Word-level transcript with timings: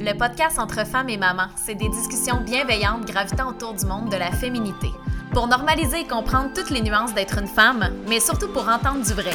le 0.00 0.14
podcast 0.14 0.58
entre 0.58 0.86
femmes 0.86 1.10
et 1.10 1.18
mamans. 1.18 1.48
C'est 1.56 1.74
des 1.74 1.88
discussions 1.88 2.40
bienveillantes 2.40 3.04
gravitant 3.04 3.50
autour 3.50 3.74
du 3.74 3.84
monde 3.84 4.10
de 4.10 4.16
la 4.16 4.32
féminité. 4.32 4.90
Pour 5.32 5.46
normaliser 5.46 6.00
et 6.00 6.06
comprendre 6.06 6.50
toutes 6.54 6.70
les 6.70 6.80
nuances 6.80 7.14
d'être 7.14 7.38
une 7.38 7.46
femme, 7.46 7.84
mais 8.08 8.18
surtout 8.18 8.48
pour 8.48 8.66
entendre 8.68 9.04
du 9.04 9.12
vrai. 9.12 9.34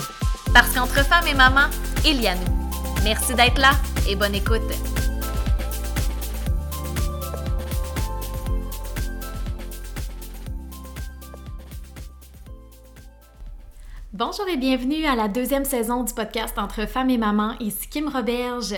Parce 0.53 0.73
qu'entre 0.73 1.05
femmes 1.05 1.27
et 1.27 1.35
mamans, 1.35 1.69
il 2.03 2.21
y 2.21 2.27
a 2.27 2.35
nous. 2.35 2.69
Merci 3.03 3.35
d'être 3.35 3.59
là 3.59 3.71
et 4.09 4.15
bonne 4.15 4.35
écoute. 4.35 4.61
Bonjour 14.17 14.47
et 14.47 14.55
bienvenue 14.55 15.03
à 15.03 15.13
la 15.13 15.27
deuxième 15.27 15.65
saison 15.65 16.03
du 16.03 16.13
podcast 16.13 16.57
Entre 16.57 16.87
femmes 16.87 17.09
et 17.09 17.17
mamans, 17.17 17.51
ici 17.59 17.89
Kim 17.89 18.07
Roberge. 18.07 18.73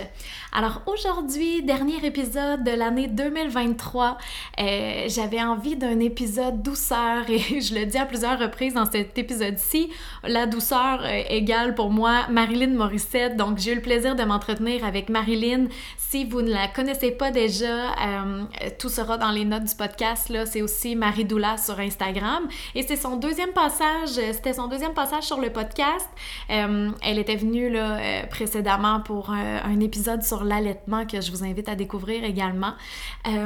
Alors 0.52 0.82
aujourd'hui, 0.86 1.62
dernier 1.62 2.04
épisode 2.04 2.64
de 2.64 2.72
l'année 2.72 3.06
2023, 3.06 4.18
euh, 4.58 5.04
j'avais 5.06 5.40
envie 5.40 5.76
d'un 5.76 6.00
épisode 6.00 6.60
douceur 6.60 7.22
et 7.30 7.60
je 7.60 7.72
le 7.72 7.86
dis 7.86 7.98
à 7.98 8.04
plusieurs 8.04 8.40
reprises 8.40 8.74
dans 8.74 8.90
cet 8.90 9.16
épisode-ci, 9.16 9.90
la 10.24 10.46
douceur 10.46 11.02
euh, 11.04 11.22
égale 11.28 11.76
pour 11.76 11.90
moi 11.90 12.26
Marilyn 12.28 12.74
Morissette, 12.74 13.36
donc 13.36 13.58
j'ai 13.58 13.70
eu 13.70 13.76
le 13.76 13.82
plaisir 13.82 14.16
de 14.16 14.24
m'entretenir 14.24 14.84
avec 14.84 15.08
Marilyn. 15.08 15.66
Si 15.98 16.24
vous 16.24 16.42
ne 16.42 16.50
la 16.50 16.66
connaissez 16.66 17.12
pas 17.12 17.30
déjà, 17.30 17.92
euh, 17.92 18.44
tout 18.80 18.88
sera 18.88 19.18
dans 19.18 19.30
les 19.30 19.44
notes 19.44 19.64
du 19.64 19.74
podcast, 19.76 20.30
là, 20.30 20.46
c'est 20.46 20.62
aussi 20.62 20.96
Marie 20.96 21.26
Doula 21.26 21.58
sur 21.58 21.78
Instagram. 21.78 22.48
Et 22.74 22.82
c'est 22.82 22.96
son 22.96 23.16
deuxième 23.16 23.52
passage, 23.52 24.08
c'était 24.32 24.54
son 24.54 24.66
deuxième 24.66 24.94
passage 24.94 25.27
sur 25.28 25.40
le 25.42 25.50
podcast. 25.50 26.08
Euh, 26.48 26.90
elle 27.02 27.18
était 27.18 27.36
venue 27.36 27.68
là, 27.68 27.98
euh, 27.98 28.22
précédemment 28.30 29.00
pour 29.00 29.28
euh, 29.28 29.58
un 29.62 29.78
épisode 29.80 30.22
sur 30.22 30.42
l'allaitement 30.42 31.04
que 31.04 31.20
je 31.20 31.30
vous 31.30 31.44
invite 31.44 31.68
à 31.68 31.74
découvrir 31.74 32.24
également. 32.24 32.72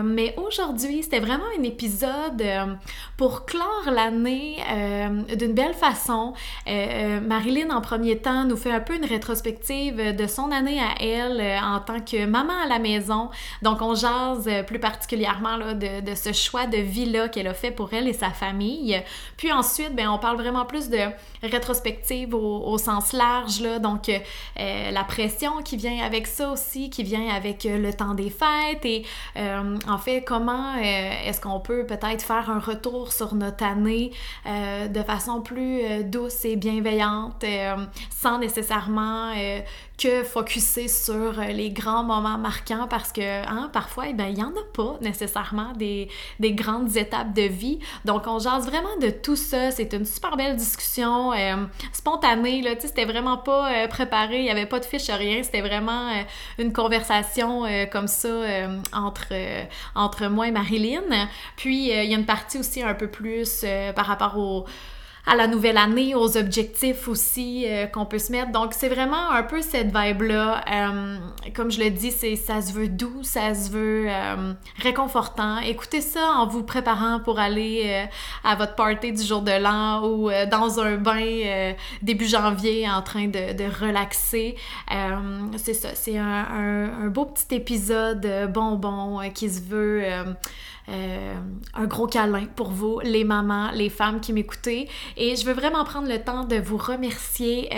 mais 0.04 0.34
aujourd'hui, 0.36 1.02
c'était 1.02 1.18
vraiment 1.18 1.44
un 1.58 1.62
épisode 1.64 2.44
pour 3.16 3.46
clore 3.46 3.88
l'année 3.90 4.58
d'une 5.36 5.54
belle 5.54 5.74
façon. 5.74 6.34
Marilyn, 6.66 7.70
en 7.70 7.80
premier 7.80 8.18
temps, 8.18 8.44
nous 8.44 8.56
fait 8.56 8.70
un 8.70 8.80
peu 8.80 8.94
une 8.94 9.04
rétrospective 9.04 10.14
de 10.16 10.26
son 10.26 10.52
année 10.52 10.80
à 10.80 11.02
elle 11.02 11.40
en 11.62 11.80
tant 11.80 12.00
que 12.00 12.24
maman 12.26 12.54
à 12.64 12.68
la 12.68 12.78
maison. 12.78 13.30
Donc, 13.62 13.82
on 13.82 13.94
jase 13.94 14.48
plus 14.66 14.78
particulièrement 14.78 15.56
là, 15.56 15.74
de, 15.74 16.00
de 16.00 16.14
ce 16.14 16.32
choix 16.32 16.66
de 16.66 16.78
vie-là 16.78 17.28
qu'elle 17.28 17.48
a 17.48 17.54
fait 17.54 17.72
pour 17.72 17.92
elle 17.92 18.06
et 18.06 18.12
sa 18.12 18.30
famille. 18.30 19.02
Puis 19.36 19.50
ensuite, 19.50 19.94
ben, 19.96 20.08
on 20.08 20.18
parle 20.18 20.36
vraiment 20.36 20.64
plus 20.64 20.88
de 20.88 21.00
rétrospective 21.42 21.71
au, 22.32 22.78
sens 22.78 23.12
large, 23.12 23.60
là, 23.60 23.78
donc 23.78 24.08
euh, 24.08 24.90
la 24.90 25.04
pression 25.04 25.62
qui 25.62 25.76
vient 25.76 26.04
avec 26.04 26.26
ça 26.26 26.50
aussi, 26.50 26.90
qui 26.90 27.02
vient 27.02 27.28
avec 27.28 27.66
euh, 27.66 27.78
le 27.78 27.92
temps 27.92 28.14
des 28.14 28.30
fêtes 28.30 28.84
et 28.84 29.04
euh, 29.36 29.78
en 29.88 29.98
fait 29.98 30.22
comment 30.22 30.74
est-ce 30.76 31.40
qu'on 31.40 31.60
peut 31.60 31.84
peut-être 31.86 32.22
faire 32.22 32.50
un 32.50 32.58
retour 32.58 33.12
sur 33.12 33.34
notre 33.34 33.64
année 33.64 34.12
de 34.46 35.02
façon 35.02 35.40
plus 35.40 36.04
douce 36.04 36.44
et 36.44 36.56
bienveillante 36.56 37.44
sans 38.10 38.38
nécessairement 38.38 39.32
que 40.02 40.24
focuser 40.24 40.88
sur 40.88 41.38
euh, 41.38 41.46
les 41.52 41.70
grands 41.70 42.02
moments 42.02 42.38
marquants 42.38 42.88
parce 42.88 43.12
que 43.12 43.20
hein, 43.20 43.70
parfois, 43.72 44.08
eh 44.08 44.14
ben, 44.14 44.26
il 44.26 44.34
n'y 44.34 44.42
en 44.42 44.48
a 44.48 44.64
pas 44.74 44.98
nécessairement 45.00 45.72
des, 45.74 46.08
des, 46.40 46.52
grandes 46.52 46.96
étapes 46.96 47.32
de 47.32 47.42
vie. 47.42 47.78
Donc, 48.04 48.26
on 48.26 48.40
jase 48.40 48.66
vraiment 48.66 48.96
de 49.00 49.10
tout 49.10 49.36
ça. 49.36 49.70
C'est 49.70 49.92
une 49.92 50.04
super 50.04 50.36
belle 50.36 50.56
discussion 50.56 51.32
euh, 51.32 51.56
spontanée. 51.92 52.62
Là, 52.62 52.72
c'était 52.78 53.04
vraiment 53.04 53.38
pas 53.38 53.72
euh, 53.72 53.86
préparé, 53.86 54.38
il 54.38 54.44
n'y 54.44 54.50
avait 54.50 54.66
pas 54.66 54.80
de 54.80 54.84
fiche, 54.84 55.08
rien. 55.08 55.42
C'était 55.42 55.60
vraiment 55.60 56.10
une 56.58 56.72
conversation 56.72 57.64
comme 57.90 58.08
ça 58.08 58.28
entre, 58.92 59.32
entre 59.94 60.26
moi 60.26 60.48
et 60.48 60.50
Marilyn. 60.50 61.28
Puis, 61.56 61.88
il 61.90 62.10
y 62.10 62.14
a 62.14 62.18
une 62.18 62.26
partie 62.26 62.58
aussi 62.58 62.82
un 62.82 62.94
peu 62.94 63.08
plus 63.08 63.64
par 63.94 64.06
rapport 64.06 64.38
au 64.38 64.66
à 65.24 65.36
la 65.36 65.46
nouvelle 65.46 65.76
année, 65.76 66.16
aux 66.16 66.36
objectifs 66.36 67.06
aussi 67.06 67.64
euh, 67.68 67.86
qu'on 67.86 68.06
peut 68.06 68.18
se 68.18 68.32
mettre. 68.32 68.50
Donc, 68.50 68.74
c'est 68.74 68.88
vraiment 68.88 69.30
un 69.30 69.44
peu 69.44 69.62
cette 69.62 69.96
vibe-là. 69.96 70.64
Euh, 70.68 71.16
comme 71.54 71.70
je 71.70 71.78
le 71.78 71.90
dis, 71.90 72.10
c'est 72.10 72.34
ça 72.34 72.60
se 72.60 72.72
veut 72.72 72.88
doux, 72.88 73.22
ça 73.22 73.54
se 73.54 73.70
veut 73.70 74.06
euh, 74.08 74.52
réconfortant. 74.80 75.58
Écoutez 75.60 76.00
ça 76.00 76.32
en 76.38 76.48
vous 76.48 76.64
préparant 76.64 77.20
pour 77.20 77.38
aller 77.38 78.06
à 78.42 78.56
votre 78.56 78.74
party 78.74 79.12
du 79.12 79.22
jour 79.22 79.42
de 79.42 79.52
l'an 79.52 80.08
ou 80.08 80.30
dans 80.50 80.80
un 80.80 80.96
bain 80.96 81.74
début 82.02 82.26
janvier 82.26 82.88
en 82.88 83.02
train 83.02 83.26
de, 83.26 83.52
de 83.52 83.64
relaxer. 83.64 84.56
c'est 85.56 85.74
ça, 85.74 85.90
c'est 85.94 86.18
un, 86.18 86.24
un, 86.24 87.04
un, 87.04 87.08
beau 87.08 87.26
petit 87.26 87.54
épisode 87.54 88.50
bonbon 88.52 89.20
qui 89.34 89.50
se 89.50 89.60
veut 89.60 90.04
euh, 90.88 91.34
un 91.74 91.84
gros 91.84 92.06
câlin 92.06 92.46
pour 92.56 92.70
vous, 92.70 93.00
les 93.00 93.24
mamans, 93.24 93.70
les 93.72 93.88
femmes 93.88 94.20
qui 94.20 94.32
m'écoutez. 94.32 94.88
Et 95.16 95.36
je 95.36 95.44
veux 95.46 95.52
vraiment 95.52 95.84
prendre 95.84 96.08
le 96.08 96.18
temps 96.18 96.44
de 96.44 96.56
vous 96.56 96.76
remercier. 96.76 97.70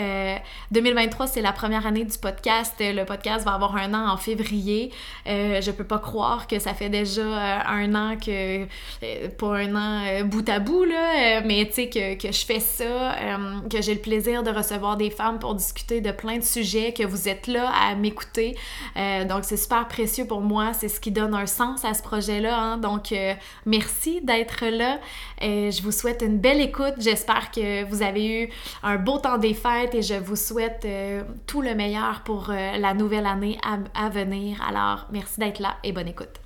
2023, 0.70 1.26
euh, 1.26 1.28
c'est 1.32 1.42
la 1.42 1.52
première 1.52 1.86
année 1.86 2.04
du 2.04 2.16
podcast. 2.16 2.74
Le 2.80 3.04
podcast 3.04 3.44
va 3.44 3.52
avoir 3.52 3.76
un 3.76 3.92
an 3.94 4.08
en 4.10 4.16
février. 4.16 4.90
Euh, 5.26 5.60
je 5.60 5.70
peux 5.70 5.84
pas 5.84 5.98
croire 5.98 6.46
que 6.46 6.58
ça 6.58 6.74
fait 6.74 6.88
déjà 6.88 7.62
un 7.66 7.94
an 7.94 8.16
que, 8.16 8.64
pas 9.36 9.56
un 9.58 9.74
an 9.74 10.24
bout 10.24 10.48
à 10.48 10.58
bout, 10.58 10.84
là, 10.84 11.40
mais 11.42 11.66
tu 11.66 11.74
sais, 11.74 11.88
que, 11.88 12.14
que, 12.14 12.32
je 12.32 12.44
fais 12.44 12.60
ça, 12.60 13.16
que 13.70 13.82
j'ai 13.82 13.94
le 13.94 14.00
plaisir 14.00 14.42
de 14.42 14.50
recevoir 14.50 14.96
des 14.96 15.10
femmes 15.10 15.38
pour 15.38 15.54
discuter 15.54 16.00
de 16.00 16.10
plein 16.10 16.38
de 16.38 16.44
sujets, 16.44 16.92
que 16.92 17.04
vous 17.04 17.28
êtes 17.28 17.46
là 17.46 17.70
à 17.70 17.94
m'écouter. 17.94 18.56
donc, 19.28 19.44
c'est 19.44 19.56
super 19.56 19.86
précieux 19.88 20.26
pour 20.26 20.40
moi. 20.40 20.72
C'est 20.72 20.88
ce 20.88 21.00
qui 21.00 21.10
donne 21.10 21.34
un 21.34 21.46
sens 21.46 21.84
à 21.84 21.94
ce 21.94 22.02
projet-là. 22.02 22.58
Hein. 22.58 22.78
Donc, 22.78 22.93
donc, 22.94 23.10
euh, 23.10 23.34
merci 23.66 24.20
d'être 24.20 24.64
là. 24.66 25.00
et 25.40 25.72
je 25.72 25.82
vous 25.82 25.90
souhaite 25.90 26.22
une 26.22 26.38
belle 26.38 26.60
écoute. 26.60 26.94
J'espère 26.98 27.50
que 27.50 27.84
vous 27.84 28.02
avez 28.02 28.44
eu 28.44 28.48
un 28.84 28.96
beau 28.96 29.18
temps 29.18 29.38
des 29.38 29.54
fêtes 29.54 29.94
et 29.96 30.02
je 30.02 30.14
vous 30.14 30.36
souhaite 30.36 30.84
euh, 30.84 31.24
tout 31.46 31.60
le 31.60 31.74
meilleur 31.74 32.22
pour 32.22 32.50
euh, 32.50 32.76
la 32.78 32.94
nouvelle 32.94 33.26
année 33.26 33.58
à, 33.94 34.08
venir. 34.08 34.62
Alors, 34.66 35.06
merci 35.10 35.40
d'être 35.40 35.58
là 35.58 35.76
et 35.82 35.90
bonne 35.90 36.08
écoute. 36.08 36.43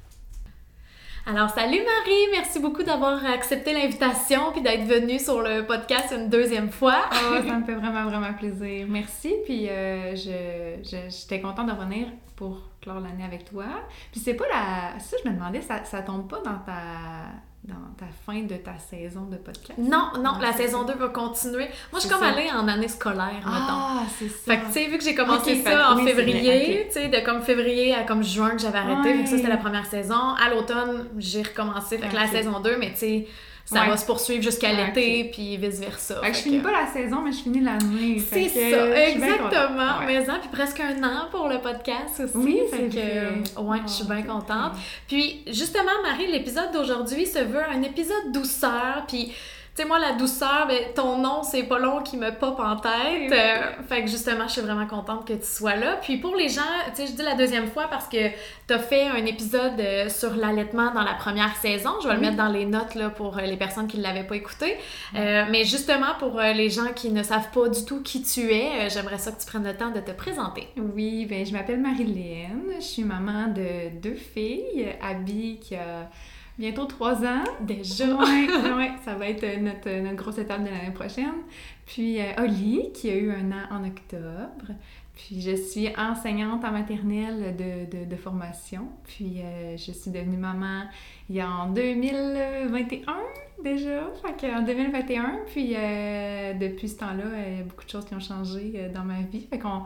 Alors, 1.31 1.51
salut 1.51 1.81
Marie, 1.81 2.27
merci 2.33 2.59
beaucoup 2.59 2.83
d'avoir 2.83 3.23
accepté 3.27 3.75
l'invitation 3.75 4.51
puis 4.51 4.63
d'être 4.63 4.85
venue 4.85 5.19
sur 5.19 5.43
le 5.43 5.67
podcast 5.67 6.15
une 6.17 6.31
deuxième 6.31 6.71
fois. 6.71 7.03
oh, 7.13 7.35
ça 7.47 7.59
me 7.59 7.65
fait 7.67 7.75
vraiment, 7.75 8.07
vraiment 8.07 8.33
plaisir. 8.33 8.87
Merci, 8.89 9.35
puis 9.45 9.67
je, 9.67 10.79
j'étais 10.83 11.43
contente 11.43 11.67
de 11.67 11.73
revenir 11.73 12.07
pour 12.35 12.63
clore 12.81 13.01
l'année 13.01 13.25
avec 13.25 13.45
toi. 13.45 13.65
Puis 14.11 14.23
c'est 14.23 14.33
pas 14.33 14.47
la. 14.49 14.99
Ça, 15.01 15.19
je 15.23 15.29
me 15.29 15.35
demandais, 15.35 15.61
ça, 15.61 15.85
ça 15.85 16.01
tombe 16.01 16.31
pas 16.31 16.41
dans 16.41 16.61
ta 16.65 17.27
dans 17.69 17.95
ta 17.99 18.07
fin 18.27 18.43
de 18.43 18.57
ta 18.57 18.79
saison 18.79 19.27
de 19.27 19.37
podcast? 19.37 19.79
Non, 19.79 20.13
non, 20.23 20.39
la 20.41 20.53
saison 20.55 20.85
2 20.85 20.95
va 20.95 21.09
continuer. 21.09 21.69
Moi, 21.93 21.97
je 21.97 22.01
suis 22.01 22.09
comme 22.09 22.23
allée 22.23 22.51
en 22.51 22.67
année 22.67 22.89
scolaire, 22.89 23.43
ah, 23.45 24.03
c'est 24.19 24.29
ça. 24.29 24.55
Fait 24.55 24.61
que, 24.61 24.67
tu 24.67 24.73
sais, 24.73 24.87
vu 24.87 24.97
que 24.97 25.05
j'ai 25.05 25.15
commencé 25.15 25.63
ça 25.63 25.93
en 25.93 26.05
février, 26.05 26.87
tu 26.89 26.95
sais, 26.95 27.09
de 27.09 27.25
comme 27.25 27.43
février 27.43 27.95
à 27.95 28.05
comme 28.05 28.25
juin 28.25 28.51
que 28.51 28.59
j'avais 28.63 28.79
arrêté, 28.79 29.13
vu 29.13 29.25
que 29.25 29.29
ça, 29.29 29.37
c'était 29.37 29.49
la 29.49 29.59
première 29.59 29.87
saison. 29.87 30.35
À 30.43 30.49
l'automne, 30.51 31.09
j'ai 31.19 31.43
recommencé, 31.43 31.99
fait 31.99 32.09
que 32.09 32.15
la 32.15 32.27
saison 32.27 32.61
2, 32.61 32.79
mais 32.79 32.93
tu 32.93 32.99
sais, 32.99 33.27
ça 33.71 33.85
va 33.85 33.97
se 33.97 34.07
poursuivre 34.07 34.43
jusqu'à 34.43 34.73
l'été, 34.73 35.31
puis 35.33 35.57
vice-versa. 35.57 36.21
Fait 36.23 36.31
que 36.31 36.37
je 36.37 36.43
finis 36.43 36.61
pas 36.61 36.73
la 36.73 36.87
saison, 36.87 37.21
mais 37.23 37.33
je 37.33 37.39
finis 37.39 37.61
l'année. 37.61 38.23
C'est 38.31 38.49
ça, 38.49 39.09
exactement. 39.09 40.01
Mais 40.07 40.25
ça, 40.25 40.35
puis 40.41 40.49
presque 40.51 40.81
un 40.81 41.03
an 41.03 41.29
pour 41.31 41.49
le 41.49 41.59
podcast 41.61 42.21
aussi. 42.25 42.37
Oui, 42.37 42.61
fait 42.71 42.89
que, 42.89 43.61
ouais, 43.61 43.79
je 43.87 43.93
suis 43.93 44.05
bien 44.05 44.23
contente. 44.23 44.73
Puis 45.07 45.43
justement, 45.49 46.03
Marie, 46.03 46.27
l'épisode 46.31 46.73
d'aujourd'hui 46.73 47.27
se 47.27 47.41
veut 47.41 47.63
un 47.63 47.83
épisode 47.83 48.33
douceur, 48.33 49.05
puis 49.07 49.33
sais, 49.79 49.85
moi, 49.85 49.99
la 49.99 50.13
douceur, 50.13 50.67
ben, 50.67 50.79
ton 50.95 51.19
nom, 51.19 51.43
c'est 51.43 51.63
pas 51.63 51.79
long 51.79 52.03
qui 52.03 52.17
me 52.17 52.31
pop 52.31 52.59
en 52.59 52.77
tête. 52.77 53.33
Euh, 53.33 53.83
fait 53.89 54.03
que 54.03 54.11
justement, 54.11 54.47
je 54.49 54.55
suis 54.55 54.61
vraiment 54.61 54.87
contente 54.87 55.27
que 55.27 55.35
tu 55.35 55.47
sois 55.47 55.77
là. 55.77 55.99
Puis 56.03 56.17
pour 56.17 56.35
les 56.35 56.49
gens, 56.49 56.63
tu 56.89 56.97
sais, 56.97 57.07
je 57.07 57.13
dis 57.13 57.23
la 57.23 57.35
deuxième 57.35 57.69
fois 57.69 57.87
parce 57.89 58.09
que 58.09 58.31
t'as 58.67 58.79
fait 58.79 59.05
un 59.05 59.25
épisode 59.25 59.79
euh, 59.79 60.09
sur 60.09 60.35
l'allaitement 60.37 60.93
dans 60.93 61.03
la 61.03 61.15
première 61.15 61.55
saison. 61.57 61.91
Je 62.03 62.09
vais 62.09 62.15
le 62.15 62.21
mettre 62.21 62.37
dans 62.37 62.49
les 62.49 62.67
notes 62.67 62.95
là, 62.97 63.11
pour 63.11 63.39
euh, 63.39 63.43
les 63.43 63.57
personnes 63.57 63.87
qui 63.87 63.99
ne 63.99 64.03
l'avaient 64.03 64.27
pas 64.27 64.37
écouté. 64.37 64.77
mais 65.15 65.65
justement, 65.65 66.15
pour 66.19 66.41
les 66.41 66.71
gens 66.71 66.93
qui 66.95 67.11
ne 67.11 67.23
savent 67.23 67.51
pas 67.51 67.69
du 67.69 67.85
tout 67.85 68.03
qui 68.03 68.23
tu 68.23 68.53
es, 68.53 68.91
j'aimerais 68.91 69.19
ça 69.19 69.31
que 69.33 69.41
tu 69.41 69.47
prennes 69.47 69.65
le 69.65 69.77
temps 69.77 69.91
de 69.91 70.01
te 70.01 70.11
présenter. 70.11 70.69
Oui, 70.77 71.27
ben, 71.27 71.47
je 71.47 71.53
m'appelle 71.53 71.81
Marie-Léenne. 71.81 72.73
Je 72.77 72.85
suis 72.85 73.05
maman 73.05 73.49
de 73.49 73.91
deux 74.01 74.17
filles. 74.17 74.89
Abby 75.01 75.59
qui 75.61 75.77
a 75.77 76.09
bientôt 76.59 76.85
trois 76.85 77.25
ans. 77.25 77.45
Déjà? 77.61 78.07
Oui, 78.07 78.49
ouais, 78.77 78.93
ça 79.05 79.15
va 79.15 79.29
être 79.29 79.61
notre, 79.61 79.91
notre 80.03 80.17
grosse 80.17 80.39
étape 80.39 80.65
de 80.65 80.71
l'année 80.71 80.93
prochaine. 80.93 81.43
Puis 81.87 82.21
euh, 82.21 82.33
Oli, 82.39 82.91
qui 82.93 83.11
a 83.11 83.15
eu 83.15 83.31
un 83.31 83.53
an 83.53 83.65
en 83.71 83.85
octobre. 83.85 84.75
Puis 85.15 85.41
je 85.41 85.57
suis 85.57 85.89
enseignante 85.97 86.65
en 86.65 86.71
maternelle 86.71 87.57
de, 87.57 87.99
de, 87.99 88.05
de 88.05 88.17
formation. 88.17 88.89
Puis 89.05 89.41
euh, 89.41 89.77
je 89.77 89.93
suis 89.93 90.11
devenue 90.11 90.37
maman 90.37 90.85
il 91.29 91.37
y 91.37 91.41
a 91.41 91.49
en 91.49 91.71
2021 91.71 93.17
déjà. 93.63 94.03
Fait 94.39 94.53
en 94.53 94.63
2021. 94.63 95.41
Puis 95.47 95.75
euh, 95.77 96.55
depuis 96.55 96.89
ce 96.89 96.99
temps-là, 96.99 97.25
il 97.49 97.57
y 97.59 97.61
a 97.61 97.65
beaucoup 97.65 97.85
de 97.85 97.91
choses 97.91 98.05
qui 98.05 98.15
ont 98.15 98.21
changé 98.21 98.91
dans 98.95 99.05
ma 99.05 99.23
vie. 99.23 99.47
Fait 99.49 99.59
qu'on 99.59 99.83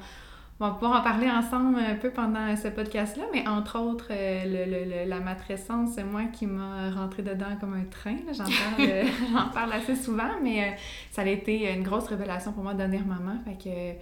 on 0.60 0.68
va 0.68 0.74
pouvoir 0.74 1.00
en 1.00 1.02
parler 1.02 1.28
ensemble 1.28 1.78
un 1.78 1.96
peu 1.96 2.10
pendant 2.10 2.54
ce 2.56 2.68
podcast-là, 2.68 3.24
mais 3.32 3.46
entre 3.48 3.78
autres, 3.80 4.08
euh, 4.10 5.04
le, 5.04 5.08
la 5.08 5.20
matrescence, 5.20 5.94
c'est 5.94 6.04
moi 6.04 6.24
qui 6.24 6.46
m'a 6.46 6.90
rentré 6.90 7.22
dedans 7.22 7.56
comme 7.60 7.74
un 7.74 7.84
train. 7.84 8.16
J'en 8.32 8.44
parle, 8.44 8.88
euh, 8.88 9.04
parle 9.54 9.72
assez 9.72 9.96
souvent, 9.96 10.40
mais 10.42 10.62
euh, 10.62 10.72
ça 11.10 11.22
a 11.22 11.26
été 11.26 11.72
une 11.72 11.82
grosse 11.82 12.06
révélation 12.06 12.52
pour 12.52 12.62
moi 12.62 12.74
de 12.74 12.78
devenir 12.78 13.04
maman. 13.04 13.38
Fait 13.44 13.56
que 13.56 13.98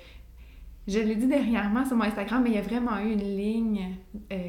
je 0.87 0.99
l'ai 0.99 1.14
dit 1.14 1.29
dernièrement 1.29 1.87
sur 1.87 1.97
mon 1.97 2.05
Instagram, 2.05 2.43
mais 2.43 2.50
il 2.50 2.56
y 2.56 2.58
a 2.58 2.62
vraiment 2.62 2.99
eu 2.99 3.12
une 3.12 3.37
ligne 3.37 3.97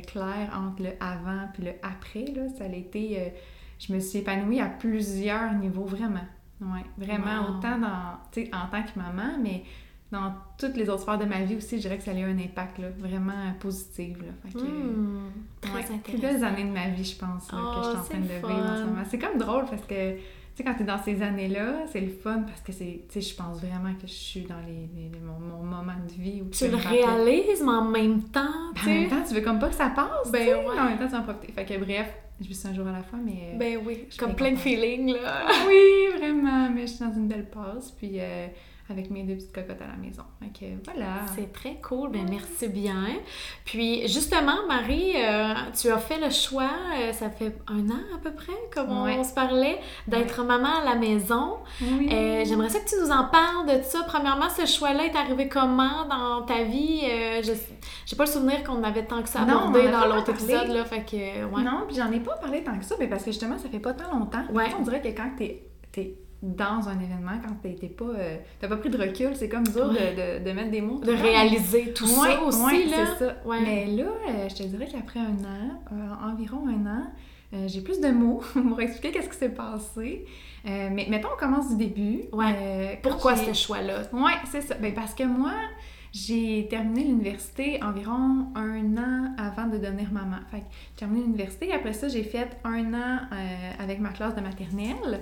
claire 0.07 0.49
entre 0.57 0.83
le 0.83 0.89
avant 0.99 1.47
et 1.59 1.61
le 1.61 1.71
après. 1.81 2.25
Là. 2.25 2.49
Ça 2.57 2.65
a 2.65 2.67
été. 2.67 3.31
je 3.79 3.93
me 3.93 3.99
suis 3.99 4.19
épanouie 4.19 4.59
à 4.59 4.65
plusieurs 4.65 5.53
niveaux, 5.53 5.85
vraiment. 5.85 6.25
Ouais, 6.61 6.85
vraiment, 6.97 7.49
autant 7.49 7.79
dans, 7.79 8.19
en 8.53 8.67
tant 8.67 8.83
que 8.83 8.99
maman, 8.99 9.37
mais 9.41 9.63
dans 10.11 10.33
toutes 10.57 10.75
les 10.75 10.89
autres 10.89 11.03
sphères 11.03 11.17
de 11.17 11.25
ma 11.25 11.41
vie 11.41 11.55
aussi, 11.55 11.77
je 11.77 11.83
dirais 11.83 11.97
que 11.97 12.03
ça 12.03 12.11
a 12.11 12.13
eu 12.13 12.23
un 12.23 12.37
impact 12.37 12.79
là, 12.79 12.87
vraiment 12.97 13.53
positif. 13.59 14.17
Là. 14.19 14.33
Fait 14.43 14.57
que, 14.57 14.63
mmh, 14.63 15.31
très 15.61 15.97
plus 15.99 16.17
belles 16.17 16.43
années 16.43 16.65
de 16.65 16.71
ma 16.71 16.89
vie, 16.89 17.05
je 17.05 17.17
pense, 17.17 17.47
que 17.47 17.55
je 17.55 17.87
suis 17.87 17.97
en 17.97 18.01
oh, 18.01 18.09
train 18.09 18.19
de 18.19 18.25
vivre 18.25 18.49
en 18.49 18.77
ce 18.77 18.83
moment. 18.83 19.03
C'est 19.09 19.19
comme 19.19 19.37
drôle 19.37 19.65
parce 19.69 19.83
que, 19.83 20.15
tu 20.15 20.21
sais, 20.55 20.63
quand 20.65 20.73
tu 20.73 20.81
es 20.81 20.85
dans 20.85 21.01
ces 21.01 21.21
années-là, 21.21 21.85
c'est 21.87 22.01
le 22.01 22.09
fun 22.09 22.41
parce 22.41 22.59
que 22.59 22.73
c'est, 22.73 23.05
tu 23.09 23.21
sais, 23.21 23.29
je 23.29 23.35
pense 23.35 23.61
vraiment 23.61 23.93
que 23.93 24.05
je 24.05 24.13
suis 24.13 24.41
dans 24.41 24.59
les, 24.67 24.89
mon, 25.21 25.63
moment 25.63 25.93
de 26.05 26.21
vie. 26.21 26.41
Où 26.41 26.49
tu 26.49 26.67
le 26.67 26.75
réalises, 26.75 27.61
mais 27.61 27.71
en 27.71 27.85
même 27.85 28.23
temps, 28.23 28.73
tu 28.75 28.89
En 28.89 28.93
même 28.93 29.09
temps, 29.09 29.23
tu 29.25 29.33
veux 29.33 29.41
comme 29.41 29.59
pas 29.59 29.69
que 29.69 29.75
ça 29.75 29.93
passe, 29.95 30.29
ben 30.29 30.45
ouais. 30.45 30.77
en 30.77 30.85
même 30.89 30.99
temps, 30.99 31.07
tu 31.07 31.15
en 31.15 31.23
profiter. 31.23 31.53
Fait 31.53 31.63
que 31.63 31.79
bref, 31.79 32.13
je 32.41 32.47
vis 32.49 32.65
un 32.65 32.73
jour 32.73 32.85
à 32.85 32.91
la 32.91 33.01
fois, 33.01 33.19
mais... 33.23 33.55
Ben 33.57 33.79
oui, 33.85 34.07
comme 34.19 34.35
plein 34.35 34.51
de 34.51 34.57
feelings, 34.57 35.13
là. 35.13 35.45
oui, 35.69 36.17
vraiment, 36.17 36.69
mais 36.69 36.81
je 36.81 36.93
suis 36.93 37.05
dans 37.05 37.13
une 37.13 37.29
belle 37.29 37.49
passe, 37.49 37.91
puis... 37.91 38.15
Euh, 38.19 38.47
avec 38.91 39.09
mes 39.09 39.23
deux 39.23 39.35
petites 39.35 39.53
cocottes 39.53 39.81
à 39.81 39.87
la 39.87 39.95
maison. 39.95 40.23
Donc 40.41 40.63
voilà. 40.85 41.25
C'est 41.35 41.51
très 41.51 41.75
cool. 41.75 42.11
Ben 42.11 42.25
merci 42.29 42.67
bien. 42.67 43.07
Puis 43.65 44.07
justement, 44.07 44.67
Marie, 44.67 45.13
euh, 45.15 45.53
tu 45.79 45.89
as 45.89 45.97
fait 45.97 46.19
le 46.19 46.29
choix, 46.29 46.69
euh, 46.99 47.11
ça 47.13 47.29
fait 47.29 47.55
un 47.67 47.89
an 47.89 48.01
à 48.15 48.17
peu 48.21 48.31
près, 48.31 48.53
comme 48.73 48.91
on 48.91 49.23
se 49.23 49.33
parlait, 49.33 49.79
d'être 50.07 50.43
maman 50.43 50.81
à 50.81 50.85
la 50.85 50.95
maison. 50.95 51.57
Oui. 51.81 52.09
Euh, 52.11 52.43
j'aimerais 52.45 52.69
ça 52.69 52.79
que 52.79 52.89
tu 52.89 52.95
nous 53.01 53.11
en 53.11 53.25
parles 53.25 53.67
de 53.67 53.83
ça. 53.83 54.03
Premièrement, 54.07 54.49
ce 54.49 54.65
choix-là 54.65 55.05
est 55.05 55.15
arrivé 55.15 55.47
comment 55.47 56.05
dans 56.09 56.43
ta 56.45 56.63
vie? 56.63 57.01
je 57.43 57.51
j'ai 58.05 58.15
pas 58.15 58.25
le 58.25 58.29
souvenir 58.29 58.63
qu'on 58.63 58.83
avait 58.83 59.05
tant 59.05 59.21
que 59.21 59.29
ça 59.29 59.41
abordé 59.41 59.89
dans 59.89 60.05
l'autre 60.05 60.29
épisode, 60.29 60.67
là, 60.67 60.85
fait 60.85 61.03
que, 61.03 61.45
ouais. 61.45 61.63
Non, 61.63 61.83
puis 61.87 61.95
j'en 61.95 62.11
ai 62.11 62.19
pas 62.19 62.35
parlé 62.35 62.63
tant 62.63 62.77
que 62.77 62.85
ça, 62.85 62.95
mais 62.99 63.07
parce 63.07 63.23
que 63.23 63.31
justement, 63.31 63.57
ça 63.57 63.69
fait 63.69 63.79
pas 63.79 63.93
tant 63.93 64.11
longtemps. 64.11 64.43
Ouais. 64.51 64.65
On 64.79 64.83
dirait 64.83 65.01
que 65.01 65.07
quand 65.07 65.31
t'es 65.37 65.63
es 65.97 66.15
dans 66.41 66.89
un 66.89 66.99
événement 66.99 67.39
quand 67.45 67.53
t'es 67.61 67.87
pas 67.87 68.05
euh, 68.05 68.37
t'as 68.59 68.67
pas 68.67 68.77
pris 68.77 68.89
de 68.89 68.97
recul 68.97 69.35
c'est 69.35 69.47
comme 69.47 69.63
dur 69.63 69.89
de, 69.89 70.39
de, 70.39 70.43
de, 70.43 70.51
mettre 70.51 70.71
des 70.71 70.81
mots 70.81 70.99
de 70.99 71.11
réaliser 71.11 71.93
tout 71.93 72.07
ça 72.07 72.41
aussi 72.41 72.89
là 72.89 73.15
ça 73.17 73.35
mais 73.45 73.85
là 73.85 74.05
euh, 74.05 74.49
je 74.49 74.55
te 74.55 74.63
dirais 74.63 74.87
qu'après 74.91 75.19
un 75.19 75.45
an 75.45 75.81
euh, 75.91 76.31
environ 76.31 76.67
un 76.67 76.87
an 76.87 77.03
j'ai 77.67 77.81
plus 77.81 77.99
de 77.99 78.09
mots 78.09 78.41
pour 78.53 78.81
expliquer 78.81 79.11
qu'est-ce 79.11 79.29
qui 79.29 79.37
s'est 79.37 79.49
passé 79.49 80.25
mais 80.65 81.05
mettons 81.09 81.29
on 81.35 81.39
commence 81.39 81.69
du 81.69 81.75
début 81.75 82.23
ouais. 82.33 82.99
pourquoi 83.03 83.35
ce 83.35 83.53
choix 83.53 83.81
là 83.81 84.01
ouais 84.13 84.31
c'est 84.49 84.61
ça 84.61 84.75
ben 84.75 84.93
parce 84.93 85.13
que 85.13 85.23
moi 85.23 85.53
j'ai 86.13 86.67
terminé 86.69 87.03
l'université 87.03 87.81
environ 87.83 88.47
un 88.55 88.97
an 88.97 89.33
avant 89.37 89.67
de 89.67 89.77
devenir 89.77 90.11
maman. 90.11 90.39
Fait 90.49 90.59
que 90.59 90.65
j'ai 90.69 90.97
terminé 90.97 91.21
l'université. 91.21 91.71
Après 91.71 91.93
ça, 91.93 92.09
j'ai 92.09 92.23
fait 92.23 92.49
un 92.65 92.93
an 92.93 93.19
avec 93.79 94.01
ma 94.01 94.09
classe 94.09 94.35
de 94.35 94.41
maternelle. 94.41 95.21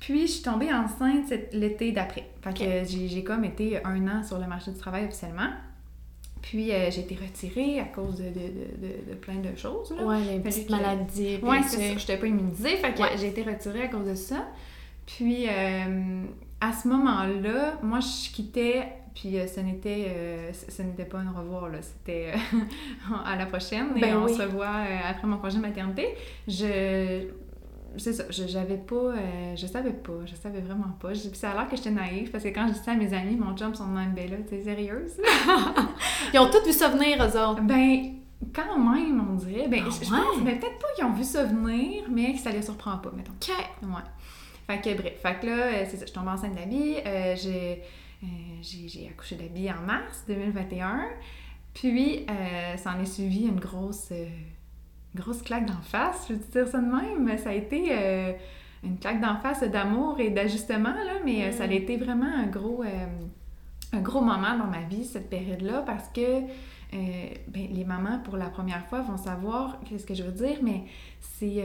Puis, 0.00 0.26
je 0.26 0.32
suis 0.32 0.42
tombée 0.42 0.72
enceinte 0.72 1.32
l'été 1.52 1.92
d'après. 1.92 2.28
Fait 2.42 2.52
que 2.52 2.84
j'ai 2.84 3.24
comme 3.24 3.44
été 3.44 3.84
un 3.84 4.06
an 4.08 4.22
sur 4.22 4.38
le 4.38 4.46
marché 4.46 4.70
du 4.70 4.78
travail 4.78 5.04
officiellement. 5.06 5.48
Puis, 6.42 6.72
euh, 6.72 6.90
j'ai 6.90 7.00
été 7.00 7.16
retirée 7.16 7.80
à 7.80 7.86
cause 7.86 8.18
de, 8.18 8.24
de, 8.24 8.30
de, 8.30 9.10
de 9.10 9.14
plein 9.14 9.36
de 9.36 9.56
choses. 9.56 9.92
Là. 9.96 10.04
Ouais, 10.04 10.20
les 10.20 10.38
petites 10.38 10.70
maladies. 10.70 11.38
Ouais, 11.42 11.62
c'est 11.62 11.76
ça. 11.76 11.82
Je 11.82 11.94
n'étais 11.94 12.18
pas 12.18 12.26
immunisée. 12.26 12.76
Fait 12.76 12.94
que 12.94 13.02
j'ai 13.18 13.28
été 13.28 13.42
retirée 13.42 13.82
à 13.82 13.88
cause 13.88 14.06
de 14.06 14.14
ça. 14.14 14.46
Puis, 15.06 15.48
euh, 15.48 16.24
à 16.60 16.72
ce 16.72 16.88
moment-là, 16.88 17.78
moi, 17.82 18.00
je 18.00 18.32
quittais 18.32 18.86
puis 19.14 19.38
euh, 19.38 19.46
ce 19.46 19.60
n'était 19.60 20.52
ce 20.52 20.82
n'était 20.82 21.06
pas 21.06 21.20
un 21.20 21.32
revoir 21.32 21.70
là, 21.70 21.78
c'était 21.80 22.34
à 23.24 23.34
la 23.34 23.46
prochaine 23.46 23.96
et 23.96 24.00
ben 24.02 24.18
on 24.18 24.28
se 24.28 24.42
revoit 24.42 24.68
après 25.08 25.26
mon 25.26 25.38
congé 25.38 25.56
de 25.56 25.62
maternité. 25.62 26.08
Je 26.46 27.26
c'est 27.98 28.12
ça, 28.12 28.24
j'avais 28.30 28.76
pas, 28.76 28.94
euh, 28.94 29.56
je 29.56 29.66
savais 29.66 29.92
pas, 29.92 30.24
je 30.26 30.34
savais 30.34 30.60
vraiment 30.60 30.96
pas. 31.00 31.10
Puis 31.10 31.30
ça 31.34 31.50
a 31.50 31.54
l'air 31.54 31.68
que 31.68 31.76
j'étais 31.76 31.90
naïve 31.90 32.30
parce 32.30 32.44
que 32.44 32.48
quand 32.48 32.68
je 32.68 32.74
dis 32.74 32.78
ça 32.78 32.92
à 32.92 32.94
mes 32.94 33.12
amis, 33.12 33.36
mon 33.36 33.56
chum 33.56 33.74
sont 33.74 33.86
même, 33.86 34.12
ben 34.14 34.30
là, 34.30 34.36
t'es 34.48 34.62
sérieuse? 34.62 35.12
Ils 36.34 36.38
ont 36.38 36.50
tous 36.50 36.64
vu 36.66 36.72
ça 36.72 36.88
venir, 36.88 37.22
eux 37.22 37.38
autres. 37.38 37.62
Ben, 37.62 38.14
quand 38.54 38.78
même, 38.78 39.24
on 39.30 39.34
dirait. 39.34 39.68
Ben, 39.68 39.84
ah 39.86 39.90
je, 39.90 40.08
pense, 40.08 40.42
mais 40.42 40.56
peut-être 40.56 40.78
pas 40.78 40.88
qu'ils 40.94 41.04
ont 41.04 41.12
vu 41.12 41.24
ça 41.24 41.44
venir, 41.44 42.04
mais 42.10 42.36
ça 42.36 42.50
les 42.50 42.62
surprend 42.62 42.98
pas, 42.98 43.10
mettons. 43.16 43.32
OK. 43.32 43.56
Ouais. 43.82 43.88
Fait 44.66 44.80
que, 44.80 45.00
bref, 45.00 45.20
fait 45.22 45.40
que 45.40 45.46
là, 45.46 45.52
euh, 45.52 45.84
c'est 45.88 45.96
ça, 45.96 46.06
je 46.06 46.12
tombe 46.12 46.28
enceinte 46.28 46.54
d'Abby, 46.54 46.96
euh, 47.06 47.36
j'ai, 47.36 47.82
j'ai 48.62 49.08
accouché 49.08 49.36
d'Abby 49.36 49.70
en 49.70 49.86
mars 49.86 50.24
2021, 50.26 51.04
puis 51.72 52.26
ça 52.76 52.94
en 52.96 53.00
est 53.00 53.06
suivi 53.06 53.46
une 53.46 53.60
grosse 53.60 54.10
grosse 55.16 55.42
claque 55.42 55.66
d'en 55.66 55.80
face, 55.82 56.26
je 56.28 56.34
veux 56.34 56.40
dire 56.52 56.68
ça 56.68 56.78
de 56.78 56.86
même. 56.86 57.38
Ça 57.38 57.50
a 57.50 57.52
été 57.52 57.88
euh, 57.90 58.32
une 58.84 58.98
claque 58.98 59.20
d'en 59.20 59.36
face 59.36 59.62
d'amour 59.62 60.20
et 60.20 60.30
d'ajustement, 60.30 60.90
là, 60.90 61.14
mais 61.24 61.44
euh, 61.44 61.52
ça 61.52 61.64
a 61.64 61.66
mm. 61.66 61.72
été 61.72 61.96
vraiment 61.96 62.26
un 62.26 62.46
gros, 62.46 62.84
euh, 62.84 63.06
un 63.92 64.00
gros 64.00 64.20
moment 64.20 64.56
dans 64.56 64.66
ma 64.66 64.82
vie, 64.82 65.04
cette 65.04 65.28
période-là, 65.28 65.82
parce 65.84 66.08
que 66.08 66.42
ben, 66.92 67.68
les 67.72 67.84
mamans, 67.84 68.20
pour 68.20 68.36
la 68.36 68.46
première 68.46 68.86
fois, 68.86 69.02
vont 69.02 69.18
savoir 69.18 69.80
qu'est-ce 69.84 70.06
que 70.06 70.14
je 70.14 70.22
veux 70.22 70.32
dire, 70.32 70.60
mais 70.62 70.84
c'est 71.20 71.62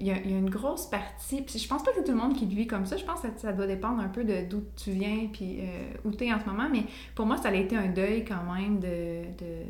il 0.00 0.06
y, 0.06 0.10
a 0.10 0.18
une 0.18 0.50
grosse 0.50 0.86
partie. 0.86 1.42
Puis 1.42 1.60
je 1.60 1.68
pense 1.68 1.84
pas 1.84 1.92
que 1.92 1.98
c'est 1.98 2.04
tout 2.04 2.10
le 2.10 2.18
monde 2.18 2.34
qui 2.34 2.46
le 2.46 2.54
vit 2.54 2.66
comme 2.66 2.84
ça. 2.84 2.96
Je 2.96 3.04
pense 3.04 3.20
que 3.20 3.28
ça, 3.36 3.52
doit 3.52 3.68
dépendre 3.68 4.00
un 4.00 4.08
peu 4.08 4.24
de 4.24 4.44
d'où 4.48 4.64
tu 4.82 4.90
viens 4.90 5.28
puis 5.32 5.60
où 6.04 6.10
tu 6.10 6.24
es 6.24 6.32
en 6.32 6.40
ce 6.40 6.46
moment. 6.46 6.68
Mais 6.72 6.84
pour 7.14 7.26
moi, 7.26 7.36
ça 7.36 7.50
a 7.50 7.54
été 7.54 7.76
un 7.76 7.88
deuil 7.88 8.24
quand 8.24 8.42
même 8.52 8.80
de, 8.80 9.22
de, 9.38 9.62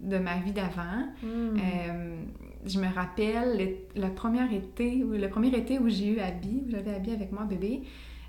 ma 0.00 0.38
vie 0.38 0.52
d'avant. 0.52 1.08
Mm 1.22 1.58
je 2.66 2.80
me 2.80 2.92
rappelle 2.92 3.76
le, 3.94 4.08
premier 4.08 4.54
été, 4.54 4.96
le 4.96 5.28
premier 5.28 5.56
été 5.56 5.78
où 5.78 5.88
j'ai 5.88 6.08
eu 6.08 6.18
Abby, 6.18 6.64
où 6.66 6.70
j'avais 6.70 6.94
Abby 6.94 7.12
avec 7.12 7.32
moi, 7.32 7.44
bébé. 7.44 7.82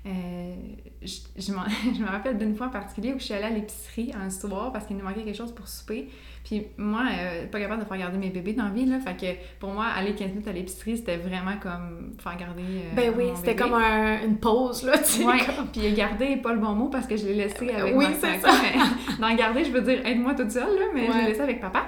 Euh, 0.06 0.54
je, 1.02 1.08
je, 1.36 1.52
me 1.52 2.06
rappelle 2.06 2.38
d'une 2.38 2.54
fois 2.54 2.68
en 2.68 2.70
particulier 2.70 3.12
où 3.12 3.18
je 3.18 3.24
suis 3.24 3.34
allée 3.34 3.44
à 3.44 3.50
l'épicerie 3.50 4.12
un 4.14 4.30
soir 4.30 4.72
parce 4.72 4.86
qu'il 4.86 4.96
nous 4.96 5.04
manquait 5.04 5.22
quelque 5.22 5.36
chose 5.36 5.54
pour 5.54 5.68
souper. 5.68 6.08
Puis 6.44 6.66
moi, 6.78 7.02
euh, 7.12 7.46
pas 7.46 7.58
capable 7.58 7.82
de 7.82 7.86
faire 7.86 7.98
garder 7.98 8.16
mes 8.16 8.30
bébés 8.30 8.54
dans 8.54 8.64
la 8.64 8.70
vie, 8.70 8.86
là. 8.86 8.98
Fait 9.00 9.16
que 9.16 9.58
pour 9.58 9.70
moi, 9.70 9.86
aller 9.86 10.14
15 10.14 10.30
minutes 10.30 10.48
à 10.48 10.52
l'épicerie, 10.52 10.96
c'était 10.96 11.16
vraiment 11.16 11.56
comme 11.60 12.14
faire 12.22 12.36
garder. 12.36 12.62
Euh, 12.62 12.94
ben 12.94 13.12
oui, 13.16 13.24
c'était 13.34 13.56
comme 13.56 13.74
une 13.74 14.38
pause, 14.38 14.84
là, 14.84 14.98
tu 14.98 15.04
sais. 15.04 15.24
Ouais, 15.24 15.40
puis 15.72 15.92
garder 15.92 16.36
pas 16.36 16.52
le 16.52 16.60
bon 16.60 16.72
mot 16.72 16.88
parce 16.88 17.06
que 17.06 17.16
je 17.16 17.26
l'ai 17.26 17.34
laissé 17.34 17.70
avec 17.70 17.94
oui, 17.94 18.06
c'est 18.18 18.38
ça. 18.40 18.48
dans 19.20 19.34
garder, 19.34 19.64
je 19.64 19.70
veux 19.70 19.82
dire, 19.82 20.06
aide-moi 20.06 20.34
toute 20.34 20.50
seule, 20.50 20.78
là, 20.78 20.86
mais 20.94 21.06
je 21.06 21.18
l'ai 21.18 21.26
laissé 21.26 21.40
avec 21.40 21.60
papa. 21.60 21.86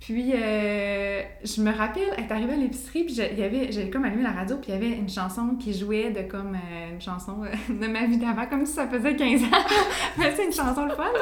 Puis, 0.00 0.32
euh, 0.34 1.22
je 1.44 1.60
me 1.60 1.70
rappelle 1.76 2.08
être 2.16 2.32
arrivée 2.32 2.54
à 2.54 2.56
l'épicerie, 2.56 3.04
puis 3.04 3.14
j'avais 3.14 3.90
comme 3.90 4.04
allumé 4.04 4.22
la 4.22 4.32
radio, 4.32 4.56
puis 4.56 4.72
il 4.72 4.74
y 4.74 4.76
avait 4.76 4.96
une 4.96 5.10
chanson 5.10 5.56
qui 5.56 5.74
jouait 5.74 6.10
de 6.10 6.22
comme 6.22 6.54
euh, 6.54 6.92
une 6.94 7.00
chanson 7.00 7.42
euh, 7.44 7.72
de 7.74 7.86
ma 7.86 8.06
vie 8.06 8.16
d'avant, 8.16 8.46
comme 8.46 8.64
si 8.64 8.72
ça 8.72 8.88
faisait 8.88 9.14
15 9.14 9.44
ans. 9.44 9.46
Mais 10.18 10.32
c'est 10.34 10.46
une 10.46 10.52
chanson 10.52 10.86
le 10.86 10.94
fun, 10.94 11.04
là. 11.04 11.20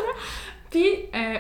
Puis, 0.70 0.84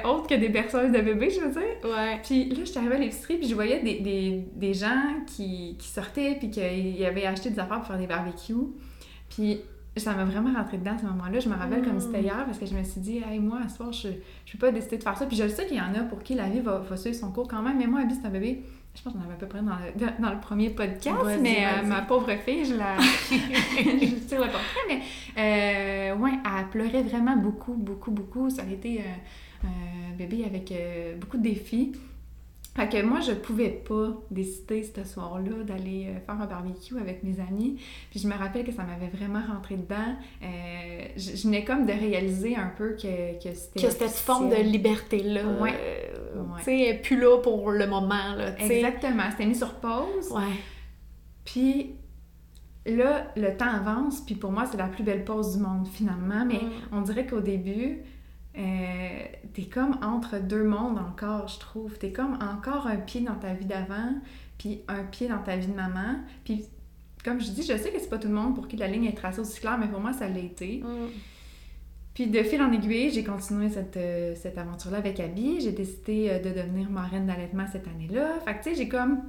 autre 0.04 0.26
que 0.26 0.34
des 0.34 0.48
berceuses 0.48 0.90
de 0.90 1.00
bébés, 1.00 1.30
je 1.30 1.40
veux 1.40 1.50
dire. 1.50 1.84
Ouais. 1.84 2.18
Puis 2.24 2.48
là, 2.48 2.64
j'étais 2.64 2.78
arrivée 2.78 2.96
à 2.96 2.98
l'épicerie, 2.98 3.36
puis 3.36 3.46
je 3.46 3.54
voyais 3.54 3.80
des, 3.80 4.00
des, 4.00 4.42
des 4.54 4.74
gens 4.74 5.02
qui, 5.26 5.76
qui 5.78 5.88
sortaient, 5.88 6.36
puis 6.38 6.50
qui 6.50 7.04
avaient 7.04 7.26
acheté 7.26 7.50
des 7.50 7.58
affaires 7.60 7.78
pour 7.78 7.88
faire 7.88 7.98
des 7.98 8.06
barbecues. 8.06 8.54
Puis 9.28 9.60
ça 9.98 10.14
m'a 10.14 10.24
vraiment 10.24 10.52
rentré 10.52 10.78
dedans 10.78 10.94
à 10.94 10.98
ce 10.98 11.06
moment-là. 11.06 11.40
Je 11.40 11.48
me 11.48 11.54
rappelle 11.54 11.82
comme 11.82 12.00
c'était 12.00 12.22
hier 12.22 12.44
parce 12.44 12.58
que 12.58 12.66
je 12.66 12.74
me 12.74 12.82
suis 12.82 13.00
dit, 13.00 13.22
hey, 13.28 13.38
moi, 13.38 13.60
à 13.64 13.68
ce 13.68 13.76
soir, 13.76 13.92
je 13.92 14.08
ne 14.08 14.14
peux 14.52 14.58
pas 14.58 14.70
décider 14.70 14.98
de 14.98 15.02
faire 15.02 15.16
ça. 15.16 15.26
Puis 15.26 15.36
je 15.36 15.48
sais 15.48 15.66
qu'il 15.66 15.76
y 15.76 15.80
en 15.80 15.94
a 15.94 16.00
pour 16.00 16.22
qui 16.22 16.34
la 16.34 16.48
vie 16.48 16.60
va, 16.60 16.82
suivre 16.96 17.16
son 17.16 17.30
cours 17.30 17.48
quand 17.48 17.62
même. 17.62 17.78
Mais 17.78 17.86
moi, 17.86 18.00
Abby, 18.00 18.14
c'est 18.14 18.26
un 18.26 18.30
bébé. 18.30 18.62
Je 18.94 19.02
pense 19.02 19.12
qu'on 19.12 19.20
avait 19.20 19.34
à 19.34 19.36
peu 19.36 19.46
près 19.46 19.60
dans 19.60 19.76
le, 19.76 20.22
dans 20.22 20.30
le 20.30 20.40
premier 20.40 20.70
podcast, 20.70 21.38
mais 21.40 21.66
euh, 21.66 21.86
ma 21.86 22.02
pauvre 22.02 22.30
fille, 22.44 22.64
je 22.64 22.74
la. 22.74 22.98
je 22.98 24.26
tire 24.26 24.40
le 24.40 24.50
portrait, 24.50 24.80
mais 24.88 25.00
euh, 25.36 26.16
ouais, 26.16 26.32
elle 26.44 26.66
pleurait 26.68 27.02
vraiment 27.02 27.36
beaucoup, 27.36 27.74
beaucoup, 27.74 28.10
beaucoup. 28.10 28.50
Ça 28.50 28.62
a 28.62 28.72
été 28.72 29.00
euh, 29.00 29.68
un 29.68 30.16
bébé 30.16 30.44
avec 30.44 30.72
beaucoup 31.20 31.36
de 31.36 31.42
défis. 31.42 31.92
Fait 32.78 32.88
que 32.88 33.02
moi, 33.02 33.18
je 33.18 33.32
pouvais 33.32 33.70
pas 33.70 34.12
décider 34.30 34.84
ce 34.84 35.02
soir-là 35.02 35.64
d'aller 35.64 36.10
euh, 36.10 36.20
faire 36.24 36.40
un 36.40 36.46
barbecue 36.46 36.96
avec 36.96 37.24
mes 37.24 37.40
amis. 37.40 37.80
Puis 38.08 38.20
je 38.20 38.28
me 38.28 38.34
rappelle 38.34 38.64
que 38.64 38.70
ça 38.70 38.84
m'avait 38.84 39.08
vraiment 39.08 39.40
rentré 39.52 39.74
dedans. 39.74 40.14
Euh, 40.44 41.08
je, 41.16 41.42
venais 41.42 41.64
comme 41.64 41.86
de 41.86 41.92
réaliser 41.92 42.54
un 42.54 42.68
peu 42.78 42.90
que, 42.90 43.42
que 43.42 43.52
c'était. 43.52 43.82
Que 43.82 43.90
cette 43.90 44.10
forme 44.10 44.50
de 44.50 44.62
liberté-là. 44.62 45.42
Ouais. 45.60 45.74
Euh, 45.74 46.44
Tu 46.58 46.64
sais, 46.66 47.00
plus 47.02 47.18
là 47.18 47.38
pour 47.38 47.72
le 47.72 47.88
moment, 47.88 48.36
là. 48.36 48.56
Exactement. 48.60 49.24
C'était 49.32 49.46
mis 49.46 49.56
sur 49.56 49.74
pause. 49.74 50.30
Ouais. 50.30 50.54
Puis 51.44 51.96
là, 52.86 53.32
le 53.36 53.56
temps 53.56 53.72
avance. 53.74 54.20
Puis 54.20 54.36
pour 54.36 54.52
moi, 54.52 54.66
c'est 54.70 54.78
la 54.78 54.86
plus 54.86 55.02
belle 55.02 55.24
pause 55.24 55.56
du 55.56 55.62
monde, 55.64 55.88
finalement. 55.88 56.44
Mais 56.46 56.60
mm. 56.60 56.70
on 56.92 57.00
dirait 57.00 57.26
qu'au 57.26 57.40
début, 57.40 58.04
euh, 58.58 59.22
t'es 59.54 59.64
comme 59.64 59.98
entre 60.02 60.38
deux 60.38 60.64
mondes 60.64 60.98
encore, 60.98 61.48
je 61.48 61.58
trouve. 61.60 61.96
T'es 61.98 62.12
comme 62.12 62.34
encore 62.34 62.86
un 62.86 62.96
pied 62.96 63.20
dans 63.20 63.36
ta 63.36 63.54
vie 63.54 63.66
d'avant, 63.66 64.14
puis 64.58 64.80
un 64.88 65.04
pied 65.04 65.28
dans 65.28 65.38
ta 65.38 65.56
vie 65.56 65.68
de 65.68 65.74
maman. 65.74 66.16
Puis, 66.44 66.64
comme 67.24 67.40
je 67.40 67.50
dis, 67.50 67.62
je 67.62 67.76
sais 67.76 67.90
que 67.90 68.00
c'est 68.00 68.10
pas 68.10 68.18
tout 68.18 68.28
le 68.28 68.34
monde 68.34 68.54
pour 68.54 68.66
qui 68.66 68.76
la 68.76 68.88
ligne 68.88 69.04
est 69.04 69.16
tracée 69.16 69.40
aussi 69.40 69.60
claire, 69.60 69.78
mais 69.78 69.88
pour 69.88 70.00
moi, 70.00 70.12
ça 70.12 70.28
l'a 70.28 70.40
été. 70.40 70.82
Mm. 70.84 71.08
Puis 72.14 72.26
de 72.26 72.42
fil 72.42 72.60
en 72.60 72.72
aiguille, 72.72 73.10
j'ai 73.10 73.22
continué 73.22 73.68
cette, 73.68 73.96
euh, 73.96 74.34
cette 74.34 74.58
aventure-là 74.58 74.98
avec 74.98 75.20
Abby. 75.20 75.60
J'ai 75.60 75.70
décidé 75.70 76.28
euh, 76.28 76.38
de 76.40 76.48
devenir 76.48 76.90
marraine 76.90 77.26
d'allaitement 77.26 77.66
cette 77.70 77.86
année-là. 77.86 78.40
Fait 78.44 78.54
que 78.54 78.64
tu 78.64 78.70
sais, 78.70 78.74
j'ai 78.74 78.88
comme 78.88 79.22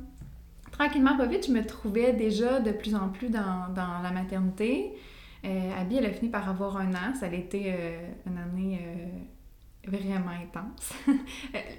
tranquillement, 0.72 1.16
pas 1.16 1.28
vite, 1.28 1.46
je 1.46 1.52
me 1.52 1.64
trouvais 1.64 2.14
déjà 2.14 2.60
de 2.60 2.72
plus 2.72 2.96
en 2.96 3.10
plus 3.10 3.30
dans, 3.30 3.72
dans 3.76 4.02
la 4.02 4.12
maternité. 4.12 4.94
Euh, 5.46 5.72
Abby, 5.82 5.98
elle 5.98 6.06
a 6.06 6.12
fini 6.12 6.30
par 6.30 6.48
avoir 6.50 6.78
un 6.78 6.92
an. 6.94 7.14
Ça 7.20 7.28
a 7.28 7.34
été 7.34 7.66
euh, 7.68 8.00
une 8.28 8.38
année 8.38 8.80
euh, 8.84 9.06
vraiment 9.88 10.32
intense. 10.32 10.92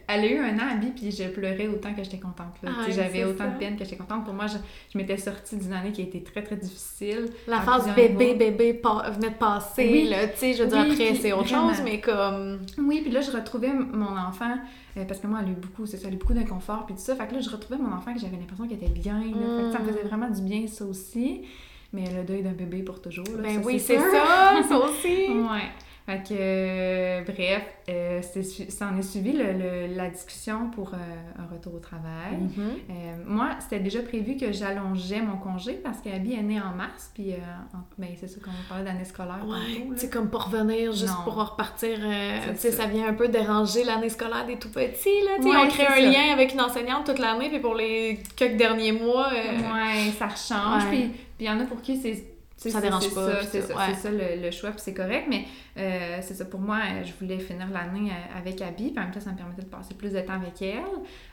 elle 0.08 0.20
a 0.20 0.26
eu 0.26 0.38
un 0.38 0.58
an, 0.58 0.68
Abby, 0.72 0.86
puis 0.96 1.10
je 1.10 1.24
pleurais 1.28 1.68
autant 1.68 1.92
que 1.94 2.02
j'étais 2.02 2.18
contente. 2.18 2.54
Ah, 2.66 2.86
J'avais 2.88 3.24
autant 3.24 3.44
ça. 3.44 3.50
de 3.50 3.58
peine 3.58 3.76
que 3.76 3.84
j'étais 3.84 3.96
contente. 3.96 4.24
Pour 4.24 4.32
moi, 4.34 4.46
je, 4.46 4.56
je 4.92 4.96
m'étais 4.98 5.18
sortie 5.18 5.56
d'une 5.58 5.72
année 5.74 5.92
qui 5.92 6.00
a 6.00 6.04
été 6.04 6.22
très, 6.22 6.42
très 6.42 6.56
difficile. 6.56 7.28
La 7.46 7.60
phase 7.60 7.94
bébé, 7.94 8.34
bébé 8.34 8.72
pa- 8.74 9.10
venait 9.10 9.28
de 9.30 9.34
passer, 9.34 9.88
Oui. 9.92 10.08
là, 10.08 10.26
tu 10.28 10.38
sais, 10.38 10.54
je 10.54 10.62
veux 10.62 10.68
dire, 10.70 10.78
Oui, 10.86 10.92
après, 10.92 11.14
c'est 11.14 11.32
autre 11.32 11.44
vraiment. 11.48 11.68
chose, 11.74 11.82
mais 11.84 12.00
comme... 12.00 12.60
Oui, 12.78 13.00
puis 13.02 13.10
là, 13.10 13.20
je 13.20 13.30
retrouvais 13.30 13.72
mon 13.74 14.16
enfant, 14.16 14.54
euh, 14.96 15.04
parce 15.04 15.20
que 15.20 15.26
moi, 15.26 15.40
elle 15.42 15.48
a 15.48 15.52
eu 15.52 15.54
beaucoup, 15.56 15.84
ça, 15.84 15.98
elle 16.02 16.08
a 16.08 16.12
eu 16.14 16.16
beaucoup 16.16 16.32
d'inconfort, 16.34 16.86
puis 16.86 16.94
tout 16.94 17.02
ça. 17.02 17.14
Fait 17.14 17.26
que 17.28 17.34
là, 17.34 17.40
je 17.40 17.50
retrouvais 17.50 17.80
mon 17.80 17.92
enfant 17.92 18.14
que 18.14 18.20
j'avais 18.20 18.36
l'impression 18.38 18.66
qu'il 18.66 18.78
était 18.78 18.88
bien. 18.88 19.18
là. 19.20 19.22
Fait 19.58 19.62
que 19.66 19.72
ça 19.72 19.78
me 19.78 19.84
Mm. 19.84 19.88
faisait 19.88 20.08
vraiment 20.08 20.30
du 20.30 20.40
bien, 20.40 20.66
ça 20.66 20.84
aussi. 20.86 21.42
Mais 21.92 22.04
le 22.16 22.22
deuil 22.22 22.42
d'un 22.42 22.52
bébé 22.52 22.82
pour 22.82 23.00
toujours, 23.02 23.24
là, 23.36 23.42
Ben 23.42 23.54
ça, 23.62 23.66
oui, 23.66 23.80
c'est 23.80 23.98
ça, 23.98 24.62
ça 24.68 24.78
aussi. 24.84 25.28
Ouais. 25.28 25.68
Fait 26.06 26.22
que, 26.22 26.34
euh, 26.36 27.22
bref, 27.24 27.62
euh, 27.88 28.20
c'est 28.32 28.42
ça 28.42 28.88
en 28.92 28.98
est 28.98 29.02
suivi 29.02 29.32
le- 29.32 29.52
le- 29.52 29.94
la 29.94 30.08
discussion 30.08 30.68
pour 30.70 30.94
euh, 30.94 30.96
un 31.38 31.52
retour 31.54 31.74
au 31.74 31.78
travail. 31.78 32.36
Mhm. 32.40 32.50
Euh, 32.90 32.92
moi, 33.26 33.50
c'était 33.60 33.78
déjà 33.80 34.00
prévu 34.02 34.36
que 34.36 34.50
j'allongeais 34.50 35.20
mon 35.20 35.36
congé 35.36 35.74
parce 35.74 35.98
qu'Abby 36.00 36.32
est 36.32 36.42
née 36.42 36.58
en 36.60 36.74
mars, 36.74 37.10
puis 37.14 37.34
en- 37.74 37.78
ben, 37.98 38.08
c'est 38.18 38.26
ça 38.26 38.40
qu'on 38.40 38.50
parlait 38.68 38.84
d'année 38.84 39.04
scolaire 39.04 39.44
Ouais, 39.46 39.96
sais, 39.96 40.10
comme 40.10 40.30
pour 40.30 40.44
revenir, 40.46 40.90
juste 40.92 41.08
Non. 41.08 41.22
pour 41.24 41.34
repartir, 41.34 41.98
C'est 42.00 42.52
tu 42.54 42.58
sais, 42.58 42.70
ça. 42.72 42.84
ça 42.84 42.88
vient 42.88 43.06
un 43.08 43.14
peu 43.14 43.28
déranger 43.28 43.84
l'année 43.84 44.08
scolaire 44.08 44.46
des 44.46 44.56
tout 44.58 44.70
petits, 44.70 45.08
là, 45.24 45.44
Ouais, 45.44 45.56
on 45.64 45.68
crée 45.68 45.84
c'est 45.86 46.06
un 46.08 46.12
ça. 46.12 46.18
lien 46.18 46.32
avec 46.32 46.54
une 46.54 46.60
enseignante 46.62 47.04
toute 47.06 47.18
l'année, 47.20 47.50
puis 47.50 47.60
pour 47.60 47.74
les 47.74 48.18
quelques 48.36 48.56
derniers 48.56 48.92
mois, 48.92 49.28
Ouais, 49.30 50.10
ça 50.18 50.28
change. 50.30 50.84
Ouais. 50.86 50.90
Puis 50.90 51.10
puis 51.40 51.46
il 51.46 51.48
y 51.48 51.50
en 51.50 51.58
a 51.58 51.64
pour 51.64 51.80
qui 51.80 51.96
c'est. 51.96 52.26
Ça 52.56 52.68
c'est- 52.72 52.80
dérange 52.82 53.14
pas, 53.14 53.42
C'est 53.50 53.62
ça, 53.62 53.74
ouais. 53.74 53.94
ça 53.94 54.10
le, 54.10 54.42
le 54.42 54.50
choix, 54.50 54.68
puis 54.72 54.80
c'est 54.84 54.92
correct. 54.92 55.24
Mais 55.30 55.46
euh, 55.78 56.18
c'est 56.20 56.34
ça, 56.34 56.44
pour 56.44 56.60
moi, 56.60 56.76
euh, 56.76 57.02
je 57.04 57.12
voulais 57.18 57.38
finir 57.38 57.66
l'année 57.70 58.10
euh, 58.10 58.38
avec 58.38 58.60
Abby, 58.60 58.90
puis 58.90 58.98
en 58.98 59.04
même 59.04 59.12
temps, 59.12 59.20
ça 59.20 59.30
me 59.32 59.36
permettait 59.38 59.62
de 59.62 59.66
passer 59.68 59.94
plus 59.94 60.12
de 60.12 60.20
temps 60.20 60.34
avec 60.34 60.60
elle. 60.60 60.82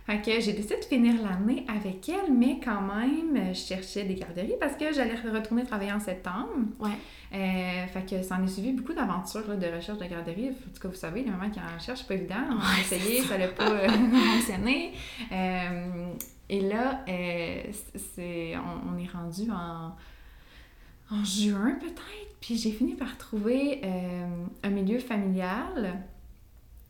Fait 0.06 0.22
que 0.22 0.40
j'ai 0.40 0.54
décidé 0.54 0.78
de 0.80 0.86
finir 0.86 1.16
l'année 1.22 1.66
avec 1.68 2.08
elle, 2.08 2.32
mais 2.34 2.62
quand 2.64 2.80
même, 2.80 3.54
je 3.54 3.60
cherchais 3.60 4.06
des 4.06 4.16
garderies 4.16 4.56
parce 4.58 4.78
que 4.78 4.94
j'allais 4.94 5.16
retourner 5.16 5.66
travailler 5.66 5.92
en 5.92 6.00
septembre. 6.00 6.48
Ouais. 6.80 6.92
Euh, 7.36 7.86
fait 7.88 8.06
que 8.10 8.24
ça 8.24 8.36
en 8.36 8.46
est 8.46 8.48
suivi 8.48 8.72
beaucoup 8.72 8.94
d'aventures 8.94 9.54
de 9.58 9.68
recherche 9.76 9.98
de 10.00 10.06
garderie. 10.06 10.52
En 10.52 10.74
tout 10.74 10.82
cas, 10.82 10.88
vous 10.88 10.96
savez, 10.96 11.24
les 11.24 11.30
mamans 11.32 11.50
qui 11.50 11.60
en 11.60 11.78
cherchent, 11.78 12.00
c'est 12.00 12.08
pas 12.08 12.14
évident. 12.14 12.36
On 12.52 12.54
a 12.54 12.56
Ouais, 12.60 12.80
essayé, 12.80 13.22
ça 13.24 13.38
n'a 13.38 13.50
pas 13.50 13.66
fonctionné. 13.90 14.94
Euh, 15.30 16.14
et 16.50 16.62
là, 16.62 17.02
euh, 17.08 17.64
c'est, 17.96 18.56
on, 18.58 18.94
on 18.94 18.98
est 18.98 19.10
rendu 19.12 19.50
en, 19.52 19.96
en 21.16 21.24
juin 21.24 21.78
peut-être. 21.80 22.36
Puis 22.42 22.58
j'ai 22.58 22.72
fini 22.72 22.94
par 22.96 23.18
trouver 23.18 23.82
euh, 23.84 24.28
un 24.64 24.70
milieu 24.70 25.00
familial. 25.00 26.00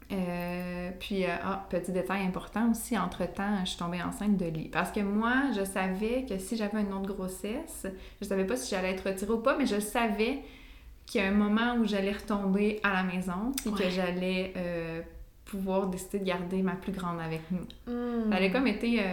Euh, 0.10 0.90
puis, 1.02 1.26
ah, 1.26 1.66
petit 1.70 1.92
détail 1.92 2.26
important 2.26 2.72
aussi, 2.72 2.98
entre-temps, 2.98 3.60
je 3.66 3.70
suis 3.72 3.78
tombée 3.78 4.02
enceinte 4.02 4.38
de 4.38 4.46
lit. 4.46 4.70
Parce 4.70 4.92
que 4.92 5.02
moi, 5.02 5.52
je 5.58 5.66
savais 5.66 6.26
que 6.28 6.38
si 6.38 6.56
j'avais 6.56 6.80
une 6.82 6.94
autre 6.94 7.14
grossesse, 7.14 7.86
je 8.22 8.26
savais 8.26 8.46
pas 8.46 8.56
si 8.56 8.70
j'allais 8.74 8.92
être 8.92 9.06
retirée 9.10 9.34
ou 9.34 9.40
pas, 9.40 9.58
mais 9.58 9.66
je 9.66 9.80
savais 9.82 10.40
qu'il 11.06 11.22
y 11.22 11.24
a 11.26 11.28
un 11.28 11.34
moment 11.34 11.76
où 11.76 11.86
j'allais 11.86 12.14
retomber 12.14 12.80
à 12.84 12.94
la 12.94 13.04
maison 13.04 13.52
et 13.66 13.70
Ouais. 13.70 13.84
que 13.84 13.90
j'allais 13.90 14.54
pouvoir 15.50 15.88
décider 15.88 16.20
de 16.20 16.26
garder 16.26 16.62
ma 16.62 16.74
plus 16.76 16.92
grande 16.92 17.20
avec 17.20 17.42
nous. 17.52 17.66
Hmm. 17.92 18.30
Ça 18.30 18.36
avait 18.38 18.52
comme 18.52 18.68
été 18.68 19.00
euh, 19.00 19.04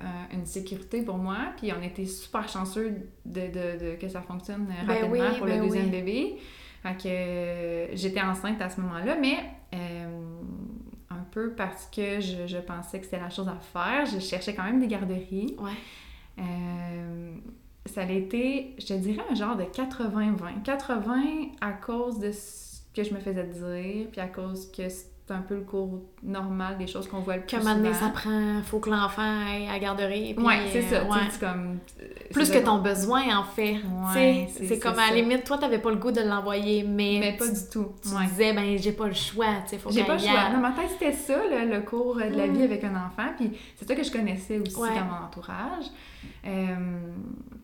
un- 0.00 0.34
une 0.36 0.44
sécurité 0.46 1.02
pour 1.02 1.16
moi, 1.16 1.36
puis 1.56 1.72
on 1.72 1.82
était 1.82 2.04
super 2.04 2.48
chanceux 2.48 2.90
de, 3.24 3.40
de- 3.40 3.78
de- 3.92 3.96
que 4.00 4.08
ça 4.08 4.20
fonctionne 4.20 4.66
euh, 4.70 4.86
Ben 4.86 4.94
rapidement 4.94 5.12
oui, 5.32 5.38
pour 5.38 5.46
ben 5.46 5.58
le 5.60 5.64
deuxième 5.66 5.84
oui. 5.86 5.90
bébé. 5.90 6.36
Fait 6.82 6.94
que 6.96 7.08
euh, 7.08 7.86
j'étais 7.96 8.20
enceinte 8.20 8.60
à 8.62 8.68
ce 8.68 8.80
moment-là, 8.82 9.16
mais 9.20 9.36
euh, 9.74 10.40
un 11.10 11.24
peu 11.30 11.52
parce 11.54 11.86
que 11.86 12.20
je, 12.20 12.46
je 12.46 12.58
pensais 12.58 12.98
que 12.98 13.04
c'était 13.06 13.18
la 13.20 13.30
chose 13.30 13.48
à 13.48 13.56
faire, 13.56 14.06
je 14.06 14.18
cherchais 14.20 14.54
quand 14.54 14.64
même 14.64 14.80
des 14.80 14.86
garderies. 14.88 15.56
Ouais. 15.58 15.72
Ça 17.86 18.02
a 18.02 18.10
été, 18.10 18.74
je 18.78 18.86
te 18.86 18.92
dirais, 18.92 19.22
un 19.30 19.34
genre 19.34 19.56
de 19.56 19.64
80-20. 19.64 20.62
80 20.62 21.22
à 21.60 21.72
cause 21.72 22.18
de 22.18 22.32
ce 22.32 22.80
que 22.94 23.02
je 23.02 23.14
me 23.14 23.18
faisais 23.18 23.44
dire, 23.44 24.08
puis 24.12 24.20
à 24.20 24.28
cause 24.28 24.70
que 24.70 24.82
c'est 25.28 25.34
un 25.34 25.42
peu 25.42 25.56
le 25.56 25.60
cours 25.60 26.00
normal 26.22 26.78
des 26.78 26.86
choses 26.86 27.06
qu'on 27.06 27.20
voit 27.20 27.36
le 27.36 27.42
plus 27.42 27.58
moment 27.58 27.74
donné, 27.74 27.92
ça 27.92 28.08
prend... 28.08 28.62
Faut 28.64 28.80
que 28.80 28.88
l'enfant 28.88 29.20
aille 29.22 29.68
à 29.68 29.72
la 29.74 29.78
garderie, 29.78 30.32
puis, 30.34 30.42
Ouais, 30.44 30.60
c'est 30.72 30.80
ça. 30.82 31.04
ouais. 31.04 31.18
Comme. 31.38 31.78
Plus 32.32 32.50
que 32.50 32.58
ton 32.58 32.78
besoin, 32.78 33.38
en 33.38 33.44
fait. 33.44 33.74
Ouais, 34.14 34.48
c'est- 34.50 34.78
comme 34.78 34.98
à 34.98 35.10
la 35.10 35.16
limite, 35.16 35.44
toi, 35.44 35.58
t'avais 35.58 35.78
pas 35.80 35.90
le 35.90 35.96
goût 35.96 36.10
de 36.12 36.22
l'envoyer, 36.22 36.82
mais, 36.82 37.18
Mais 37.20 37.36
pas 37.36 37.46
du 37.46 37.60
tout. 37.70 37.88
tu 38.02 38.08
Ouais. 38.08 38.24
disais, 38.26 38.54
ben, 38.54 38.78
j'ai 38.78 38.92
pas 38.92 39.06
le 39.06 39.12
choix, 39.14 39.46
tu 39.64 39.70
sais, 39.70 39.78
faut 39.78 39.90
J'ai 39.90 40.04
pas 40.04 40.14
le 40.14 40.18
choix. 40.20 40.50
Dans 40.50 40.58
ma 40.60 40.72
tête, 40.72 40.88
c'était 40.98 41.12
ça, 41.12 41.36
le, 41.36 41.70
le 41.74 41.80
cours 41.82 42.16
de 42.16 42.20
la 42.36 42.46
Mm. 42.46 42.52
vie 42.54 42.62
avec 42.62 42.82
un 42.84 42.94
enfant. 42.96 43.28
Puis 43.36 43.52
c'est 43.76 43.86
ça 43.86 43.94
que 43.94 44.02
je 44.02 44.10
connaissais 44.10 44.58
aussi 44.58 44.74
dans 44.74 45.04
mon 45.04 45.26
entourage. 45.26 45.84
Euh, 46.46 46.74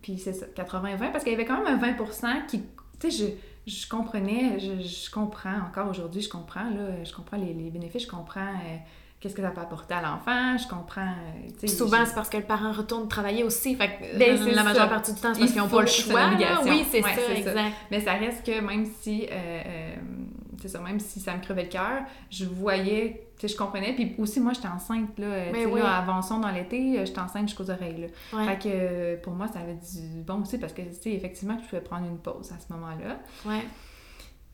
puis 0.02 0.18
c'est 0.18 0.32
ça, 0.34 0.46
80-20, 0.54 1.10
parce 1.12 1.24
qu'il 1.24 1.32
y 1.32 1.36
avait 1.36 1.46
quand 1.46 1.62
même 1.64 1.74
un 1.74 1.78
20% 1.78 2.46
qui. 2.46 2.62
Tu 3.00 3.10
sais, 3.10 3.24
je, 3.26 3.32
je 3.66 3.88
comprenais, 3.88 4.58
je, 4.58 4.82
je 4.86 5.10
comprends, 5.10 5.56
encore 5.68 5.88
aujourd'hui, 5.88 6.20
je 6.22 6.28
comprends, 6.28 6.64
là, 6.70 7.02
je 7.04 7.12
comprends 7.12 7.36
les, 7.38 7.52
les 7.54 7.70
bénéfices, 7.70 8.02
je 8.02 8.08
comprends 8.08 8.40
euh, 8.40 8.76
qu'est-ce 9.20 9.34
que 9.34 9.40
ça 9.42 9.50
peut 9.50 9.60
apporter 9.62 9.94
à 9.94 10.02
l'enfant, 10.02 10.56
je 10.58 10.68
comprends. 10.68 11.00
euh, 11.62 11.66
souvent, 11.66 12.00
je- 12.00 12.04
c'est 12.10 12.14
parce 12.14 12.28
que 12.28 12.36
le 12.36 12.42
parent 12.44 12.72
retourne 12.72 13.08
travayer 13.08 13.42
aussi. 13.42 13.74
Fait 13.74 13.88
que 13.88 14.18
Ben, 14.18 14.36
euh, 14.38 14.50
la 14.50 14.56
ça. 14.56 14.62
majeure 14.64 14.88
partie 14.90 15.14
du 15.14 15.20
temps, 15.20 15.32
c'est 15.32 15.40
parce 15.40 15.50
Il 15.50 15.54
qu'ils 15.54 15.62
n'ont 15.62 15.68
pas 15.68 15.80
le 15.80 15.86
choix. 15.86 16.30
là. 16.32 16.60
Oui, 16.64 16.84
c'est 16.90 17.02
Ouais, 17.02 17.14
ça, 17.14 17.20
c'est 17.26 17.42
ça. 17.42 17.50
exact. 17.50 17.72
Mais 17.90 18.00
ça 18.00 18.12
reste 18.12 18.44
que 18.44 18.60
même 18.60 18.84
si, 19.00 19.26
euh, 19.30 19.32
euh, 19.32 19.94
c'est 20.64 20.78
ça, 20.78 20.80
même 20.80 20.98
si 20.98 21.20
ça 21.20 21.36
me 21.36 21.42
crevait 21.42 21.64
le 21.64 21.68
cœur, 21.68 22.04
je 22.30 22.46
voyais, 22.46 23.28
tu 23.38 23.46
sais, 23.46 23.52
je 23.52 23.58
comprenais. 23.58 23.92
Puis 23.92 24.14
aussi, 24.16 24.40
moi, 24.40 24.54
j'étais 24.54 24.68
enceinte, 24.68 25.18
là, 25.18 25.46
tu 25.46 25.52
Mais 25.52 25.64
sais, 25.64 25.66
oui. 25.66 25.80
là, 25.80 25.98
avançons 25.98 26.38
dans 26.38 26.50
l'été, 26.50 26.98
euh, 26.98 27.04
j'étais 27.04 27.20
enceinte 27.20 27.48
jusqu'aux 27.48 27.70
oreilles, 27.70 28.00
là. 28.00 28.38
Ouais. 28.38 28.46
Fait 28.46 28.58
que 28.58 28.68
euh, 28.72 29.16
pour 29.22 29.34
moi, 29.34 29.46
ça 29.46 29.58
avait 29.58 29.74
du 29.74 30.22
bon 30.22 30.40
aussi 30.40 30.56
parce 30.56 30.72
que, 30.72 30.80
tu 30.80 30.94
sais, 30.94 31.12
effectivement, 31.12 31.58
je 31.62 31.68
pouvais 31.68 31.82
prendre 31.82 32.06
une 32.06 32.16
pause 32.16 32.50
à 32.50 32.58
ce 32.58 32.72
moment-là. 32.72 33.18
Ouais. 33.44 33.62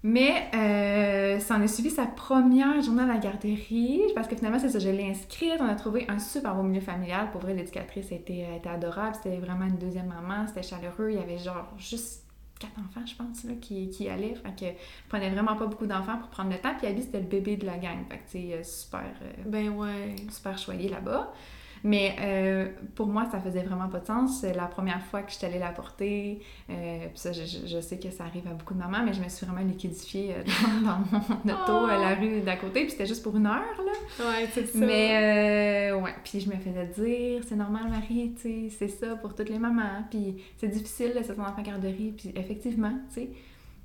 Mais 0.03 0.51
euh, 0.55 1.39
ça 1.39 1.55
en 1.55 1.63
a 1.63 1.69
suivi 1.69 1.91
sa 1.91 2.07
première 2.07 2.81
journée 2.81 3.03
à 3.03 3.07
la 3.07 3.19
garderie, 3.19 4.01
parce 4.17 4.27
que 4.27 4.35
finalement, 4.35 4.59
c'est 4.59 4.71
ça, 4.71 4.81
je 4.81 4.89
l'ai 4.89 5.09
inscrite, 5.09 5.61
on 5.61 5.69
a 5.69 5.77
trouvé 5.77 6.07
un 6.09 6.19
super 6.19 6.57
beau 6.57 6.63
milieu 6.63 6.81
familial. 6.81 7.31
Pour 7.31 7.43
vrai, 7.43 7.55
l'éducatrice 7.55 8.11
était, 8.11 8.49
était 8.57 8.69
adorable, 8.69 9.15
c'était 9.15 9.37
vraiment 9.37 9.67
une 9.67 9.77
deuxième 9.77 10.09
maman, 10.09 10.49
c'était 10.49 10.63
chaleureux, 10.63 11.11
il 11.11 11.19
y 11.19 11.23
avait 11.23 11.39
genre 11.39 11.69
juste 11.79 12.25
quatre 12.61 12.79
enfants, 12.79 13.05
je 13.05 13.15
pense, 13.17 13.43
là, 13.45 13.55
qui, 13.61 13.91
qui 13.91 14.09
allaient. 14.09 14.37
Fait 14.37 14.55
que 14.55 14.67
je 14.67 15.09
prenais 15.09 15.31
vraiment 15.31 15.57
pas 15.57 15.67
beaucoup 15.67 15.87
d'enfants 15.87 16.19
pour 16.19 16.29
prendre 16.29 16.51
le 16.51 16.59
temps, 16.59 16.75
puis 16.79 16.87
Abby, 16.87 17.03
c'était 17.03 17.21
le 17.21 17.27
bébé 17.27 17.57
de 17.57 17.67
la 17.67 17.79
gang, 17.79 17.99
fait 18.09 18.19
que, 18.19 18.31
tu 18.31 18.49
sais, 18.49 18.55
euh, 18.55 18.63
super... 18.63 19.01
euh, 19.23 19.33
Ben 19.47 19.71
ouais. 19.71 20.15
super 20.31 20.57
choyé 20.59 20.89
là-bas. 20.89 21.33
Mais 21.83 22.15
euh, 22.21 22.69
pour 22.95 23.07
moi, 23.07 23.27
ça 23.31 23.41
faisait 23.41 23.63
vraiment 23.63 23.89
pas 23.89 24.01
de 24.01 24.07
sens. 24.07 24.41
C'est 24.41 24.53
la 24.55 24.67
première 24.67 25.03
fois 25.07 25.23
que 25.23 25.31
je 25.33 25.37
suis 25.37 25.47
allée 25.47 25.59
la 25.59 25.71
porter. 25.71 26.41
Euh, 26.69 27.07
puis 27.09 27.19
ça, 27.19 27.33
je, 27.33 27.41
je- 27.45 27.81
sais 27.81 27.99
que 27.99 28.11
ça 28.11 28.25
arrive 28.25 28.47
à 28.49 28.53
beaucoup 28.53 28.75
de 28.75 28.79
mamans, 28.79 29.03
mais 29.05 29.15
je 29.15 29.23
me 29.23 29.29
suis 29.29 29.47
vraiment 29.47 29.67
liquidifiée 29.67 30.35
euh, 30.35 30.43
dans, 30.85 30.91
dans 31.01 31.25
mon 31.29 31.55
auto 31.55 31.87
à 31.87 31.97
la 31.99 32.15
rue 32.17 32.41
d'à 32.43 32.57
côté. 32.57 32.83
Puis 32.83 32.91
c'était 32.91 33.07
juste 33.07 33.23
pour 33.23 33.37
une 33.37 33.47
heure, 33.47 33.55
là. 33.85 34.25
Ouais, 34.27 34.49
c'est 34.53 34.67
ça. 34.67 34.79
Mais 34.79 35.91
euh, 35.93 36.01
ouais, 36.01 36.15
puis 36.23 36.41
je 36.41 36.49
me 36.51 36.57
faisais 36.57 36.87
dire, 36.99 37.43
c'est 37.49 37.57
normal, 37.57 37.85
Marie, 37.89 38.35
tu 38.41 38.43
sais, 38.43 38.77
c'est 38.79 38.89
ça 38.89 39.17
pour 39.17 39.35
toutes 39.35 39.49
les 39.49 39.59
mamans. 39.59 40.05
Puis 40.11 40.37
c'est 40.59 40.69
difficile, 40.69 41.13
laisser 41.15 41.35
ton 41.35 41.43
enfant 41.43 41.61
en 41.61 41.63
garderie. 41.63 42.13
Puis 42.17 42.33
effectivement, 42.37 42.93
tu 43.09 43.23
sais. 43.23 43.29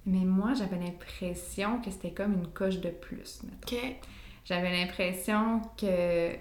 Mais 0.08 0.26
moi, 0.26 0.54
j'avais 0.54 0.78
l'impression 0.78 1.80
que 1.82 1.90
c'était 1.90 2.12
comme 2.12 2.34
une 2.34 2.48
coche 2.48 2.80
de 2.80 2.90
plus, 2.90 3.42
mettons. 3.44 3.76
OK. 3.78 3.96
J'avais 4.44 4.72
l'impression 4.72 5.62
que 5.78 6.34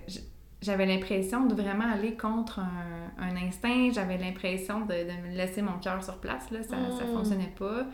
j'avais 0.64 0.86
l'impression 0.86 1.46
de 1.46 1.54
vraiment 1.54 1.84
aller 1.92 2.14
contre 2.16 2.58
un, 2.60 3.12
un 3.18 3.36
instinct. 3.36 3.90
J'avais 3.92 4.18
l'impression 4.18 4.80
de, 4.80 4.94
de 4.94 5.28
me 5.28 5.36
laisser 5.36 5.62
mon 5.62 5.78
cœur 5.78 6.02
sur 6.02 6.16
place. 6.18 6.50
Là. 6.50 6.62
Ça, 6.62 6.76
ça 6.98 7.04
Mm. 7.04 7.12
fonctionnait 7.14 7.52
pas. 7.58 7.86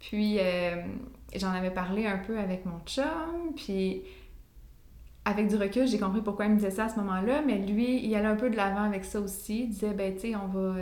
Puis 0.00 0.38
euh, 0.38 0.76
j'en 1.36 1.50
avais 1.52 1.70
parlé 1.70 2.06
un 2.06 2.18
peu 2.18 2.38
avec 2.38 2.66
mon 2.66 2.80
chum. 2.86 3.52
Puis 3.56 4.02
avec 5.24 5.48
du 5.48 5.56
recul, 5.56 5.86
j'ai 5.86 5.98
compris 5.98 6.22
pourquoi 6.22 6.46
il 6.46 6.52
me 6.52 6.56
disait 6.56 6.70
ça 6.70 6.86
à 6.86 6.88
ce 6.88 6.96
moment-là. 7.00 7.42
Mais 7.46 7.58
lui, 7.58 8.04
il 8.04 8.14
allait 8.14 8.26
un 8.26 8.36
peu 8.36 8.50
de 8.50 8.56
l'avant 8.56 8.82
avec 8.82 9.04
ça 9.04 9.20
aussi. 9.20 9.62
Il 9.64 9.68
disait, 9.70 9.92
ben 9.92 10.14
tu 10.14 10.20
sais, 10.32 10.36
on 10.36 10.46
va... 10.48 10.76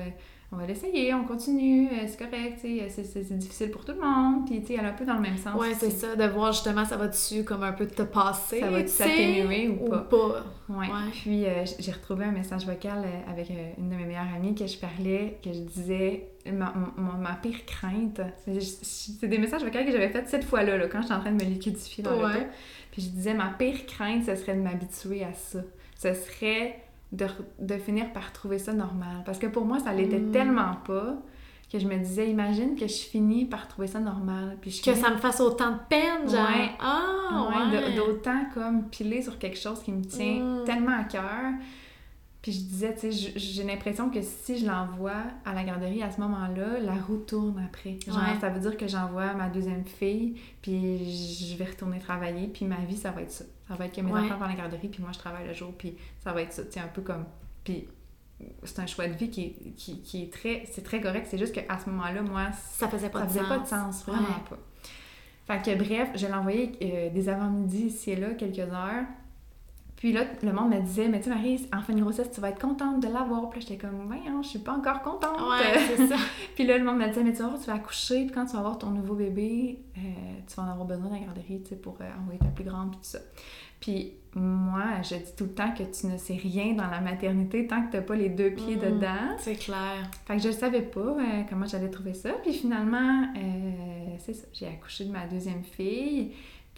euh, 0.52 0.54
on 0.54 0.56
va 0.56 0.66
l'essayer, 0.66 1.12
on 1.14 1.24
continue, 1.24 1.88
euh, 1.88 2.06
c'est 2.06 2.18
correct, 2.18 2.58
sais, 2.60 2.88
c'est- 2.88 3.36
difficile 3.38 3.70
pour 3.70 3.84
tout 3.84 3.92
le 3.92 4.00
monde. 4.00 4.46
Puis, 4.46 4.60
tu 4.60 4.68
sais, 4.68 4.74
elle 4.74 4.84
est 4.86 4.88
un 4.88 4.92
peu 4.92 5.04
dans 5.04 5.14
le 5.14 5.20
même 5.20 5.36
sens. 5.36 5.54
Ouais, 5.60 5.74
c'est 5.78 5.90
ça, 5.90 6.16
de 6.16 6.24
voir 6.24 6.52
justement 6.52 6.84
ça 6.84 6.96
va-tu 6.96 7.44
comme 7.44 7.62
un 7.62 7.72
peu 7.72 7.86
te 7.86 8.02
passer. 8.02 8.60
Ça 8.60 8.70
sais, 8.70 8.86
s'atténuer 8.86 9.68
ou 9.68 9.88
pas? 9.88 10.08
Ouais. 10.68 10.76
Ouais. 10.76 10.86
Puis 11.12 11.44
euh, 11.46 11.64
j'ai 11.78 11.92
retrouvé 11.92 12.24
un 12.24 12.30
message 12.32 12.66
vocal 12.66 13.04
euh, 13.04 13.30
avec 13.30 13.50
euh, 13.50 13.70
une 13.78 13.90
de 13.90 13.94
mes 13.96 14.04
meilleures 14.04 14.34
amies 14.34 14.54
que 14.54 14.66
je 14.66 14.78
parlais, 14.78 15.38
que 15.44 15.52
je 15.52 15.60
disais 15.60 16.28
ma, 16.46 16.72
ma, 16.96 17.12
ma 17.18 17.34
pire 17.34 17.64
crainte. 17.66 18.20
C'est 18.44 18.60
c'est 18.60 19.26
des 19.28 19.38
messages 19.38 19.62
vocaux 19.64 19.84
que 19.84 19.92
j'avais 19.92 20.08
fait 20.10 20.26
cette 20.28 20.44
fois-là, 20.44 20.76
là, 20.78 20.86
quand 20.88 21.02
j'étais 21.02 21.14
en 21.14 21.20
train 21.20 21.32
de 21.32 21.42
me 21.44 21.48
liquidifier 21.48 22.02
dans 22.04 22.12
Ouais. 22.22 22.40
le 22.40 22.46
Puis 22.90 23.02
je 23.02 23.08
disais 23.10 23.34
ma 23.34 23.48
pire 23.48 23.84
crainte, 23.86 24.24
ce 24.24 24.34
serait 24.34 24.54
de 24.54 24.60
m'habituer 24.62 25.24
à 25.24 25.32
ça. 25.34 25.60
Ce 25.96 26.14
serait 26.14 26.80
de, 27.12 27.26
de 27.58 27.74
finir 27.78 28.12
par 28.12 28.32
trouver 28.32 28.58
ça 28.58 28.72
normal. 28.72 29.22
Parce 29.24 29.38
que 29.38 29.46
pour 29.46 29.64
moi, 29.64 29.78
ça 29.78 29.92
l'était 29.92 30.18
Mm. 30.20 30.30
tellement 30.32 30.74
pas 30.86 31.16
que 31.72 31.78
je 31.78 31.86
me 31.86 31.96
disais, 31.98 32.30
imagine 32.30 32.76
que 32.76 32.86
je 32.86 32.94
finis 32.96 33.44
par 33.44 33.68
trouver 33.68 33.88
ça 33.88 34.00
normal. 34.00 34.56
Puis 34.60 34.70
je 34.70 34.82
Que 34.82 34.92
finis- 34.92 35.04
ça 35.04 35.10
me 35.10 35.16
fasse 35.18 35.40
autant 35.40 35.70
de 35.72 35.78
peine, 35.88 36.28
genre. 36.28 36.48
Ouais. 36.48 36.70
Ah, 36.80 37.48
Ouais, 37.70 37.94
d'autant 37.94 38.46
comme 38.54 38.88
piler 38.88 39.20
sur 39.22 39.38
quelque 39.38 39.58
chose 39.58 39.82
qui 39.82 39.92
me 39.92 40.02
tient 40.02 40.42
Mm. 40.42 40.64
tellement 40.64 40.98
à 40.98 41.04
cœur. 41.04 41.52
Puis 42.40 42.52
je 42.52 42.60
disais, 42.60 42.94
tu 42.94 43.12
sais, 43.12 43.32
j'ai 43.36 43.64
l'impression 43.64 44.10
que 44.10 44.22
si 44.22 44.58
je 44.58 44.66
l'envoie 44.66 45.24
à 45.44 45.52
la 45.54 45.64
garderie 45.64 46.02
à 46.02 46.10
ce 46.10 46.20
moment-là, 46.20 46.78
la 46.80 46.94
roue 46.94 47.16
tourne 47.18 47.60
après. 47.66 47.98
Genre, 48.06 48.16
Ouais. 48.16 48.38
ça 48.40 48.48
veut 48.48 48.60
dire 48.60 48.76
que 48.76 48.86
j'envoie 48.86 49.34
ma 49.34 49.48
deuxième 49.48 49.84
fille, 49.84 50.36
puis 50.62 51.04
je 51.50 51.56
vais 51.56 51.64
retourner 51.66 51.98
travailler, 51.98 52.46
puis 52.46 52.64
ma 52.64 52.76
vie, 52.76 52.96
ça 52.96 53.10
va 53.10 53.22
être 53.22 53.32
ça. 53.32 53.44
Ça 53.68 53.74
va 53.74 53.84
être 53.86 53.94
que 53.94 54.00
mes 54.00 54.10
Ouais. 54.10 54.20
enfants 54.20 54.36
vont 54.38 54.44
à 54.46 54.48
la 54.48 54.54
garderie, 54.54 54.88
puis 54.88 55.02
moi, 55.02 55.10
je 55.12 55.18
travaille 55.18 55.46
le 55.46 55.52
jour, 55.52 55.72
puis 55.76 55.96
ça 56.18 56.32
va 56.32 56.42
être 56.42 56.52
ça. 56.52 56.64
Tu 56.64 56.78
un 56.78 56.88
peu 56.88 57.02
comme... 57.02 57.24
Puis 57.64 57.86
c'est 58.64 58.78
un 58.80 58.86
choix 58.86 59.06
de 59.08 59.12
vie 59.14 59.30
qui 59.30 59.42
est, 59.44 59.70
qui, 59.76 60.00
qui 60.00 60.22
est 60.22 60.32
très... 60.32 60.64
C'est 60.72 60.82
très 60.82 61.00
correct, 61.00 61.26
c'est 61.30 61.38
juste 61.38 61.54
qu'à 61.54 61.78
ce 61.78 61.90
moment-là, 61.90 62.22
moi, 62.22 62.50
Ça 62.52 62.88
faisait 62.88 63.10
pas 63.10 63.20
ça 63.20 63.24
de 63.26 63.30
faisait 63.30 63.40
sens. 63.40 63.48
pas 63.48 63.58
de 63.58 63.66
sens, 63.66 64.04
vraiment 64.06 64.22
Ouais. 64.28 64.34
pas. 64.48 64.58
Fait 65.60 65.76
que 65.76 65.82
bref, 65.82 66.10
je 66.14 66.26
l'ai 66.26 66.32
envoyé 66.34 66.72
euh, 66.82 67.10
des 67.10 67.28
avant-midi 67.28 67.86
ici 67.86 68.10
et 68.12 68.16
là, 68.16 68.30
quelques 68.34 68.58
heures. 68.58 69.04
Puis 69.98 70.12
là, 70.12 70.22
le 70.44 70.52
monde 70.52 70.70
me 70.70 70.80
disait, 70.80 71.08
mais 71.08 71.18
tu 71.18 71.24
sais, 71.28 71.30
Marie, 71.34 71.66
en 71.76 71.80
fin 71.82 71.92
de 71.92 72.00
grossesse, 72.00 72.30
tu 72.30 72.40
vas 72.40 72.50
être 72.50 72.60
contente 72.60 73.00
de 73.02 73.08
l'avoir. 73.08 73.50
Puis 73.50 73.60
là, 73.60 73.66
j'étais 73.68 73.84
comme, 73.84 74.06
voyons, 74.06 74.42
je 74.42 74.48
suis 74.48 74.58
pas 74.60 74.72
encore 74.72 75.02
contente. 75.02 75.40
Ouais, 75.40 75.78
c'est 75.96 76.06
ça. 76.06 76.16
puis 76.54 76.64
là, 76.64 76.78
le 76.78 76.84
monde 76.84 76.98
me 76.98 77.08
disait, 77.08 77.24
mais 77.24 77.32
tu 77.32 77.38
vas 77.42 77.48
voir, 77.48 77.60
tu 77.60 77.66
vas 77.66 77.74
accoucher, 77.74 78.24
puis 78.26 78.32
quand 78.32 78.46
tu 78.46 78.52
vas 78.52 78.60
avoir 78.60 78.78
ton 78.78 78.90
nouveau 78.90 79.14
bébé, 79.16 79.80
euh, 79.96 80.00
tu 80.46 80.54
vas 80.54 80.62
en 80.62 80.70
avoir 80.70 80.86
besoin 80.86 81.08
de 81.08 81.14
la 81.14 81.18
garderie, 81.20 81.62
tu 81.64 81.70
sais, 81.70 81.76
pour 81.76 81.98
euh, 82.00 82.04
envoyer 82.22 82.38
ta 82.38 82.46
plus 82.46 82.62
grande, 82.64 82.90
puis 82.92 82.98
tout 83.00 83.06
ça. 83.08 83.18
Puis 83.80 84.12
moi, 84.36 85.02
je 85.02 85.16
dis 85.16 85.34
tout 85.36 85.44
le 85.44 85.54
temps 85.54 85.72
que 85.72 85.82
tu 85.82 86.06
ne 86.06 86.16
sais 86.16 86.34
rien 86.36 86.74
dans 86.74 86.86
la 86.88 87.00
maternité 87.00 87.66
tant 87.66 87.84
que 87.86 87.90
t'as 87.92 88.02
pas 88.02 88.14
les 88.14 88.28
deux 88.28 88.50
pieds 88.50 88.76
Mhm. 88.76 88.82
dedans. 88.98 89.36
C'est 89.38 89.54
clair. 89.56 90.08
Fait 90.26 90.36
que 90.36 90.42
je 90.42 90.48
ne 90.48 90.52
savais 90.52 90.82
pas 90.82 91.00
euh, 91.00 91.42
comment 91.48 91.66
j'allais 91.66 91.90
trouver 91.90 92.14
ça. 92.14 92.30
Puis 92.42 92.52
finalement, 92.52 93.32
c'est 94.18 94.34
ça, 94.34 94.46
j'ai 94.52 94.66
accouché 94.66 95.04
de 95.06 95.12
ma 95.12 95.26
deuxième 95.26 95.62
fille. 95.64 96.32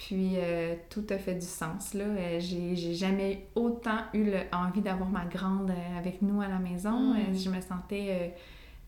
Puis 0.06 0.32
euh, 0.36 0.76
tout 0.88 1.04
a 1.10 1.18
fait 1.18 1.34
du 1.34 1.44
sens. 1.46 1.92
Là. 1.92 2.04
Euh, 2.04 2.40
j'ai, 2.40 2.74
j'ai 2.74 2.94
jamais 2.94 3.46
autant 3.54 3.98
eu 4.14 4.24
le- 4.24 4.46
envie 4.50 4.80
d'avoir 4.80 5.10
ma 5.10 5.26
grande 5.26 5.70
euh, 5.70 5.98
avec 5.98 6.22
nous 6.22 6.40
à 6.40 6.48
la 6.48 6.58
maison. 6.58 7.12
Mm. 7.14 7.34
Je 7.34 7.50
me 7.50 7.60
sentais 7.60 8.34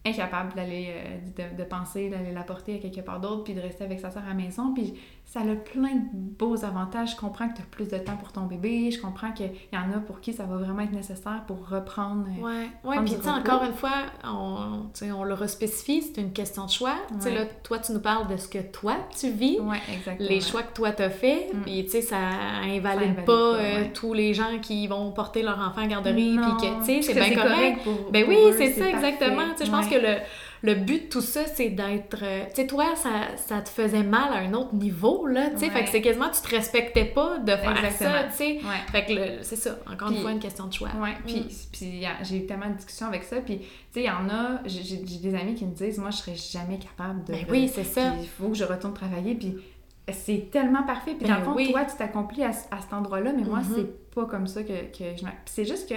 incapable 0.06 0.54
d'aller, 0.54 0.88
de, 1.36 1.56
de 1.58 1.64
penser 1.64 2.08
d'aller 2.08 2.32
la 2.32 2.42
porter 2.42 2.76
à 2.76 2.78
quelque 2.78 3.02
part 3.02 3.20
d'autre, 3.20 3.44
puis 3.44 3.54
de 3.54 3.60
rester 3.60 3.84
avec 3.84 4.00
sa 4.00 4.10
soeur 4.10 4.24
à 4.24 4.28
la 4.28 4.34
maison. 4.34 4.72
Puis 4.74 4.94
ça 5.24 5.40
a 5.40 5.54
plein 5.54 5.94
de 5.94 6.02
beaux 6.12 6.62
avantages. 6.62 7.12
Je 7.12 7.16
comprends 7.16 7.48
que 7.48 7.54
tu 7.54 7.62
as 7.62 7.64
plus 7.70 7.88
de 7.88 7.96
temps 7.96 8.16
pour 8.18 8.32
ton 8.32 8.42
bébé. 8.42 8.90
Je 8.90 9.00
comprends 9.00 9.32
qu'il 9.32 9.46
y 9.72 9.76
en 9.78 9.90
a 9.96 9.98
pour 10.00 10.20
qui 10.20 10.34
ça 10.34 10.44
va 10.44 10.56
vraiment 10.58 10.80
être 10.82 10.92
nécessaire 10.92 11.44
pour 11.46 11.66
reprendre. 11.70 12.26
euh, 12.38 12.44
Ouais, 12.44 12.68
Prendre 12.82 13.04
puis 13.08 13.14
tu 13.18 13.28
encore 13.30 13.64
une 13.64 13.72
fois, 13.72 13.92
on, 14.24 14.88
tu 14.92 15.10
on 15.10 15.24
le 15.24 15.32
respécifie, 15.32 16.02
c'est 16.02 16.20
une 16.20 16.34
question 16.34 16.66
de 16.66 16.70
choix. 16.70 16.96
Tu 17.08 17.20
sais, 17.20 17.28
Ouais. 17.30 17.34
là, 17.36 17.44
toi, 17.62 17.78
tu 17.78 17.92
nous 17.92 18.00
parles 18.00 18.28
de 18.28 18.36
ce 18.36 18.46
que 18.46 18.58
toi, 18.58 18.96
tu 19.18 19.30
vis, 19.30 19.58
Ouais, 19.60 19.78
exactement. 19.90 20.28
les 20.28 20.40
choix 20.42 20.64
que 20.64 20.74
toi, 20.74 20.92
t'as 20.92 21.08
fait, 21.08 21.48
Mm. 21.54 21.60
puis 21.62 21.84
tu 21.86 21.92
sais, 21.92 22.02
ça 22.02 22.18
invalide, 22.18 22.82
Ça 22.82 22.90
invalide 22.90 23.14
pas, 23.16 23.24
pas, 23.24 23.32
euh, 23.32 23.84
tous 23.94 24.12
les 24.12 24.34
gens 24.34 24.58
qui 24.60 24.86
vont 24.86 25.12
porter 25.12 25.42
leur 25.42 25.58
enfant 25.58 25.80
en 25.82 25.86
garderie, 25.86 26.36
puis 26.36 26.56
que, 26.68 26.78
tu 26.80 26.84
sais, 26.84 27.00
c'est 27.00 27.14
bien 27.14 27.34
correct. 27.34 27.82
pour- 27.84 28.10
Ben 28.10 28.24
pour 28.26 28.34
oui, 28.34 28.52
c'est 28.58 28.72
ça, 28.72 28.86
exactement. 28.86 29.36
parfait. 29.36 29.52
Tu 29.52 29.58
sais, 29.60 29.64
je 29.64 29.70
pense 29.70 29.86
que 29.88 29.94
le, 29.94 30.16
le 30.62 30.74
but 30.76 31.04
de 31.04 31.08
tout 31.08 31.20
ça, 31.20 31.44
c'est 31.46 31.70
d'être... 31.70 32.18
euh, 32.22 32.44
Tu 32.54 32.62
sais, 32.62 32.66
toi, 32.68 32.94
ça, 32.94 33.36
ça 33.36 33.60
te 33.60 33.68
faisait 33.68 34.02
mal 34.04 34.32
à 34.32 34.36
un 34.36 34.54
autre 34.54 34.74
niveau, 34.74 35.26
là, 35.26 35.50
tu 35.50 35.58
sais, 35.58 35.70
fait 35.70 35.84
que 35.84 35.90
c'est 35.90 36.00
quasiment, 36.00 36.30
tu 36.30 36.40
te 36.40 36.48
respectais 36.54 37.04
pas 37.06 37.38
de 37.38 37.50
faire 37.50 37.92
ça, 37.92 38.24
tu 38.30 38.36
sais. 38.36 38.52
Ouais. 38.58 38.80
Fait 38.92 39.04
que 39.04 39.42
c'est 39.42 39.56
ça, 39.56 39.76
encore 39.92 40.10
une 40.10 40.18
fois, 40.18 40.30
une 40.30 40.38
question 40.38 40.66
de 40.68 40.72
choix. 40.72 40.90
Ouais, 41.00 41.14
puis, 41.26 41.40
Mm. 41.40 41.48
puis 41.72 42.06
j'ai 42.22 42.36
eu 42.36 42.46
tellement 42.46 42.68
de 42.70 42.74
discussions 42.76 43.06
avec 43.08 43.24
ça, 43.24 43.36
puis 43.40 43.58
tu 43.58 43.64
sais, 43.92 44.00
il 44.02 44.06
y 44.06 44.10
en 44.10 44.28
a, 44.28 44.60
j'ai 44.66 44.96
des 44.98 45.34
amis 45.34 45.54
qui 45.54 45.64
me 45.66 45.74
disent, 45.74 45.98
moi, 45.98 46.10
je 46.10 46.16
serais 46.18 46.36
jamais 46.36 46.78
capable 46.78 47.24
de... 47.24 47.32
Ben 47.32 47.46
oui, 47.50 47.68
c'est 47.72 47.84
ça. 47.84 48.14
il 48.20 48.28
faut 48.28 48.48
que 48.48 48.54
je 48.56 48.64
retourne 48.64 48.94
travailler, 48.94 49.34
puis 49.34 49.56
c'est 50.12 50.48
tellement 50.50 50.82
parfait, 50.84 51.14
puis 51.18 51.26
Ben 51.26 51.34
dans 51.34 51.38
le 51.40 51.44
fond, 51.44 51.54
oui. 51.56 51.70
toi, 51.72 51.84
tu 51.84 51.96
t'accomplis 51.96 52.44
à, 52.44 52.50
à 52.70 52.80
cet 52.80 52.92
endroit-là, 52.92 53.32
mais 53.36 53.42
moi, 53.44 53.58
Mhm. 53.60 53.72
c'est 53.74 54.10
pas 54.14 54.26
comme 54.26 54.46
ça 54.46 54.62
que, 54.62 54.72
que 54.96 55.16
je... 55.16 55.24
c'est 55.46 55.64
juste 55.64 55.88
que 55.88 55.94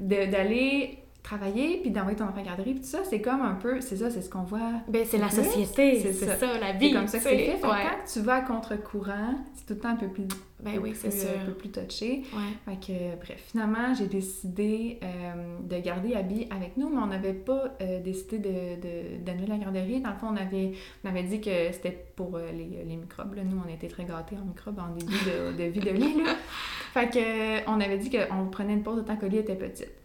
de- 0.00 0.30
d'aller 0.30 0.98
travailler, 1.24 1.78
puis 1.80 1.90
d'envoyer 1.90 2.16
ton 2.18 2.24
enfant 2.24 2.34
à 2.34 2.40
la 2.40 2.42
garderie, 2.48 2.74
puis 2.74 2.82
tout 2.82 2.86
ça, 2.88 3.02
c'est 3.02 3.22
comme 3.22 3.40
un 3.40 3.54
peu, 3.54 3.80
c'est 3.80 3.96
ça, 3.96 4.10
c'est 4.10 4.20
ce 4.20 4.28
qu'on 4.28 4.42
voit 4.42 4.72
Ben, 4.88 5.06
c'est 5.08 5.16
la 5.16 5.28
plus, 5.28 5.42
société, 5.42 5.98
c'est 6.00 6.12
ça. 6.12 6.36
ça. 6.36 6.58
la 6.58 6.72
vie. 6.72 6.88
C'est 6.90 6.92
comme 6.94 7.06
ça 7.08 7.18
que 7.18 7.24
c'est 7.24 7.36
fait. 7.38 7.52
Ouais. 7.54 7.60
quand 7.62 8.12
tu 8.12 8.20
vas 8.20 8.34
à 8.34 8.40
contre-courant, 8.42 9.34
c'est 9.54 9.64
tout 9.66 9.72
le 9.72 9.80
temps 9.80 9.88
un 9.88 9.96
peu 9.96 10.08
plus, 10.08 10.24
Ben 10.62 10.78
oui, 10.82 10.92
c'est 10.94 11.10
sûr. 11.10 11.30
un 11.42 11.46
peu 11.46 11.52
plus 11.54 11.70
touché. 11.70 12.24
Ouais. 12.34 12.74
Fait 12.76 12.92
que, 12.92 13.16
bref, 13.24 13.42
finalement, 13.50 13.94
j'ai 13.94 14.06
décidé 14.06 15.00
euh, 15.02 15.58
de 15.62 15.78
garder 15.78 16.14
Abby 16.14 16.46
avec 16.54 16.76
nous, 16.76 16.90
mais 16.90 16.98
on 17.02 17.06
n'avait 17.06 17.32
pas 17.32 17.74
euh, 17.80 18.02
décidé 18.02 18.38
de, 18.38 18.82
de, 18.82 19.24
d'annuler 19.24 19.46
la 19.46 19.56
garderie. 19.56 20.00
Dans 20.02 20.10
le 20.10 20.16
fond, 20.16 20.26
on 20.30 20.36
avait, 20.36 20.72
on 21.04 21.08
avait 21.08 21.22
dit 21.22 21.40
que 21.40 21.72
c'était 21.72 22.04
pour 22.16 22.36
euh, 22.36 22.50
les, 22.52 22.84
les 22.86 22.96
microbes. 22.96 23.34
là. 23.34 23.42
Nous, 23.44 23.58
on 23.66 23.72
était 23.72 23.88
très 23.88 24.04
gâtés 24.04 24.36
en 24.36 24.44
microbes 24.44 24.78
en 24.78 24.94
début 24.94 25.10
de, 25.24 25.56
de 25.56 25.64
vie 25.70 25.80
de 25.80 25.90
lit. 25.90 26.22
Là. 26.22 26.34
Fait 26.92 27.08
que, 27.08 27.66
on 27.70 27.80
avait 27.80 27.96
dit 27.98 28.10
qu'on 28.10 28.46
prenait 28.50 28.74
une 28.74 28.82
pause 28.82 28.98
de 28.98 29.02
temps 29.02 29.16
que 29.16 29.24
était 29.24 29.54
petite. 29.56 30.03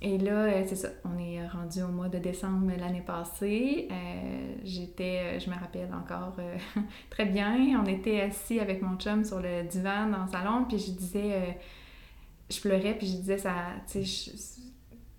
Et 0.00 0.16
là, 0.18 0.44
euh, 0.44 0.62
c'est 0.68 0.76
ça, 0.76 0.88
on 1.04 1.18
est 1.18 1.44
rendu 1.48 1.82
au 1.82 1.88
mois 1.88 2.08
de 2.08 2.18
décembre 2.18 2.70
l'année 2.78 3.02
passée. 3.04 3.88
Euh, 3.90 4.54
j'étais, 4.64 5.20
euh, 5.36 5.40
je 5.40 5.50
me 5.50 5.56
rappelle 5.56 5.88
encore 5.92 6.34
euh, 6.38 6.56
très 7.10 7.24
bien, 7.26 7.82
on 7.82 7.86
était 7.86 8.20
assis 8.20 8.60
avec 8.60 8.80
mon 8.80 8.96
chum 8.96 9.24
sur 9.24 9.40
le 9.40 9.64
divan 9.64 10.06
dans 10.10 10.24
le 10.24 10.30
salon, 10.30 10.64
puis 10.68 10.78
je 10.78 10.92
disais, 10.92 11.32
euh, 11.32 11.50
je 12.50 12.60
pleurais, 12.60 12.94
puis 12.96 13.06
je 13.08 13.16
disais, 13.16 13.38
ça, 13.38 13.52
tu 13.90 14.04
sais, 14.04 14.30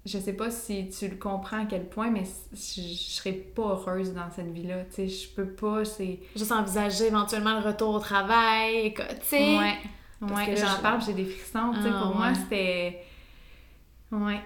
je, 0.05 0.11
je 0.11 0.17
sais 0.17 0.33
pas 0.33 0.49
si 0.49 0.87
tu 0.89 1.09
le 1.09 1.17
comprends 1.17 1.63
à 1.63 1.65
quel 1.65 1.87
point, 1.89 2.09
mais 2.09 2.23
je, 2.53 2.81
je 2.81 2.93
serais 3.11 3.33
pas 3.33 3.61
heureuse 3.73 4.13
dans 4.13 4.31
cette 4.31 4.51
vie-là, 4.51 4.85
tu 4.85 4.95
sais, 4.95 5.07
je 5.09 5.29
peux 5.35 5.47
pas, 5.49 5.83
c'est... 5.83 6.19
Juste 6.37 6.53
envisager 6.53 7.07
éventuellement 7.07 7.59
le 7.59 7.65
retour 7.67 7.95
au 7.95 7.99
travail, 7.99 8.93
tu 8.93 9.03
sais. 9.23 9.57
Ouais, 9.57 9.77
ouais, 10.21 10.55
j'en 10.55 10.77
je- 10.77 10.81
parle, 10.81 11.01
j'ai 11.05 11.13
des 11.13 11.25
frissons, 11.25 11.73
tu 11.75 11.81
sais, 11.81 11.89
Ah, 11.93 12.01
pour 12.01 12.15
moi, 12.15 12.33
c'était... 12.33 13.01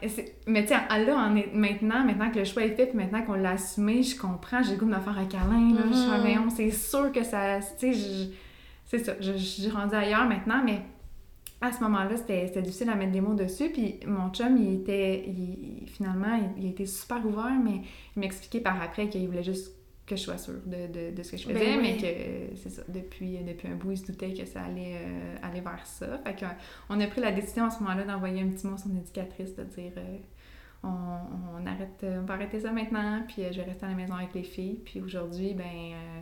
C'est- 0.07 0.35
mais 0.47 0.65
tiens, 0.65 0.83
là, 0.89 1.29
on 1.31 1.35
est... 1.37 1.49
maintenant, 1.53 2.03
maintenant 2.03 2.29
que 2.29 2.39
le 2.39 2.45
choix 2.45 2.63
est 2.63 2.75
fait, 2.75 2.87
puis 2.87 2.97
maintenant 2.97 3.21
qu'on 3.23 3.35
l'a 3.35 3.51
assumé, 3.51 4.03
je 4.03 4.17
comprends, 4.19 4.61
j'ai 4.61 4.73
le 4.73 4.77
goût 4.77 4.85
de 4.85 4.91
me 4.95 4.99
faire 4.99 5.17
un 5.17 5.25
câlin, 5.25 5.73
là, 5.73 5.81
je 5.89 5.93
suis 5.95 6.09
Mhm. 6.09 6.13
c'est 6.49 6.71
sûr 6.71 7.11
que 7.11 7.23
ça, 7.23 7.59
tu 7.79 7.93
sais, 7.93 7.93
je- 7.93 8.29
c'est 8.85 8.99
ça, 8.99 9.13
je, 9.19 9.31
suis 9.37 9.69
rendue 9.69 9.95
ailleurs 9.95 10.25
maintenant, 10.27 10.61
mais 10.65 10.81
à 11.61 11.71
ce 11.71 11.81
moment-là, 11.83 12.17
c'était 12.17 12.47
c'était 12.47 12.61
difficile 12.61 12.89
à 12.89 12.95
mettre 12.95 13.13
des 13.13 13.21
mots 13.21 13.35
dessus, 13.35 13.69
puis 13.69 13.95
mon 14.05 14.29
chum, 14.31 14.57
il 14.57 14.81
était, 14.81 15.23
il- 15.27 15.87
finalement, 15.87 16.37
il, 16.57 16.63
il 16.65 16.69
était 16.71 16.85
super 16.85 17.25
ouvert, 17.25 17.57
mais 17.63 17.81
il 18.15 18.19
m'expliquait 18.19 18.59
par 18.59 18.81
après 18.81 19.07
qu'il 19.07 19.25
voulait 19.27 19.43
juste 19.43 19.71
que 20.05 20.15
je 20.17 20.21
sois 20.21 20.37
sûre 20.37 20.59
de, 20.65 20.87
de, 20.87 21.15
de 21.15 21.23
ce 21.23 21.31
que 21.31 21.37
je 21.37 21.47
Ben 21.47 21.57
faisais, 21.57 21.77
mais 21.77 21.95
que 21.97 22.55
c'est 22.57 22.69
ça, 22.69 22.81
depuis, 22.89 23.37
depuis 23.37 23.67
un 23.69 23.75
bout, 23.75 23.91
il 23.91 23.97
se 23.97 24.05
doutait 24.05 24.33
que 24.33 24.45
ça 24.45 24.61
allait 24.63 24.97
euh, 24.97 25.35
aller 25.41 25.61
vers 25.61 25.85
ça. 25.85 26.17
Fait 26.25 26.35
que, 26.35 26.45
on 26.89 26.99
a 26.99 27.07
pris 27.07 27.21
la 27.21 27.31
décision 27.31 27.65
à 27.65 27.69
ce 27.69 27.79
moment-là 27.81 28.03
d'envoyer 28.03 28.41
un 28.41 28.47
petit 28.49 28.67
mot 28.67 28.73
à 28.75 28.77
son 28.77 28.93
éducatrice, 28.95 29.55
de 29.55 29.63
dire 29.63 29.93
euh, 29.97 30.17
on, 30.83 30.89
on 30.89 31.65
arrête, 31.65 32.01
euh, 32.03 32.19
on 32.21 32.25
va 32.25 32.33
arrêter 32.33 32.59
ça 32.59 32.73
maintenant, 32.73 33.21
puis 33.29 33.43
euh, 33.43 33.51
je 33.53 33.59
vais 33.59 33.63
rester 33.63 33.85
à 33.85 33.89
la 33.89 33.95
maison 33.95 34.15
avec 34.15 34.33
les 34.33 34.43
filles. 34.43 34.81
Puis 34.83 34.99
aujourd'hui, 34.99 35.53
ben 35.53 35.63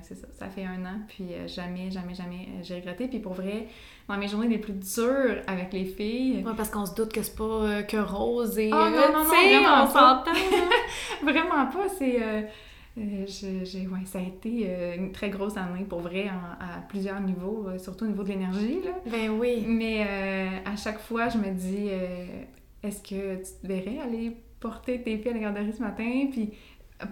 c'est 0.03 0.13
ça, 0.15 0.27
ça 0.31 0.47
fait 0.49 0.63
un 0.65 0.85
an, 0.85 0.99
puis 1.07 1.29
jamais, 1.47 1.89
jamais, 1.89 2.13
jamais 2.13 2.49
j'ai 2.61 2.75
regretté. 2.75 3.07
Puis 3.07 3.17
pour 3.19 3.33
vrai, 3.33 3.67
dans 4.07 4.17
mes 4.17 4.27
journées 4.27 4.47
les 4.47 4.59
plus 4.59 4.73
dures 4.73 5.41
avec 5.47 5.73
les 5.73 5.85
filles, 5.85 6.43
Ouais, 6.45 6.53
parce 6.55 6.69
qu'on 6.69 6.85
se 6.85 6.93
doute 6.93 7.11
que 7.13 7.23
c'est 7.23 7.35
pas 7.35 7.81
que 7.81 7.97
rose 7.97 8.59
et. 8.59 8.71
Euh, 8.71 8.75
non, 8.75 8.91
non, 8.91 9.11
non, 9.19 9.23
vraiment 9.23 9.83
on 9.83 9.87
pas. 9.91 10.23
s'entend. 10.23 10.39
Vraiment 11.23 11.67
pas, 11.67 11.87
c'est... 11.97 12.47
euh, 12.97 13.25
je- 13.25 13.63
j'ai, 13.65 13.87
ouais, 13.87 14.05
ça 14.05 14.19
a 14.19 14.21
été 14.21 14.65
euh, 14.67 14.95
une 14.97 15.11
très 15.11 15.29
grosse 15.29 15.57
année 15.57 15.85
pour 15.85 15.99
vrai 16.01 16.29
en- 16.29 16.63
à 16.63 16.81
plusieurs 16.89 17.19
niveaux, 17.21 17.67
euh, 17.69 17.77
surtout 17.77 18.05
au 18.05 18.07
niveau 18.09 18.23
de 18.23 18.29
l'énergie. 18.29 18.79
Là. 18.83 18.91
ben 19.09 19.29
oui. 19.31 19.63
Mais 19.67 20.05
à 20.65 20.75
chaque 20.75 20.99
fois, 20.99 21.29
je 21.29 21.37
me 21.37 21.51
dis, 21.51 21.89
est-ce 22.83 23.01
que 23.01 23.35
tu 23.37 23.51
te 23.61 23.67
verrais 23.67 23.99
aller 23.99 24.37
porter 24.59 25.01
tes 25.01 25.17
filles 25.17 25.31
à 25.31 25.33
la 25.33 25.39
garderie 25.39 25.73
ce 25.73 25.81
matin? 25.81 26.27
Puis 26.31 26.51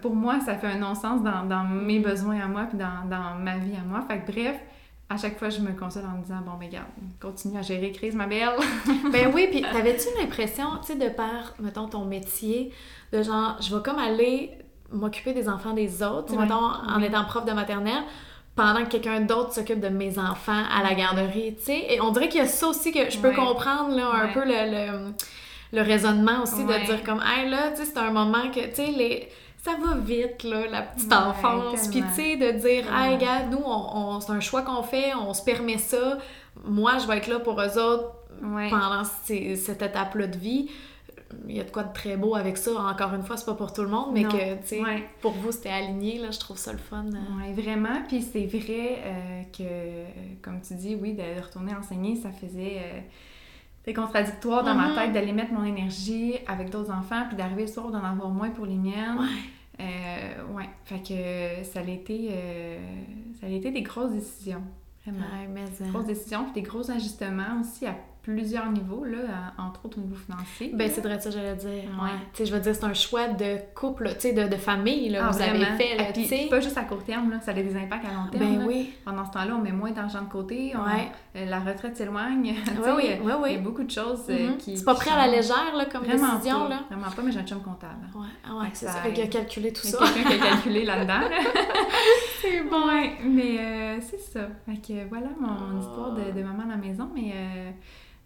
pour 0.02 0.16
moi, 0.16 0.40
ça 0.40 0.56
fait 0.56 0.68
un 0.68 0.78
non-sens 0.78 1.24
dans, 1.24 1.46
dans 1.46 1.64
mes 1.64 2.00
besoins 2.00 2.40
à 2.42 2.48
moi, 2.48 2.66
puis 2.70 2.78
dans, 2.78 3.08
dans 3.10 3.36
ma 3.36 3.58
vie 3.58 3.76
à 3.76 3.84
moi. 3.84 4.02
Fait 4.08 4.20
que 4.20 4.32
bref, 4.32 4.60
à 5.12 5.18
chaque 5.18 5.40
fois, 5.40 5.50
je 5.50 5.60
me 5.62 5.72
console 5.72 6.04
en 6.06 6.18
me 6.20 6.22
disant, 6.24 6.42
bon, 6.46 6.52
ben 6.60 6.68
regarde, 6.68 6.88
continue 7.20 7.58
à 7.58 7.64
gérer 7.64 7.92
crise, 7.92 8.14
ma 8.16 8.28
belle. 8.28 8.50
Ben 9.12 9.32
oui, 9.34 9.48
puis 9.50 9.62
t'avais-tu 9.74 10.06
l'impression, 10.20 10.66
tu 10.86 10.94
sais, 10.94 10.96
de 10.96 11.10
par, 11.10 11.56
mettons, 11.60 11.88
ton 11.88 12.06
métier, 12.06 12.72
de 13.12 13.24
genre, 13.24 13.60
je 13.60 13.76
vais 13.76 13.82
comme 13.82 13.98
aller 13.98 14.52
m'occuper 14.92 15.34
des 15.34 15.48
enfants 15.50 15.74
des 15.74 16.02
autres, 16.04 16.34
Ouais. 16.34 16.42
mettons, 16.44 16.56
en 16.64 17.02
étant 17.02 17.24
prof 17.26 17.46
de 17.46 17.52
maternelle, 17.52 18.04
pendant 18.56 18.84
que 18.84 18.90
quelqu'un 18.90 19.22
d'autre 19.22 19.54
s'occupe 19.54 19.80
de 19.80 19.90
mes 19.90 20.18
enfants 20.20 20.64
à 20.78 20.84
la 20.84 20.94
garderie, 20.94 21.56
tu 21.58 21.66
sais. 21.66 21.86
Et 21.90 22.02
on 22.02 22.12
dirait 22.12 22.28
qu'il 22.30 22.42
y 22.42 22.44
a 22.44 22.48
ça 22.48 22.68
aussi 22.68 22.92
que 22.92 23.10
je 23.10 23.18
peux 23.20 23.30
Ouais. 23.30 23.36
comprendre, 23.36 23.96
là, 23.96 24.08
un 24.14 24.26
Ouais. 24.26 24.34
peu 24.34 24.42
le, 24.44 24.52
le, 24.72 25.14
le 25.72 25.82
raisonnement 25.82 26.44
aussi 26.44 26.66
de 26.66 26.86
dire 26.86 27.04
comme, 27.04 27.22
hey, 27.26 27.50
là, 27.50 27.72
tu 27.72 27.78
sais, 27.78 27.86
c'est 27.86 28.00
un 28.00 28.12
moment 28.12 28.50
que, 28.54 28.60
tu 28.68 28.76
sais, 28.76 28.88
les... 28.92 29.30
Ça 29.62 29.72
va 29.86 29.94
vite, 29.96 30.44
là, 30.44 30.68
la 30.72 30.82
petite 30.84 31.12
Ouais, 31.12 31.18
enfance. 31.18 31.90
Puis, 31.90 32.02
tu 32.02 32.14
sais, 32.14 32.38
de 32.38 32.52
dire, 32.60 32.86
hey, 32.96 33.18
gars, 33.18 33.44
nous, 33.52 33.60
on, 33.64 34.16
on- 34.16 34.20
c'est 34.22 34.32
un 34.32 34.40
choix 34.40 34.62
qu'on 34.62 34.84
fait, 34.84 35.14
on 35.14 35.34
se 35.34 35.44
permet 35.44 35.78
ça. 35.78 36.18
Moi, 36.66 36.94
je 37.02 37.06
vais 37.08 37.18
être 37.18 37.28
là 37.28 37.40
pour 37.40 37.60
eux 37.62 37.78
autres 37.78 38.06
Ouais. 38.42 38.70
pendant 38.70 39.04
ces- 39.26 39.58
cette 39.58 39.82
étape-là 39.82 40.28
de 40.28 40.38
vie. 40.38 40.72
Il 41.48 41.56
y 41.56 41.60
a 41.60 41.64
de 41.64 41.70
quoi 41.72 41.84
de 41.84 41.94
très 41.94 42.18
beau 42.18 42.36
avec 42.36 42.58
ça. 42.58 42.72
Encore 42.72 43.14
une 43.14 43.24
fois, 43.24 43.38
c'est 43.38 43.46
pas 43.46 43.54
pour 43.54 43.72
tout 43.72 43.84
le 43.84 43.88
monde, 43.90 44.10
mais 44.14 44.24
Non. 44.24 44.30
que, 44.30 44.56
tu 44.62 44.68
sais, 44.68 44.82
Ouais. 44.82 45.04
pour 45.22 45.32
vous, 45.34 45.52
c'était 45.52 45.70
aligné, 45.70 46.18
là, 46.20 46.32
je 46.32 46.40
trouve 46.40 46.58
ça 46.58 46.72
le 46.72 46.80
fun. 46.80 47.06
euh. 47.08 47.38
Ouais, 47.38 47.54
vraiment. 47.54 48.02
Puis 48.08 48.22
c'est 48.22 48.46
vrai 48.48 48.98
euh, 49.06 49.42
que, 49.56 49.62
euh, 49.64 50.06
comme 50.42 50.60
tu 50.62 50.74
dis, 50.76 50.96
oui, 50.96 51.14
de 51.14 51.42
retourner 51.42 51.74
enseigner, 51.76 52.16
ça 52.16 52.32
faisait. 52.32 52.82
euh, 52.84 53.00
contradictoire 53.96 54.64
dans 54.64 54.76
ma 54.76 54.94
tête 54.94 55.14
d'aller 55.14 55.32
mettre 55.34 55.52
mon 55.52 55.64
énergie 55.64 56.36
avec 56.48 56.70
d'autres 56.70 56.92
enfants, 56.92 57.24
puis 57.28 57.36
d'arriver 57.36 57.64
le 57.64 57.68
soir 57.68 57.90
d'en 57.90 58.04
avoir 58.04 58.30
moins 58.30 58.52
pour 58.52 58.68
les 58.68 58.76
miennes. 58.76 59.18
Ouais. 59.20 59.26
Euh, 59.82 60.54
ouais. 60.54 60.70
Fait 60.86 61.00
que 61.00 61.64
ça 61.68 61.80
a 61.80 61.84
été, 61.84 62.30
ça 63.40 63.48
a 63.48 63.50
été 63.50 63.72
des 63.72 63.82
grosses 63.82 64.12
décisions. 64.12 64.62
Vraiment. 65.06 65.26
Ouais, 65.26 65.48
mais, 65.48 65.90
Grosses 65.92 66.06
décisions, 66.06 66.44
puis 66.44 66.62
des 66.62 66.62
gros 66.62 66.92
ajustements 66.92 67.62
aussi 67.62 67.88
à 67.88 67.96
plusieurs 68.34 68.72
niveaux, 68.72 69.04
là, 69.04 69.18
à- 69.58 69.62
entre 69.64 69.86
autres 69.86 69.98
au 69.98 70.02
niveau 70.02 70.16
financier. 70.16 70.72
Ben, 70.74 70.90
c'est 70.90 71.02
vrai 71.02 71.20
ça, 71.20 71.32
j'allais 71.32 71.56
dire. 71.56 71.70
Ouais. 71.70 72.04
Ouais. 72.04 72.10
Tu 72.34 72.38
sais, 72.40 72.46
je 72.46 72.54
veux 72.54 72.60
dire, 72.60 72.76
c'est 72.76 72.84
un 72.86 72.94
choix 72.94 73.28
de 73.28 73.58
couple, 73.76 74.10
tu 74.14 74.20
sais, 74.20 74.34
de, 74.34 74.48
de 74.48 74.56
famille, 74.56 75.10
là, 75.10 75.26
Ah, 75.28 75.32
vous 75.32 75.42
avez 75.42 75.66
fait, 75.78 75.98
là, 75.98 76.04
puis 76.14 76.48
pas 76.50 76.60
juste 76.60 76.78
à 76.78 76.84
court 76.84 77.04
terme, 77.04 77.32
là, 77.32 77.40
ça 77.42 77.52
a 77.52 77.54
des 77.56 77.76
impacts 77.76 78.06
à 78.06 78.10
long 78.14 78.28
terme. 78.32 78.44
Ben 78.56 78.60
là. 78.60 78.66
oui. 78.68 78.94
Pendant 79.04 79.26
ce 79.26 79.32
temps-là, 79.32 79.56
on 79.58 79.62
met 79.62 79.72
moins 79.72 79.92
d'argent 79.92 80.22
de 80.22 80.30
côté, 80.30 80.74
on- 80.76 80.84
Ouais. 80.84 81.12
euh, 81.36 81.46
la 81.46 81.60
retraite 81.60 81.96
s'éloigne. 81.98 82.54
Ouais, 82.80 82.92
oui, 82.96 83.04
euh, 83.10 83.24
ouais, 83.24 83.34
Il 83.50 83.52
y 83.54 83.56
oui. 83.56 83.56
a 83.56 83.60
beaucoup 83.60 83.84
de 83.84 83.92
choses 83.92 84.24
euh, 84.30 84.50
Mhm. 84.52 84.58
qui. 84.58 84.78
C'est 84.78 84.86
pas 84.86 84.94
qui 84.94 85.02
pris 85.02 85.10
à 85.10 85.18
la 85.18 85.28
légère, 85.28 85.76
là, 85.76 85.86
comme 85.86 86.04
Vraiment 86.04 86.36
décision, 86.36 86.62
pas, 86.64 86.70
là. 86.70 86.80
Vraiment 86.90 87.10
pas, 87.12 87.22
mais 87.24 87.32
j'ai 87.32 87.40
un 87.40 87.46
chum 87.46 87.62
comptable. 87.62 88.08
Ouais, 88.16 88.28
ah 88.48 88.56
ouais, 88.58 88.68
c'est 88.74 88.86
ça 88.88 89.00
qu'il 89.14 89.24
a 89.24 89.28
calculé 89.28 89.74
tout 89.74 89.86
ça. 89.86 89.98
quelqu'un 90.14 90.30
qui 90.30 90.36
a 90.36 90.50
calculé 90.52 90.86
là-dedans. 90.86 91.20
là. 91.30 91.30
c'est 92.42 92.62
bon. 92.62 92.88
Ouais, 92.88 93.14
mais 93.26 93.58
euh, 93.60 93.98
c'est 94.02 94.20
ça. 94.20 94.48
Fait 94.66 94.78
que 94.78 95.08
voilà 95.10 95.28
mon 95.40 95.50
Oh. 95.50 95.80
histoire 95.80 96.12
de, 96.14 96.32
de 96.38 96.44
maman 96.44 96.64
à 96.64 96.70
la 96.70 96.78
maison. 96.78 97.10
Mais 97.14 97.32
euh, 97.36 97.72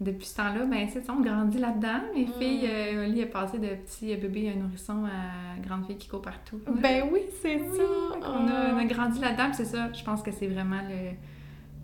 depuis 0.00 0.26
ce 0.26 0.36
temps-là, 0.36 0.64
ben 0.66 0.88
c'est 0.92 1.02
ça, 1.04 1.14
on 1.16 1.20
grandit 1.22 1.58
là-dedans. 1.58 2.00
Mes 2.14 2.24
Mm. 2.26 2.32
filles, 2.38 2.68
euh, 2.70 3.04
Oli 3.06 3.20
est 3.20 3.26
passé 3.26 3.58
de 3.58 3.68
petit 3.68 4.14
bébé 4.16 4.50
à 4.50 4.54
nourrisson 4.56 5.04
à 5.04 5.60
grande 5.60 5.86
fille 5.86 5.96
qui 5.96 6.08
court 6.08 6.22
partout. 6.22 6.58
là. 6.66 6.72
Ben 6.80 7.04
oui, 7.12 7.20
c'est 7.40 7.56
Oui, 7.56 7.76
ça. 7.76 7.82
a, 8.28 8.72
on 8.74 8.76
a 8.78 8.84
grandi 8.84 9.20
là-dedans, 9.20 9.52
c'est 9.52 9.64
ça. 9.64 9.92
Je 9.92 10.02
pense 10.02 10.22
que 10.22 10.32
c'est 10.32 10.48
vraiment 10.48 10.80
le, 10.88 11.12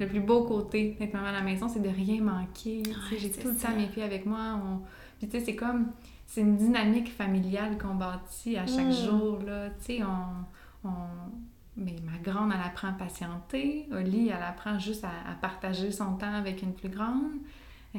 le 0.05 0.07
plus 0.09 0.21
beau 0.21 0.43
côté 0.45 0.97
d'être 0.99 1.15
maman 1.15 1.29
à 1.29 1.33
la 1.33 1.43
maison, 1.43 1.69
c'est 1.69 1.81
de 1.83 1.89
rien 1.89 2.21
manquer. 2.21 2.83
Ouais, 2.87 3.17
J'ai 3.19 3.31
tout 3.31 3.49
le 3.49 3.55
ça. 3.55 3.69
temps 3.69 3.77
mes 3.77 3.87
filles 3.87 4.03
avec 4.03 4.27
moi. 4.27 4.59
On... 4.65 4.81
Puis 5.19 5.29
tu 5.29 5.39
sais, 5.39 5.45
c'est 5.45 5.55
comme, 5.57 5.93
c'est 6.27 6.41
une 6.41 6.57
dynamique 6.57 7.13
familiale 7.13 7.79
qu'on 7.79 7.95
bâtit 7.95 8.57
à 8.57 8.67
chaque 8.67 8.87
Mm. 8.89 8.93
jour, 8.93 9.39
là. 9.47 9.71
Tu 9.71 9.99
sais, 9.99 10.01
on... 10.03 10.89
on... 10.89 10.93
Mais 11.77 11.95
ma 12.05 12.19
grande, 12.19 12.51
elle 12.53 12.61
apprend 12.67 12.89
à 12.89 12.93
patienter. 12.93 13.87
Oli, 13.93 14.29
elle 14.29 14.43
apprend 14.43 14.79
juste 14.79 15.05
à, 15.05 15.31
à 15.31 15.35
partager 15.41 15.93
son 15.93 16.15
temps 16.17 16.35
avec 16.35 16.63
une 16.63 16.75
plus 16.75 16.89
grande. 16.89 17.31
Euh, 17.95 17.99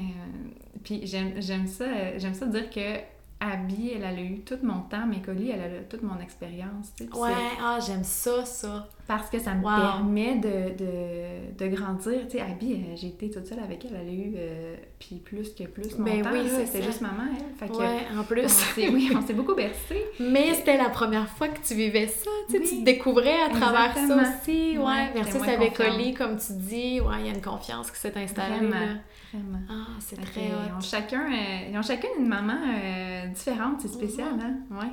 puis 0.83 1.01
j'aime 1.05 1.67
ça, 1.67 2.17
j'aime 2.17 2.33
ça 2.33 2.45
dire 2.45 2.69
que 2.69 2.99
Abby, 3.43 3.91
elle, 3.95 4.03
elle 4.03 4.19
a 4.19 4.21
eu 4.21 4.39
tout 4.41 4.59
mon 4.61 4.81
temps, 4.81 5.07
mais 5.07 5.19
qu'Oli, 5.19 5.49
elle 5.49 5.61
a 5.61 5.67
eu 5.67 5.83
toute 5.89 6.03
mon 6.03 6.19
expérience. 6.19 6.93
tu 6.95 7.05
sais. 7.05 7.09
Ouais, 7.19 7.31
ah, 7.59 7.79
j'aime 7.83 8.03
ça, 8.03 8.45
ça. 8.45 8.87
parce 9.07 9.31
que 9.31 9.39
ça 9.39 9.55
me 9.55 9.63
Wow. 9.63 9.81
permet 9.81 10.35
de, 10.35 10.75
de, 10.77 11.57
de 11.57 11.75
grandir. 11.75 12.19
Tu 12.29 12.37
sais, 12.37 12.41
Abby, 12.41 12.73
euh, 12.75 12.95
j'ai 12.95 13.07
été 13.07 13.31
toute 13.31 13.47
seule 13.47 13.57
avec 13.59 13.83
elle. 13.83 13.97
Elle 13.99 14.07
a 14.07 14.11
eu, 14.11 14.33
euh, 14.37 14.75
puis 14.99 15.15
plus 15.15 15.55
que 15.55 15.63
plus 15.63 15.95
Ben 15.97 16.17
longtemps. 16.17 16.29
oui, 16.33 16.49
C'était 16.67 16.83
juste 16.83 17.01
maman, 17.01 17.23
elle. 17.35 17.55
Fait 17.57 17.67
que, 17.67 17.77
Ouais, 17.79 18.01
en 18.15 18.19
on 18.21 18.23
plus. 18.25 18.47
s'est- 18.47 18.89
oui, 18.89 19.11
on 19.15 19.21
s'est 19.25 19.33
beaucoup 19.33 19.55
bercé. 19.55 20.05
Mais 20.19 20.53
c'était 20.53 20.77
la 20.77 20.89
première 20.89 21.27
fois 21.27 21.47
que 21.47 21.59
tu 21.67 21.73
vivais 21.73 22.05
ça, 22.07 22.29
tu 22.47 22.53
sais, 22.57 22.59
Oui. 22.61 22.69
tu 22.69 22.79
te 22.81 22.85
découvrais 22.85 23.41
à 23.41 23.49
travers 23.49 23.89
Exactement. 23.97 24.23
ça 24.23 24.33
aussi, 24.39 24.77
ouais. 24.77 24.83
Ouais, 24.85 25.11
Versus 25.15 25.41
avec 25.47 25.69
confiante. 25.77 25.95
Oli, 25.95 26.13
comme 26.13 26.37
tu 26.37 26.53
dis, 26.53 27.01
ouais, 27.01 27.15
il 27.21 27.25
y 27.25 27.29
a 27.29 27.33
une 27.33 27.41
confiance 27.41 27.89
qui 27.89 27.99
s'est 27.99 28.13
installée, 28.15 28.67
Vraiment. 28.67 28.79
là. 28.79 28.93
Vraiment. 29.33 29.59
Ah, 29.69 29.87
c'est 29.99 30.15
très 30.21 30.47
hot. 30.47 30.55
ils, 30.67 30.73
ont 30.73 30.81
chacun, 30.81 31.31
euh, 31.31 31.69
ils 31.71 31.77
ont 31.77 31.81
chacune 31.81 32.09
une 32.19 32.27
maman 32.27 32.57
euh, 32.67 33.27
différente, 33.27 33.79
c'est 33.81 33.87
spécial, 33.87 34.33
hein? 34.41 34.57
Ouais. 34.69 34.91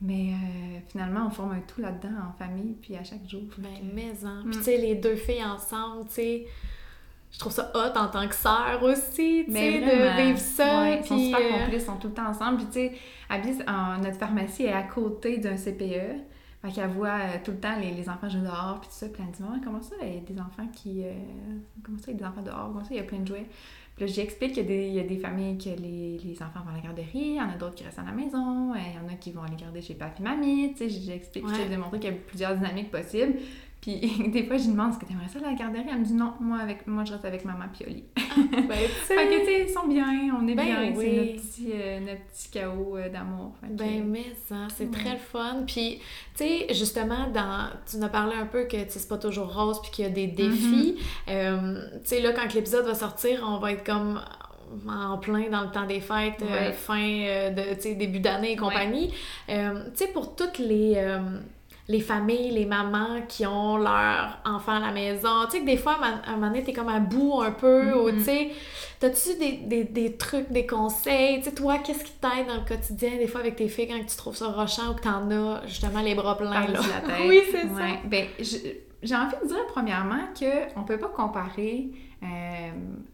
Mais 0.00 0.30
euh, 0.32 0.78
finalement, 0.88 1.26
on 1.26 1.30
forme 1.30 1.52
un 1.52 1.60
tout 1.60 1.80
là-dedans, 1.80 2.14
en 2.28 2.32
famille, 2.38 2.76
puis 2.80 2.94
à 2.96 3.02
chaque 3.02 3.28
jour. 3.28 3.42
Ben, 3.58 3.68
que- 3.74 3.94
mais 3.94 4.12
hein. 4.24 4.42
Mm. 4.44 4.50
Puis, 4.50 4.58
tu 4.58 4.64
sais, 4.64 4.76
les 4.76 4.94
deux 4.94 5.16
filles 5.16 5.44
ensemble, 5.44 6.06
tu 6.06 6.14
sais, 6.14 6.46
je 7.32 7.38
trouve 7.38 7.52
ça 7.52 7.72
hot 7.74 7.98
en 7.98 8.06
tant 8.08 8.28
que 8.28 8.34
sœur 8.34 8.80
aussi, 8.82 9.44
tu 9.46 9.52
sais, 9.52 9.80
de 9.80 10.22
vivre 10.22 10.38
ça. 10.38 10.82
Ouais, 10.82 11.00
ils 11.00 11.04
sont 11.06 11.14
puis, 11.16 11.26
super 11.26 11.48
complices, 11.48 11.82
ils 11.82 11.86
sont 11.86 11.96
tout 11.96 12.08
le 12.08 12.14
temps 12.14 12.28
ensemble. 12.28 12.58
Puis, 12.58 12.66
tu 12.66 12.72
sais, 12.72 13.64
notre 14.02 14.18
pharmacie 14.18 14.64
est 14.64 14.72
à 14.72 14.82
côté 14.84 15.38
d'un 15.38 15.56
CPE. 15.56 16.22
Fait 16.60 16.72
qu'elle 16.72 16.90
voit 16.90 17.08
euh, 17.20 17.36
tout 17.44 17.52
le 17.52 17.58
temps 17.60 17.78
les, 17.78 17.92
les 17.92 18.08
enfants 18.08 18.28
jouer 18.28 18.40
dehors, 18.40 18.78
puis 18.80 18.88
tout 18.88 18.94
ça. 18.96 19.06
Puis 19.08 19.22
elle 19.22 19.28
me 19.28 19.32
dit, 19.32 19.42
Maman, 19.42 19.60
comment 19.62 19.80
ça, 19.82 19.94
il 20.02 20.14
y 20.14 20.18
a 20.18 20.20
des 20.20 20.40
enfants 20.40 20.66
qui. 20.72 21.04
euh, 21.04 21.12
comment 21.84 21.98
ça, 21.98 22.06
il 22.08 22.14
y 22.14 22.16
a 22.16 22.18
des 22.18 22.24
enfants 22.26 22.42
dehors? 22.42 22.68
Comment 22.72 22.82
ça, 22.84 22.90
il 22.92 22.96
y 22.96 23.00
a 23.00 23.04
plein 23.04 23.18
de 23.20 23.26
jouets? 23.28 23.46
Puis 23.94 24.06
là, 24.06 24.12
j'explique 24.12 24.52
qu'il 24.54 24.62
y, 24.62 24.66
a 24.66 24.68
des- 24.68 24.86
il 24.88 24.94
y 24.94 25.00
a 25.00 25.04
des 25.04 25.18
familles 25.18 25.58
que 25.58 25.70
les, 25.70 26.18
les 26.18 26.42
enfants 26.42 26.60
vont 26.64 26.70
à 26.72 26.74
la 26.76 26.80
garderie, 26.80 27.08
il 27.14 27.34
y 27.34 27.40
en 27.40 27.48
a 27.50 27.56
d'autres 27.56 27.74
qui 27.74 27.82
restent 27.84 27.98
à 27.98 28.04
la 28.04 28.12
maison, 28.12 28.72
euh, 28.72 28.76
il 28.76 28.94
y 28.94 29.04
en 29.04 29.12
a 29.12 29.16
qui 29.16 29.32
vont 29.32 29.42
aller 29.42 29.56
garder 29.56 29.80
chez 29.82 29.94
papi 29.94 30.22
mamie. 30.22 30.72
Tu 30.76 30.88
sais, 30.88 30.90
j'explique, 30.90 31.44
Ouais. 31.46 31.54
j'essaie 31.54 31.68
de 31.68 31.76
montrer 31.76 31.98
qu'il 32.00 32.10
y 32.10 32.12
a 32.14 32.16
plusieurs 32.16 32.54
dynamiques 32.56 32.90
possibles. 32.92 33.34
Puis 33.80 34.00
des 34.32 34.44
fois, 34.44 34.56
je 34.56 34.64
lui 34.64 34.72
demande, 34.72 34.90
est-ce 34.90 34.98
que 34.98 35.06
tu 35.06 35.12
aimerais 35.12 35.28
ça 35.28 35.38
la 35.38 35.52
garderie? 35.54 35.84
Elle 35.90 36.00
me 36.00 36.04
dit, 36.04 36.14
non, 36.14 36.32
moi, 36.40 36.58
avec, 36.58 36.86
moi 36.86 37.04
je 37.04 37.12
reste 37.12 37.24
avec 37.24 37.44
maman 37.44 37.66
puis 37.72 37.84
Oli. 37.86 38.04
ben, 38.16 38.72
Fait 38.72 39.14
que, 39.14 39.38
tu 39.40 39.44
sais, 39.46 39.64
ils 39.68 39.72
sont 39.72 39.86
bien, 39.86 40.06
on 40.36 40.46
est 40.48 40.54
Ben 40.54 40.64
bien, 40.64 40.92
oui. 40.96 41.06
c'est 41.06 41.16
notre 41.16 41.32
petit, 41.42 41.70
euh, 41.74 42.00
notre 42.00 42.22
petit 42.26 42.50
chaos 42.50 42.96
euh, 42.96 43.08
d'amour. 43.08 43.52
Que- 43.62 43.68
Ben, 43.68 44.04
mais 44.04 44.24
ça, 44.48 44.66
c'est 44.76 44.84
Ouais. 44.86 44.90
très 44.90 45.12
le 45.12 45.18
fun. 45.18 45.62
Puis, 45.66 45.98
tu 46.36 46.44
sais, 46.44 46.66
justement, 46.70 47.28
dans, 47.32 47.68
tu 47.88 47.96
nous 47.98 48.04
as 48.04 48.08
parlé 48.08 48.34
un 48.36 48.46
peu 48.46 48.64
que 48.64 48.76
c'est 48.88 49.08
pas 49.08 49.18
toujours 49.18 49.54
rose 49.54 49.80
puis 49.80 49.90
qu'il 49.92 50.04
y 50.04 50.08
a 50.08 50.10
des 50.10 50.26
défis. 50.26 50.96
Euh, 51.28 51.80
tu 52.02 52.08
sais, 52.08 52.20
là, 52.20 52.32
quand 52.32 52.52
l'épisode 52.54 52.84
va 52.84 52.94
sortir, 52.94 53.44
on 53.48 53.58
va 53.58 53.72
être 53.72 53.84
comme 53.84 54.20
en 54.86 55.16
plein 55.18 55.48
dans 55.50 55.62
le 55.62 55.70
temps 55.70 55.86
des 55.86 56.00
fêtes, 56.00 56.42
Ouais. 56.42 56.72
fin 56.72 56.98
de, 56.98 57.94
début 57.94 58.20
d'année 58.20 58.52
et 58.52 58.56
compagnie. 58.56 59.12
Tu 59.46 59.54
sais, 59.94 60.08
pour 60.08 60.34
toutes 60.36 60.58
les... 60.58 60.94
les 61.90 62.00
familles, 62.00 62.50
les 62.50 62.66
mamans 62.66 63.22
qui 63.28 63.46
ont 63.46 63.78
leur 63.78 64.38
enfant 64.44 64.72
à 64.72 64.80
la 64.80 64.90
maison. 64.92 65.30
Tu 65.46 65.52
sais 65.52 65.60
que 65.60 65.64
des 65.66 65.78
fois, 65.78 65.96
à 66.02 66.30
un 66.30 66.34
moment 66.34 66.48
donné, 66.48 66.62
t'es 66.62 66.74
comme 66.74 66.88
à 66.90 67.00
bout 67.00 67.40
un 67.40 67.50
peu, 67.52 67.94
ou 67.94 68.10
Mhm. 68.10 68.18
tu 68.18 68.24
sais, 68.24 68.50
t'as-tu 69.00 69.38
des, 69.38 69.52
des, 69.64 69.84
des 69.84 70.16
trucs, 70.16 70.50
des 70.52 70.66
conseils? 70.66 71.38
Tu 71.38 71.44
sais, 71.44 71.54
toi, 71.54 71.78
qu'est-ce 71.78 72.04
qui 72.04 72.12
t'aide 72.12 72.46
dans 72.46 72.56
le 72.56 72.68
quotidien, 72.68 73.16
des 73.16 73.26
fois, 73.26 73.40
avec 73.40 73.56
tes 73.56 73.68
filles, 73.68 73.88
quand 73.88 73.98
tu 74.06 74.16
trouves 74.16 74.36
ça 74.36 74.48
rochant 74.48 74.90
ou 74.90 74.94
que 74.94 75.02
t'en 75.02 75.30
as, 75.30 75.66
justement, 75.66 76.00
les 76.02 76.14
bras 76.14 76.36
pleins, 76.36 76.50
là? 76.50 76.60
Par-dessus 76.66 76.90
la 76.90 77.00
tête. 77.08 77.24
oui, 77.28 77.40
c'est 77.50 77.64
Ouais. 77.64 77.98
Ben, 78.04 78.26
j'ai 79.02 79.14
envie 79.14 79.36
de 79.42 79.48
dire, 79.48 79.66
premièrement, 79.68 80.24
qu'on 80.38 80.82
peut 80.82 80.98
pas 80.98 81.08
comparer 81.08 81.88
euh, 82.22 82.67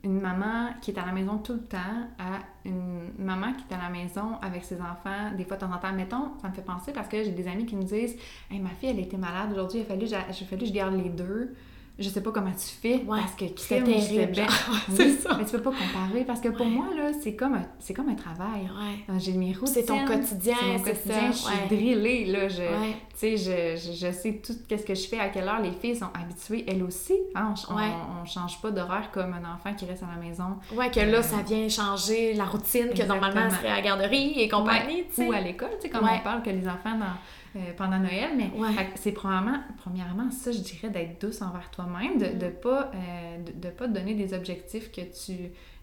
une 0.05 0.21
maman 0.21 0.75
qui 0.81 0.91
est 0.91 0.99
à 0.99 1.07
la 1.07 1.13
maison 1.13 1.39
tout 1.39 1.55
le 1.55 1.65
temps 1.65 1.79
à 2.19 2.41
une 2.65 3.11
maman 3.19 3.55
qui 3.55 3.65
est 3.69 3.75
à 3.75 3.79
la 3.79 3.89
maison 3.89 4.37
avec 4.43 4.63
ses 4.63 4.77
enfants, 4.81 5.33
des 5.37 5.45
fois 5.45 5.57
de 5.57 5.63
temps 5.63 5.73
en 5.73 5.79
temps. 5.79 5.93
Mettons, 5.93 6.33
ça 6.41 6.49
me 6.49 6.55
fait 6.55 6.63
penser 6.63 6.93
parce 6.93 7.09
que 7.09 7.25
j'ai 7.25 7.33
des 7.33 7.49
amis 7.49 7.65
qui 7.65 7.75
me 7.75 7.83
disent 7.83 8.17
Hey, 8.51 8.61
ma 8.61 8.71
fille, 8.71 8.91
elle 8.91 9.01
était 9.01 9.17
malade 9.17 9.51
aujourd'hui, 9.53 9.81
il 9.81 9.83
a 9.83 9.87
fallu, 9.87 10.07
que 10.07 10.67
je 10.67 10.73
garde 10.73 10.95
les 10.95 11.09
deux. 11.09 11.55
Je 11.97 12.09
sais 12.09 12.21
pas 12.23 12.33
comment 12.33 12.51
tu 12.51 12.67
fais 12.83 13.05
Ouais, 13.07 13.21
parce 13.21 13.35
que 13.37 13.45
c'est 13.57 13.81
terrible, 13.85 14.35
genre. 14.35 14.47
Oui, 14.89 14.95
C'est 14.97 15.11
ça. 15.11 15.37
Mais 15.39 15.45
tu 15.45 15.53
peux 15.53 15.63
pas 15.63 15.71
comparer 15.71 16.25
parce 16.25 16.41
que 16.41 16.49
pour 16.49 16.67
Ouais. 16.67 16.73
moi, 16.73 16.87
là, 16.97 17.11
c'est 17.23 17.37
comme, 17.37 17.55
un- 17.55 17.67
c'est 17.79 17.95
comme 17.95 18.09
un 18.09 18.17
travail. 18.17 18.63
Ouais. 18.63 19.19
J'ai 19.21 19.33
mes 19.35 19.53
routines. 19.53 19.69
C'est 19.69 19.85
ton 19.85 20.05
quotidien, 20.05 20.57
c'est 20.59 20.67
mon 20.67 20.79
quotidien. 20.81 21.15
ça, 21.15 21.31
Je 21.31 21.37
suis 21.37 21.69
drillée, 21.77 22.25
là. 22.27 22.49
Je, 22.49 22.63
tu 22.63 23.15
sais, 23.15 23.37
je, 23.37 23.77
je, 23.81 23.93
je 24.07 24.13
sais 24.13 24.41
tout 24.45 24.53
ce 24.69 24.75
que 24.85 24.95
je 24.97 25.07
fais, 25.07 25.21
à 25.21 25.29
quelle 25.29 25.47
heure 25.47 25.61
les 25.63 25.71
filles 25.71 25.95
sont 25.95 26.11
habituées, 26.21 26.65
elles 26.67 26.83
aussi. 26.83 27.15
Hein, 27.37 27.55
on, 27.71 27.75
on- 27.75 28.25
change 28.25 28.61
pas 28.61 28.73
d'horaire 28.73 29.11
comme 29.13 29.33
un 29.33 29.55
enfant 29.55 29.73
qui 29.75 29.85
reste 29.85 30.03
à 30.03 30.07
la 30.17 30.21
maison. 30.21 30.57
Ouais, 30.75 30.91
que 30.91 30.99
là, 30.99 31.23
ça 31.23 31.43
vient 31.47 31.69
changer 31.69 32.35
la 32.35 32.45
routine 32.47 32.89
que 32.93 33.05
normalement 33.07 33.49
serait 33.51 33.69
à 33.69 33.77
la 33.77 33.83
garderie 33.83 34.33
et 34.41 34.49
compagnie, 34.49 34.97
Ouais. 35.03 35.07
tu 35.11 35.15
sais. 35.15 35.29
Ou 35.29 35.33
à 35.33 35.41
l'école, 35.41 35.69
tu 35.77 35.83
sais, 35.83 35.91
comme 35.91 36.09
on 36.13 36.19
parle 36.25 36.43
que 36.43 36.51
les 36.51 36.67
enfants 36.67 36.99
dans, 36.99 37.15
euh, 37.57 37.73
pendant 37.77 37.99
Noël. 37.99 38.31
Mais 38.37 38.51
Ouais. 38.59 38.71
c'est 38.97 39.13
premièrement, 39.13 39.59
premièrement, 39.79 40.31
ça, 40.31 40.51
je 40.53 40.59
dirais, 40.61 40.91
d'être 40.91 41.21
douce 41.21 41.41
envers 41.43 41.71
toi-même, 41.71 42.19
de, 42.19 42.27
Mm. 42.27 42.39
de 42.39 42.49
pas 42.49 42.91
euh, 42.95 43.39
de, 43.39 43.53
de 43.53 43.69
pas 43.73 43.87
te 43.89 43.93
donner 43.93 44.15
des 44.15 44.35
objectifs 44.35 44.91
que 44.93 45.01
tu 45.03 45.33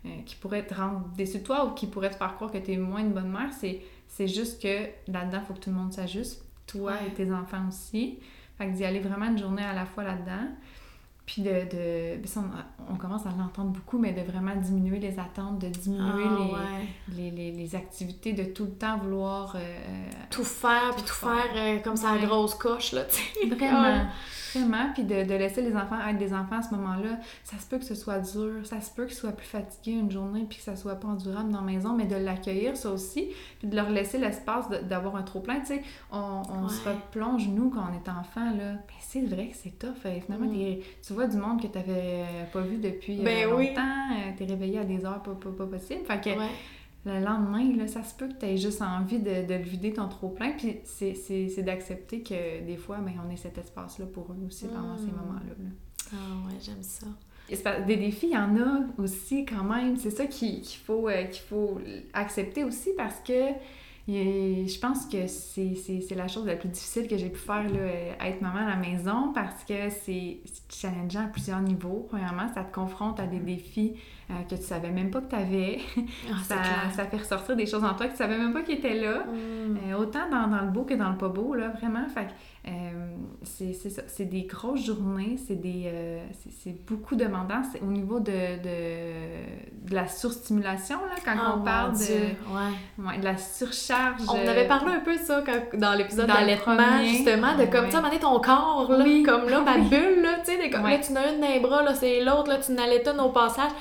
euh, 0.06 0.10
qui 0.26 0.36
pourraient 0.36 0.66
te 0.66 0.74
rendre 0.74 1.08
déçu 1.16 1.38
de 1.40 1.44
toi 1.44 1.66
ou 1.66 1.72
qui 1.76 1.86
pourraient 1.88 2.10
te 2.10 2.16
faire 2.16 2.34
croire 2.36 2.52
que 2.52 2.58
tu 2.58 2.72
es 2.72 2.78
moins 2.78 3.02
une 3.02 3.12
bonne 3.14 3.30
mère. 3.32 3.52
C'est, 3.60 3.82
c'est 4.08 4.28
juste 4.28 4.62
que 4.62 4.86
là-dedans, 5.12 5.40
il 5.44 5.46
faut 5.48 5.54
que 5.54 5.60
tout 5.60 5.70
le 5.70 5.76
monde 5.76 5.94
s'ajuste. 5.94 6.44
Toi 6.68 6.92
Ouais. 6.94 7.08
et 7.08 7.14
tes 7.14 7.32
enfants 7.32 7.68
aussi. 7.68 8.18
Fait 8.58 8.68
que 8.68 8.72
d'y 8.72 8.84
aller 8.86 9.00
vraiment 9.00 9.26
une 9.28 9.38
journée 9.38 9.64
à 9.64 9.74
la 9.74 9.86
fois 9.86 10.04
là-dedans. 10.04 10.48
Puis 11.32 11.44
de, 11.44 11.50
de 11.50 12.22
on, 12.90 12.96
commence 12.98 13.26
à 13.26 13.30
l'entendre 13.30 13.70
beaucoup, 13.70 13.98
mais 13.98 14.12
de 14.12 14.20
vraiment 14.20 14.54
diminuer 14.54 15.00
les 15.00 15.18
attentes, 15.18 15.60
de 15.60 15.70
diminuer 15.70 16.04
ah, 16.04 16.82
les, 17.16 17.32
les, 17.32 17.52
les, 17.54 17.76
activités, 17.76 18.34
de 18.34 18.44
tout 18.44 18.66
le 18.66 18.72
temps 18.72 18.98
vouloir... 18.98 19.56
Euh, 19.56 20.10
tout 20.30 20.44
faire, 20.44 20.94
puis 20.94 21.04
tout 21.04 21.14
faire, 21.14 21.48
euh, 21.56 21.80
comme 21.80 21.96
ça, 21.96 22.18
la 22.18 22.26
grosse 22.26 22.56
coche, 22.56 22.92
là, 22.92 23.06
tu 23.06 23.16
sais. 23.16 23.48
Vraiment. 23.48 24.08
Vraiment, 24.54 24.92
puis 24.94 25.04
de, 25.04 25.24
de, 25.24 25.34
laisser 25.34 25.62
les 25.62 25.74
enfants 25.78 25.96
être 26.06 26.18
des 26.18 26.34
enfants 26.34 26.58
à 26.58 26.62
ce 26.62 26.76
moment-là, 26.76 27.20
ça 27.46 27.58
se 27.58 27.66
peut 27.66 27.78
que 27.78 27.86
ce 27.86 27.96
soit 27.96 28.20
dur, 28.20 28.66
ça 28.66 28.82
se 28.82 28.92
peut 28.92 29.06
qu'ils 29.06 29.16
soient 29.16 29.32
plus 29.32 29.48
fatigués 29.48 29.94
une 29.94 30.12
journée, 30.12 30.46
puis 30.50 30.58
que 30.58 30.64
ça 30.66 30.76
soit 30.76 30.96
pas 30.96 31.08
endurable 31.08 31.52
dans 31.52 31.62
la 31.62 31.66
maison, 31.66 31.96
mais 31.96 32.06
de 32.06 32.18
l'accueillir, 32.18 32.76
ça 32.76 32.92
aussi, 32.92 33.30
puis 33.60 33.70
de 33.70 33.76
leur 33.78 33.90
laisser 33.90 34.18
l'espace 34.18 34.66
d'avoir 34.70 35.16
un 35.16 35.24
trop-plein. 35.24 35.62
Tu 35.62 35.68
sais, 35.68 35.84
on, 36.12 36.42
on 36.50 36.68
se 36.68 36.84
replonge, 36.88 37.48
nous, 37.48 37.70
quand 37.70 37.86
on 37.90 37.94
est 37.94 38.10
enfant, 38.10 38.52
là, 38.58 38.74
ben 38.74 39.01
c'est 39.12 39.22
vrai 39.22 39.48
que 39.48 39.56
c'est 39.56 39.78
tough. 39.78 40.06
Hein. 40.06 40.20
Finalement, 40.26 40.48
mm. 40.48 40.78
tu 41.06 41.14
vois 41.14 41.28
du 41.28 41.36
monde 41.36 41.62
que 41.62 41.68
tu 41.68 41.78
n'avais 41.78 42.24
pas 42.54 42.62
vu 42.62 42.78
depuis 42.78 43.18
ben 43.18 43.46
euh, 43.46 43.52
longtemps, 43.52 44.12
euh, 44.12 44.32
tu 44.38 44.44
es 44.44 44.46
réveillé 44.46 44.80
à 44.80 44.86
des 44.86 45.04
heures 45.06 45.22
pas, 45.22 45.34
pas, 45.34 45.50
pas 45.50 45.66
possibles. 45.66 46.06
Fait 46.06 46.22
que 46.22 46.30
le 47.04 47.20
lendemain, 47.20 47.76
là, 47.76 47.88
ça 47.88 48.04
se 48.04 48.14
peut 48.16 48.28
que 48.28 48.40
tu 48.40 48.46
aies 48.46 48.58
juste 48.58 48.82
envie 48.82 49.20
de, 49.20 49.46
de 49.46 49.54
le 49.56 49.64
vider 49.64 49.92
ton 49.92 50.08
trop-plein. 50.08 50.52
Puis 50.52 50.78
c'est 50.86 51.64
d'accepter 51.64 52.22
que 52.22 52.66
des 52.66 52.78
fois, 52.78 53.00
ben, 53.00 53.14
on 53.26 53.30
ait 53.30 53.38
cet 53.38 53.58
espace-là 53.58 54.06
pour 54.06 54.32
eux 54.32 54.46
aussi 54.48 54.68
pendant 54.68 54.98
ces 54.98 55.06
mm. 55.06 55.16
moments-là. 55.16 55.56
Ah 56.14 56.48
ouais, 56.48 56.58
j'aime 56.62 56.82
ça. 56.82 57.08
Des 57.86 57.98
défis, 57.98 58.28
il 58.28 58.34
y 58.34 58.38
en 58.38 58.56
a 58.58 58.80
aussi 58.98 59.44
quand 59.46 59.66
même. 59.66 59.98
C'est 59.98 60.12
ça 60.12 60.26
qu'il 60.26 60.64
faut, 60.86 61.10
euh, 61.10 61.26
qu'il 61.26 61.44
faut 61.44 61.82
accepter 62.14 62.64
aussi 62.64 62.92
parce 62.96 63.20
que 63.20 63.52
je 64.08 64.80
pense 64.80 65.06
que 65.06 65.28
c'est 65.28 66.16
la 66.16 66.28
chose 66.28 66.46
la 66.46 66.56
plus 66.56 66.70
difficile 66.70 67.08
que 67.08 67.18
j'ai 67.18 67.30
pu 67.30 67.40
faire, 67.40 67.64
là, 67.64 68.28
être 68.28 68.42
maman 68.42 68.60
à 68.60 68.70
la 68.70 68.76
maison, 68.76 69.32
parce 69.34 69.64
que 69.64 69.90
c'est 69.90 70.40
challengeant 70.70 71.26
à 71.26 71.28
plusieurs 71.28 71.62
niveaux. 71.62 72.08
Premièrement, 72.10 72.48
ça 72.54 72.64
te 72.64 72.74
confronte 72.74 73.20
à 73.20 73.28
des 73.28 73.40
défis 73.40 73.96
euh, 74.30 74.44
que 74.50 74.56
tu 74.56 74.64
savais 74.64 74.92
même 74.92 75.12
pas 75.12 75.22
que 75.22 75.30
tu 75.30 75.36
avais. 75.36 75.80
Ah, 76.32 76.36
ça, 76.44 76.56
ça, 76.94 77.06
fait 77.06 77.18
ressortir 77.18 77.56
des 77.56 77.66
choses 77.66 77.84
en 77.84 77.94
toi 77.94 78.08
que 78.08 78.12
tu 78.12 78.18
savais 78.18 78.38
même 78.38 78.54
pas 78.54 78.62
qu'ils 78.62 78.78
étaient 78.78 79.00
là. 79.00 79.26
Mm. 79.26 79.78
Euh, 79.90 79.98
autant 79.98 80.30
dans, 80.30 80.48
dans, 80.48 80.62
le 80.62 80.72
beau 80.72 80.84
que 80.84 80.94
dans 80.94 81.10
le 81.10 81.18
pas 81.18 81.28
beau, 81.28 81.54
là, 81.54 81.70
vraiment. 81.70 82.08
Fait 82.08 82.28
euh, 82.68 83.01
c'est 83.44 83.74
ça. 83.74 84.02
C'est 84.08 84.26
des 84.26 84.44
grosses 84.44 84.86
journées, 84.86 85.38
c'est 85.48 85.56
des 85.56 85.84
euh, 85.86 86.20
c'est 86.64 86.86
beaucoup 86.86 87.16
demandant. 87.16 87.62
C'est 87.72 87.82
au 87.82 87.92
niveau 87.92 88.20
de, 88.20 88.32
de, 88.32 89.90
de 89.90 89.96
la 89.96 90.08
surstimulation, 90.08 90.98
là, 90.98 91.16
quand 91.24 91.36
oh 91.38 91.58
on 91.58 91.62
parle 91.64 91.94
de, 91.94 91.98
ouais. 91.98 93.08
Ouais, 93.08 93.18
de 93.18 93.24
la 93.24 93.38
surcharge. 93.38 94.22
On 94.28 94.48
avait 94.48 94.68
parlé 94.68 94.94
un 94.94 95.00
peu 95.00 95.16
de 95.16 95.22
ça 95.22 95.44
quand, 95.46 95.78
dans 95.80 95.94
l'épisode 95.94 96.28
d'allaitement, 96.28 97.04
justement, 97.04 97.56
de 97.58 97.66
comme, 97.66 97.90
ça, 97.92 98.00
à 98.00 98.18
ton 98.18 98.40
corps, 98.40 98.92
là, 98.92 99.06
comme 99.26 99.50
là, 99.50 99.62
ma 99.62 99.78
bulle, 99.90 100.22
là, 100.22 100.40
tu 100.46 100.52
sais, 100.52 100.70
comme 100.70 100.84
là, 100.84 101.00
tu 101.00 101.14
n'as 101.14 101.34
une 101.34 101.42
dans 101.42 101.48
les 101.48 101.60
bras, 101.60 101.84
là, 101.84 101.94
c'est 101.96 102.24
l'autre, 102.24 102.50
là, 102.50 102.58
tu 102.58 102.72
n'allais 102.74 103.04
au 103.20 103.30
passage. 103.30 103.72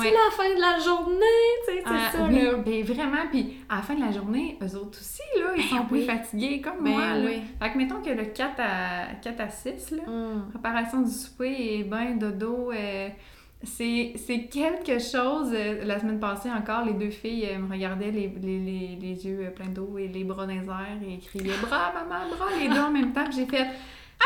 Tu 0.00 0.06
la 0.06 0.30
fin 0.32 0.54
de 0.54 0.60
la 0.60 0.78
journée, 0.80 1.20
tu 1.66 1.72
sais, 1.72 1.82
c'est 1.84 1.84
ah, 1.86 2.10
ça, 2.10 2.26
oui, 2.28 2.42
là. 2.42 2.54
Ben 2.56 2.84
vraiment, 2.84 3.28
puis 3.30 3.58
à 3.68 3.76
la 3.76 3.82
fin 3.82 3.94
de 3.94 4.00
la 4.00 4.10
journée, 4.10 4.58
eux 4.60 4.76
autres 4.76 4.98
aussi, 4.98 5.22
là, 5.38 5.52
ils 5.56 5.62
ben 5.62 5.78
sont 5.78 5.84
plus 5.84 6.02
fatigués, 6.02 6.60
comme 6.60 6.82
ben 6.82 6.90
moi, 6.90 7.14
là. 7.14 7.30
Fait 7.60 7.72
que 7.72 7.78
mettons 7.78 8.02
que 8.02 8.10
le 8.10 8.24
4 8.24 8.54
à, 8.58 9.14
4 9.22 9.40
à 9.40 9.48
6, 9.48 9.92
là, 9.92 10.02
mm. 10.02 10.50
préparation 10.50 11.02
du 11.02 11.10
souper 11.12 11.54
et 11.78 11.84
bain, 11.84 12.16
dodo, 12.16 12.72
euh, 12.72 13.08
c'est 13.62 14.48
quelque 14.50 14.98
chose. 14.98 15.52
Euh, 15.52 15.84
la 15.84 16.00
semaine 16.00 16.18
passée 16.18 16.50
encore, 16.50 16.84
les 16.84 16.94
deux 16.94 17.10
filles 17.10 17.48
euh, 17.52 17.58
me 17.58 17.72
regardaient 17.72 18.10
les, 18.10 18.32
les, 18.42 18.58
les, 18.58 18.98
les 19.00 19.26
yeux 19.26 19.52
pleins 19.54 19.68
d'eau 19.68 19.96
et 19.96 20.08
les 20.08 20.24
bras 20.24 20.46
dans 20.46 20.52
les 20.52 20.66
airs 20.66 20.98
et 21.08 21.18
criaient 21.18 21.56
«Bras, 21.62 21.92
maman, 21.94 22.28
bras!» 22.36 22.48
les 22.60 22.68
deux 22.68 22.80
en 22.80 22.90
même 22.90 23.12
temps, 23.12 23.30
j'ai 23.30 23.46
fait... 23.46 23.68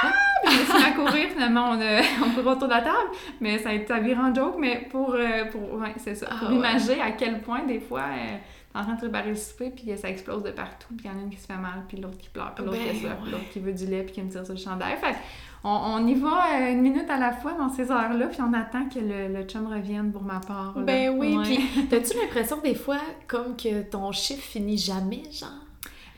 Ah! 0.03 0.13
Puis 0.45 0.55
je 0.55 0.61
me 0.61 0.65
suis 0.65 0.79
mis 0.79 0.85
à 0.85 0.93
courir, 0.93 1.29
finalement, 1.31 1.71
on, 1.71 1.81
a, 1.81 2.01
on 2.25 2.31
courait 2.31 2.55
autour 2.55 2.69
de 2.69 2.75
la 2.75 2.83
table. 2.83 3.11
Mais 3.41 3.59
ça 3.59 3.71
a 3.71 3.73
été 3.73 3.93
un 3.93 4.35
joke, 4.35 4.57
mais 4.59 4.89
pour, 4.91 5.15
euh, 5.15 5.45
pour 5.51 5.81
ouais, 5.81 5.95
c'est 5.97 6.15
ça, 6.15 6.27
pour 6.27 6.49
ah, 6.51 6.53
imaginer 6.53 7.01
à 7.01 7.13
quel 7.13 7.41
point, 7.41 7.65
des 7.65 7.81
fois, 7.81 8.01
euh, 8.01 8.37
t'es 8.73 8.79
en 8.79 8.83
train 8.83 8.95
de 8.95 8.99
préparer 8.99 9.31
le 9.31 9.37
souper, 9.37 9.71
puis 9.71 9.97
ça 9.97 10.09
explose 10.09 10.43
de 10.43 10.51
partout, 10.51 10.95
puis 10.97 11.07
il 11.07 11.11
y 11.11 11.15
en 11.15 11.19
a 11.19 11.23
une 11.23 11.31
qui 11.31 11.39
se 11.39 11.47
fait 11.47 11.57
mal, 11.57 11.85
puis 11.89 11.99
l'autre 11.99 12.19
qui 12.19 12.29
pleure, 12.29 12.55
puis 12.55 12.65
l'autre 12.65 12.79
qui 12.79 13.07
a 13.07 13.11
ben, 13.11 13.17
puis 13.23 13.33
l'autre 13.33 13.51
qui 13.51 13.59
veut 13.61 13.73
du 13.73 13.87
lait, 13.87 14.03
puis 14.03 14.15
qui 14.15 14.23
me 14.23 14.31
tire 14.31 14.45
sur 14.45 14.55
le 14.55 14.61
chandail. 14.61 14.97
Fait 14.99 15.17
on, 15.65 15.71
on, 15.71 16.07
y 16.07 16.15
va 16.15 16.45
euh, 16.55 16.73
une 16.73 16.83
minute 16.83 17.11
à 17.11 17.19
la 17.19 17.33
fois 17.33 17.53
dans 17.53 17.69
ces 17.69 17.91
heures-là, 17.91 18.27
puis 18.29 18.41
on 18.41 18.53
attend 18.53 18.89
que 18.89 19.01
le, 19.01 19.35
le 19.35 19.43
chum 19.45 19.67
revienne 19.67 20.13
pour 20.13 20.23
ma 20.23 20.41
part. 20.41 20.75
Ben 20.77 21.11
oui, 21.19 21.37
puis 21.43 21.87
t'as-tu 21.91 22.17
l'impression 22.17 22.59
des 22.59 22.75
fois 22.75 22.99
comme 23.27 23.57
que 23.57 23.83
ton 23.83 24.13
chiffre 24.13 24.43
finit 24.43 24.79
jamais, 24.79 25.23
genre? 25.33 25.49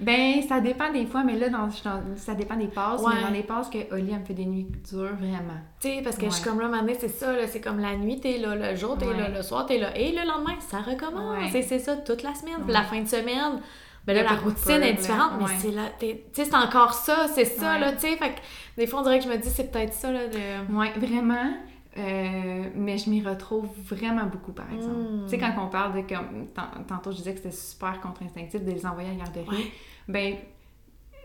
Ben, 0.00 0.42
ça 0.48 0.60
dépend 0.60 0.90
des 0.92 1.04
fois, 1.04 1.22
mais 1.24 1.36
là, 1.36 1.50
dans, 1.50 1.68
ça 1.70 2.34
dépend 2.34 2.56
des 2.56 2.68
passes. 2.68 3.02
Mais 3.06 3.22
dans 3.22 3.30
les 3.30 3.42
passes 3.42 3.68
que 3.68 3.78
Oli, 3.92 4.10
elle 4.12 4.20
me 4.20 4.24
fait 4.24 4.34
des 4.34 4.46
nuits 4.46 4.66
dures, 4.90 5.14
vraiment. 5.18 5.60
Tu 5.80 5.88
sais, 5.88 6.00
parce 6.02 6.16
que 6.16 6.26
je 6.26 6.30
suis 6.30 6.44
comme 6.44 6.60
là, 6.60 6.68
maintenant, 6.68 6.92
c'est 6.98 7.08
ça, 7.08 7.34
c'est 7.46 7.60
comme 7.60 7.78
la 7.78 7.96
nuit, 7.96 8.18
t'es 8.18 8.38
là, 8.38 8.54
le 8.54 8.76
jour, 8.76 8.96
t'es 8.96 9.06
là, 9.06 9.28
le 9.28 9.42
soir, 9.42 9.66
t'es 9.66 9.78
là. 9.78 9.96
Et 9.96 10.12
le 10.12 10.26
lendemain, 10.26 10.54
ça 10.60 10.78
recommence. 10.78 11.50
C'est 11.50 11.78
ça, 11.78 11.96
toute 11.96 12.22
la 12.22 12.34
semaine. 12.34 12.56
La 12.68 12.82
fin 12.82 13.00
de 13.00 13.08
semaine, 13.08 13.60
ben 14.06 14.14
là, 14.14 14.22
la 14.22 14.36
routine 14.36 14.82
est 14.82 14.94
différente, 14.94 15.32
mais 15.38 15.46
c'est 15.58 15.72
là, 15.72 15.82
tu 15.98 16.06
sais, 16.06 16.24
c'est 16.32 16.54
encore 16.54 16.94
ça, 16.94 17.26
c'est 17.28 17.44
ça, 17.44 17.78
là, 17.78 17.92
tu 17.92 18.00
sais. 18.00 18.16
Fait 18.16 18.30
que 18.30 18.40
des 18.78 18.86
fois, 18.86 19.00
on 19.00 19.02
dirait 19.02 19.18
que 19.18 19.24
je 19.24 19.30
me 19.30 19.36
dis, 19.36 19.50
c'est 19.50 19.70
peut-être 19.70 19.92
ça, 19.92 20.10
là, 20.10 20.20
de... 20.26 20.74
Ouais, 20.74 20.92
vraiment. 20.96 21.52
Euh, 21.98 22.68
mais 22.74 22.98
je 22.98 23.10
m'y 23.10 23.20
retrouve 23.20 23.68
vraiment 23.84 24.26
beaucoup, 24.26 24.52
par 24.52 24.72
exemple. 24.72 25.00
Hmm. 25.00 25.24
Tu 25.24 25.30
sais, 25.30 25.38
quand 25.38 25.52
on 25.58 25.68
parle 25.68 25.94
de 25.94 26.08
comme. 26.08 26.46
Tantôt, 26.86 27.10
je 27.10 27.16
disais 27.16 27.32
que 27.32 27.38
c'était 27.38 27.50
super 27.50 28.00
contre-instinctif 28.00 28.64
de 28.64 28.70
les 28.70 28.86
envoyer 28.86 29.08
à 29.08 29.12
la 29.12 29.24
garderie. 29.24 29.72
Ben, 30.08 30.36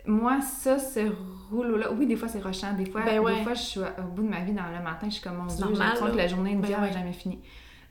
moi, 0.08 0.42
ça, 0.42 0.78
ce 0.78 1.12
rouleau-là, 1.50 1.92
oui, 1.92 2.06
des 2.06 2.16
fois 2.16 2.28
c'est 2.28 2.40
rushant, 2.40 2.74
des 2.74 2.86
fois, 2.86 3.02
ben 3.02 3.24
des 3.24 3.44
fois 3.44 3.54
je 3.54 3.62
suis 3.62 3.80
au 3.80 4.08
bout 4.14 4.24
de 4.24 4.30
ma 4.30 4.42
vie 4.42 4.54
dans 4.54 4.66
le 4.66 4.84
matin, 4.84 5.08
je 5.08 5.16
suis 5.16 5.24
comme 5.24 5.38
mon 5.38 5.46
Dieu, 5.46 5.58
j'ai 5.58 5.80
l'impression 5.80 6.12
que 6.12 6.18
la 6.18 6.28
journée 6.28 6.56
ben 6.56 6.70
n'a 6.70 6.92
jamais 6.92 7.14
fini. 7.14 7.40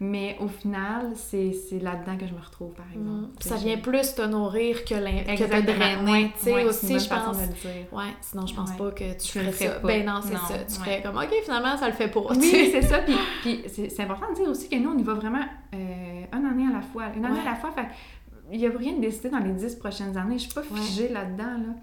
Mais 0.04 0.36
au 0.40 0.48
final, 0.48 1.12
c'est 1.14 1.52
là-dedans 1.80 2.18
que 2.18 2.26
je 2.26 2.34
me 2.34 2.40
retrouve, 2.40 2.72
par 2.72 2.86
exemple. 2.92 3.08
Mm. 3.08 3.30
Ça 3.40 3.56
vient 3.56 3.78
plus 3.78 4.14
te 4.14 4.22
nourrir 4.22 4.84
que, 4.84 4.94
que 4.94 5.44
te 5.44 5.60
drainer, 5.60 6.32
tu 6.38 6.44
sais, 6.44 6.64
aussi, 6.64 6.98
je 6.98 7.08
pense. 7.08 7.38
De 7.38 7.42
le 7.42 7.48
dire. 7.48 7.92
Ouais, 7.92 8.12
sinon, 8.20 8.46
je 8.46 8.54
pense 8.54 8.72
pas 8.72 8.90
que 8.90 9.18
tu 9.18 9.28
ferais 9.28 9.52
ça. 9.52 9.70
Pas. 9.80 9.86
Ben 9.88 10.04
non, 10.04 10.20
c'est 10.22 10.36
ça. 10.36 10.58
Tu 10.68 10.74
ferais 10.74 11.02
comme, 11.02 11.16
OK, 11.16 11.32
finalement, 11.42 11.76
ça 11.76 11.88
le 11.88 11.94
fait 11.94 12.08
pas. 12.08 12.20
Oui, 12.30 12.70
c'est 12.70 12.82
ça. 12.82 12.98
Puis, 12.98 13.16
puis 13.42 13.62
c'est 13.66 14.00
important 14.00 14.30
de 14.30 14.36
dire 14.36 14.48
aussi 14.48 14.68
que 14.68 14.76
nous, 14.76 14.90
on 14.90 14.98
y 14.98 15.02
va 15.02 15.14
vraiment 15.14 15.44
euh, 15.74 16.24
une 16.32 16.46
année 16.46 16.66
à 16.68 16.74
la 16.74 16.82
fois. 16.82 17.04
Une 17.16 17.24
année 17.24 17.40
à 17.40 17.52
la 17.52 17.54
fois, 17.54 17.70
fait 17.72 17.86
il 18.52 18.58
n'y 18.58 18.66
a 18.66 18.70
rien 18.70 18.92
de 18.92 19.00
décidé 19.00 19.30
dans 19.30 19.38
les 19.38 19.52
dix 19.52 19.74
prochaines 19.74 20.16
années. 20.18 20.36
Je 20.36 20.44
suis 20.44 20.52
pas 20.52 20.62
figée 20.62 21.08
là-dedans, 21.08 21.44
là. 21.44 21.74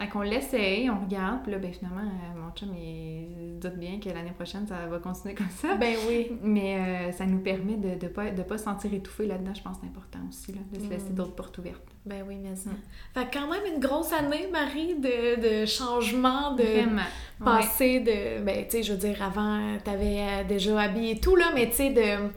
Fait 0.00 0.08
qu'on 0.08 0.22
l'essaye, 0.22 0.88
on 0.88 0.98
regarde, 1.04 1.42
puis 1.42 1.52
là, 1.52 1.58
ben 1.58 1.70
finalement, 1.70 2.00
euh, 2.00 2.40
mon 2.40 2.50
chum, 2.52 2.74
il 2.74 3.58
doute 3.58 3.76
bien 3.76 4.00
que 4.00 4.08
l'année 4.08 4.30
prochaine, 4.30 4.66
ça 4.66 4.86
va 4.86 4.98
continuer 4.98 5.34
comme 5.34 5.50
ça. 5.50 5.74
Ben 5.74 5.94
oui. 6.08 6.32
Mais 6.42 6.76
euh, 6.76 7.12
ça 7.12 7.26
nous 7.26 7.40
permet 7.40 7.76
de 7.76 8.02
ne 8.02 8.08
pas, 8.10 8.30
de 8.30 8.42
pas 8.42 8.56
se 8.56 8.64
sentir 8.64 8.94
étouffé 8.94 9.26
là-dedans, 9.26 9.52
je 9.54 9.60
pense 9.60 9.76
que 9.76 9.82
c'est 9.82 9.88
important 9.88 10.20
aussi, 10.26 10.52
là, 10.52 10.60
de 10.72 10.82
se 10.82 10.88
laisser 10.88 11.10
mm. 11.10 11.14
d'autres 11.14 11.34
portes 11.34 11.58
ouvertes. 11.58 11.84
Ben 12.06 12.24
oui, 12.26 12.36
mais 12.42 12.56
ça. 12.56 12.70
Mm. 12.70 12.76
Fait 13.12 13.28
quand 13.30 13.46
même 13.50 13.74
une 13.74 13.78
grosse 13.78 14.10
année, 14.14 14.48
Marie, 14.50 14.94
de, 14.94 15.60
de 15.60 15.66
changement, 15.66 16.54
de 16.54 16.62
Vraiment. 16.62 17.02
passer 17.44 18.00
de... 18.00 18.42
Ben, 18.42 18.64
tu 18.64 18.78
sais, 18.78 18.82
je 18.82 18.92
veux 18.92 18.98
dire, 18.98 19.22
avant, 19.22 19.76
t'avais 19.84 20.20
euh, 20.20 20.44
déjà 20.48 20.80
habillé 20.80 21.20
tout, 21.20 21.36
là, 21.36 21.50
mais 21.54 21.68
tu 21.68 21.76
sais, 21.76 21.90
de 21.90 22.30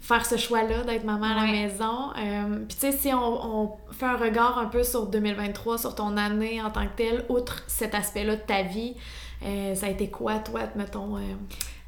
faire 0.00 0.24
ce 0.24 0.36
choix-là 0.36 0.84
d'être 0.84 1.04
maman 1.04 1.26
à 1.26 1.46
la 1.46 1.52
maison. 1.52 2.10
Euh, 2.16 2.64
puis 2.68 2.76
tu 2.76 2.80
sais, 2.80 2.92
si 2.92 3.12
on, 3.12 3.72
fait 3.90 4.06
un 4.06 4.16
regard 4.16 4.58
un 4.58 4.66
peu 4.66 4.82
sur 4.82 5.06
2023, 5.06 5.78
sur 5.78 5.94
ton 5.94 6.16
année 6.16 6.62
en 6.62 6.70
tant 6.70 6.86
que 6.86 6.96
telle, 6.96 7.24
outre 7.28 7.64
cet 7.66 7.94
aspect-là 7.94 8.36
de 8.36 8.42
ta 8.42 8.62
vie, 8.62 8.94
euh, 9.44 9.74
ça 9.74 9.86
a 9.86 9.88
été 9.90 10.10
quoi, 10.10 10.38
toi, 10.38 10.62
mettons... 10.76 11.16
Euh? 11.16 11.20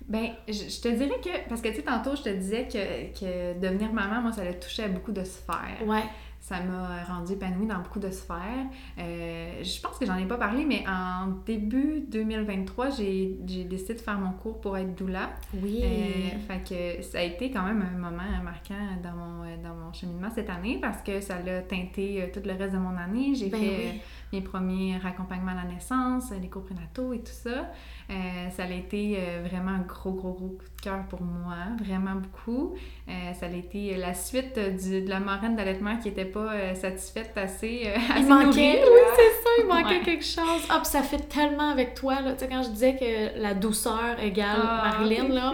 Ben, 0.09 0.31
je, 0.49 0.81
te 0.81 0.89
dirais 0.89 1.21
que, 1.23 1.49
parce 1.51 1.61
que 1.61 1.69
tu 1.69 1.77
sais, 1.77 1.83
tantôt, 1.83 2.17
je 2.17 2.23
te 2.23 2.29
disais 2.31 2.67
que, 2.67 3.13
que 3.21 3.61
devenir 3.61 3.93
maman, 3.93 4.23
moi, 4.23 4.33
ça 4.33 4.41
a 4.41 4.55
touché 4.55 4.85
à 4.85 4.89
beaucoup 4.89 5.13
de 5.13 5.23
sphères. 5.23 5.87
Ouais 5.87 6.05
ça 6.49 6.61
m'a 6.63 7.05
rendu 7.05 7.35
épanouie 7.35 7.67
dans 7.67 7.81
beaucoup 7.81 7.99
de 7.99 8.11
sphères. 8.11 8.67
Euh, 8.99 9.63
je 9.63 9.81
pense 9.83 9.99
que 9.99 10.07
j'en 10.07 10.17
ai 10.17 10.25
pas 10.25 10.39
parlé, 10.39 10.65
mais 10.65 10.83
en 10.89 11.27
début 11.45 12.01
2023, 12.09 12.89
j'ai 12.91 13.37
décidé 13.39 13.95
de 13.95 14.01
faire 14.01 14.19
mon 14.19 14.33
cours 14.33 14.59
pour 14.59 14.79
être 14.79 14.95
doula. 14.95 15.29
Oui. 15.63 15.83
Euh, 15.85 16.39
fait 16.49 16.99
que 16.99 17.03
ça 17.03 17.19
a 17.19 17.23
été 17.23 17.51
quand 17.51 17.65
même 17.65 17.83
un 17.83 17.99
moment 17.99 18.23
marquant 18.43 18.75
dans 19.03 19.13
mon, 19.13 19.63
dans 19.63 19.75
mon 19.75 19.93
cheminement 19.93 20.31
cette 20.35 20.49
année 20.49 20.79
parce 20.81 21.03
que 21.03 21.21
ça 21.21 21.39
l'a 21.43 21.61
teinté 21.61 22.23
euh, 22.23 22.27
tout 22.33 22.41
le 22.43 22.55
reste 22.55 22.73
de 22.73 22.79
mon 22.79 22.97
année. 22.97 23.35
J'ai 23.35 23.51
ben 23.51 23.61
fait 23.61 24.01
mes 24.33 24.41
premiers 24.41 24.97
accompagnements 25.05 25.53
à 25.53 25.65
la 25.65 25.73
naissance, 25.73 26.33
les 26.41 26.49
cours 26.49 26.65
prénataux 26.65 27.13
et 27.13 27.21
tout 27.21 27.33
ça. 27.33 27.71
Euh, 28.11 28.15
ça 28.57 28.65
a 28.65 28.71
été 28.71 29.19
euh, 29.19 29.47
vraiment 29.47 29.73
un 29.73 29.81
gros, 29.81 30.13
gros, 30.13 30.33
gros 30.33 30.49
coup 30.49 30.65
de 30.65 30.83
cœur 30.83 31.05
pour 31.09 31.21
moi, 31.21 31.57
vraiment 31.83 32.15
beaucoup. 32.15 32.75
Euh, 33.09 33.13
ça 33.39 33.47
a 33.47 33.51
été 33.51 33.97
la 33.97 34.15
suite 34.15 34.59
du, 34.59 35.03
de 35.03 35.09
la 35.11 35.21
marraine 35.21 35.57
d'allaitement 35.57 35.97
qui 35.99 36.09
n'était 36.09 36.25
pas 36.25 36.75
satisfaite 36.75 37.33
assez, 37.37 37.87
assez 38.11 38.21
Il 38.21 38.27
manquait, 38.27 38.83
oui, 38.83 39.01
c'est 39.17 39.43
ça, 39.43 39.51
il 39.61 39.67
manquait 39.67 40.01
quelque 40.01 40.25
chose. 40.25 40.67
Ah, 40.71 40.81
puis 40.83 40.91
ça 40.91 41.03
fait 41.03 41.29
tellement 41.29 41.71
avec 41.71 41.95
toi, 41.95 42.21
là. 42.21 42.33
Tu 42.33 42.41
sais, 42.41 42.49
quand 42.49 42.63
je 42.63 42.71
disais 42.71 42.97
que 42.97 43.41
la 43.41 43.55
douceur 43.55 44.19
égale 44.23 44.61
ah, 44.63 44.97
Marilyn, 44.99 45.29
là, 45.29 45.53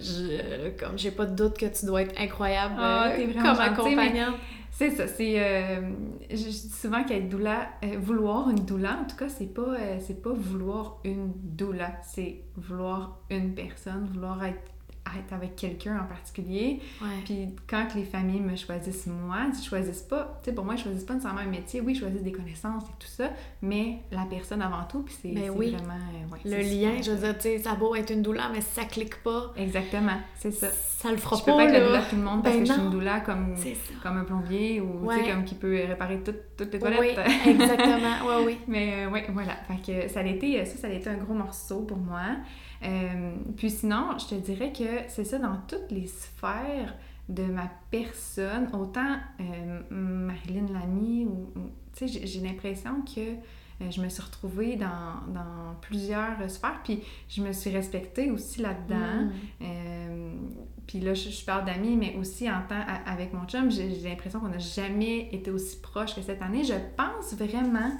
je, 0.00 0.70
comme 0.78 0.98
j'ai 0.98 1.10
pas 1.10 1.24
de 1.24 1.34
doute 1.34 1.56
que 1.56 1.66
tu 1.66 1.86
dois 1.86 2.02
être 2.02 2.20
incroyable 2.20 2.74
ah, 2.78 3.10
comme 3.42 3.60
accompagnante 3.60 4.36
C'est 4.78 4.90
ça, 4.90 5.08
c'est... 5.08 5.42
Euh, 5.42 5.90
je, 6.28 6.34
dis 6.34 6.52
souvent 6.68 7.02
qu'être 7.02 7.30
doula, 7.30 7.70
euh, 7.82 7.96
vouloir 7.98 8.50
une 8.50 8.66
doula, 8.66 8.98
en 9.00 9.06
tout 9.06 9.16
cas, 9.16 9.30
c'est 9.30 9.54
pas, 9.54 9.62
euh, 9.62 9.96
c'est 10.06 10.20
pas 10.20 10.34
vouloir 10.34 11.00
une 11.02 11.32
doula, 11.34 11.98
c'est 12.02 12.42
vouloir 12.56 13.22
une 13.30 13.54
personne, 13.54 14.06
vouloir 14.12 14.44
être 14.44 14.70
être 15.18 15.32
avec 15.32 15.56
quelqu'un 15.56 16.00
en 16.00 16.04
particulier. 16.04 16.80
Puis 17.24 17.48
quand 17.68 17.86
les 17.94 18.04
familles 18.04 18.40
me 18.40 18.56
choisissent 18.56 19.06
moi, 19.06 19.38
ils 19.52 19.64
choisissent 19.64 20.02
pas, 20.02 20.38
tu 20.42 20.50
sais, 20.50 20.54
pour 20.54 20.64
moi, 20.64 20.74
ils 20.74 20.82
choisissent 20.82 21.04
pas 21.04 21.14
nécessairement 21.14 21.40
un 21.40 21.46
métier. 21.46 21.80
Oui, 21.80 21.92
ils 21.92 21.98
choisissent 21.98 22.22
des 22.22 22.32
connaissances 22.32 22.84
et 22.84 22.94
tout 22.98 23.08
ça, 23.08 23.30
mais 23.62 24.00
la 24.10 24.24
personne 24.28 24.62
avant 24.62 24.84
tout, 24.84 25.02
puis 25.02 25.14
c'est 25.20 25.32
ben 25.32 25.50
vraiment... 25.50 25.94
Euh, 25.94 26.36
le 26.44 26.58
lien, 26.58 27.02
je 27.02 27.10
veux 27.12 27.18
dire, 27.18 27.36
tu 27.36 27.42
sais, 27.42 27.58
ça 27.58 27.74
beau 27.74 27.94
être 27.94 28.10
une 28.10 28.22
doula, 28.22 28.48
mais 28.52 28.60
si 28.60 28.74
ça 28.74 28.84
clique 28.84 29.22
pas... 29.22 29.52
Exactement, 29.56 30.18
c'est 30.36 30.50
ça. 30.50 30.68
Ça 30.70 31.10
le 31.10 31.18
fera 31.18 31.36
je 31.36 31.44
pas, 31.44 31.52
peux 31.52 31.56
pas 31.58 31.64
être 31.64 31.72
la 31.72 31.86
doula 31.86 32.02
tout 32.02 32.16
le 32.16 32.22
monde 32.22 32.42
parce 32.42 32.56
ben 32.56 32.62
que 32.62 32.68
je 32.68 32.72
suis 32.72 32.82
une 32.82 32.90
doula 32.90 33.20
comme, 33.20 33.54
comme 34.02 34.16
un 34.18 34.24
plombier 34.24 34.80
ou, 34.80 35.08
tu 35.08 35.16
sais, 35.16 35.30
comme 35.30 35.44
qui 35.44 35.54
peut 35.54 35.84
réparer 35.86 36.20
toutes 36.22 36.72
les 36.72 36.78
toilettes. 36.78 37.18
Oui, 37.18 37.50
exactement, 37.50 38.16
oui, 38.26 38.44
oui. 38.46 38.58
mais 38.68 39.06
euh, 39.06 39.10
oui, 39.12 39.20
voilà. 39.32 39.56
Fait 39.68 39.92
que 39.92 40.08
ça 40.08 40.20
a 40.20 40.24
été, 40.24 40.64
ça, 40.64 40.76
ça 40.76 40.86
a 40.86 40.90
été 40.90 41.08
un 41.08 41.16
gros 41.16 41.34
morceau 41.34 41.80
pour 41.82 41.98
moi. 41.98 42.36
Euh, 42.82 43.34
puis 43.56 43.70
sinon, 43.70 44.18
je 44.18 44.26
te 44.26 44.34
dirais 44.34 44.72
que 44.72 45.08
c'est 45.08 45.24
ça 45.24 45.38
dans 45.38 45.56
toutes 45.68 45.90
les 45.90 46.06
sphères 46.06 46.94
de 47.28 47.42
ma 47.42 47.70
personne, 47.90 48.68
autant 48.72 49.16
euh, 49.40 49.80
Marilyn 49.90 50.72
Lamy, 50.72 51.24
ou, 51.24 51.52
tu 51.96 52.06
sais, 52.06 52.26
j'ai 52.26 52.40
l'impression 52.40 53.02
que 53.02 53.20
euh, 53.20 53.90
je 53.90 54.00
me 54.00 54.08
suis 54.08 54.22
retrouvée 54.22 54.76
dans, 54.76 55.32
dans, 55.32 55.74
plusieurs 55.82 56.48
sphères, 56.48 56.80
puis 56.84 57.02
je 57.28 57.42
me 57.42 57.52
suis 57.52 57.70
respectée 57.70 58.30
aussi 58.30 58.60
là-dedans. 58.60 59.30
Mm. 59.60 60.38
puis 60.86 61.00
là, 61.00 61.14
je, 61.14 61.44
parle 61.44 61.64
d'amis, 61.64 61.96
mais 61.96 62.14
aussi 62.16 62.48
en 62.48 62.62
temps 62.68 62.84
avec 63.06 63.32
mon 63.32 63.44
chum, 63.46 63.70
j'ai 63.70 63.88
l'impression 63.88 64.40
qu'on 64.40 64.48
n'a 64.48 64.58
jamais 64.58 65.28
été 65.32 65.50
aussi 65.50 65.80
proche 65.80 66.14
que 66.14 66.22
cette 66.22 66.42
année. 66.42 66.62
Je 66.62 66.74
pense 66.96 67.34
vraiment 67.34 67.90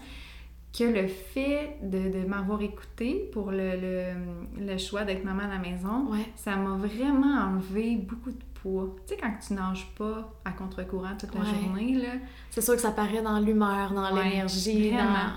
que 0.77 0.85
le 0.85 1.09
fait 1.09 1.79
de, 1.83 2.11
de 2.11 2.27
m'avoir 2.27 2.61
écouté 2.61 3.31
pour 3.33 3.51
le, 3.51 3.73
le, 3.81 4.67
le 4.67 4.79
choix 4.79 5.05
d'être 5.05 5.25
maman 5.25 5.45
à 5.45 5.49
la 5.49 5.59
maison, 5.59 6.11
ça 6.35 6.57
m'a 6.57 6.77
vraiment 6.77 7.49
enlevé 7.49 7.97
beaucoup 7.97 8.31
de 8.31 8.43
poids. 8.61 8.95
Tu 9.07 9.15
sais, 9.15 9.21
quand 9.21 9.33
tu 9.47 9.55
nages 9.55 9.89
pas 9.97 10.33
à 10.45 10.53
contre-courant 10.53 11.17
toute 11.19 11.35
la 11.35 11.45
journée, 11.45 11.95
là... 11.95 12.09
C'est 12.51 12.61
sûr 12.61 12.75
que 12.75 12.81
ça 12.81 12.91
paraît 12.91 13.23
dans 13.23 13.39
l'humeur, 13.39 13.93
dans 13.93 14.15
l'énergie, 14.15 14.91
vraiment. 14.91 15.33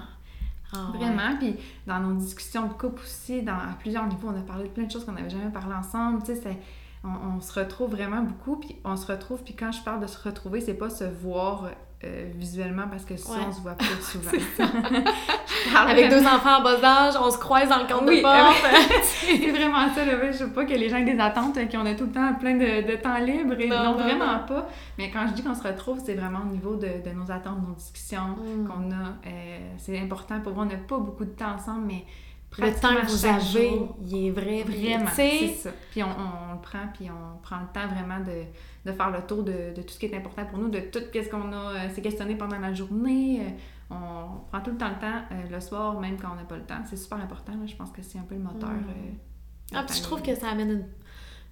Ah, 0.71 0.91
vraiment, 0.93 1.36
puis 1.39 1.56
dans 1.88 1.99
nos 1.99 2.13
discussions 2.13 2.67
de 2.67 2.73
couple 2.73 3.02
aussi, 3.02 3.41
dans, 3.41 3.54
à 3.54 3.75
plusieurs 3.80 4.06
niveaux, 4.06 4.28
on 4.28 4.39
a 4.39 4.43
parlé 4.43 4.65
de 4.65 4.69
plein 4.69 4.84
de 4.84 4.91
choses 4.91 5.04
qu'on 5.04 5.13
n'avait 5.13 5.30
jamais 5.30 5.49
parlé 5.52 5.73
ensemble, 5.73 6.21
tu 6.21 6.36
sais, 6.36 6.60
on, 7.03 7.38
on, 7.38 7.41
se 7.41 7.59
retrouve 7.59 7.91
vraiment 7.91 8.21
beaucoup, 8.21 8.57
puis 8.57 8.75
on 8.83 8.95
se 8.95 9.07
retrouve, 9.07 9.43
puis 9.43 9.55
quand 9.55 9.71
je 9.71 9.81
parle 9.81 10.01
de 10.01 10.07
se 10.07 10.21
retrouver, 10.21 10.62
c'est 10.62 10.73
pas 10.73 10.89
se 10.89 11.05
voir 11.05 11.69
euh, 12.05 12.31
visuellement 12.33 12.88
parce 12.89 13.03
que 13.03 13.17
ça, 13.17 13.33
on 13.45 13.51
se 13.51 13.59
voit 13.59 13.73
pas 13.73 13.83
souvent. 14.01 14.31
Avec 15.75 16.09
deux 16.09 16.25
enfants 16.25 16.59
en 16.59 16.63
bas 16.63 16.81
âge, 16.81 17.15
on 17.21 17.29
se 17.29 17.38
croise 17.38 17.67
dans 17.67 17.79
le 17.79 17.88
compte 17.88 18.05
de 18.05 18.21
porte. 18.21 19.03
c'est 19.03 19.49
vraiment 19.49 19.93
ça. 19.93 20.05
Là. 20.05 20.31
Je 20.31 20.45
veux 20.45 20.53
pas 20.53 20.63
que 20.63 20.73
les 20.73 20.88
gens 20.88 20.95
aient 20.95 21.13
des 21.13 21.19
attentes, 21.19 21.57
euh, 21.57 21.65
qu'on 21.65 21.85
a 21.85 21.95
tout 21.95 22.05
le 22.05 22.12
temps 22.13 22.33
plein 22.35 22.55
de, 22.55 22.95
temps 22.95 23.17
libre. 23.17 23.59
Et 23.59 23.67
non, 23.67 23.95
vraiment 23.95 24.39
pas. 24.47 24.69
Mais 24.97 25.12
quand 25.12 25.27
je 25.27 25.33
dis 25.33 25.43
qu'on 25.43 25.55
se 25.55 25.63
retrouve, 25.63 25.99
c'est 26.01 26.13
vraiment 26.13 26.39
au 26.47 26.49
niveau 26.49 26.77
de, 26.77 26.88
nos 27.13 27.29
attentes, 27.29 27.62
nos 27.67 27.75
discussions 27.75 28.38
mm. 28.38 28.67
qu'on 28.67 28.91
a. 28.91 29.27
Euh, 29.27 29.59
c'est 29.77 29.99
important 29.99 30.39
pour 30.39 30.53
moi. 30.53 30.63
On 30.63 30.67
n'a 30.67 30.77
pas 30.77 30.99
beaucoup 30.99 31.25
de 31.25 31.31
temps 31.31 31.55
ensemble, 31.55 31.85
mais 31.85 32.05
le 32.57 32.73
temps 32.73 32.95
que 32.95 33.05
vous 33.05 33.25
avez, 33.25 33.81
il 34.01 34.27
est 34.27 34.31
vrai, 34.31 34.63
vraiment. 34.63 35.09
C'est 35.13 35.49
ça. 35.49 35.69
Puis 35.91 36.03
on, 36.03 36.07
on, 36.07 36.53
le 36.55 36.62
prend, 36.62 36.88
puis 36.93 37.09
on 37.09 37.38
prend 37.41 37.59
le 37.59 37.67
temps 37.73 37.88
vraiment 37.88 38.19
de 38.19 38.45
de 38.85 38.91
faire 38.91 39.12
le 39.12 39.21
tour 39.21 39.43
de, 39.43 39.73
tout 39.75 39.89
ce 39.89 39.99
qui 39.99 40.05
est 40.05 40.15
important 40.15 40.45
pour 40.45 40.57
nous, 40.57 40.69
de 40.69 40.79
tout 40.79 40.99
ce 41.13 41.29
qu'on 41.29 41.51
a 41.51 41.73
euh, 41.73 41.89
s'est 41.89 42.01
questionné 42.01 42.35
pendant 42.35 42.59
la 42.59 42.73
journée. 42.73 43.41
Euh, 43.41 43.49
on 43.91 44.47
prend 44.47 44.62
tout 44.62 44.71
le 44.71 44.77
temps 44.77 44.89
le 44.89 44.99
temps, 44.99 45.21
euh, 45.31 45.49
le 45.51 45.59
soir, 45.59 45.99
même 45.99 46.17
quand 46.17 46.29
on 46.31 46.35
n'a 46.35 46.43
pas 46.43 46.57
le 46.57 46.63
temps. 46.63 46.81
C'est 46.85 46.97
super 46.97 47.19
important. 47.19 47.53
je 47.65 47.75
pense 47.75 47.91
que 47.91 48.01
c'est 48.01 48.19
un 48.19 48.23
peu 48.23 48.35
le 48.35 48.41
moteur. 48.41 48.69
Mm. 48.69 49.73
ah, 49.73 49.83
puis 49.83 49.97
je 49.97 50.03
trouve 50.03 50.21
que 50.21 50.35
ça 50.35 50.49
amène 50.49 50.71
une 50.71 50.85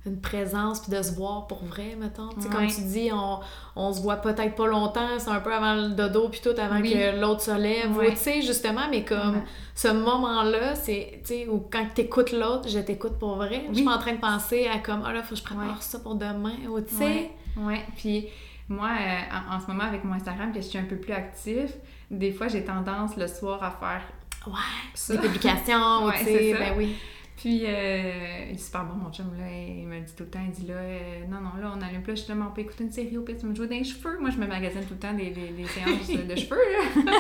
une 0.07 0.19
présence 0.19 0.81
puis 0.81 0.91
de 0.95 1.01
se 1.01 1.13
voir 1.13 1.47
pour 1.47 1.63
vrai, 1.63 1.95
mettons. 1.99 2.29
Tu 2.29 2.41
sais, 2.41 2.49
comme 2.49 2.67
tu 2.67 2.81
dis, 2.81 3.09
on, 3.13 3.39
on 3.75 3.93
se 3.93 4.01
voit 4.01 4.17
peut-être 4.17 4.55
pas 4.55 4.67
longtemps, 4.67 5.19
c'est 5.19 5.29
un 5.29 5.39
peu 5.39 5.53
avant 5.53 5.75
le 5.75 5.89
dodo 5.89 6.29
puis 6.29 6.41
tout, 6.41 6.59
avant 6.59 6.81
que 6.81 7.19
l'autre 7.19 7.41
se 7.41 7.57
lève. 7.57 7.91
Tu 8.09 8.15
sais, 8.15 8.41
justement, 8.41 8.87
mais 8.89 9.03
comme 9.03 9.41
ce 9.75 9.89
moment-là, 9.89 10.75
c'est, 10.75 11.21
tu 11.23 11.27
sais, 11.27 11.47
ou 11.47 11.67
quand 11.71 11.85
t'écoutes 11.93 12.31
l'autre, 12.31 12.67
je 12.67 12.79
t'écoute 12.79 13.19
pour 13.19 13.35
vrai. 13.35 13.65
Je 13.69 13.75
suis 13.75 13.87
en 13.87 13.99
train 13.99 14.13
de 14.13 14.19
penser 14.19 14.67
à 14.67 14.79
comme, 14.79 15.03
oh 15.07 15.11
là, 15.11 15.21
faut 15.21 15.35
que 15.35 15.41
je 15.41 15.43
prépare 15.43 15.81
ça 15.81 15.99
pour 15.99 16.15
demain, 16.15 16.55
ou 16.69 16.79
tu 16.81 16.95
sais. 16.95 17.31
Ouais, 17.57 17.83
puis 17.95 18.27
moi, 18.69 18.89
euh, 18.89 19.55
en, 19.55 19.59
ce 19.59 19.67
moment, 19.67 19.83
avec 19.83 20.03
mon 20.03 20.13
Instagram, 20.13 20.51
que 20.51 20.61
je 20.61 20.67
suis 20.67 20.77
un 20.77 20.83
peu 20.83 20.97
plus 20.97 21.13
actif, 21.13 21.71
des 22.11 22.31
fois, 22.31 22.47
j'ai 22.47 22.63
tendance 22.63 23.15
le 23.15 23.27
soir 23.27 23.63
à 23.63 23.71
faire... 23.71 24.01
Ouais, 24.45 25.15
des 25.15 25.21
publications, 25.21 26.09
tu 26.17 26.23
sais, 26.23 26.53
ben 26.53 26.73
oui. 26.77 26.95
Puis, 27.37 27.61
euh, 27.65 28.45
il 28.49 28.55
est 28.55 28.57
super 28.57 28.83
bon, 28.83 28.95
mon 28.95 29.11
chum, 29.11 29.27
là. 29.37 29.45
Il 29.47 29.87
me 29.87 29.99
dit 29.99 30.13
tout 30.15 30.23
le 30.23 30.29
temps, 30.29 30.39
il 30.43 30.51
dit 30.51 30.65
là, 30.65 30.73
euh, 30.73 31.25
non, 31.29 31.39
non, 31.39 31.61
là, 31.61 31.71
on 31.77 31.81
allume 31.83 32.01
plus, 32.01 32.15
justement, 32.15 32.47
on 32.49 32.51
peut 32.51 32.61
écouter 32.61 32.83
une 32.83 32.91
série, 32.91 33.15
au 33.15 33.21
pire, 33.21 33.37
tu 33.39 33.45
me 33.45 33.53
joues 33.53 33.67
des 33.67 33.83
cheveux. 33.83 34.17
Moi, 34.19 34.31
je 34.31 34.37
me 34.39 34.47
magasine 34.47 34.81
tout 34.81 34.95
le 34.95 34.99
temps 34.99 35.13
des, 35.13 35.29
des, 35.29 35.49
des 35.49 35.65
séances 35.65 36.07
de 36.07 36.35
cheveux, 36.35 36.57
là. 37.05 37.11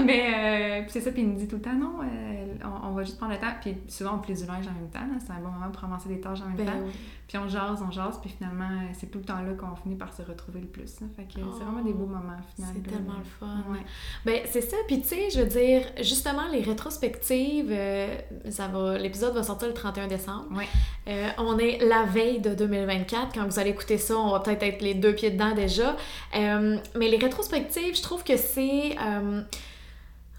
Mais, 0.04 0.80
euh, 0.80 0.82
puis 0.82 0.90
c'est 0.90 1.00
ça, 1.00 1.12
puis 1.12 1.22
il 1.22 1.28
me 1.28 1.36
dit 1.36 1.46
tout 1.46 1.56
le 1.56 1.62
temps, 1.62 1.72
non, 1.72 2.00
euh, 2.02 2.68
on, 2.82 2.90
va 2.90 3.04
juste 3.04 3.16
prendre 3.16 3.32
le 3.32 3.38
temps. 3.38 3.52
Puis 3.60 3.76
souvent, 3.86 4.16
on 4.16 4.18
plie 4.18 4.34
du 4.34 4.44
linge 4.44 4.66
en 4.66 4.72
même 4.72 4.90
temps, 4.90 5.06
C'est 5.24 5.32
un 5.32 5.40
bon 5.40 5.50
moment 5.50 5.70
pour 5.70 5.84
avancer 5.84 6.08
des 6.08 6.20
tâches 6.20 6.40
en 6.40 6.48
même 6.48 6.56
ben 6.56 6.66
temps. 6.66 6.86
Puis 7.28 7.38
on 7.38 7.46
jase, 7.46 7.80
on 7.86 7.92
jase, 7.92 8.18
puis 8.20 8.30
finalement, 8.30 8.68
c'est 8.92 9.08
tout 9.08 9.18
le 9.18 9.24
temps 9.24 9.40
là 9.40 9.52
qu'on 9.52 9.76
finit 9.76 9.94
par 9.94 10.12
se 10.12 10.22
retrouver 10.22 10.62
le 10.62 10.66
plus. 10.66 10.98
Fait 11.14 11.22
que 11.22 11.34
c'est 11.34 11.64
vraiment 11.64 11.82
des 11.82 11.92
beaux 11.92 12.06
moments, 12.06 12.36
finalement. 12.56 12.80
C'est 12.84 12.90
tellement 12.90 13.18
le 13.18 13.24
fun. 13.24 13.64
Ouais. 13.70 13.78
Ben, 14.24 14.40
c'est 14.46 14.62
ça. 14.62 14.76
Puis 14.88 15.00
tu 15.00 15.06
sais, 15.06 15.30
je 15.30 15.40
veux 15.40 15.46
dire, 15.46 15.82
justement, 15.98 16.48
les 16.50 16.62
rétrospectives, 16.62 17.70
euh, 17.70 18.18
ça 18.50 18.66
va, 18.66 18.98
l'épisode 18.98 19.34
va 19.34 19.44
sortir 19.44 19.59
le 19.66 19.74
31 19.74 20.06
décembre. 20.06 20.46
Euh, 21.08 21.28
on 21.38 21.58
est 21.58 21.78
la 21.84 22.04
veille 22.04 22.40
de 22.40 22.54
2024. 22.54 23.34
Quand 23.34 23.46
vous 23.46 23.58
allez 23.58 23.70
écouter 23.70 23.98
ça, 23.98 24.16
on 24.16 24.30
va 24.30 24.40
peut-être 24.40 24.62
être 24.62 24.82
les 24.82 24.94
deux 24.94 25.14
pieds 25.14 25.30
dedans 25.30 25.54
déjà. 25.54 25.96
Euh, 26.36 26.76
mais 26.96 27.08
les 27.08 27.18
rétrospectives, 27.18 27.96
je 27.96 28.02
trouve 28.02 28.24
que 28.24 28.36
c'est 28.36 28.96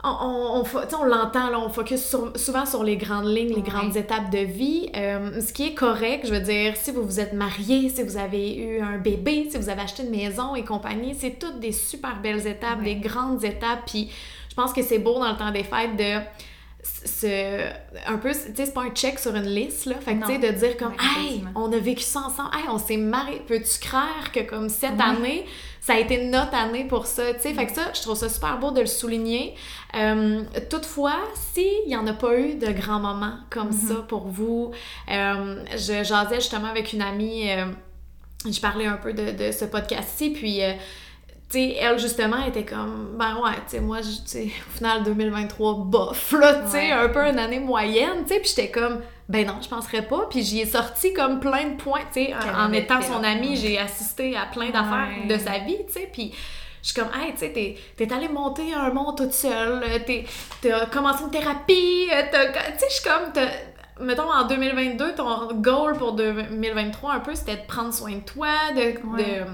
on, 0.04 0.64
on, 0.94 1.04
l'entend, 1.04 1.52
on 1.56 1.70
focus 1.70 2.16
souvent 2.36 2.66
sur 2.66 2.84
les 2.84 2.98
grandes 2.98 3.28
lignes, 3.28 3.54
les 3.54 3.62
grandes 3.62 3.96
étapes 3.96 4.32
de 4.32 4.40
vie, 4.40 4.90
euh, 4.96 5.40
ce 5.42 5.54
qui 5.54 5.68
est 5.68 5.74
correct, 5.74 6.26
je 6.26 6.34
veux 6.34 6.40
dire, 6.40 6.76
si 6.76 6.92
vous 6.92 7.04
vous 7.04 7.20
êtes 7.20 7.34
marié, 7.34 7.90
si 7.90 8.02
vous 8.02 8.18
avez 8.18 8.56
eu 8.56 8.82
un 8.82 8.98
bébé, 8.98 9.48
si 9.52 9.58
vous 9.58 9.70
avez 9.70 9.82
acheté 9.82 10.04
une 10.04 10.10
maison 10.10 10.56
et 10.56 10.64
compagnie, 10.64 11.14
c'est 11.14 11.38
toutes 11.38 11.60
des 11.60 11.72
super 11.72 12.20
belles 12.20 12.48
étapes, 12.48 12.82
des 12.82 12.96
grandes 12.96 13.44
étapes, 13.44 13.82
puis 13.86 14.10
je 14.50 14.56
pense 14.56 14.74
que 14.74 14.82
c'est 14.82 15.00
beau 15.00 15.20
dans 15.20 15.32
le 15.32 15.38
temps 15.38 15.52
des 15.52 15.64
fêtes 15.64 15.96
de 15.96 16.20
ce 16.84 17.70
un 18.08 18.18
peu 18.18 18.32
tu 18.32 18.38
sais 18.38 18.52
c'est 18.56 18.74
pas 18.74 18.82
un 18.82 18.90
check 18.90 19.20
sur 19.20 19.36
une 19.36 19.46
liste 19.46 19.86
là. 19.86 19.96
Fait 20.02 20.16
que 20.16 20.26
tu 20.26 20.34
sais 20.34 20.40
de 20.40 20.58
dire 20.58 20.78
comme 20.78 20.94
hey 21.00 21.44
on 21.56 21.72
a 21.72 21.78
vécu 21.78 22.04
ça 22.04 22.22
ensemble. 22.22 22.50
Hey 22.56 22.66
on 22.70 22.78
s'est 22.78 22.98
marié 22.98 23.42
peux-tu 23.48 23.80
croire 23.80 24.32
que 24.32 24.42
comme 24.42 24.70
cette 24.70 25.00
année 25.00 25.46
ça 25.82 25.94
a 25.94 26.00
été 26.00 26.26
notre 26.26 26.54
année 26.54 26.86
pour 26.86 27.08
ça, 27.08 27.34
tu 27.34 27.42
sais? 27.42 27.54
Fait 27.56 27.66
que 27.66 27.74
ça, 27.74 27.92
je 27.94 28.02
trouve 28.02 28.16
ça 28.16 28.30
super 28.30 28.60
beau 28.60 28.70
de 28.70 28.82
le 28.82 28.86
souligner. 28.86 29.56
Euh, 29.96 30.44
toutefois, 30.70 31.18
s'il 31.34 31.88
n'y 31.88 31.96
en 31.96 32.06
a 32.06 32.14
pas 32.14 32.38
eu 32.38 32.54
de 32.54 32.72
grands 32.72 33.00
moments 33.00 33.38
comme 33.50 33.72
mm-hmm. 33.72 33.88
ça 33.88 33.96
pour 34.08 34.28
vous, 34.28 34.72
euh, 35.10 35.64
je 35.72 36.04
jasais 36.04 36.36
justement 36.36 36.68
avec 36.68 36.94
une 36.94 37.02
amie, 37.02 37.50
euh, 37.50 37.66
je 38.46 38.62
parlais 38.62 38.86
un 38.86 38.98
peu 38.98 39.14
de, 39.14 39.32
de 39.32 39.52
ce 39.52 39.66
podcast-ci, 39.66 40.30
puis 40.30 40.60
tu 40.60 40.64
sais, 41.52 41.76
elle, 41.80 42.00
justement, 42.00 42.44
était 42.46 42.66
comme, 42.66 43.16
ben 43.18 43.36
ouais, 43.44 43.56
tu 43.68 43.78
sais, 43.78 43.80
moi, 43.80 44.00
tu 44.02 44.10
sais, 44.26 44.50
au 44.68 44.78
final, 44.78 45.04
2023, 45.04 45.76
bof, 45.86 46.34
là, 46.34 46.62
tu 46.66 46.72
sais, 46.72 46.92
un 46.92 47.10
peu 47.10 47.20
une 47.20 47.40
année 47.40 47.60
moyenne, 47.60 48.24
tu 48.26 48.34
sais, 48.34 48.40
puis 48.40 48.50
j'étais 48.50 48.72
comme, 48.72 49.02
ben 49.28 49.48
non, 49.48 49.56
je 49.62 49.70
penserais 49.70 50.02
pas, 50.02 50.28
puis 50.30 50.44
j'y 50.44 50.62
ai 50.62 50.66
sorti 50.66 51.14
comme 51.14 51.40
plein 51.40 51.70
de 51.70 51.76
points, 51.76 52.02
tu 52.14 52.26
sais, 52.26 52.34
en, 52.34 52.72
étant 52.74 53.02
son 53.02 53.24
amie, 53.24 53.56
j'ai 53.56 53.78
assisté 53.78 54.36
à 54.36 54.46
plein 54.46 54.70
d'affaires 54.70 55.28
de 55.28 55.38
sa 55.38 55.60
vie, 55.60 55.78
tu 55.88 55.94
sais, 55.94 56.10
puis 56.12 56.34
je 56.82 56.92
suis 56.92 57.00
comme, 57.00 57.10
hey, 57.14 57.32
tu 57.34 57.40
sais, 57.40 57.52
t'es, 57.52 57.78
t'es 57.96 58.12
allée 58.12 58.28
monter 58.28 58.74
un 58.74 58.92
mont 58.92 59.14
toute 59.14 59.34
seule, 59.34 59.84
t'as 60.62 60.86
commencé 60.88 61.24
une 61.24 61.32
thérapie, 61.32 62.08
tu 62.10 62.38
sais, 62.38 62.88
je 62.90 62.96
suis 62.96 63.04
comme, 63.04 63.32
mettons, 64.02 64.32
en 64.32 64.48
2022, 64.48 65.16
ton 65.16 65.54
goal 65.54 65.98
pour 65.98 66.14
2023, 66.14 67.14
un 67.14 67.20
peu, 67.20 67.36
c'était 67.36 67.58
de 67.58 67.68
prendre 67.68 67.94
soin 67.94 68.12
de 68.12 68.20
toi, 68.22 68.48
de... 68.76 68.82
Ouais, 69.08 69.46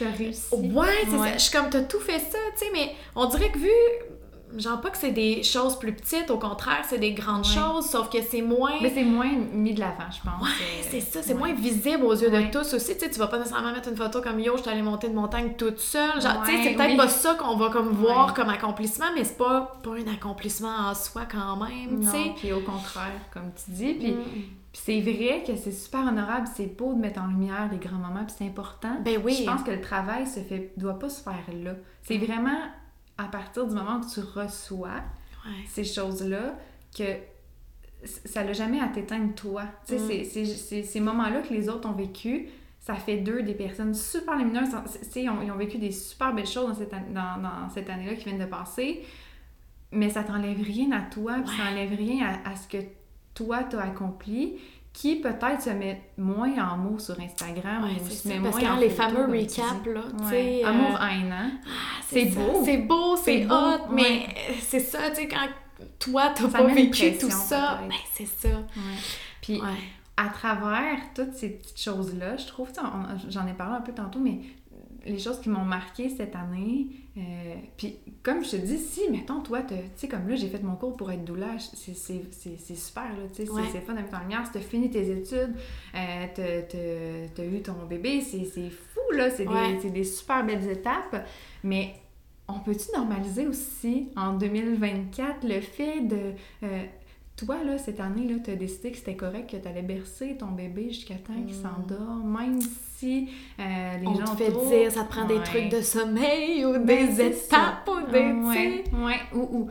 de... 0.00 0.16
réussi. 0.16 0.54
Ouais, 0.54 0.86
c'est 1.04 1.18
ça. 1.18 1.32
Je 1.34 1.38
suis 1.38 1.56
comme, 1.56 1.70
t'as 1.70 1.82
tout 1.82 2.00
fait 2.00 2.18
ça, 2.18 2.38
tu 2.58 2.64
sais, 2.64 2.70
mais 2.72 2.94
on 3.14 3.26
dirait 3.26 3.50
que 3.50 3.58
vu 3.58 3.70
genre 4.58 4.80
pas 4.80 4.90
que 4.90 4.96
c'est 4.98 5.12
des 5.12 5.42
choses 5.42 5.78
plus 5.78 5.92
petites, 5.92 6.30
au 6.30 6.38
contraire, 6.38 6.84
c'est 6.88 6.98
des 6.98 7.12
grandes 7.12 7.44
choses, 7.44 7.86
sauf 7.88 8.08
que 8.10 8.18
c'est 8.22 8.42
moins... 8.42 8.72
Mais 8.82 8.90
c'est 8.94 9.04
moins 9.04 9.30
mis 9.52 9.74
de 9.74 9.80
l'avant, 9.80 10.10
je 10.10 10.18
pense. 10.28 10.42
Ouais, 10.42 10.48
Euh, 10.60 10.86
c'est 10.90 11.00
ça, 11.00 11.22
c'est 11.22 11.32
ouais. 11.34 11.38
moins 11.38 11.52
visible 11.54 12.04
aux 12.04 12.14
yeux 12.14 12.30
Ouais. 12.30 12.46
de 12.46 12.50
tous 12.50 12.74
aussi. 12.74 12.94
Tu 12.94 13.00
sais, 13.00 13.10
tu 13.10 13.18
vas 13.18 13.26
pas 13.28 13.38
nécessairement 13.38 13.72
mettre 13.72 13.88
une 13.88 13.96
photo 13.96 14.20
comme 14.20 14.40
yo, 14.40 14.56
je 14.56 14.62
suis 14.62 14.70
allée 14.70 14.82
monter 14.82 15.06
une 15.08 15.14
montagne 15.14 15.54
toute 15.56 15.78
seule. 15.78 16.20
Genre, 16.20 16.42
tu 16.44 16.50
sais, 16.52 16.62
c'est 16.62 16.74
peut-être 16.74 16.90
oui. 16.90 16.96
pas 16.96 17.08
ça 17.08 17.34
qu'on 17.34 17.56
va 17.56 17.70
comme 17.70 17.88
voir 17.90 18.34
comme 18.34 18.48
accomplissement, 18.48 19.06
mais 19.14 19.24
c'est 19.24 19.36
pas, 19.38 19.78
pas 19.82 19.90
un 19.90 20.12
accomplissement 20.12 20.74
en 20.90 20.94
soi 20.94 21.22
quand 21.30 21.56
même, 21.56 22.00
tu 22.00 22.06
sais. 22.08 22.32
puis 22.36 22.52
au 22.52 22.60
contraire, 22.60 23.12
comme 23.32 23.50
tu 23.64 23.70
dis. 23.70 23.94
Puis, 23.94 24.12
Mm. 24.12 24.22
puis 24.72 24.82
c'est 24.84 25.00
vrai 25.00 25.42
que 25.46 25.56
c'est 25.56 25.72
super 25.72 26.00
honorable, 26.00 26.46
c'est 26.54 26.76
beau 26.76 26.94
de 26.94 26.98
mettre 27.00 27.20
en 27.20 27.26
lumière 27.26 27.68
les 27.72 27.78
grands-mamans, 27.78 28.24
puis 28.26 28.34
c'est 28.38 28.46
important. 28.46 28.96
Ben 29.04 29.20
oui. 29.24 29.36
Je 29.40 29.44
pense 29.44 29.62
que 29.62 29.70
le 29.72 29.80
travail 29.80 30.26
se 30.26 30.40
fait, 30.40 30.72
doit 30.76 30.98
pas 30.98 31.08
se 31.08 31.22
faire 31.22 31.34
là. 31.62 31.72
C'est 32.02 32.18
vraiment 32.18 32.56
à 33.20 33.28
partir 33.28 33.66
du 33.66 33.74
moment 33.74 33.96
où 34.00 34.08
tu 34.12 34.20
reçois 34.20 35.02
Ouais. 35.46 35.64
ces 35.68 35.84
choses-là 35.84 36.58
que 36.96 37.04
ça 38.04 38.42
l'a 38.44 38.52
jamais 38.52 38.80
à 38.80 38.88
t'éteindre 38.88 39.34
toi. 39.34 39.64
Tu 39.86 39.96
sais, 39.96 40.02
Mm. 40.02 40.06
c'est- 40.08 40.24
c'est- 40.24 40.44
c'est- 40.56 40.82
ces 40.82 41.00
moments-là 41.00 41.42
que 41.42 41.52
les 41.52 41.68
autres 41.68 41.88
ont 41.88 41.92
vécu, 41.94 42.48
ça 42.78 42.94
fait 42.94 43.18
d'eux 43.18 43.42
des 43.42 43.54
personnes 43.54 43.94
super 43.94 44.36
lumineuses. 44.36 44.70
Ils 45.16 45.28
ont, 45.30 45.42
ils 45.42 45.50
ont 45.50 45.56
vécu 45.56 45.78
des 45.78 45.92
super 45.92 46.34
belles 46.34 46.46
choses 46.46 46.68
dans 46.68 46.74
cette, 46.74 46.94
an- 46.94 47.04
dans, 47.12 47.42
dans 47.42 47.68
cette 47.68 47.88
année-là 47.90 48.14
qui 48.14 48.28
vient 48.30 48.38
de 48.38 48.50
passer, 48.50 49.02
mais 49.92 50.08
ça 50.10 50.22
t'enlève 50.24 50.60
rien 50.62 50.90
à 50.92 51.02
toi, 51.02 51.34
puis 51.44 51.56
ça 51.56 51.64
Ouais. 51.64 51.70
enlève 51.70 51.94
rien 51.96 52.26
à, 52.44 52.50
à 52.50 52.56
ce 52.56 52.68
que 52.68 52.78
toi 53.34 53.64
t'as 53.64 53.80
accompli, 53.82 54.58
qui 54.92 55.16
peut-être 55.16 55.62
se 55.62 55.70
met 55.70 56.02
moins 56.18 56.52
en 56.72 56.76
mots 56.76 56.98
sur 56.98 57.18
Instagram 57.20 57.84
Ouais, 57.84 57.90
ou 58.04 58.08
se 58.08 58.14
ça. 58.16 58.28
met 58.28 58.40
Parce 58.40 58.60
moins 58.60 58.72
en 58.72 58.76
les 58.76 58.90
fameux 58.90 59.26
recaps, 59.26 59.86
là, 59.86 60.00
Ouais. 60.24 60.30
sais, 60.30 60.60
euh, 60.64 60.68
Amour-haine, 60.68 61.32
hein? 61.32 61.50
C'est 62.08 62.24
beau. 62.26 62.62
C'est 62.64 62.76
beau, 62.78 63.16
c'est 63.16 63.46
hot, 63.46 63.86
mais 63.92 64.02
ouais. 64.02 64.34
c'est 64.60 64.80
ça, 64.80 65.10
tu 65.10 65.16
sais, 65.16 65.28
quand 65.28 65.46
toi, 65.98 66.32
t'as 66.34 66.48
pas 66.48 66.64
vécu 66.66 67.16
tout 67.18 67.30
ça, 67.30 67.80
ben 67.88 67.94
c'est 68.12 68.26
ça. 68.26 68.48
Puis 69.40 69.60
à 70.16 70.28
travers 70.28 70.98
toutes 71.14 71.32
ces 71.34 71.50
petites 71.50 71.80
choses-là, 71.80 72.36
je 72.36 72.46
trouve, 72.46 72.68
j'en 73.28 73.46
ai 73.46 73.54
parlé 73.54 73.76
un 73.76 73.80
peu 73.80 73.92
tantôt, 73.92 74.18
mais 74.18 74.40
les 75.06 75.18
choses 75.18 75.40
qui 75.40 75.48
m'ont 75.48 75.64
marqué 75.64 76.08
cette 76.08 76.36
année, 76.36 76.88
euh, 77.16 77.54
puis 77.76 77.96
comme 78.22 78.44
je 78.44 78.50
te 78.50 78.56
dis, 78.56 78.78
si, 78.78 79.08
mettons, 79.10 79.40
toi, 79.40 79.62
tu 79.62 79.74
sais, 79.96 80.08
comme 80.08 80.28
là, 80.28 80.36
j'ai 80.36 80.48
fait 80.48 80.62
mon 80.62 80.74
cours 80.76 80.96
pour 80.96 81.10
être 81.10 81.24
doula, 81.24 81.56
c'est 81.58 81.94
super, 81.94 83.04
là, 83.04 83.24
tu 83.32 83.36
sais, 83.36 83.46
c'est- 83.46 83.50
Ouais. 83.52 83.62
c'est 83.72 83.80
fun 83.80 83.94
mettre 83.94 84.14
en 84.16 84.20
lumière, 84.20 84.44
si 84.46 84.52
t'as 84.52 84.60
fini 84.60 84.90
tes 84.90 85.10
études, 85.10 85.54
euh, 85.94 86.26
t'as- 87.34 87.44
eu 87.44 87.62
ton 87.62 87.84
bébé, 87.88 88.20
c'est 88.20 88.44
fou, 88.70 89.00
là, 89.14 89.30
c'est 89.30 89.46
Ouais. 89.46 89.76
des, 89.82 89.90
des 89.90 90.04
super 90.04 90.44
belles 90.44 90.68
étapes, 90.68 91.26
mais 91.64 91.94
on 92.48 92.58
peut-tu 92.60 92.90
normaliser 92.96 93.46
aussi, 93.46 94.08
en 94.16 94.34
2024, 94.34 95.46
le 95.46 95.60
fait 95.60 96.00
de... 96.00 96.32
euh, 96.64 96.84
toi, 97.44 97.56
là, 97.64 97.78
cette 97.78 98.00
année, 98.00 98.26
tu 98.44 98.50
as 98.50 98.56
décidé 98.56 98.90
que 98.90 98.98
c'était 98.98 99.16
correct 99.16 99.50
que 99.50 99.56
tu 99.56 99.66
allais 99.68 99.82
bercer 99.82 100.36
ton 100.38 100.48
bébé 100.48 100.88
jusqu'à 100.90 101.14
temps 101.14 101.32
qu'il 101.34 101.56
Mm. 101.56 101.62
s'endort, 101.62 102.24
même 102.24 102.60
si 102.96 103.28
euh, 103.58 103.96
les 103.98 104.06
On 104.06 104.14
gens 104.14 104.34
te 104.34 104.42
fait 104.42 104.48
autour- 104.50 104.68
dire, 104.68 104.90
ça 104.92 105.04
te 105.04 105.08
prend 105.08 105.24
des 105.26 105.40
trucs 105.42 105.68
de 105.70 105.80
sommeil 105.80 106.64
ou 106.64 106.72
Ben, 106.84 106.84
des 107.14 107.20
étapes 107.26 107.86
ça. 107.86 107.92
ou 107.92 108.10
des, 108.10 108.18
tu 108.20 108.46
Ouais, 108.46 108.84
ouais. 109.04 109.20
Ou, 109.34 109.40
ou 109.58 109.68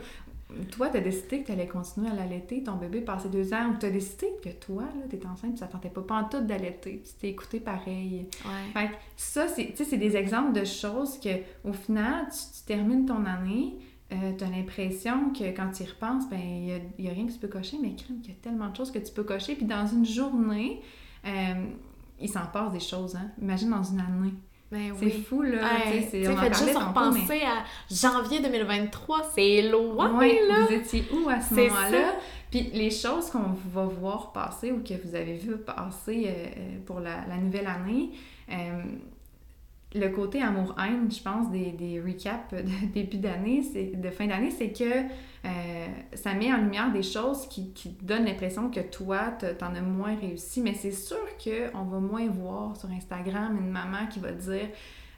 toi, 0.72 0.88
tu 0.88 0.96
as 0.96 1.00
décidé 1.00 1.40
que 1.42 1.46
tu 1.46 1.52
allais 1.52 1.68
continuer 1.68 2.10
à 2.10 2.14
l'allaiter, 2.14 2.62
ton 2.64 2.74
bébé 2.74 3.02
passé 3.02 3.28
deux 3.28 3.54
ans, 3.54 3.68
ou 3.72 3.78
tu 3.78 3.86
as 3.86 3.90
décidé 3.90 4.26
que 4.42 4.48
toi, 4.48 4.82
tu 5.08 5.14
es 5.16 5.26
enceinte, 5.26 5.58
ça 5.58 5.66
tentait 5.66 5.90
pas, 5.90 6.00
pas 6.02 6.16
en 6.16 6.24
tout 6.24 6.40
d'allaiter, 6.40 7.02
tu 7.06 7.12
t'es 7.20 7.28
écouté 7.28 7.60
pareil. 7.60 8.26
Ouais. 8.44 8.72
Fait 8.72 8.88
que 8.88 8.94
ça, 9.16 9.46
c'est, 9.46 9.66
tu 9.66 9.76
sais, 9.76 9.84
c'est 9.84 9.96
des 9.96 10.16
exemples 10.16 10.52
de 10.58 10.64
choses 10.64 11.20
que, 11.20 11.28
au 11.64 11.72
final, 11.72 12.26
tu, 12.32 12.58
tu 12.58 12.64
termines 12.66 13.06
ton 13.06 13.24
année, 13.26 13.76
euh, 14.12 14.32
tu 14.36 14.44
as 14.44 14.48
l'impression 14.48 15.32
que 15.32 15.44
quand 15.56 15.70
tu 15.72 15.82
y 15.84 15.86
repenses, 15.86 16.28
ben, 16.28 16.40
il 16.40 16.68
y 16.68 16.72
a, 16.72 16.76
il 16.98 17.04
y 17.04 17.08
a 17.08 17.12
rien 17.12 17.26
que 17.26 17.32
tu 17.32 17.38
peux 17.38 17.48
cocher, 17.48 17.76
mais 17.80 17.94
crime, 17.94 18.20
qu'il 18.20 18.32
y 18.34 18.36
a 18.36 18.40
tellement 18.42 18.68
de 18.68 18.76
choses 18.76 18.90
que 18.90 18.98
tu 18.98 19.12
peux 19.12 19.24
cocher. 19.24 19.54
Puis 19.54 19.66
dans 19.66 19.86
une 19.86 20.04
journée, 20.04 20.80
euh, 21.26 21.30
il 22.20 22.28
s'en 22.28 22.46
passe 22.52 22.72
des 22.72 22.80
choses, 22.80 23.14
hein. 23.16 23.30
Imagine 23.40 23.70
dans 23.70 23.82
une 23.84 24.00
année. 24.00 24.34
Ben 24.72 24.92
C'est 24.98 25.04
oui. 25.06 25.24
fou, 25.28 25.42
là. 25.42 25.58
Ouais, 25.64 25.82
tu 25.82 25.88
sais, 25.90 26.08
c'est- 26.10 26.18
tu 26.20 26.24
sais, 26.26 26.28
on 26.28 26.34
en 26.34 26.36
faites 26.36 26.52
parlait 26.52 26.66
juste 26.66 26.78
mais- 26.78 26.84
repenser 26.86 27.40
à 27.42 27.64
janvier 27.92 28.40
2023, 28.40 29.22
c'est 29.34 29.62
loin, 29.68 30.16
Ouais, 30.16 30.38
là. 30.46 30.66
vous 30.68 30.72
étiez 30.74 31.04
où 31.12 31.28
à 31.28 31.40
ce 31.40 31.54
moment-là? 31.54 32.14
Puis 32.52 32.70
les 32.72 32.90
choses 32.90 33.30
qu'on 33.30 33.52
va 33.72 33.84
voir 33.86 34.32
passer 34.32 34.70
ou 34.72 34.80
que 34.82 34.94
vous 35.04 35.14
avez 35.16 35.34
vu 35.36 35.56
passer 35.56 36.24
euh, 36.28 36.30
euh, 36.56 36.78
pour 36.86 37.00
la, 37.00 37.26
la 37.28 37.36
nouvelle 37.38 37.66
année, 37.66 38.10
le 39.94 40.08
côté 40.08 40.40
amour-haine, 40.40 41.10
je 41.10 41.22
pense, 41.22 41.50
des, 41.50 42.00
recaps 42.04 42.52
de 42.52 42.86
début 42.94 43.18
d'année, 43.18 43.62
de 43.94 44.10
fin 44.10 44.26
d'année, 44.26 44.50
c'est 44.50 44.72
que 44.72 44.84
euh, 44.84 45.86
ça 46.14 46.34
met 46.34 46.52
en 46.52 46.58
lumière 46.58 46.92
des 46.92 47.02
choses 47.02 47.46
qui, 47.48 47.72
qui 47.72 47.96
donnent 48.02 48.26
l'impression 48.26 48.70
que 48.70 48.80
toi, 48.80 49.32
te- 49.38 49.52
t'en 49.52 49.74
as 49.74 49.80
moins 49.80 50.14
réussi. 50.16 50.60
Mais 50.60 50.74
c'est 50.74 50.92
sûr 50.92 51.18
qu'on 51.42 51.82
va 51.84 51.98
moins 51.98 52.28
voir 52.28 52.76
sur 52.76 52.90
Instagram 52.90 53.58
une 53.60 53.70
maman 53.70 54.06
qui 54.08 54.20
va 54.20 54.32
dire 54.32 54.68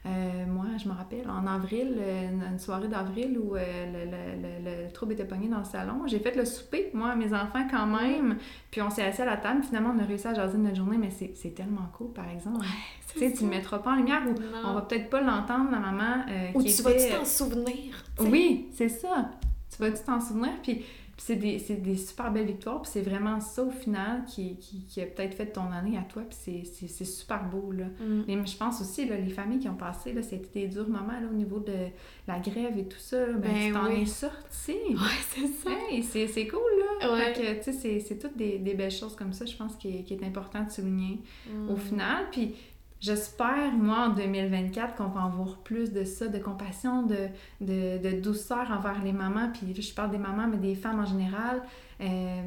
euh, 0.05 0.45
moi, 0.47 0.65
je 0.77 0.87
me 0.89 0.93
rappelle, 0.93 1.29
en 1.29 1.47
avril, 1.47 1.95
euh, 1.97 2.29
une 2.51 2.59
soirée 2.59 2.89
d'avril 2.89 3.37
où 3.39 3.55
euh, 3.55 3.61
le, 3.85 4.11
le- 4.11 4.41
le- 4.41 4.85
le 4.87 4.91
trouble 4.91 5.13
était 5.13 5.23
pogné 5.25 5.47
dans 5.47 5.59
le 5.59 5.63
salon, 5.63 6.01
j'ai 6.07 6.19
fait 6.19 6.35
le 6.35 6.43
souper, 6.43 6.89
moi, 6.93 7.11
à 7.11 7.15
mes 7.15 7.33
enfants 7.33 7.65
quand 7.71 7.85
même, 7.85 8.37
puis 8.69 8.81
on 8.81 8.89
s'est 8.89 9.03
assis 9.05 9.21
à 9.21 9.25
la 9.25 9.37
table, 9.37 9.63
finalement, 9.63 9.93
on 9.97 9.99
a 9.99 10.05
réussi 10.05 10.27
à 10.27 10.33
jaser 10.33 10.57
notre 10.57 10.75
journée, 10.75 10.97
mais 10.97 11.09
c'est 11.09 11.55
tellement 11.55 11.89
cool, 11.97 12.11
par 12.11 12.27
exemple. 12.29 12.65
tu 13.13 13.19
sais, 13.19 13.31
tu 13.31 13.43
le 13.43 13.49
mettras 13.49 13.79
pas 13.79 13.91
en 13.91 13.95
lumière 13.95 14.23
ou 14.27 14.31
Non. 14.33 14.69
on 14.71 14.73
va 14.73 14.81
peut-être 14.81 15.09
pas 15.09 15.21
l'entendre, 15.21 15.71
la 15.71 15.79
maman 15.79 16.25
euh, 16.29 16.47
Ou 16.55 16.59
qui 16.63 16.73
tu 16.75 16.81
était... 16.81 17.09
vas-tu 17.09 17.19
t'en 17.19 17.25
souvenir? 17.25 18.03
Oui, 18.19 18.67
c'est 18.73 18.89
ça. 18.89 19.31
Tu 19.73 19.81
vas-tu 19.81 20.03
t'en 20.03 20.19
souvenir? 20.19 20.51
Puis 20.61 20.83
c'est 21.17 21.35
des, 21.35 21.59
c'est 21.59 21.75
des 21.75 21.95
super 21.95 22.31
belles 22.31 22.47
victoires. 22.47 22.81
Puis 22.81 22.91
c'est 22.93 23.01
vraiment 23.01 23.39
ça, 23.39 23.63
au 23.63 23.69
final, 23.69 24.25
qui, 24.25 24.57
qui, 24.57 24.83
qui 24.85 25.01
a 25.01 25.05
peut-être 25.05 25.35
fait 25.35 25.45
ton 25.47 25.71
année 25.71 25.97
à 25.97 26.01
toi. 26.01 26.23
Puis 26.23 26.37
c'est, 26.41 26.63
c'est, 26.65 26.87
c'est 26.87 27.05
super 27.05 27.43
beau, 27.49 27.71
là. 27.71 27.85
Mm. 27.99 28.23
Et 28.27 28.45
je 28.45 28.57
pense 28.57 28.81
aussi, 28.81 29.05
là, 29.07 29.15
les 29.17 29.29
familles 29.29 29.59
qui 29.59 29.69
ont 29.69 29.75
passé, 29.75 30.11
là, 30.11 30.21
c'était 30.23 30.61
des 30.61 30.67
durs 30.67 30.87
moments, 30.89 31.19
là, 31.19 31.27
au 31.31 31.35
niveau 31.35 31.59
de 31.59 31.87
la 32.27 32.39
grève 32.39 32.77
et 32.77 32.85
tout 32.85 32.97
ça. 32.99 33.19
là. 33.27 33.33
ben, 33.33 33.41
Ben 33.41 33.67
tu 33.67 33.73
t'en 33.73 33.87
oui. 33.87 34.01
es 34.01 34.05
sorti. 34.05 34.71
Ouais, 34.89 35.21
c'est 35.29 35.47
ça. 35.47 35.69
C'est, 36.11 36.27
c'est 36.27 36.47
cool, 36.47 36.59
là. 37.01 37.13
Ouais. 37.13 37.33
Tu 37.33 37.41
sais, 37.63 37.71
c'est, 37.73 37.99
c'est 37.99 38.17
toutes 38.17 38.35
des, 38.37 38.57
des 38.59 38.73
belles 38.73 38.91
choses 38.91 39.15
comme 39.15 39.33
ça, 39.33 39.45
je 39.45 39.55
pense, 39.55 39.75
qui 39.75 39.97
est, 39.97 40.03
qui 40.03 40.13
est 40.15 40.23
important 40.23 40.63
de 40.63 40.69
souligner 40.71 41.19
Mm. 41.49 41.69
au 41.69 41.75
final. 41.75 42.25
Puis 42.31 42.55
j'espère, 43.03 43.73
moi, 43.73 44.07
en 44.07 44.09
2024, 44.13 44.95
qu'on 44.95 45.09
va 45.09 45.25
en 45.25 45.29
voir 45.29 45.57
plus 45.57 45.91
de 45.91 46.05
ça, 46.05 46.27
de 46.27 46.39
compassion, 46.39 47.03
de, 47.03 47.27
de, 47.59 47.97
de 47.97 48.21
douceur 48.21 48.71
envers 48.71 49.03
les 49.03 49.11
mamans. 49.11 49.49
Puis 49.53 49.79
je 49.79 49.93
parle 49.93 50.11
des 50.11 50.17
mamans, 50.17 50.47
mais 50.47 50.57
des 50.57 50.73
femmes 50.75 51.01
en 51.01 51.05
général. 51.05 51.61
Euh, 52.01 52.41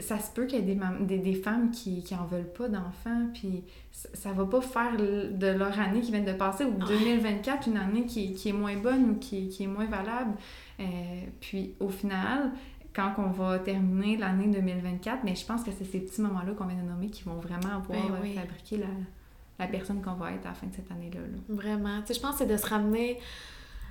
ça 0.00 0.18
se 0.18 0.32
peut 0.32 0.46
qu'il 0.46 0.58
y 0.58 0.62
ait 0.62 0.74
des, 0.74 0.80
des, 1.02 1.18
des 1.18 1.34
femmes 1.34 1.70
qui, 1.70 2.02
qui 2.02 2.14
en 2.16 2.24
veulent 2.24 2.52
pas 2.52 2.68
d'enfants, 2.68 3.28
puis 3.32 3.62
ça, 3.92 4.08
ça 4.14 4.32
va 4.32 4.44
pas 4.44 4.60
faire 4.60 4.96
de 4.96 5.46
leur 5.46 5.78
année 5.78 6.00
qui 6.00 6.10
vient 6.10 6.20
de 6.20 6.32
passer, 6.32 6.64
ou 6.64 6.72
2024, 6.72 7.68
une 7.68 7.76
année 7.76 8.04
qui, 8.04 8.32
qui 8.32 8.48
est 8.48 8.52
moins 8.52 8.76
bonne 8.76 9.10
ou 9.10 9.14
qui, 9.18 9.48
qui 9.48 9.64
est 9.64 9.68
moins 9.68 9.86
valable. 9.86 10.32
Euh, 10.80 10.84
puis 11.40 11.74
au 11.78 11.90
final, 11.90 12.50
quand 12.92 13.12
on 13.18 13.30
va 13.30 13.60
terminer 13.60 14.16
l'année 14.16 14.48
2024, 14.48 15.22
mais 15.22 15.36
je 15.36 15.46
pense 15.46 15.62
que 15.62 15.70
c'est 15.70 15.84
ces 15.84 16.00
petits 16.00 16.22
moments-là 16.22 16.54
qu'on 16.54 16.66
vient 16.66 16.82
de 16.82 16.88
nommer 16.88 17.10
qui 17.10 17.22
vont 17.22 17.36
vraiment 17.38 17.80
pouvoir 17.80 18.08
Ben 18.08 18.18
oui. 18.22 18.32
fabriquer 18.34 18.78
la, 18.78 18.86
la 19.58 19.66
personne 19.66 20.02
qu'on 20.02 20.14
va 20.14 20.32
être 20.32 20.46
à 20.46 20.50
la 20.50 20.54
fin 20.54 20.66
de 20.66 20.74
cette 20.74 20.90
année-là. 20.90 21.20
là. 21.20 21.38
Vraiment. 21.48 22.00
Tu 22.00 22.08
sais, 22.08 22.14
je 22.14 22.20
pense 22.20 22.32
que 22.32 22.38
c'est 22.38 22.46
de 22.46 22.56
se 22.56 22.66
ramener 22.66 23.18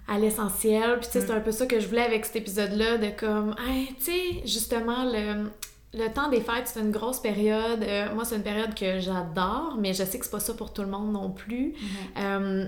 à 0.07 0.20
l'essentiel. 0.20 0.99
Puis, 0.99 1.07
tu 1.07 1.20
sais, 1.20 1.26
c'est 1.26 1.32
un 1.32 1.39
peu 1.39 1.51
ça 1.51 1.66
que 1.66 1.80
je 1.80 1.88
voulais 1.88 2.01
avec 2.01 2.26
cet 2.26 2.36
épisode-là, 2.38 2.97
de 2.97 3.09
comme, 3.09 3.55
hey, 3.68 3.88
tu 3.95 4.03
sais, 4.03 4.41
justement, 4.45 5.05
le, 5.05 5.49
le 5.93 6.07
temps 6.14 6.30
des 6.30 6.41
fêtes, 6.41 6.68
c'est 6.68 6.82
une 6.82 6.91
grosse 6.91 7.20
période. 7.20 7.84
Euh, 7.84 8.14
moi, 8.14 8.26
c'est 8.26 8.36
une 8.36 8.43
période 8.43 8.76
que 8.76 8.99
j'adore, 8.99 9.78
mais 9.80 9.93
je 9.93 10.03
sais 10.03 10.20
que 10.20 10.26
c'est 10.26 10.32
pas 10.32 10.39
ça 10.39 10.53
pour 10.53 10.74
tout 10.74 10.82
le 10.82 10.89
monde 10.89 11.11
non 11.11 11.30
plus. 11.30 11.74
Euh, 12.18 12.66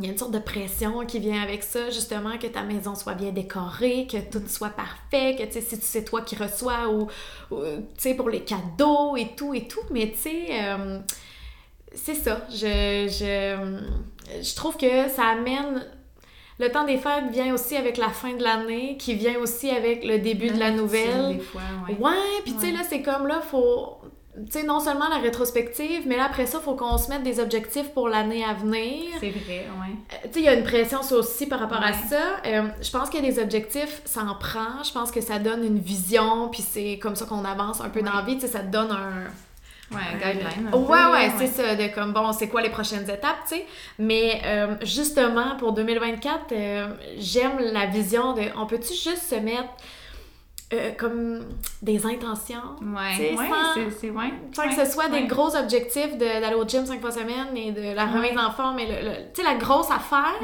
il 0.00 0.04
y 0.04 0.08
a 0.08 0.12
une 0.12 0.18
sorte 0.18 0.32
de 0.32 0.38
pression 0.38 1.04
qui 1.06 1.18
vient 1.18 1.42
avec 1.42 1.64
ça, 1.64 1.90
justement, 1.90 2.38
que 2.38 2.46
ta 2.46 2.62
maison 2.62 2.94
soit 2.94 3.14
bien 3.14 3.32
décorée, 3.32 4.06
que 4.06 4.18
tout 4.18 4.42
soit 4.46 4.70
parfait, 4.70 5.34
que, 5.36 5.44
tu 5.44 5.52
sais, 5.54 5.60
si 5.60 5.76
c'est 5.80 6.04
toi 6.04 6.20
qui 6.22 6.36
reçois 6.36 6.88
ou, 6.88 7.08
ou, 7.50 7.62
tu 7.64 7.82
sais, 7.96 8.14
pour 8.14 8.28
les 8.28 8.42
cadeaux 8.42 9.16
et 9.16 9.34
tout 9.36 9.54
et 9.54 9.66
tout. 9.66 9.80
Mais, 9.90 10.12
tu 10.12 10.18
sais, 10.18 10.46
euh, 10.62 11.00
c'est 11.94 12.14
ça. 12.14 12.42
Je, 12.50 13.06
je, 13.08 14.42
je 14.42 14.54
trouve 14.56 14.76
que 14.76 15.08
ça 15.08 15.24
amène... 15.32 15.84
Le 16.60 16.72
temps 16.72 16.84
des 16.84 16.96
fêtes 16.98 17.30
vient 17.30 17.54
aussi 17.54 17.76
avec 17.76 17.96
la 17.96 18.08
fin 18.08 18.32
de 18.34 18.42
l'année, 18.42 18.96
qui 18.98 19.14
vient 19.14 19.38
aussi 19.38 19.70
avec 19.70 20.04
le 20.04 20.18
début 20.18 20.50
de 20.50 20.58
la 20.58 20.72
nouvelle. 20.72 21.36
Des 21.36 21.40
fois, 21.40 21.60
ouais. 21.88 21.96
Ouais, 22.00 22.42
puis 22.42 22.52
tu 22.54 22.58
sais, 22.58 22.66
Ouais. 22.66 22.72
là, 22.72 22.78
c'est 22.88 23.00
comme 23.00 23.28
là, 23.28 23.40
faut. 23.40 23.98
Tu 24.46 24.50
sais, 24.50 24.62
non 24.64 24.80
seulement 24.80 25.08
la 25.08 25.18
rétrospective, 25.18 26.02
mais 26.06 26.16
là, 26.16 26.24
après 26.24 26.46
ça, 26.46 26.58
faut 26.58 26.74
qu'on 26.74 26.98
se 26.98 27.10
mette 27.10 27.22
des 27.22 27.38
objectifs 27.38 27.90
pour 27.90 28.08
l'année 28.08 28.44
à 28.44 28.54
venir. 28.54 29.04
C'est 29.20 29.30
vrai, 29.30 29.66
ouais. 29.68 29.94
Euh, 30.14 30.16
Tu 30.24 30.28
sais, 30.32 30.40
il 30.40 30.44
y 30.46 30.48
a 30.48 30.54
une 30.54 30.64
pression 30.64 30.98
aussi 31.12 31.46
par 31.46 31.60
rapport 31.60 31.80
à 31.82 31.92
ça. 31.92 32.40
Euh, 32.44 32.62
je 32.82 32.90
pense 32.90 33.08
qu'il 33.08 33.24
y 33.24 33.28
a 33.28 33.30
des 33.32 33.40
objectifs, 33.40 34.02
ça 34.04 34.22
en 34.22 34.34
prend. 34.34 34.82
Je 34.82 34.90
pense 34.92 35.12
que 35.12 35.20
ça 35.20 35.38
donne 35.38 35.64
une 35.64 35.78
vision, 35.78 36.48
puis 36.48 36.62
c'est 36.68 36.98
comme 37.00 37.14
ça 37.14 37.24
qu'on 37.24 37.44
avance 37.44 37.80
un 37.80 37.88
peu 37.88 38.02
dans 38.02 38.14
la 38.14 38.22
vie. 38.22 38.34
Tu 38.34 38.42
sais, 38.42 38.48
ça 38.48 38.60
te 38.60 38.70
donne 38.72 38.90
un, 38.90 39.30
Ouais, 39.90 39.98
un 40.12 40.16
guideline. 40.18 40.68
un 40.72 40.76
Ouais, 40.76 40.86
peu, 40.86 41.12
ouais, 41.12 41.32
c'est 41.38 41.46
ça, 41.46 41.74
de 41.74 41.94
comme, 41.94 42.12
bon, 42.12 42.32
c'est 42.32 42.48
quoi 42.48 42.60
les 42.60 42.68
prochaines 42.70 43.04
étapes, 43.08 43.38
tu 43.48 43.56
sais. 43.56 43.66
Mais 43.98 44.40
euh, 44.44 44.74
justement, 44.82 45.56
pour 45.58 45.72
2024, 45.72 46.52
euh, 46.52 46.88
j'aime 47.18 47.58
la 47.60 47.86
vision 47.86 48.34
de, 48.34 48.42
on 48.56 48.66
peut-tu 48.66 48.92
juste 48.92 49.22
se 49.30 49.36
mettre 49.36 49.68
euh, 50.74 50.90
comme 50.98 51.40
des 51.80 52.04
intentions, 52.04 52.60
Ouais, 52.82 53.16
ouais, 53.34 53.36
c'est- 53.98 54.10
ouais. 54.10 54.32
sans 54.54 54.62
ouais, 54.64 54.68
que 54.68 54.84
ce 54.84 54.92
soit 54.92 55.08
des 55.08 55.26
gros 55.26 55.56
objectifs 55.56 56.18
d'aller 56.18 56.54
au 56.54 56.68
gym 56.68 56.84
cinq 56.84 57.00
fois 57.00 57.10
semaine 57.10 57.56
et 57.56 57.72
de 57.72 57.94
la 57.94 58.04
remise 58.04 58.36
en 58.38 58.50
forme, 58.50 58.78
et 58.80 58.86
le, 58.86 59.08
le- 59.08 59.16
tu 59.32 59.40
sais, 59.40 59.42
la 59.42 59.54
grosse 59.54 59.90
affaire, 59.90 60.34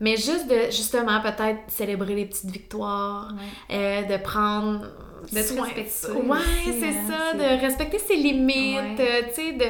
mais 0.00 0.16
juste 0.16 0.48
de, 0.48 0.72
justement, 0.72 1.20
peut-être 1.20 1.60
célébrer 1.68 2.16
les 2.16 2.24
petites 2.26 2.50
victoires, 2.50 3.28
euh, 3.70 4.02
de 4.02 4.16
prendre 4.20 4.86
Soin- 5.26 5.62
respecter 5.64 6.12
Ouais, 6.12 6.38
c'est 6.64 6.88
hein, 6.88 7.08
ça, 7.08 7.34
de 7.34 7.60
respecter 7.60 7.98
ses 7.98 8.16
limites, 8.16 8.98
Ouais. 8.98 9.22
euh, 9.24 9.28
tu 9.28 9.34
sais, 9.34 9.52
de... 9.52 9.64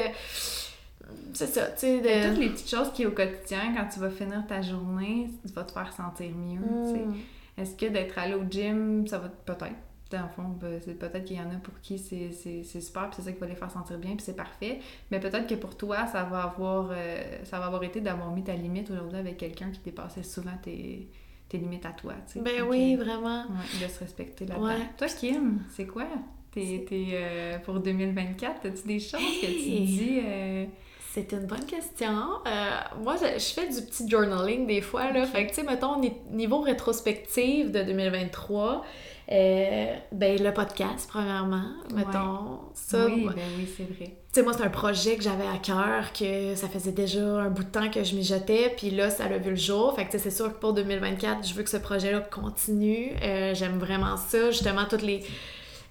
C'est 1.33 1.47
ça, 1.47 1.65
tu 1.67 1.79
sais, 1.79 1.99
de... 1.99 2.29
Toutes 2.29 2.39
les 2.39 2.49
petites 2.49 2.69
choses 2.69 2.91
qui, 2.93 3.05
au 3.05 3.11
quotidien, 3.11 3.73
quand 3.75 3.87
tu 3.93 3.99
vas 3.99 4.09
finir 4.09 4.45
ta 4.47 4.61
journée, 4.61 5.29
tu 5.45 5.53
vas 5.53 5.63
te 5.63 5.71
faire 5.73 5.91
sentir 5.91 6.31
mieux, 6.35 6.59
tu 6.85 6.91
sais. 6.93 7.05
Mm. 7.05 7.15
Est-ce 7.57 7.75
que 7.75 7.85
d'être 7.87 8.17
allé 8.17 8.33
au 8.35 8.43
gym, 8.49 9.05
ça 9.07 9.17
va 9.17 9.29
peut-être, 9.29 9.75
dans 10.11 10.21
le 10.23 10.29
fond, 10.35 10.43
ben, 10.61 10.79
c'est 10.83 10.97
peut-être 10.97 11.25
qu'il 11.25 11.37
y 11.37 11.39
en 11.41 11.49
a 11.49 11.55
pour 11.61 11.73
qui 11.81 11.97
c'est 11.97 12.31
super, 12.63 13.09
puis 13.09 13.17
c'est 13.17 13.21
ça 13.23 13.31
qui 13.31 13.39
va 13.39 13.47
les 13.47 13.55
faire 13.55 13.71
sentir 13.71 13.97
bien, 13.97 14.11
puis 14.11 14.21
c'est 14.25 14.35
parfait. 14.35 14.79
Mais 15.11 15.19
peut-être 15.19 15.47
que 15.47 15.55
pour 15.55 15.75
toi, 15.75 16.05
ça 16.07 16.23
va 16.23 16.43
avoir, 16.43 16.89
euh, 16.91 17.21
ça 17.43 17.59
va 17.59 17.65
avoir 17.65 17.83
été 17.83 18.01
d'avoir 18.01 18.31
mis 18.31 18.43
ta 18.43 18.53
limite 18.53 18.89
aujourd'hui 18.91 19.19
avec 19.19 19.37
quelqu'un 19.37 19.71
qui 19.71 19.79
dépassait 19.83 20.23
souvent 20.23 20.55
tes, 20.63 21.09
tes 21.57 21.63
limites 21.63 21.85
à 21.85 21.91
toi. 21.91 22.13
Ben 22.35 22.59
Donc, 22.59 22.69
oui, 22.71 22.95
euh, 22.99 23.03
vraiment. 23.03 23.43
ouais, 23.43 23.85
de 23.87 23.91
se 23.91 23.99
respecter 23.99 24.45
là-dedans. 24.45 24.65
Ouais. 24.67 24.89
Toi, 24.97 25.07
Kim, 25.07 25.61
c'est 25.75 25.85
quoi? 25.85 26.05
T'es, 26.51 26.85
t'es, 26.87 27.07
euh, 27.13 27.57
pour 27.59 27.79
2024, 27.79 28.65
as-tu 28.67 28.87
des 28.87 28.99
choses 28.99 29.19
que 29.41 29.45
tu 29.47 29.79
dis? 29.81 30.19
euh, 30.23 30.65
C'est 31.11 31.31
une 31.33 31.45
bonne 31.47 31.65
question. 31.65 32.13
Euh, 32.47 32.69
moi, 33.03 33.15
je, 33.17 33.37
je 33.39 33.53
fais 33.53 33.67
du 33.67 33.81
petit 33.85 34.07
journaling 34.09 34.65
des 34.67 34.81
fois, 34.81 35.11
là. 35.11 35.25
Fait 35.25 35.43
que, 35.45 35.49
tu 35.49 35.55
sais, 35.55 35.63
mettons, 35.63 35.99
ni- 35.99 36.13
niveau 36.31 36.59
rétrospective 36.61 37.71
de 37.71 37.83
2023, 37.83 38.85
euh, 39.31 39.93
ben, 40.11 40.41
le 40.41 40.53
podcast, 40.53 41.07
premièrement, 41.09 41.63
mettons. 41.93 42.59
Ça, 42.73 43.05
oui, 43.07 43.25
ben 43.35 43.41
oui, 43.57 43.67
c'est 43.75 43.83
vrai. 43.83 44.05
Tu 44.31 44.41
sais, 44.41 44.43
moi, 44.43 44.53
c'est 44.53 44.63
un 44.63 44.69
projet 44.69 45.15
que 45.15 45.23
j'avais 45.23 45.47
à 45.47 45.57
cœur, 45.57 46.11
que 46.13 46.53
ça 46.55 46.67
faisait 46.67 46.91
déjà 46.91 47.21
un 47.21 47.49
bout 47.49 47.63
de 47.63 47.69
temps 47.69 47.89
que 47.89 48.03
je 48.03 48.15
m'y 48.15 48.23
jetais, 48.23 48.71
puis 48.77 48.91
là, 48.91 49.09
ça 49.09 49.25
a 49.25 49.37
vu 49.37 49.51
le 49.51 49.55
jour. 49.55 49.95
Fait 49.95 50.05
que, 50.05 50.11
tu 50.11 50.17
sais, 50.19 50.23
c'est 50.29 50.35
sûr 50.35 50.53
que 50.53 50.59
pour 50.59 50.73
2024, 50.73 51.47
je 51.47 51.53
veux 51.55 51.63
que 51.63 51.69
ce 51.69 51.77
projet-là 51.77 52.19
continue. 52.19 53.11
Euh, 53.23 53.53
J'aime 53.55 53.79
vraiment 53.79 54.17
ça, 54.17 54.51
justement, 54.51 54.83
toutes 54.89 55.01
les, 55.01 55.23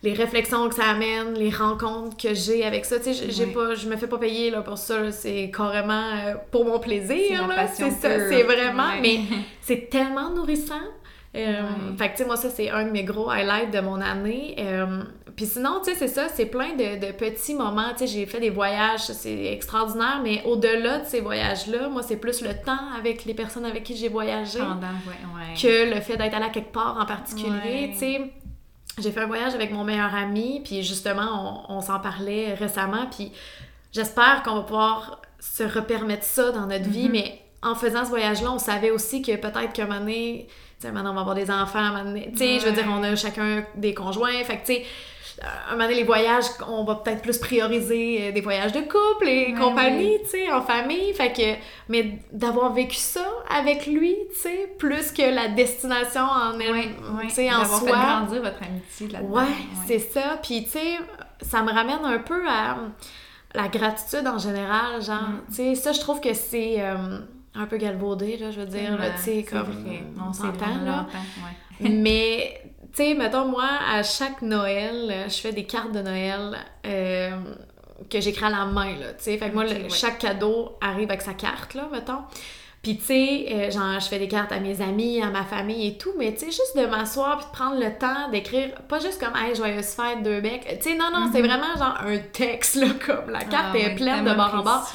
les 0.03 0.13
réflexions 0.13 0.69
que 0.69 0.75
ça 0.75 0.85
amène, 0.91 1.35
les 1.35 1.51
rencontres 1.51 2.17
que 2.17 2.35
j'ai 2.35 2.65
avec 2.65 2.85
ça. 2.85 2.99
Tu 3.01 3.15
sais, 3.15 3.31
j'ai- 3.31 3.47
Ouais. 3.47 3.53
pas, 3.53 3.75
je 3.75 3.89
me 3.89 3.97
fais 3.97 4.07
pas 4.07 4.19
payer 4.19 4.51
là, 4.51 4.61
pour 4.61 4.79
ça, 4.79 5.11
c'est 5.11 5.51
carrément 5.51 6.11
euh, 6.27 6.35
pour 6.53 6.67
mon 6.67 6.79
plaisir, 6.79 7.49
la 7.49 7.67
C'est 7.67 7.91
ça, 7.91 8.29
c'est 8.29 8.43
vraiment, 8.45 8.91
Ouais. 8.91 9.01
mais 9.03 9.21
c'est 9.63 9.89
tellement 9.91 10.31
nourrissant. 10.31 10.75
Euh, 11.35 11.63
Ouais. 11.63 11.97
Fait 11.99 12.07
que, 12.09 12.13
tu 12.13 12.19
sais, 12.19 12.25
moi, 12.27 12.37
ça, 12.37 12.49
c'est 12.51 12.71
un 12.71 12.85
de 12.85 12.91
mes 12.91 13.05
gros 13.05 13.29
highlights 13.31 13.73
de 13.73 13.81
mon 13.81 14.01
année. 14.01 14.55
Euh, 14.59 15.03
Puis 15.37 15.47
sinon, 15.47 15.81
tu 15.85 15.91
sais, 15.91 15.97
c'est 15.99 16.07
ça, 16.09 16.29
c'est 16.29 16.47
plein 16.47 16.75
de, 16.77 17.05
de 17.07 17.11
petits 17.13 17.55
moments. 17.55 17.91
Tu 17.91 17.99
sais, 18.01 18.07
j'ai 18.07 18.27
fait 18.27 18.39
des 18.39 18.51
voyages, 18.51 19.01
c'est 19.01 19.47
extraordinaire, 19.47 20.21
mais 20.23 20.43
au-delà 20.45 21.01
de 21.01 21.07
ces 21.07 21.21
voyages-là, 21.21 21.89
moi, 21.89 22.03
c'est 22.05 22.19
plus 22.19 22.41
le 22.41 22.51
temps 22.55 22.79
avec 22.97 23.25
les 23.25 23.35
personnes 23.35 23.65
avec 23.65 23.83
qui 23.83 23.97
j'ai 23.97 24.09
voyagé 24.09 24.61
Pendant, 24.61 24.87
ouais, 25.09 25.25
ouais. 25.35 25.61
que 25.61 25.93
le 25.93 26.01
fait 26.01 26.17
d'être 26.17 26.35
allé 26.35 26.45
à 26.45 26.51
quelque 26.51 26.73
part 26.73 26.97
en 27.01 27.05
particulier. 27.05 27.51
Ouais. 27.51 27.91
Tu 27.95 27.99
sais, 27.99 28.21
j'ai 29.01 29.11
fait 29.11 29.23
un 29.23 29.27
voyage 29.27 29.55
avec 29.55 29.73
mon 29.73 29.83
meilleur 29.83 30.15
ami, 30.15 30.61
puis 30.65 30.85
justement, 30.85 31.65
on, 31.69 31.79
on 31.79 31.81
s'en 31.81 31.99
parlait 31.99 32.55
récemment, 32.55 33.07
puis 33.11 33.33
j'espère 33.91 34.45
qu'on 34.45 34.55
va 34.55 34.61
pouvoir 34.63 35.21
se 35.41 35.65
repermettre 35.65 36.23
ça 36.25 36.53
dans 36.53 36.67
notre 36.67 36.89
vie, 36.89 37.07
Mhm. 37.07 37.13
mais 37.13 37.41
en 37.61 37.75
faisant 37.75 38.05
ce 38.05 38.11
voyage-là, 38.11 38.53
on 38.53 38.59
savait 38.59 38.91
aussi 38.93 39.21
que 39.21 39.35
peut-être 39.35 39.73
qu'à 39.73 39.83
un 39.83 39.87
moment 39.87 39.99
donné, 40.01 40.47
maintenant 40.93 41.11
on 41.13 41.15
va 41.15 41.21
avoir 41.23 41.35
des 41.37 41.51
enfants, 41.51 41.91
tu 42.33 42.39
sais, 42.39 42.59
je 42.61 42.67
veux 42.67 42.73
dire, 42.73 42.85
on 42.89 43.03
a 43.03 43.17
chacun 43.17 43.65
des 43.77 43.95
conjoints, 43.95 44.43
fait 44.45 44.59
que 44.59 44.67
tu 44.67 44.75
sais, 44.75 44.85
à 45.43 45.71
un 45.71 45.73
moment 45.73 45.85
donné, 45.85 45.97
les 45.97 46.05
voyages, 46.05 46.45
on 46.69 46.85
va 46.85 46.95
peut-être 46.95 47.21
plus 47.23 47.39
prioriser 47.39 48.29
euh, 48.29 48.33
des 48.33 48.41
voyages 48.41 48.71
de 48.71 48.81
couple 48.83 49.27
et 49.27 49.47
Ouais, 49.53 49.59
compagnie, 49.59 50.17
tu 50.23 50.29
sais, 50.31 50.53
en 50.53 50.63
famille, 50.63 51.13
fait 51.13 51.33
que, 51.33 51.61
mais 51.89 52.21
d'avoir 52.33 52.73
vécu 52.73 52.95
ça 52.97 53.27
avec 53.51 53.87
lui, 53.87 54.15
tu 54.33 54.41
sais, 54.43 54.73
plus 54.79 55.11
que 55.11 55.23
la 55.35 55.49
destination 55.49 56.23
en 56.23 56.59
elle, 56.61 56.71
Ouais, 56.73 56.89
tu 57.25 57.31
sais, 57.31 57.53
en 57.53 57.65
soi. 57.65 57.81
fait 57.81 57.91
grandir 57.91 58.43
votre 58.43 58.63
amitié 58.63 59.09
là-dedans. 59.09 59.35
Ouais, 59.35 59.47
c'est 59.89 59.99
ça. 59.99 60.39
Puis, 60.41 60.65
tu 60.65 60.71
sais, 60.71 60.99
ça 61.41 61.63
me 61.63 61.73
ramène 61.73 62.05
un 62.05 62.19
peu 62.19 62.49
à 62.49 62.77
la 63.55 63.67
gratitude 63.69 64.27
en 64.29 64.39
général. 64.39 65.03
Genre, 65.03 65.17
Mm. 65.21 65.41
tu 65.49 65.55
sais, 65.55 65.75
ça, 65.75 65.91
je 65.93 65.99
trouve 66.01 66.21
que 66.21 66.33
c'est 66.33 66.77
euh, 66.79 67.19
un 67.55 67.67
peu 67.67 67.77
galvaudé, 67.77 68.37
là, 68.37 68.51
je 68.51 68.61
veux 68.61 68.67
dire, 68.67 68.99
tu 69.17 69.23
sais, 69.23 69.43
comme. 69.45 69.61
vrai. 69.63 70.03
On 70.29 70.33
s'entend, 70.33 70.77
là. 70.85 71.07
ouais. 71.81 71.89
Mais, 71.91 72.61
tu 72.93 73.03
sais, 73.05 73.15
mettons, 73.15 73.47
moi, 73.47 73.69
à 73.91 74.03
chaque 74.03 74.43
Noël, 74.43 75.25
je 75.29 75.35
fais 75.41 75.53
des 75.53 75.65
cartes 75.65 75.93
de 75.93 76.01
Noël 76.01 76.57
euh, 76.87 77.31
que 78.11 78.21
j'écris 78.21 78.45
à 78.47 78.51
la 78.51 78.65
main, 78.65 78.97
là, 78.97 79.13
tu 79.15 79.25
sais. 79.25 79.39
Fait 79.39 79.51
que 79.51 79.55
moi, 79.55 79.65
Ok, 79.65 79.71
le- 79.71 79.83
ouais. 79.85 79.89
chaque 79.91 80.19
cadeau 80.19 80.77
arrive 80.81 81.09
avec 81.11 81.23
sa 81.23 81.35
carte, 81.35 81.75
là, 81.75 81.89
mettons. 81.93 82.23
Puis, 82.85 82.99
tu 82.99 83.05
sais, 83.07 83.47
euh, 83.51 83.71
genre, 83.73 83.99
je 83.99 84.07
fais 84.07 84.19
des 84.21 84.29
cartes 84.29 84.53
à 84.53 84.61
mes 84.61 84.81
amis, 84.81 85.21
à 85.21 85.31
ma 85.31 85.43
famille 85.43 85.89
et 85.89 85.99
tout, 85.99 86.13
mais 86.17 86.33
tu 86.35 86.41
sais, 86.41 86.47
juste 86.47 86.77
de 86.77 86.87
m'asseoir 86.87 87.39
puis 87.39 87.47
de 87.47 87.51
prendre 87.53 87.81
le 87.81 87.99
temps 87.99 88.29
d'écrire, 88.31 88.71
pas 88.89 89.01
juste 89.01 89.19
comme, 89.19 89.35
hey, 89.35 89.57
joyeuse 89.57 89.87
fête, 89.95 90.23
deux 90.23 90.41
becs. 90.41 90.79
Tu 90.81 90.91
sais, 90.91 90.97
non, 90.97 91.07
non, 91.13 91.29
c'est 91.33 91.41
Mhm. 91.43 91.49
vraiment 91.49 91.77
genre 91.77 91.99
un 92.07 92.19
texte, 92.19 92.77
là, 92.77 92.87
comme 93.05 93.31
la 93.31 93.45
carte 93.45 93.71
Ah, 93.73 93.77
est 93.79 93.87
ouais, 93.89 93.95
pleine 93.97 94.25
de 94.25 94.35
bord 94.35 94.55
en 94.55 94.63
bord. 94.63 94.93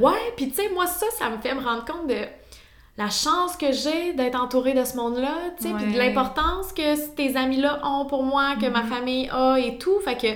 Ouais, 0.00 0.32
puis 0.36 0.48
tu 0.48 0.54
sais, 0.62 0.70
moi, 0.72 0.86
ça, 0.86 1.06
ça 1.18 1.28
me 1.28 1.36
fait 1.38 1.54
me 1.54 1.60
rendre 1.62 1.84
compte 1.84 2.06
de 2.08 2.22
la 2.96 3.10
chance 3.10 3.56
que 3.56 3.72
j'ai 3.72 4.12
d'être 4.12 4.40
entourée 4.40 4.72
de 4.72 4.84
ce 4.84 4.96
monde-là, 4.96 5.34
tu 5.58 5.64
sais, 5.68 5.74
puis 5.74 5.92
de 5.92 5.98
l'importance 5.98 6.72
que 6.72 7.14
tes 7.16 7.36
amis-là 7.36 7.80
ont 7.84 8.06
pour 8.06 8.22
moi, 8.22 8.54
que 8.60 8.66
ma 8.68 8.82
Mhm. 8.84 8.88
famille 8.88 9.28
a 9.32 9.56
et 9.58 9.78
tout. 9.78 9.98
Fait 10.04 10.16
que, 10.16 10.28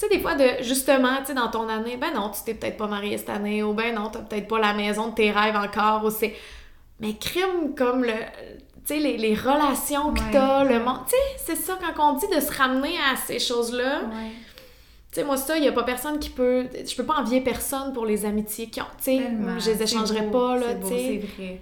tu 0.00 0.06
sais, 0.08 0.16
des 0.16 0.20
fois, 0.22 0.34
de 0.34 0.62
justement, 0.62 1.18
tu 1.18 1.26
sais, 1.26 1.34
dans 1.34 1.48
ton 1.48 1.68
année, 1.68 1.98
ben 1.98 2.14
non, 2.14 2.30
tu 2.30 2.40
t'es 2.44 2.54
peut-être 2.54 2.78
pas 2.78 2.86
mariée 2.86 3.18
cette 3.18 3.28
année, 3.28 3.62
ou 3.62 3.74
ben 3.74 3.94
non, 3.94 4.08
t'as 4.08 4.20
peut-être 4.20 4.48
pas 4.48 4.58
la 4.58 4.72
maison 4.72 5.08
de 5.08 5.14
tes 5.14 5.30
rêves 5.30 5.56
encore, 5.56 6.04
ou 6.06 6.10
c'est. 6.10 6.34
Mais 7.00 7.14
crime 7.16 7.74
comme 7.76 8.04
le. 8.04 8.12
Tu 8.86 8.94
sais, 8.94 8.98
les, 8.98 9.18
les 9.18 9.34
relations 9.34 10.12
que 10.14 10.20
Ouais. 10.20 10.30
t'as, 10.32 10.64
le 10.64 10.80
monde. 10.82 11.00
Tu 11.06 11.10
sais, 11.10 11.54
c'est 11.54 11.56
ça, 11.62 11.78
quand 11.94 12.14
on 12.14 12.16
dit 12.16 12.26
de 12.34 12.40
se 12.40 12.50
ramener 12.50 12.96
à 13.12 13.14
ces 13.16 13.38
choses-là. 13.38 14.00
Ouais. 14.04 14.30
Tu 15.12 15.16
sais, 15.20 15.24
moi, 15.24 15.36
ça, 15.36 15.58
il 15.58 15.64
y 15.64 15.68
a 15.68 15.72
pas 15.72 15.82
personne 15.82 16.18
qui 16.18 16.30
peut. 16.30 16.66
Je 16.72 16.94
peux 16.96 17.04
pas 17.04 17.16
envier 17.20 17.40
personne 17.42 17.92
pour 17.92 18.06
les 18.06 18.24
amitiés 18.24 18.70
qui 18.70 18.80
ont. 18.80 18.86
Tu 18.98 19.04
sais, 19.18 19.30
je 19.58 19.70
les 19.70 19.82
échangerais 19.82 20.22
beau, 20.22 20.38
pas, 20.38 20.56
là, 20.56 20.74
tu 20.80 20.88
sais. 20.88 21.20
C'est 21.36 21.42
vrai. 21.42 21.60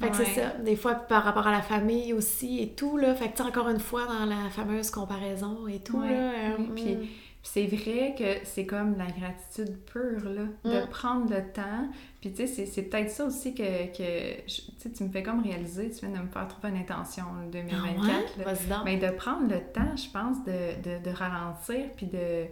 Fait 0.00 0.08
que 0.10 0.16
Ouais. 0.16 0.24
c'est 0.34 0.40
ça. 0.40 0.48
Des 0.58 0.74
fois, 0.74 0.94
par 0.94 1.22
rapport 1.22 1.46
à 1.46 1.52
la 1.52 1.62
famille 1.62 2.12
aussi 2.12 2.60
et 2.60 2.70
tout, 2.70 2.96
là. 2.96 3.14
Fait 3.14 3.28
que, 3.28 3.36
tu 3.36 3.42
encore 3.42 3.68
une 3.68 3.78
fois, 3.78 4.02
dans 4.06 4.24
la 4.26 4.50
fameuse 4.50 4.90
comparaison 4.90 5.68
et 5.68 5.78
tout, 5.78 6.00
là. 6.00 6.08
euh, 6.08 6.58
mm. 6.58 6.74
Puis 6.74 6.96
c'est 7.42 7.66
vrai 7.66 8.14
que 8.16 8.44
c'est 8.46 8.66
comme 8.66 8.96
la 8.96 9.06
gratitude 9.06 9.76
pure, 9.84 10.28
là, 10.28 10.44
de 10.64 10.84
Mm. 10.84 10.88
prendre 10.90 11.28
le 11.34 11.42
temps. 11.52 11.88
Puis 12.20 12.30
tu 12.30 12.36
sais, 12.36 12.46
c'est- 12.46 12.66
c'est 12.66 12.82
peut-être 12.82 13.10
ça 13.10 13.24
aussi 13.24 13.52
que, 13.54 13.86
que 13.96 14.42
je- 14.46 14.88
tu 14.88 15.04
me 15.04 15.08
fais 15.10 15.22
comme 15.24 15.42
réaliser, 15.42 15.90
tu 15.90 16.06
viens 16.06 16.16
de 16.16 16.22
me 16.24 16.28
faire 16.28 16.46
trouver 16.46 16.68
une 16.68 16.76
intention 16.76 17.24
en 17.24 17.42
Ah 17.42 17.50
2024. 17.50 18.38
ouais? 18.38 18.44
là. 18.44 18.52
Vas-y 18.52 18.66
donc. 18.68 18.78
Mais 18.84 18.96
de 18.96 19.08
prendre 19.10 19.48
le 19.48 19.60
temps, 19.60 19.96
je 19.96 20.08
pense, 20.10 20.44
de, 20.44 20.82
de, 20.82 21.04
de 21.04 21.10
ralentir, 21.10 21.90
puis 21.96 22.06
de 22.06 22.46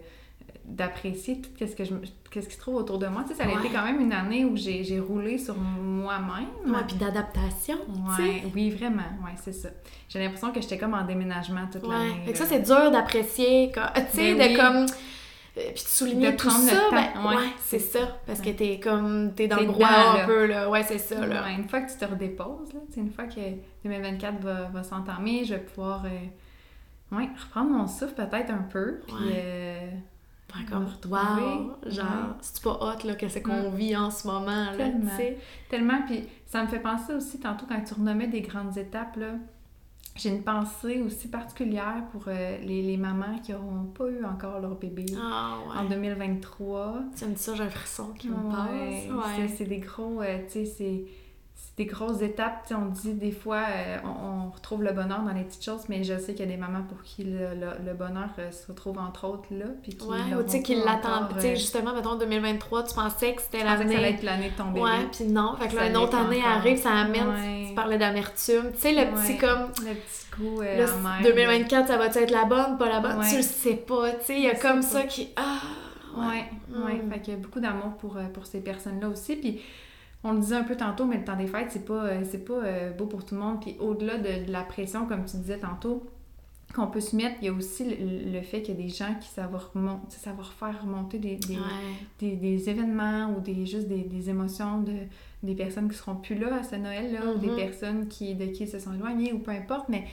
d'apprécier 0.65 1.41
tout 1.41 1.49
ce 1.59 1.75
que 1.75 1.83
je 1.83 1.93
me- 1.93 2.01
qu'est-ce 2.31 2.47
qui 2.47 2.55
se 2.55 2.59
trouve 2.59 2.75
autour 2.75 2.97
de 2.97 3.05
moi? 3.07 3.21
Tu 3.23 3.29
sais, 3.29 3.35
ça 3.35 3.43
a 3.43 3.47
Ouais. 3.47 3.59
été 3.59 3.69
quand 3.69 3.83
même 3.83 3.99
une 4.01 4.13
année 4.13 4.43
où 4.45 4.55
j'ai 4.55 4.83
j'ai 4.83 4.99
roulé 4.99 5.37
sur 5.37 5.55
moi-même. 5.57 6.47
Puis 6.87 6.95
d'adaptation. 6.97 7.75
Ouais, 8.17 8.43
oui, 8.55 8.69
vraiment. 8.71 9.03
Ouais, 9.23 9.33
c'est 9.35 9.51
ça. 9.53 9.69
J'ai 10.09 10.19
l'impression 10.19 10.51
que 10.51 10.61
j'étais 10.61 10.77
comme 10.77 10.93
en 10.95 11.05
déménagement 11.05 11.67
toute 11.71 11.83
Ouais. 11.83 11.89
l'année. 11.89 12.21
Fait 12.25 12.31
que 12.31 12.37
ça, 12.37 12.45
c'est 12.45 12.61
dur 12.61 12.89
d'apprécier, 12.89 13.71
tu 13.73 13.79
sais, 14.17 14.33
Ben 14.35 14.37
de 14.37 14.53
oui. 14.53 14.57
comme. 14.57 14.85
euh, 15.57 15.61
Puis 15.75 15.83
de 15.83 15.89
souligner 15.89 16.31
De 16.31 16.37
tout 16.37 16.47
prendre 16.47 16.63
le 16.63 16.69
ça, 16.71 16.77
temps, 16.77 16.91
ben, 16.91 17.29
ouais. 17.37 17.49
c'est 17.59 17.79
ça. 17.79 17.99
Parce 18.25 18.39
que 18.39 18.49
t'es 18.51 18.79
comme. 18.79 19.33
T'es 19.35 19.47
dans 19.49 19.57
le 19.59 19.65
droit 19.65 19.87
dedans, 19.89 20.23
un 20.23 20.25
peu, 20.25 20.45
là. 20.45 20.69
Ouais, 20.69 20.83
c'est 20.83 20.97
ça, 20.97 21.25
là. 21.27 21.49
Une 21.49 21.67
fois 21.67 21.81
que 21.81 21.91
tu 21.91 21.97
te 21.97 22.05
redéposes, 22.05 22.73
là, 22.73 22.79
une 22.95 23.11
fois 23.11 23.25
que 23.25 23.41
2024 23.83 24.39
va, 24.41 24.69
va 24.73 24.83
s'entamer, 24.83 25.43
je 25.43 25.55
vais 25.55 25.59
pouvoir 25.59 26.05
euh, 26.05 27.17
ouais, 27.17 27.29
reprendre 27.43 27.69
mon 27.71 27.85
souffle 27.87 28.13
peut-être 28.15 28.49
un 28.51 28.65
peu. 28.71 29.01
Puis, 29.05 29.15
euh, 29.33 29.89
Faire 30.53 30.65
comme, 30.69 30.83
me 30.83 30.85
wow, 30.85 30.91
retrouver. 30.91 31.91
genre, 31.91 32.05
Ouais. 32.05 32.35
c'est 32.41 32.61
pas 32.63 32.71
hot, 32.81 33.07
là, 33.07 33.15
que 33.15 33.27
c'est 33.27 33.41
qu'on 33.41 33.71
Mm. 33.71 33.75
vit 33.75 33.95
en 33.95 34.09
ce 34.11 34.27
moment, 34.27 34.45
là, 34.71 34.75
Tellement. 34.77 35.09
tu 35.11 35.15
sais. 35.17 35.37
tellement. 35.69 36.01
Puis 36.05 36.27
ça 36.45 36.63
me 36.63 36.67
fait 36.67 36.79
penser 36.79 37.13
aussi, 37.13 37.39
tantôt, 37.39 37.65
quand 37.67 37.81
tu 37.81 37.93
renommais 37.93 38.27
des 38.27 38.41
grandes 38.41 38.77
étapes, 38.77 39.15
là, 39.17 39.33
j'ai 40.17 40.29
une 40.29 40.43
pensée 40.43 41.01
aussi 41.01 41.29
particulière 41.29 42.03
pour 42.11 42.23
euh, 42.27 42.57
les, 42.63 42.81
les 42.81 42.97
mamans 42.97 43.39
qui 43.41 43.53
n'auront 43.53 43.85
pas 43.85 44.07
eu 44.09 44.25
encore 44.25 44.59
leur 44.59 44.75
bébé 44.75 45.05
Ah, 45.17 45.55
en 45.73 45.83
ouais. 45.83 45.89
2023. 45.89 46.95
Tu 47.17 47.25
me 47.25 47.33
dis 47.33 47.41
ça, 47.41 47.55
j'ai 47.55 47.63
un 47.63 47.69
frisson 47.69 48.07
qui 48.17 48.27
me 48.27 48.35
Ouais, 48.35 48.41
passe. 48.51 49.37
Ouais. 49.39 49.47
C'est 49.55 49.65
des 49.65 49.77
gros, 49.79 50.21
euh, 50.21 50.39
tu 50.47 50.51
sais, 50.51 50.65
c'est- 50.65 51.05
des 51.77 51.85
grosses 51.85 52.21
étapes. 52.21 52.71
on 52.71 52.89
dit 52.89 53.13
des 53.13 53.31
fois, 53.31 53.63
euh, 53.69 53.97
on, 54.03 54.49
retrouve 54.51 54.83
le 54.83 54.91
bonheur 54.91 55.21
dans 55.21 55.33
les 55.33 55.43
petites 55.43 55.63
choses, 55.63 55.83
mais 55.87 56.03
je 56.03 56.17
sais 56.17 56.33
qu'il 56.33 56.45
y 56.45 56.49
a 56.49 56.51
des 56.51 56.57
mamans 56.57 56.83
pour 56.83 57.01
qui 57.03 57.23
le, 57.23 57.93
bonheur 57.93 58.29
euh, 58.37 58.51
se 58.51 58.67
retrouve 58.67 58.99
entre 58.99 59.25
autres 59.27 59.47
là. 59.51 59.65
Puis 59.81 59.95
qui 59.95 60.05
ouais, 60.05 60.35
ou 60.37 60.43
tu 60.43 60.49
sais, 60.49 60.61
qui 60.61 60.75
l'attendent. 60.75 61.29
Tu 61.35 61.41
sais, 61.41 61.51
euh, 61.51 61.55
justement, 61.55 61.93
mettons, 61.93 62.15
2023, 62.15 62.83
tu 62.83 62.93
pensais 62.93 63.33
que 63.33 63.41
c'était 63.41 63.63
l'année. 63.63 63.85
que 63.85 63.91
ça 63.91 63.97
allait 63.97 64.09
être 64.11 64.23
l'année 64.23 64.49
de 64.49 64.55
ton 64.55 64.65
bébé. 64.65 64.81
Ouais, 64.81 65.07
puis 65.11 65.25
non. 65.25 65.55
Fait 65.55 65.69
que 65.69 65.75
là, 65.77 65.87
une 65.87 65.97
autre 65.97 66.17
année 66.17 66.43
arrive, 66.43 66.77
ça 66.77 66.91
amène. 66.91 67.67
Tu 67.67 67.73
parlais 67.73 67.97
d'amertume. 67.97 68.71
Tu 68.73 68.79
sais, 68.79 68.91
le 68.93 69.11
petit 69.15 69.37
comme. 69.37 69.69
Le 69.79 69.95
petit 69.95 70.25
goût. 70.37 70.61
Euh, 70.61 70.85
2024, 71.23 71.87
ça 71.87 71.97
va 71.97 72.07
être 72.07 72.31
la 72.31 72.45
bonne, 72.45 72.77
pas 72.77 72.89
la 72.89 72.99
bonne? 72.99 73.25
Tu 73.27 73.37
le 73.37 73.41
sais 73.41 73.75
pas. 73.75 74.11
Tu 74.11 74.25
sais, 74.25 74.35
il 74.35 74.43
y 74.43 74.49
a 74.49 74.55
comme 74.55 74.81
ça 74.81 75.03
qui. 75.03 75.29
Ah! 75.35 75.61
Ouais, 76.17 76.43
ouais. 76.69 76.95
Mm. 76.95 77.11
Fait 77.11 77.21
qu'il 77.21 77.33
y 77.33 77.37
a 77.37 77.39
beaucoup 77.39 77.61
d'amour 77.61 77.93
pour, 77.97 78.17
pour 78.33 78.45
ces 78.45 78.59
personnes-là 78.59 79.07
aussi. 79.07 79.37
Puis 79.37 79.61
on 80.23 80.33
le 80.33 80.39
disait 80.39 80.55
un 80.55 80.63
peu 80.63 80.75
tantôt, 80.75 81.05
mais 81.05 81.17
le 81.17 81.23
temps 81.23 81.35
des 81.35 81.47
fêtes, 81.47 81.69
c'est 81.69 81.85
pas, 81.85 82.05
euh, 82.05 82.23
c'est 82.29 82.45
pas 82.45 82.53
euh, 82.53 82.91
beau 82.91 83.05
pour 83.05 83.25
tout 83.25 83.35
le 83.35 83.41
monde. 83.41 83.59
Puis 83.61 83.75
au-delà 83.79 84.17
de, 84.17 84.51
la 84.51 84.63
pression, 84.63 85.07
comme 85.07 85.25
tu 85.25 85.37
disais 85.37 85.57
tantôt, 85.57 86.07
qu'on 86.75 86.87
peut 86.87 87.01
se 87.01 87.15
mettre, 87.15 87.35
il 87.41 87.47
y 87.47 87.49
a 87.49 87.53
aussi 87.53 87.83
le, 87.83 88.41
fait 88.41 88.61
qu'il 88.61 88.75
y 88.75 88.77
a 88.79 88.81
des 88.81 88.89
gens 88.89 89.13
qui 89.19 89.27
savent, 89.27 89.59
savoir 90.09 90.53
faire 90.53 90.81
remonter 90.81 91.17
des, 91.19 91.37
des, 92.19 92.69
événements 92.69 93.33
ou 93.35 93.41
des, 93.41 93.65
juste 93.65 93.89
des, 93.89 94.29
émotions 94.29 94.79
de, 94.79 94.93
des 95.43 95.55
personnes 95.55 95.89
qui 95.89 95.97
seront 95.97 96.15
plus 96.15 96.35
là 96.35 96.55
à 96.55 96.63
ce 96.63 96.75
Noël-là, 96.75 97.33
ou 97.33 97.39
des 97.39 97.47
mm-hmm. 97.47 97.55
personnes 97.55 98.07
qui, 98.07 98.35
de 98.35 98.45
qui 98.45 98.67
se 98.67 98.79
sont 98.79 98.93
éloignées, 98.93 99.33
ou 99.33 99.39
peu 99.39 99.51
importe. 99.51 99.89
Mais 99.89 100.05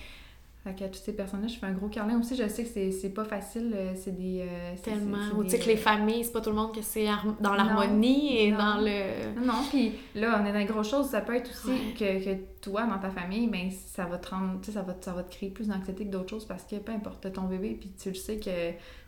fait 0.72 0.84
à 0.84 0.88
toutes 0.88 1.02
ces 1.02 1.12
personnes-là, 1.12 1.48
je 1.48 1.58
fais 1.58 1.66
un 1.66 1.72
gros 1.72 1.88
câlin 1.88 2.18
aussi. 2.18 2.36
Je 2.36 2.48
sais 2.48 2.64
que 2.64 2.90
c'est 2.90 3.08
pas 3.10 3.24
facile. 3.24 3.72
Euh, 3.74 3.92
c'est 3.94 4.16
des. 4.16 4.40
Euh, 4.40 4.74
Tellement. 4.82 5.42
Tu 5.42 5.50
sais 5.50 5.58
que 5.58 5.66
les 5.66 5.76
familles, 5.76 6.24
c'est 6.24 6.32
pas 6.32 6.40
tout 6.40 6.50
le 6.50 6.56
monde 6.56 6.74
que 6.74 6.82
c'est 6.82 7.06
dans 7.40 7.54
l'harmonie 7.54 8.38
et 8.38 8.52
dans 8.52 8.78
le. 8.78 9.34
Non, 9.44 9.64
puis 9.70 9.92
là, 10.14 10.40
on 10.40 10.46
est 10.46 10.52
dans 10.52 10.58
les 10.58 10.64
grosses 10.64 10.90
choses. 10.90 11.06
Ça 11.06 11.20
peut 11.20 11.34
être 11.34 11.50
aussi 11.50 11.94
que, 11.94 12.24
que, 12.24 12.38
toi, 12.60 12.84
dans 12.86 12.98
ta 12.98 13.10
famille, 13.10 13.48
ben, 13.48 13.70
ça 13.70 14.04
va 14.04 14.18
te 14.18 14.30
rendre. 14.30 14.60
Tu 14.60 14.66
sais, 14.66 14.72
ça 14.72 14.82
va, 14.82 14.96
ça 15.00 15.12
va 15.12 15.22
te 15.22 15.34
créer 15.34 15.50
plus 15.50 15.68
d'anxiété 15.68 16.04
que 16.04 16.10
d'autres 16.10 16.30
choses 16.30 16.44
parce 16.44 16.64
que 16.64 16.76
peu 16.76 16.92
importe 16.92 17.32
ton 17.32 17.42
bébé, 17.42 17.76
puis 17.78 17.92
tu 18.00 18.10
le 18.10 18.14
sais 18.14 18.36
que 18.36 18.50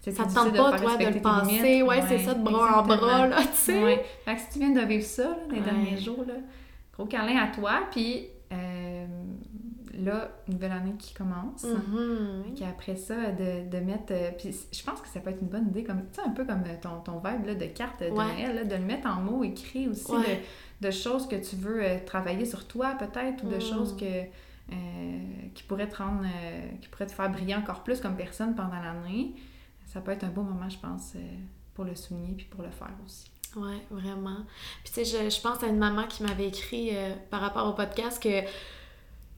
c'est 0.00 0.12
Ça 0.12 0.24
te 0.24 0.34
tente 0.34 0.56
pas, 0.56 0.78
toi, 0.78 0.96
de 0.96 1.14
le 1.14 1.20
penser. 1.20 1.82
Ouais, 1.82 2.02
c'est 2.08 2.18
ça, 2.18 2.34
de 2.34 2.42
bras 2.42 2.80
en 2.80 2.86
bras, 2.86 3.26
là, 3.26 3.42
tu 3.42 3.48
sais. 3.54 3.82
Ouais. 3.82 4.04
Fait 4.24 4.34
que 4.34 4.40
si 4.40 4.50
tu 4.52 4.58
viens 4.58 4.70
de 4.70 4.86
vivre 4.86 5.04
ça, 5.04 5.24
là, 5.24 5.36
les 5.52 5.60
derniers 5.60 5.98
jours, 5.98 6.24
là, 6.26 6.34
gros 6.94 7.06
câlin 7.06 7.36
à 7.36 7.48
toi, 7.48 7.82
puis. 7.90 8.28
Euh, 8.52 9.06
là, 10.00 10.30
nouvelle 10.48 10.72
année 10.72 10.94
qui 10.98 11.14
commence. 11.14 11.64
Mm 11.64 12.40
après 12.68 12.96
ça, 12.96 13.30
de, 13.32 13.68
de 13.68 13.78
mettre. 13.78 14.12
Euh, 14.12 14.30
puis 14.36 14.54
je 14.72 14.82
pense 14.82 15.00
que 15.00 15.08
ça 15.08 15.20
peut 15.20 15.30
être 15.30 15.40
une 15.42 15.48
bonne 15.48 15.68
idée, 15.68 15.84
comme 15.84 16.02
tu 16.12 16.20
sais, 16.20 16.26
un 16.26 16.30
peu 16.30 16.44
comme 16.44 16.62
euh, 16.66 16.76
ton, 16.80 17.00
ton 17.00 17.18
vibe 17.18 17.46
là, 17.46 17.54
de 17.54 17.66
carte 17.66 18.02
de 18.02 18.08
Noël, 18.08 18.66
de 18.66 18.74
le 18.74 18.84
mettre 18.84 19.06
en 19.06 19.20
mots 19.20 19.44
écrits 19.44 19.88
aussi, 19.88 20.12
de, 20.12 20.86
de, 20.86 20.90
choses 20.90 21.28
que 21.28 21.36
tu 21.36 21.56
veux 21.56 21.82
euh, 21.82 21.98
travailler 22.04 22.44
sur 22.44 22.66
toi, 22.66 22.94
peut-être, 22.98 23.44
ou 23.44 23.48
de 23.48 23.56
mm. 23.56 23.60
choses 23.60 23.96
que. 23.96 24.24
qui 25.54 25.62
pourraient 25.64 25.88
te 25.88 25.96
rendre, 25.96 26.24
qui 26.80 26.88
pourraient 26.88 27.06
te 27.06 27.12
faire 27.12 27.30
briller 27.30 27.54
encore 27.54 27.82
plus 27.82 28.00
comme 28.00 28.16
personne 28.16 28.54
pendant 28.54 28.80
l'année. 28.80 29.34
Ça 29.86 30.00
peut 30.00 30.12
être 30.12 30.24
un 30.24 30.30
beau 30.30 30.42
moment, 30.42 30.68
je 30.68 30.78
pense, 30.78 31.14
pour 31.74 31.84
le 31.84 31.94
souligner 31.96 32.34
puis 32.36 32.46
pour 32.46 32.62
le 32.62 32.70
faire 32.70 32.94
aussi. 33.04 33.30
Oui, 33.56 33.82
vraiment. 33.90 34.38
Puis 34.84 34.92
tu 34.92 35.04
sais, 35.04 35.24
je, 35.24 35.28
je, 35.28 35.40
pense 35.40 35.60
à 35.64 35.66
une 35.66 35.78
maman 35.78 36.04
qui 36.06 36.22
m'avait 36.22 36.46
écrit 36.46 36.92
par 37.30 37.40
rapport 37.40 37.66
au 37.66 37.72
podcast 37.72 38.22
que 38.22 38.44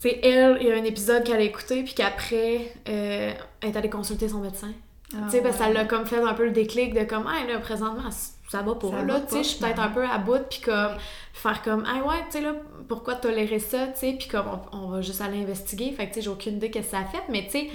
c'est 0.02 0.18
elle, 0.24 0.58
il 0.60 0.66
y 0.66 0.72
a 0.72 0.74
un 0.74 0.82
épisode 0.82 1.22
qu'elle 1.22 1.36
a 1.36 1.44
écouté, 1.44 1.84
puis 1.84 1.94
qu'après, 1.94 2.72
euh, 2.88 3.30
elle 3.60 3.68
est 3.68 3.76
allée 3.76 3.88
consulter 3.88 4.28
son 4.28 4.40
médecin. 4.40 4.72
tu 5.10 5.16
sais, 5.30 5.40
parce 5.40 5.56
que 5.56 5.62
ça 5.62 5.70
l'a 5.70 5.84
comme 5.84 6.06
fait 6.06 6.20
un 6.20 6.34
peu 6.34 6.44
le 6.44 6.50
déclic 6.50 6.92
de 6.92 7.04
comme, 7.04 7.24
ah, 7.28 7.46
là, 7.46 7.60
présentement, 7.60 8.10
ça 8.50 8.62
va 8.62 8.74
pour 8.74 8.96
là, 8.96 9.20
tu 9.20 9.36
sais, 9.36 9.44
je 9.44 9.48
suis 9.50 9.58
peut-être 9.60 9.80
un 9.80 9.90
peu 9.90 10.04
à 10.04 10.18
bout, 10.18 10.42
puis 10.50 10.60
comme, 10.60 10.96
faire 11.32 11.62
comme, 11.62 11.84
ah, 11.86 12.04
ouais, 12.04 12.16
tu 12.24 12.38
sais, 12.38 12.40
là, 12.40 12.52
pourquoi 12.88 13.14
tolérer 13.14 13.60
ça, 13.60 13.86
tu 13.86 14.00
sais, 14.00 14.16
puis 14.18 14.26
comme, 14.26 14.46
on, 14.72 14.88
va 14.88 15.02
juste 15.02 15.20
aller 15.20 15.40
investiguer, 15.40 15.92
fait 15.92 16.08
que, 16.08 16.14
tu 16.14 16.14
sais, 16.14 16.22
j'ai 16.22 16.30
aucune 16.30 16.56
idée 16.56 16.72
que 16.72 16.82
ça 16.82 16.98
a 16.98 17.04
fait, 17.04 17.22
mais 17.28 17.44
tu 17.44 17.60
sais, 17.60 17.70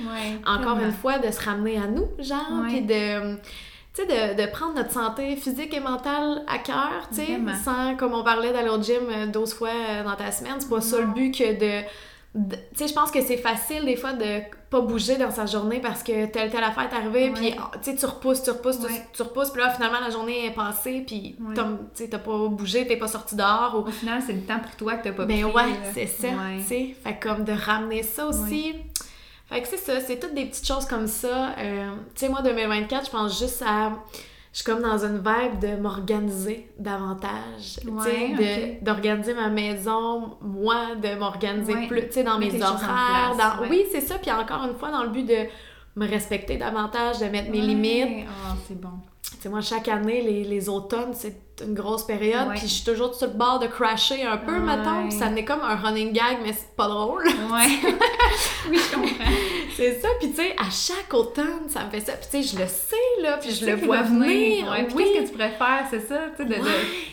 encore 0.45 0.79
une 0.79 0.91
fois, 0.91 1.19
de 1.19 1.31
se 1.31 1.41
ramener 1.41 1.77
à 1.77 1.87
nous, 1.87 2.09
genre, 2.19 2.65
puis 2.67 2.81
de. 2.81 3.37
Tu 3.93 4.03
sais, 4.03 4.35
de, 4.35 4.43
de, 4.43 4.51
prendre 4.51 4.75
notre 4.75 4.91
santé 4.91 5.35
physique 5.37 5.73
et 5.73 5.79
mentale 5.79 6.43
à 6.45 6.59
cœur, 6.59 7.07
tu 7.09 7.15
sais, 7.15 7.39
sans, 7.63 7.95
comme 7.95 8.13
on 8.13 8.23
parlait 8.23 8.51
d'aller 8.51 8.69
au 8.69 8.81
gym 8.81 9.31
12 9.31 9.53
fois 9.53 9.71
dans 10.03 10.15
ta 10.15 10.31
semaine, 10.31 10.55
c'est 10.59 10.69
pas 10.69 10.81
ça 10.81 10.99
le 10.99 11.07
but 11.07 11.31
que 11.31 11.57
de 11.57 11.87
tu 12.49 12.57
sais, 12.75 12.87
je 12.87 12.93
pense 12.93 13.11
que 13.11 13.21
c'est 13.21 13.37
facile 13.37 13.85
des 13.85 13.95
fois 13.95 14.13
de 14.13 14.41
pas 14.69 14.81
bouger 14.81 15.17
dans 15.17 15.31
sa 15.31 15.45
journée 15.45 15.79
parce 15.79 16.03
que 16.03 16.25
telle 16.25 16.49
telle 16.49 16.63
affaire 16.63 16.89
est 16.91 16.95
arrivée, 16.95 17.31
puis 17.31 17.51
tu 17.51 17.57
sais, 17.91 17.95
tu 17.95 18.05
repousses, 18.05 18.43
tu 18.43 18.51
repousses, 18.51 18.79
tu, 19.13 19.21
repousses, 19.21 19.49
puis 19.49 19.61
là, 19.61 19.69
finalement, 19.69 19.99
la 19.99 20.09
journée 20.09 20.45
est 20.47 20.51
passée, 20.51 21.03
puis 21.05 21.37
tu 21.95 22.09
t'as 22.09 22.19
pas 22.19 22.47
bougé, 22.47 22.85
t'es 22.85 22.97
pas 22.97 23.07
sorti 23.07 23.35
dehors. 23.35 23.75
Ou... 23.75 23.87
Au 23.87 23.91
final, 23.91 24.21
c'est 24.25 24.33
le 24.33 24.41
temps 24.41 24.59
pour 24.59 24.75
toi 24.75 24.95
que 24.95 25.05
t'as 25.05 25.13
pas 25.13 25.25
ben, 25.25 25.45
ouais, 25.45 25.63
c'est 25.93 26.07
ça, 26.07 26.27
tu 26.57 26.63
sais. 26.63 26.95
Fait 27.03 27.19
comme 27.19 27.43
de 27.43 27.53
ramener 27.53 28.03
ça 28.03 28.27
aussi. 28.27 28.75
Fait 29.49 29.61
que 29.61 29.67
c'est 29.67 29.77
ça, 29.77 30.01
c'est 30.01 30.19
toutes 30.19 30.33
des 30.33 30.45
petites 30.45 30.67
choses 30.67 30.85
comme 30.85 31.07
ça. 31.07 31.55
Euh, 31.57 31.91
tu 32.13 32.25
sais, 32.25 32.29
moi, 32.29 32.41
2024, 32.41 33.05
je 33.05 33.11
pense 33.11 33.39
juste 33.39 33.63
à 33.65 33.93
je 34.57 34.63
suis 34.63 34.71
comme 34.71 34.81
dans 34.81 35.05
une 35.05 35.17
vibe 35.17 35.59
de 35.59 35.79
m'organiser 35.79 36.67
davantage, 36.79 37.79
ouais, 37.85 38.79
d'organiser 38.81 39.35
ma 39.35 39.49
maison, 39.49 40.35
moi, 40.41 40.95
de 40.95 41.13
m'organiser 41.13 41.85
plus, 41.87 42.07
tu 42.07 42.13
sais, 42.13 42.23
dans 42.23 42.39
mes 42.39 42.59
horaires. 42.59 43.35
dans... 43.37 43.69
Oui, 43.69 43.85
c'est 43.91 44.01
ça, 44.01 44.15
puis 44.17 44.31
encore 44.31 44.63
une 44.67 44.75
fois, 44.75 44.89
dans 44.89 45.03
le 45.03 45.09
but 45.09 45.27
de 45.27 45.45
me 45.95 46.07
respecter 46.07 46.57
davantage, 46.57 47.19
de 47.19 47.25
mettre 47.25 47.51
mes 47.51 47.61
limites. 47.61 48.25
Ah, 48.27 48.55
c'est 48.67 48.81
bon. 48.81 48.93
Tu 49.23 49.41
sais, 49.41 49.49
moi, 49.49 49.61
chaque 49.61 49.87
année, 49.87 50.21
les, 50.21 50.43
les 50.43 50.69
automnes, 50.69 51.13
c'est 51.13 51.47
une 51.63 51.73
grosse 51.73 52.05
période, 52.05 52.49
puis 52.51 52.61
je 52.61 52.67
suis 52.67 52.83
toujours 52.83 53.13
sur 53.15 53.27
le 53.27 53.33
bord 53.33 53.59
de 53.59 53.67
crasher 53.67 54.23
un 54.23 54.37
peu, 54.37 54.59
mettons, 54.59 55.09
ça 55.11 55.29
n'est 55.29 55.45
comme 55.45 55.61
un 55.61 55.75
running 55.75 56.13
gag, 56.13 56.37
mais 56.43 56.53
c'est 56.53 56.75
pas 56.75 56.87
drôle. 56.87 57.23
Ouais. 57.47 57.63
oui, 58.69 58.77
je 58.77 58.93
comprends. 58.93 59.31
c'est 59.75 60.01
ça, 60.01 60.09
puis 60.19 60.31
tu 60.31 60.35
sais, 60.35 60.53
à 60.57 60.69
chaque 60.69 61.13
automne, 61.13 61.69
ça 61.69 61.85
me 61.85 61.89
fait 61.89 62.01
ça, 62.01 62.13
puis 62.13 62.27
tu 62.29 62.43
sais, 62.43 62.55
je 62.55 62.61
le 62.61 62.67
sais, 62.67 63.21
là, 63.21 63.37
puis 63.37 63.51
je 63.51 63.65
le 63.65 63.75
vois 63.75 64.01
venir. 64.01 64.69
Ouais, 64.69 64.85
oui. 64.93 65.03
qu'est-ce 65.13 65.21
que 65.21 65.27
tu 65.31 65.37
préfères, 65.37 65.85
c'est 65.89 66.05
ça, 66.05 66.19
tu 66.35 66.43
sais, 66.43 66.49
de, 66.49 66.55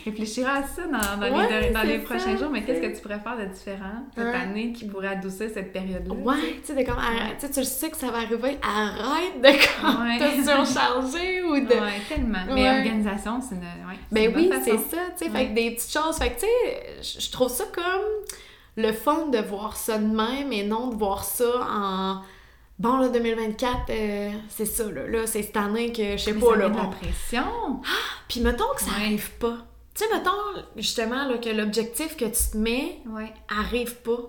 réfléchir 0.03 0.47
à 0.49 0.63
ça 0.63 0.81
dans, 0.83 1.19
dans 1.21 1.47
les, 1.47 1.69
dans 1.69 1.83
les 1.83 1.99
prochains 1.99 2.35
jours, 2.35 2.49
mais 2.51 2.63
qu'est-ce 2.63 2.81
que 2.81 2.95
tu 2.95 3.01
préfères 3.01 3.37
de 3.37 3.45
différent 3.45 4.03
cette 4.13 4.35
année 4.35 4.73
qui 4.73 4.85
pourrait 4.85 5.07
adoucir 5.09 5.49
cette 5.53 5.71
période-là? 5.71 6.13
Ouais, 6.13 6.59
tu 6.65 6.73
sais, 6.73 6.75
de 6.75 6.85
comme, 6.85 7.01
tu 7.39 7.47
sais, 7.47 7.53
tu 7.53 7.63
sais 7.63 7.89
que 7.89 7.97
ça 7.97 8.07
va 8.07 8.17
arriver, 8.17 8.57
arrête 8.61 9.41
de 9.41 10.19
te 10.19 10.43
surcharger 10.43 11.43
ou 11.43 11.59
de... 11.61 11.75
Ouais, 12.09 12.15
tellement. 12.15 12.45
Mais 12.53 12.69
organisation, 12.69 13.41
c'est 13.41 13.55
une... 13.55 13.61
Ouais, 13.61 13.99
ben 14.11 14.33
oui, 14.35 14.51
c'est 14.63 14.77
ça, 14.77 14.97
tu 15.17 15.25
sais. 15.25 15.29
Fait 15.29 15.47
que 15.47 15.53
des 15.53 15.71
petites 15.71 15.91
choses. 15.91 16.17
Fait 16.17 16.31
que, 16.31 16.39
tu 16.39 16.45
sais, 17.01 17.19
je 17.19 17.31
trouve 17.31 17.49
ça 17.49 17.65
comme 17.73 18.03
le 18.77 18.91
fun 18.91 19.27
de 19.27 19.37
voir 19.39 19.75
ça 19.75 19.97
de 19.97 20.05
même 20.05 20.51
et 20.51 20.63
non 20.63 20.87
de 20.87 20.95
voir 20.95 21.23
ça 21.23 21.67
en. 21.69 22.21
Bon, 22.77 22.97
là, 22.97 23.07
2024, 23.07 23.89
euh, 23.89 24.31
c'est 24.49 24.65
ça, 24.65 24.91
là. 24.91 25.07
là 25.07 25.25
c'est 25.27 25.43
cette 25.43 25.55
année 25.55 25.93
que, 25.93 26.17
je 26.17 26.23
sais 26.23 26.33
pas, 26.33 26.57
là. 26.57 26.67
la 26.67 26.83
pression. 26.87 27.81
Ah! 27.85 28.23
Puis 28.27 28.41
mettons 28.41 28.73
que 28.75 28.81
ça 28.81 28.91
arrive 28.91 29.31
pas. 29.37 29.65
Tu 29.93 30.03
sais, 30.03 30.13
mettons, 30.13 30.31
justement, 30.75 31.25
là, 31.25 31.37
que 31.37 31.49
l'objectif 31.49 32.17
que 32.17 32.25
tu 32.25 32.51
te 32.51 32.57
mets 32.57 32.99
arrive 33.47 33.95
pas. 34.01 34.19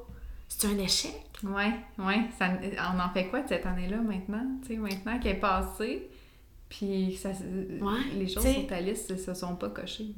C'est 0.48 0.68
un 0.68 0.78
échec. 0.78 1.26
Ouais, 1.42 1.72
ouais. 1.98 2.20
Ça, 2.38 2.48
on 2.94 3.00
en 3.00 3.10
fait 3.10 3.26
quoi 3.26 3.40
de 3.40 3.48
cette 3.48 3.66
année-là 3.66 3.96
maintenant? 3.96 4.46
Tu 4.62 4.74
sais, 4.74 4.76
maintenant 4.76 5.18
qu'elle 5.18 5.36
est 5.36 5.40
passée, 5.40 6.08
puis 6.68 7.16
ça, 7.20 7.30
les 8.14 8.26
choses 8.28 8.44
sur 8.46 8.66
ta 8.66 8.80
liste 8.80 9.16
se 9.16 9.34
sont 9.34 9.54
pas 9.54 9.68
cochées. 9.68 10.14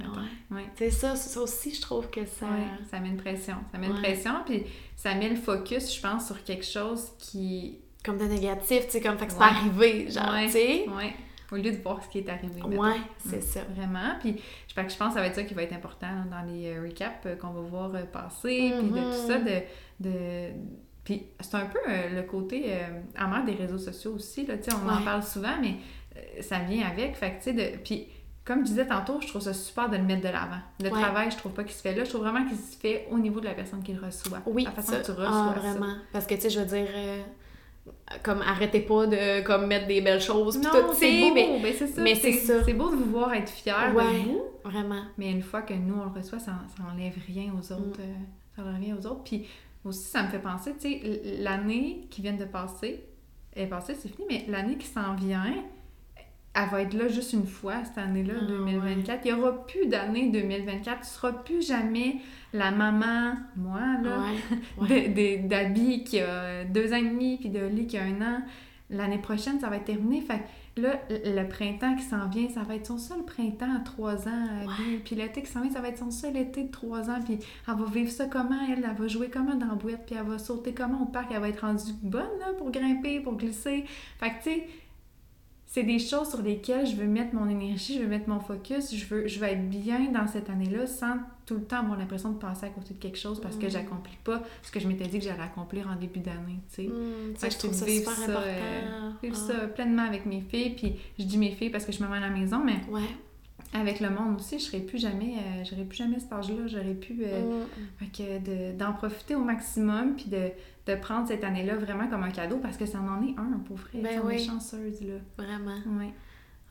Ouais. 0.50 0.64
C'est 0.76 0.90
ça, 0.90 1.14
ça 1.14 1.40
aussi, 1.40 1.74
je 1.74 1.80
trouve 1.80 2.08
que 2.08 2.24
ça. 2.24 2.46
ça 2.90 3.00
met 3.00 3.08
une 3.08 3.18
pression. 3.18 3.56
Ça 3.70 3.78
met 3.78 3.86
une 3.86 4.00
pression, 4.00 4.32
puis 4.46 4.64
ça 4.96 5.14
met 5.14 5.28
le 5.28 5.36
focus, 5.36 5.94
je 5.94 6.00
pense, 6.00 6.26
sur 6.26 6.42
quelque 6.44 6.64
chose 6.64 7.10
qui. 7.18 7.78
Comme 8.04 8.16
de 8.16 8.24
négatif, 8.24 8.86
tu 8.86 8.92
sais, 8.92 9.00
comme 9.00 9.18
fait 9.18 9.26
que 9.26 9.32
c'est 9.32 9.38
pas 9.38 9.50
arrivé, 9.50 10.10
genre, 10.10 10.34
tu 10.44 10.50
sais. 10.50 10.86
Au 11.50 11.56
lieu 11.56 11.72
de 11.72 11.82
voir 11.82 12.02
ce 12.04 12.08
qui 12.10 12.18
est 12.18 12.28
arrivé. 12.28 12.62
Ouais, 12.62 13.00
c'est 13.18 13.42
ça. 13.42 13.60
Vraiment. 13.74 14.16
Puis 14.20 14.36
je 14.68 14.74
pense 14.74 14.94
que 14.94 14.98
ça 14.98 15.10
va 15.20 15.26
être 15.26 15.34
ça 15.34 15.44
qui 15.44 15.54
va 15.54 15.62
être 15.62 15.72
important 15.72 16.24
dans 16.30 16.42
les 16.42 16.68
euh, 16.68 16.82
recaps 16.82 17.24
euh, 17.24 17.36
qu'on 17.36 17.50
va 17.50 17.60
voir 17.62 17.94
euh, 17.94 18.04
passer, 18.04 18.74
puis 18.78 18.90
de 18.90 18.98
tout 18.98 19.26
ça, 19.26 19.38
mm-hmm. 19.38 19.64
de. 20.00 20.08
de... 20.08 20.52
Puis 21.04 21.24
c'est 21.40 21.54
un 21.54 21.64
peu 21.64 21.78
le 21.86 22.20
côté 22.20 22.70
amer 23.16 23.42
des 23.46 23.54
réseaux 23.54 23.78
sociaux 23.78 24.12
aussi, 24.12 24.44
là, 24.44 24.58
tu 24.58 24.70
sais, 24.70 24.76
on 24.76 24.86
en 24.86 25.00
parle 25.00 25.22
souvent, 25.22 25.56
mais 25.58 25.68
euh, 25.70 25.97
ça 26.40 26.60
vient 26.60 26.86
avec. 26.86 27.16
Fait 27.16 27.32
que, 27.32 27.36
tu 27.36 27.42
sais, 27.44 27.52
de... 27.52 27.76
Puis, 27.78 28.08
comme 28.44 28.60
je 28.60 28.70
disais 28.70 28.86
tantôt, 28.86 29.20
je 29.20 29.28
trouve 29.28 29.42
ça 29.42 29.52
super 29.52 29.90
de 29.90 29.96
le 29.96 30.02
mettre 30.02 30.22
de 30.22 30.28
l'avant. 30.28 30.60
Le 30.82 30.88
travail, 30.88 31.30
je 31.30 31.36
trouve 31.36 31.52
pas 31.52 31.64
qu'il 31.64 31.74
se 31.74 31.82
fait 31.82 31.94
là. 31.94 32.04
Je 32.04 32.08
trouve 32.08 32.22
vraiment 32.22 32.46
qu'il 32.46 32.56
se 32.56 32.76
fait 32.76 33.06
au 33.10 33.18
niveau 33.18 33.40
de 33.40 33.46
la 33.46 33.54
personne 33.54 33.82
qui 33.82 33.92
le 33.92 34.04
reçoit. 34.04 34.40
Oui, 34.46 34.64
la 34.64 34.70
façon 34.70 34.94
tu 35.04 35.10
reçois 35.10 35.54
ah, 35.54 35.58
vraiment. 35.58 35.94
Parce 36.12 36.26
que, 36.26 36.34
tu 36.34 36.42
sais, 36.42 36.50
je 36.50 36.60
veux 36.60 36.66
dire... 36.66 36.86
Euh, 36.94 37.22
comme 38.22 38.42
arrêtez 38.42 38.80
pas 38.80 39.06
de 39.06 39.42
comme 39.42 39.66
mettre 39.66 39.86
des 39.86 40.00
belles 40.00 40.20
choses 40.20 40.60
non, 40.60 40.70
c'est 40.94 41.20
beau 41.20 41.34
mais, 41.34 41.60
ben, 41.62 41.74
c'est 41.76 41.86
ça 41.86 42.02
mais 42.02 42.14
c'est 42.14 42.32
ça 42.32 42.64
c'est 42.64 42.74
beau 42.74 42.90
de 42.90 42.96
vous 42.96 43.10
voir 43.10 43.32
être 43.34 43.50
fier 43.50 43.94
de 43.94 44.24
vous 44.24 44.42
vraiment 44.64 45.02
mais 45.16 45.30
une 45.30 45.42
fois 45.42 45.62
que 45.62 45.74
nous 45.74 45.94
on 45.94 46.04
le 46.04 46.10
reçoit 46.10 46.38
ça, 46.38 46.52
ça 46.76 46.82
enlève 46.90 47.14
rien 47.26 47.52
aux 47.52 47.72
autres 47.72 47.98
mm. 47.98 48.02
euh, 48.02 48.56
ça 48.56 48.62
enlève 48.62 48.80
rien 48.80 48.96
aux 48.96 49.06
autres 49.06 49.24
puis 49.24 49.46
aussi 49.84 50.04
ça 50.04 50.22
me 50.22 50.28
fait 50.28 50.38
penser 50.38 50.74
tu 50.74 51.00
sais 51.00 51.22
l'année 51.40 52.06
qui 52.10 52.22
vient 52.22 52.34
de 52.34 52.44
passer 52.44 53.04
est 53.54 53.66
passée 53.66 53.94
c'est 53.94 54.08
fini 54.08 54.26
mais 54.28 54.44
l'année 54.48 54.76
qui 54.76 54.86
s'en 54.86 55.14
vient 55.14 55.52
elle 56.62 56.68
va 56.70 56.82
être 56.82 56.94
là 56.94 57.08
juste 57.08 57.32
une 57.32 57.46
fois 57.46 57.84
cette 57.84 57.98
année-là, 57.98 58.34
Ah, 58.42 58.46
2024. 58.46 59.20
Il 59.24 59.34
n'y 59.34 59.40
aura 59.40 59.66
plus 59.66 59.86
d'année 59.86 60.30
2024. 60.30 61.00
Tu 61.00 61.06
seras 61.06 61.32
plus 61.32 61.66
jamais 61.66 62.16
la 62.52 62.70
maman, 62.70 63.34
moi, 63.56 63.80
là, 64.02 64.20
Ouais. 64.78 65.08
d'Abby 65.48 66.04
qui 66.04 66.20
a 66.20 66.64
deux 66.64 66.92
ans 66.92 66.96
et 66.96 67.02
demi, 67.08 67.36
puis 67.38 67.48
de 67.50 67.60
Oli 67.60 67.86
qui 67.86 67.96
a 67.98 68.02
un 68.04 68.20
an. 68.22 68.42
L'année 68.90 69.18
prochaine, 69.18 69.60
ça 69.60 69.68
va 69.68 69.76
être 69.76 69.84
terminé. 69.84 70.22
Fait 70.22 70.40
là, 70.80 70.98
le 71.10 71.46
printemps 71.46 71.94
qui 71.94 72.04
s'en 72.04 72.26
vient, 72.28 72.48
ça 72.48 72.62
va 72.62 72.74
être 72.76 72.86
son 72.86 72.96
seul 72.96 73.22
printemps 73.22 73.76
à 73.76 73.80
trois 73.80 74.26
ans, 74.28 74.46
Abby. 74.62 74.96
Puis 75.04 75.14
l'été 75.14 75.42
qui 75.42 75.50
s'en 75.50 75.60
vient, 75.60 75.70
ça 75.70 75.82
va 75.82 75.88
être 75.88 75.98
son 75.98 76.10
seul 76.10 76.34
été 76.38 76.64
de 76.64 76.70
trois 76.70 77.10
ans. 77.10 77.18
Puis 77.22 77.38
elle 77.68 77.74
va 77.74 77.84
vivre 77.92 78.10
ça 78.10 78.24
comment, 78.26 78.56
elle? 78.66 78.82
Elle 78.88 78.96
va 78.96 79.06
jouer 79.08 79.28
comment 79.28 79.54
dans 79.56 79.66
la 79.66 79.74
boîte, 79.74 80.06
puis 80.06 80.16
elle 80.18 80.26
va 80.26 80.38
sauter 80.38 80.72
comment 80.72 81.02
au 81.02 81.06
parc? 81.06 81.30
Elle 81.32 81.40
va 81.40 81.50
être 81.50 81.60
rendue 81.60 81.92
bonne, 82.02 82.38
là, 82.40 82.54
pour 82.56 82.70
grimper, 82.70 83.20
pour 83.20 83.36
glisser. 83.36 83.84
Fait 84.18 84.30
que, 84.30 84.34
tu 84.42 84.50
sais, 84.50 84.66
c'est 85.70 85.82
des 85.82 85.98
choses 85.98 86.30
sur 86.30 86.40
lesquelles 86.40 86.86
je 86.86 86.96
veux 86.96 87.06
mettre 87.06 87.34
mon 87.34 87.46
énergie, 87.48 87.96
je 87.98 88.00
veux 88.02 88.08
mettre 88.08 88.26
mon 88.28 88.40
focus, 88.40 88.94
je 88.94 89.04
veux, 89.04 89.28
je 89.28 89.38
veux 89.38 89.46
être 89.46 89.68
bien 89.68 90.10
dans 90.10 90.26
cette 90.26 90.48
année-là 90.48 90.86
sans 90.86 91.18
tout 91.44 91.54
le 91.56 91.62
temps 91.64 91.80
avoir 91.80 91.98
l'impression 91.98 92.30
de 92.32 92.38
passer 92.38 92.64
à 92.66 92.70
côté 92.70 92.94
de 92.94 92.98
quelque 92.98 93.18
chose 93.18 93.38
parce 93.40 93.56
que 93.56 93.66
Mm. 93.66 93.70
j'accomplis 93.70 94.16
pas 94.24 94.42
ce 94.62 94.70
que 94.72 94.80
je 94.80 94.88
m'étais 94.88 95.06
dit 95.06 95.18
que 95.18 95.24
j'allais 95.24 95.42
accomplir 95.42 95.86
en 95.88 95.96
début 95.96 96.20
d'année, 96.20 96.58
tu 96.74 96.84
sais. 96.84 96.88
Fait 97.36 97.38
ça, 97.38 97.46
que 97.48 97.52
je 97.54 97.58
trouve 97.58 97.72
ça 97.74 97.84
vivre 97.84 98.10
super 98.10 98.24
ça, 98.26 98.32
important. 98.32 98.46
euh, 98.48 99.10
Vivre 99.22 99.36
Ah. 99.38 99.52
ça 99.52 99.68
pleinement 99.68 100.02
avec 100.06 100.24
mes 100.26 100.40
filles, 100.40 100.70
puis 100.70 100.96
je 101.18 101.24
dis 101.24 101.36
mes 101.38 101.50
filles 101.52 101.70
parce 101.70 101.84
que 101.84 101.92
je 101.92 102.02
me 102.02 102.08
mets 102.08 102.16
à 102.16 102.20
la 102.20 102.30
maison, 102.30 102.62
mais 102.64 102.80
Ouais. 102.90 103.02
avec 103.74 104.00
le 104.00 104.08
monde 104.08 104.36
aussi, 104.38 104.58
je 104.58 104.64
serais 104.64 104.80
plus 104.80 104.98
jamais, 104.98 105.34
euh, 105.36 105.64
j'aurais 105.68 105.84
plus 105.84 105.96
jamais 105.98 106.18
cet 106.18 106.32
âge-là, 106.32 106.66
j'aurais 106.66 106.94
pu... 106.94 107.18
euh, 107.24 107.62
de- 108.00 108.76
d'en 108.78 108.92
profiter 108.94 109.34
au 109.34 109.44
maximum, 109.44 110.16
puis 110.16 110.26
de, 110.30 110.50
de 110.88 110.94
prendre 111.00 111.28
cette 111.28 111.44
année-là 111.44 111.74
vraiment 111.76 112.08
comme 112.08 112.22
un 112.24 112.30
cadeau 112.30 112.56
parce 112.58 112.76
que 112.76 112.86
ça 112.86 112.98
en 112.98 113.22
est 113.22 113.34
un, 113.38 113.58
pour 113.66 113.76
vrai. 113.76 113.90
Ben 114.02 114.06
est 114.06 114.18
oui. 114.20 114.44
chanceuse, 114.44 115.00
là. 115.02 115.14
Vraiment. 115.36 115.76
Ouais. 115.98 116.12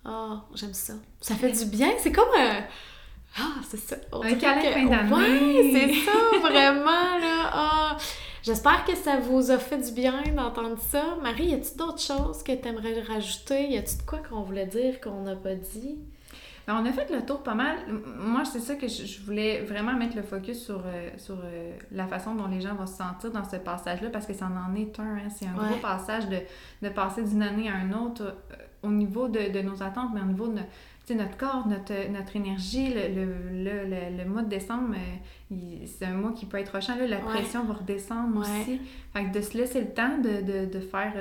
Oh, 0.05 0.37
j'aime 0.55 0.73
ça. 0.73 0.93
Ça 1.21 1.35
fait 1.35 1.51
du 1.51 1.65
bien. 1.65 1.91
C'est 1.99 2.11
comme 2.11 2.29
un. 2.37 2.61
Ah, 3.37 3.55
c'est 3.67 3.77
ça. 3.77 3.95
On 4.11 4.21
Un 4.21 4.33
câlin 4.35 4.61
que- 4.61 4.71
fin 4.71 4.85
d'année. 4.85 5.13
Ouais, 5.13 5.71
c'est 5.73 5.93
ça, 6.05 6.39
vraiment, 6.41 7.17
là. 7.19 7.49
Ah. 7.53 7.97
J'espère 8.41 8.85
que 8.85 8.95
ça 8.95 9.17
vous 9.19 9.51
a 9.51 9.57
fait 9.57 9.77
du 9.77 9.91
bien 9.91 10.23
d'entendre 10.35 10.79
ça. 10.79 11.17
Marie, 11.21 11.47
y 11.47 11.53
a-tu 11.53 11.75
d'autres 11.77 11.99
choses 12.01 12.41
que 12.43 12.53
tu 12.53 12.67
aimerais 12.67 13.01
rajouter? 13.01 13.69
Y 13.69 13.77
a-tu 13.77 13.97
de 13.97 14.01
quoi 14.03 14.19
qu'on 14.19 14.41
voulait 14.43 14.65
dire 14.67 15.01
qu'on 15.01 15.23
n'a 15.23 15.35
pas 15.35 15.55
dit? 15.55 15.97
Ben, 16.67 16.77
on 16.81 16.85
a 16.85 16.91
fait 16.91 17.09
le 17.13 17.25
tour 17.25 17.43
pas 17.43 17.55
mal. 17.55 17.77
Moi, 18.19 18.43
c'est 18.43 18.59
ça 18.59 18.75
que 18.75 18.87
je, 18.89 19.21
voulais 19.23 19.61
vraiment 19.61 19.93
mettre 19.93 20.17
le 20.17 20.21
focus 20.21 20.65
sur, 20.65 20.83
euh, 20.85 21.09
sur 21.17 21.37
euh, 21.41 21.71
la 21.93 22.07
façon 22.07 22.35
dont 22.35 22.47
les 22.47 22.59
gens 22.59 22.75
vont 22.75 22.85
se 22.85 22.95
sentir 22.97 23.31
dans 23.31 23.45
ce 23.45 23.55
passage-là, 23.55 24.09
parce 24.09 24.25
que 24.25 24.33
ça 24.33 24.47
en 24.47 24.75
est 24.75 24.99
un. 24.99 25.03
hein. 25.15 25.29
C'est 25.33 25.45
un 25.45 25.53
Ouais. 25.57 25.69
gros 25.69 25.77
passage 25.81 26.27
de, 26.27 26.37
de 26.81 26.89
passer 26.89 27.23
d'une 27.23 27.41
année 27.41 27.69
à 27.69 27.79
une 27.85 27.93
autre 27.95 28.21
euh, 28.51 28.55
au 28.83 28.89
niveau 28.91 29.29
de, 29.29 29.49
de 29.51 29.61
nos 29.61 29.81
attentes, 29.81 30.09
mais 30.13 30.19
au 30.21 30.25
niveau 30.25 30.47
de 30.49 30.59
notre 31.13 31.37
corps, 31.37 31.65
notre, 31.69 32.11
notre 32.11 32.35
énergie. 32.35 32.93
Le, 32.93 33.07
le, 33.15 33.85
le, 33.85 34.17
le- 34.17 34.29
mois 34.29 34.41
de 34.41 34.49
décembre, 34.49 34.93
c'est 35.85 36.03
un 36.05 36.13
mois 36.15 36.33
qui 36.33 36.45
peut 36.45 36.57
être 36.57 36.73
rochant. 36.73 36.97
Là, 36.97 37.07
la 37.07 37.15
Ouais. 37.19 37.23
pression 37.23 37.63
va 37.63 37.75
redescendre 37.75 38.35
Ouais. 38.37 38.41
aussi. 38.45 38.81
Fait 39.13 39.23
que 39.23 39.31
de 39.33 39.41
se 39.41 39.57
laisser 39.57 39.79
le 39.79 39.91
temps 39.93 40.17
de, 40.17 40.41
de, 40.41 40.65
de 40.69 40.79
faire, 40.81 41.13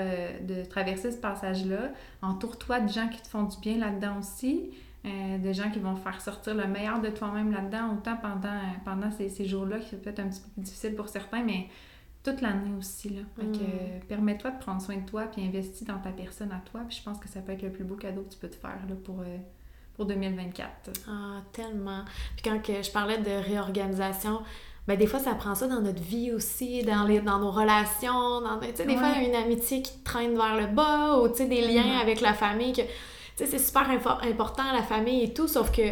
de 0.43 0.65
traverser 0.65 1.13
ce 1.13 1.19
passage-là, 1.19 1.93
entoure-toi 2.21 2.81
de 2.81 2.89
gens 2.89 3.07
qui 3.09 3.23
te 3.23 3.29
font 3.29 3.45
du 3.45 3.57
bien 3.61 3.79
là-dedans 3.79 4.19
aussi. 4.19 4.71
Euh, 5.07 5.39
de 5.39 5.53
gens 5.53 5.71
qui 5.71 5.79
vont 5.79 5.95
faire 5.95 6.21
sortir 6.21 6.55
le 6.57 6.67
meilleur 6.67 7.01
de 7.01 7.11
toi-même 7.11 7.53
là-dedans, 7.53 7.95
autant 7.95 8.17
pendant, 8.17 8.59
pendant 8.85 9.11
ces, 9.13 9.29
ces 9.29 9.45
jours-là 9.47 9.79
qui 9.79 9.91
sont 9.91 9.99
peut-être 9.99 10.19
un 10.19 10.29
petit 10.29 10.41
peu 10.41 10.49
plus 10.55 10.63
difficiles 10.63 10.97
pour 10.97 11.09
certains, 11.09 11.45
mais 11.45 11.69
toute 12.25 12.41
l'année 12.41 12.73
aussi. 12.77 13.11
Là. 13.11 13.21
Fait 13.37 13.43
que, 13.47 13.57
Mm. 13.59 13.61
euh, 13.61 13.99
permets-toi 14.09 14.51
de 14.51 14.59
prendre 14.59 14.83
soin 14.83 14.97
de 14.97 15.07
toi 15.07 15.27
puis 15.31 15.45
investis 15.47 15.85
dans 15.87 15.99
ta 15.99 16.11
personne 16.11 16.51
à 16.51 16.59
toi. 16.71 16.81
Puis 16.89 16.99
je 16.99 17.05
pense 17.05 17.19
que 17.19 17.29
ça 17.29 17.41
peut 17.41 17.53
être 17.53 17.63
le 17.63 17.71
plus 17.71 17.85
beau 17.85 17.95
cadeau 17.95 18.23
que 18.23 18.33
tu 18.35 18.39
peux 18.41 18.49
te 18.51 18.57
faire 18.57 18.81
là, 18.89 18.95
pour, 19.05 19.21
euh, 19.21 19.37
pour 19.95 20.07
2024. 20.07 20.91
Ah, 21.09 21.41
tellement. 21.53 22.03
Puis 22.35 22.43
quand 22.51 22.61
que 22.61 22.83
je 22.83 22.91
parlais 22.91 23.19
de 23.19 23.31
réorganisation, 23.31 24.41
ben 24.89 24.97
des 24.99 25.07
fois, 25.07 25.21
ça 25.21 25.35
prend 25.37 25.55
ça 25.55 25.69
dans 25.69 25.81
notre 25.81 26.03
vie 26.03 26.33
aussi, 26.33 26.83
dans, 26.83 27.05
les, 27.05 27.21
dans 27.21 27.39
nos 27.39 27.51
relations. 27.53 28.41
Dans, 28.41 28.59
tu 28.61 28.67
sais, 28.75 28.87
des 28.87 28.97
fois, 28.97 29.11
Ouais. 29.13 29.29
une 29.29 29.35
amitié 29.37 29.83
qui 29.83 29.99
te 29.99 30.05
traîne 30.05 30.35
vers 30.37 30.57
le 30.57 30.67
bas 30.67 31.19
ou 31.21 31.29
tu 31.29 31.37
sais, 31.37 31.47
des 31.47 31.61
liens 31.61 31.99
avec 32.01 32.21
la 32.21 32.35
famille. 32.35 32.73
que 32.73 32.83
sais, 33.45 33.47
c'est 33.47 33.59
super 33.65 33.87
important, 33.91 34.63
la 34.73 34.83
famille 34.83 35.25
et 35.25 35.33
tout, 35.35 35.49
sauf 35.49 35.71
que, 35.71 35.83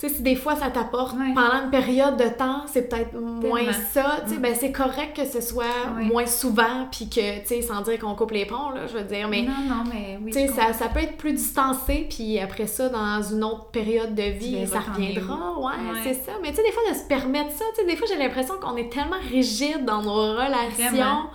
tu 0.00 0.06
sais, 0.08 0.14
si 0.14 0.22
des 0.22 0.36
fois 0.36 0.54
ça 0.54 0.70
t'apporte 0.70 1.16
pendant 1.34 1.64
une 1.64 1.70
période 1.70 2.16
de 2.16 2.28
temps, 2.28 2.62
c'est 2.68 2.88
peut-être 2.88 3.14
moins 3.18 3.64
Tellement. 3.64 3.72
ça, 3.92 4.20
tu 4.24 4.30
sais, 4.34 4.36
Mm. 4.38 4.42
ben 4.42 4.54
c'est 4.54 4.70
correct 4.70 5.16
que 5.16 5.24
ce 5.26 5.40
soit 5.40 5.64
moins 6.02 6.26
souvent, 6.26 6.86
puis 6.92 7.08
que, 7.08 7.40
tu 7.40 7.46
sais, 7.46 7.62
sans 7.62 7.80
dire 7.80 7.98
qu'on 7.98 8.14
coupe 8.14 8.30
les 8.30 8.46
ponts, 8.46 8.70
là, 8.70 8.86
je 8.86 8.96
veux 8.96 9.02
dire, 9.02 9.26
mais... 9.28 9.42
Non, 9.42 9.54
non, 9.68 9.82
mais 9.92 10.16
oui. 10.22 10.30
Tu 10.30 10.38
sais, 10.38 10.46
ça, 10.48 10.72
ça 10.72 10.86
peut 10.88 11.00
être 11.00 11.16
plus 11.16 11.32
distancé, 11.32 12.06
puis 12.08 12.38
après 12.38 12.68
ça, 12.68 12.88
dans 12.90 13.20
une 13.22 13.42
autre 13.42 13.70
période 13.72 14.14
de 14.14 14.22
vie, 14.22 14.64
ça 14.68 14.78
reviendra. 14.80 15.58
Ouais, 15.58 15.64
Ouais. 15.92 16.00
c'est 16.04 16.14
ça. 16.14 16.32
Mais 16.42 16.50
tu 16.50 16.56
sais, 16.56 16.62
des 16.62 16.70
fois, 16.72 16.82
de 16.92 16.96
se 16.96 17.04
permettre 17.08 17.50
ça, 17.50 17.64
tu 17.74 17.80
sais, 17.80 17.86
des 17.90 17.96
fois, 17.96 18.06
j'ai 18.08 18.18
l'impression 18.18 18.54
qu'on 18.60 18.76
est 18.76 18.92
tellement 18.92 19.16
rigide 19.32 19.84
dans 19.84 20.02
nos 20.02 20.14
relations. 20.14 20.90
Vraiment. 20.90 21.30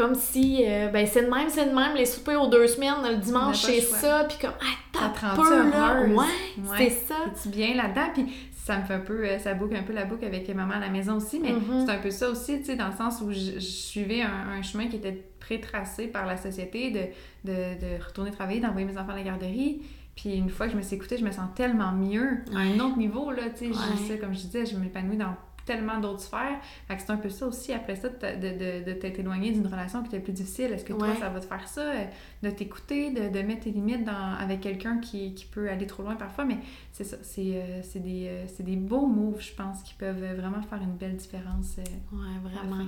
Comme 0.00 0.14
si, 0.14 0.64
euh, 0.66 0.88
ben, 0.88 1.06
c'est 1.06 1.24
de 1.26 1.30
même, 1.30 1.48
c'est 1.50 1.66
de 1.68 1.74
même, 1.74 1.94
les 1.94 2.06
soupers 2.06 2.40
aux 2.40 2.48
deux 2.48 2.66
semaines, 2.66 2.94
le 3.04 3.16
dimanche, 3.16 3.58
c'est 3.62 3.80
ça, 3.82 4.24
puis 4.24 4.38
comme, 4.40 4.54
ah, 4.58 4.64
t'as 4.92 5.08
te 5.10 5.26
rend-tu 5.26 5.48
peu, 5.50 5.70
là. 5.70 5.96
heureuse? 5.98 6.16
Ouais, 6.16 6.24
Ouais. 6.70 6.76
c'est 6.78 6.90
ça. 7.06 7.14
Es-tu 7.26 7.48
bien 7.50 7.74
là-dedans? 7.74 8.08
Puis 8.14 8.26
ça 8.64 8.78
me 8.78 8.84
fait 8.84 8.94
un 8.94 9.00
peu, 9.00 9.24
euh, 9.26 9.38
ça 9.38 9.52
boucle 9.52 9.76
un 9.76 9.82
peu 9.82 9.92
la 9.92 10.04
boucle 10.06 10.24
avec 10.24 10.48
maman 10.54 10.74
à 10.74 10.78
la 10.78 10.88
maison 10.88 11.16
aussi, 11.16 11.38
mais 11.38 11.52
Mhm. 11.52 11.84
c'est 11.86 11.92
un 11.92 11.98
peu 11.98 12.10
ça 12.10 12.30
aussi, 12.30 12.60
tu 12.60 12.64
sais, 12.66 12.76
dans 12.76 12.86
le 12.88 12.96
sens 12.96 13.20
où 13.20 13.30
je, 13.30 13.54
je 13.56 13.58
suivais 13.60 14.22
un, 14.22 14.58
un 14.58 14.62
chemin 14.62 14.86
qui 14.88 14.96
était 14.96 15.22
pré-tracé 15.38 16.06
par 16.06 16.24
la 16.26 16.36
société 16.38 16.90
de, 16.90 17.50
de, 17.50 17.52
de 17.80 18.02
retourner 18.02 18.30
travailler, 18.30 18.60
d'envoyer 18.60 18.86
mes 18.86 18.96
enfants 18.96 19.12
à 19.12 19.16
la 19.16 19.22
garderie. 19.22 19.82
Puis 20.16 20.34
une 20.34 20.50
fois 20.50 20.66
que 20.66 20.72
je 20.72 20.76
me 20.76 20.82
suis 20.82 20.96
écoutée, 20.96 21.16
je 21.16 21.24
me 21.24 21.30
sens 21.30 21.48
tellement 21.54 21.92
mieux 21.92 22.38
à 22.54 22.58
un 22.58 22.78
autre 22.80 22.96
niveau, 22.98 23.30
là, 23.30 23.42
tu 23.56 23.66
sais, 23.66 23.70
Ouais. 23.70 23.76
je 23.98 24.06
sais, 24.06 24.18
comme 24.18 24.34
je 24.34 24.40
disais, 24.40 24.66
je 24.66 24.76
m'épanouis 24.76 25.16
dans 25.16 25.34
tellement 25.66 25.98
d'autres 25.98 26.20
sphères. 26.20 26.58
Fait 26.88 26.96
que 26.96 27.02
c'est 27.02 27.10
un 27.10 27.16
peu 27.16 27.28
ça 27.30 27.46
aussi, 27.46 27.72
après 27.72 27.96
ça, 27.96 28.08
de, 28.08 28.14
de, 28.36 28.84
de, 28.84 28.92
t'être 28.92 29.18
éloigné 29.18 29.52
d'une 29.52 29.66
relation 29.66 30.02
qui 30.02 30.08
était 30.08 30.20
plus 30.20 30.32
difficile. 30.32 30.72
Est-ce 30.72 30.84
que 30.84 30.92
toi, 30.92 31.08
Ouais. 31.08 31.16
ça 31.18 31.28
va 31.28 31.40
te 31.40 31.46
faire 31.46 31.66
ça? 31.68 31.80
euh, 31.82 32.04
De 32.42 32.50
t'écouter, 32.50 33.10
de, 33.10 33.28
de 33.28 33.42
mettre 33.42 33.62
tes 33.64 33.70
limites 33.70 34.04
dans, 34.04 34.34
avec 34.38 34.60
quelqu'un 34.60 34.98
qui, 34.98 35.34
qui 35.34 35.44
peut 35.46 35.68
aller 35.70 35.86
trop 35.86 36.02
loin 36.02 36.16
parfois, 36.16 36.44
mais 36.44 36.58
c'est 36.92 37.04
ça, 37.04 37.16
c'est 37.22 37.52
euh, 37.56 37.80
c'est 37.82 38.00
des, 38.00 38.26
euh, 38.28 38.44
c'est 38.46 38.62
des 38.64 38.76
beaux 38.76 39.06
moves, 39.06 39.40
je 39.40 39.52
pense, 39.54 39.82
qui 39.82 39.94
peuvent 39.94 40.24
vraiment 40.36 40.62
faire 40.62 40.80
une 40.82 40.96
belle 40.96 41.16
différence. 41.16 41.76
euh. 41.78 42.16
Ouais, 42.16 42.38
vraiment. 42.50 42.86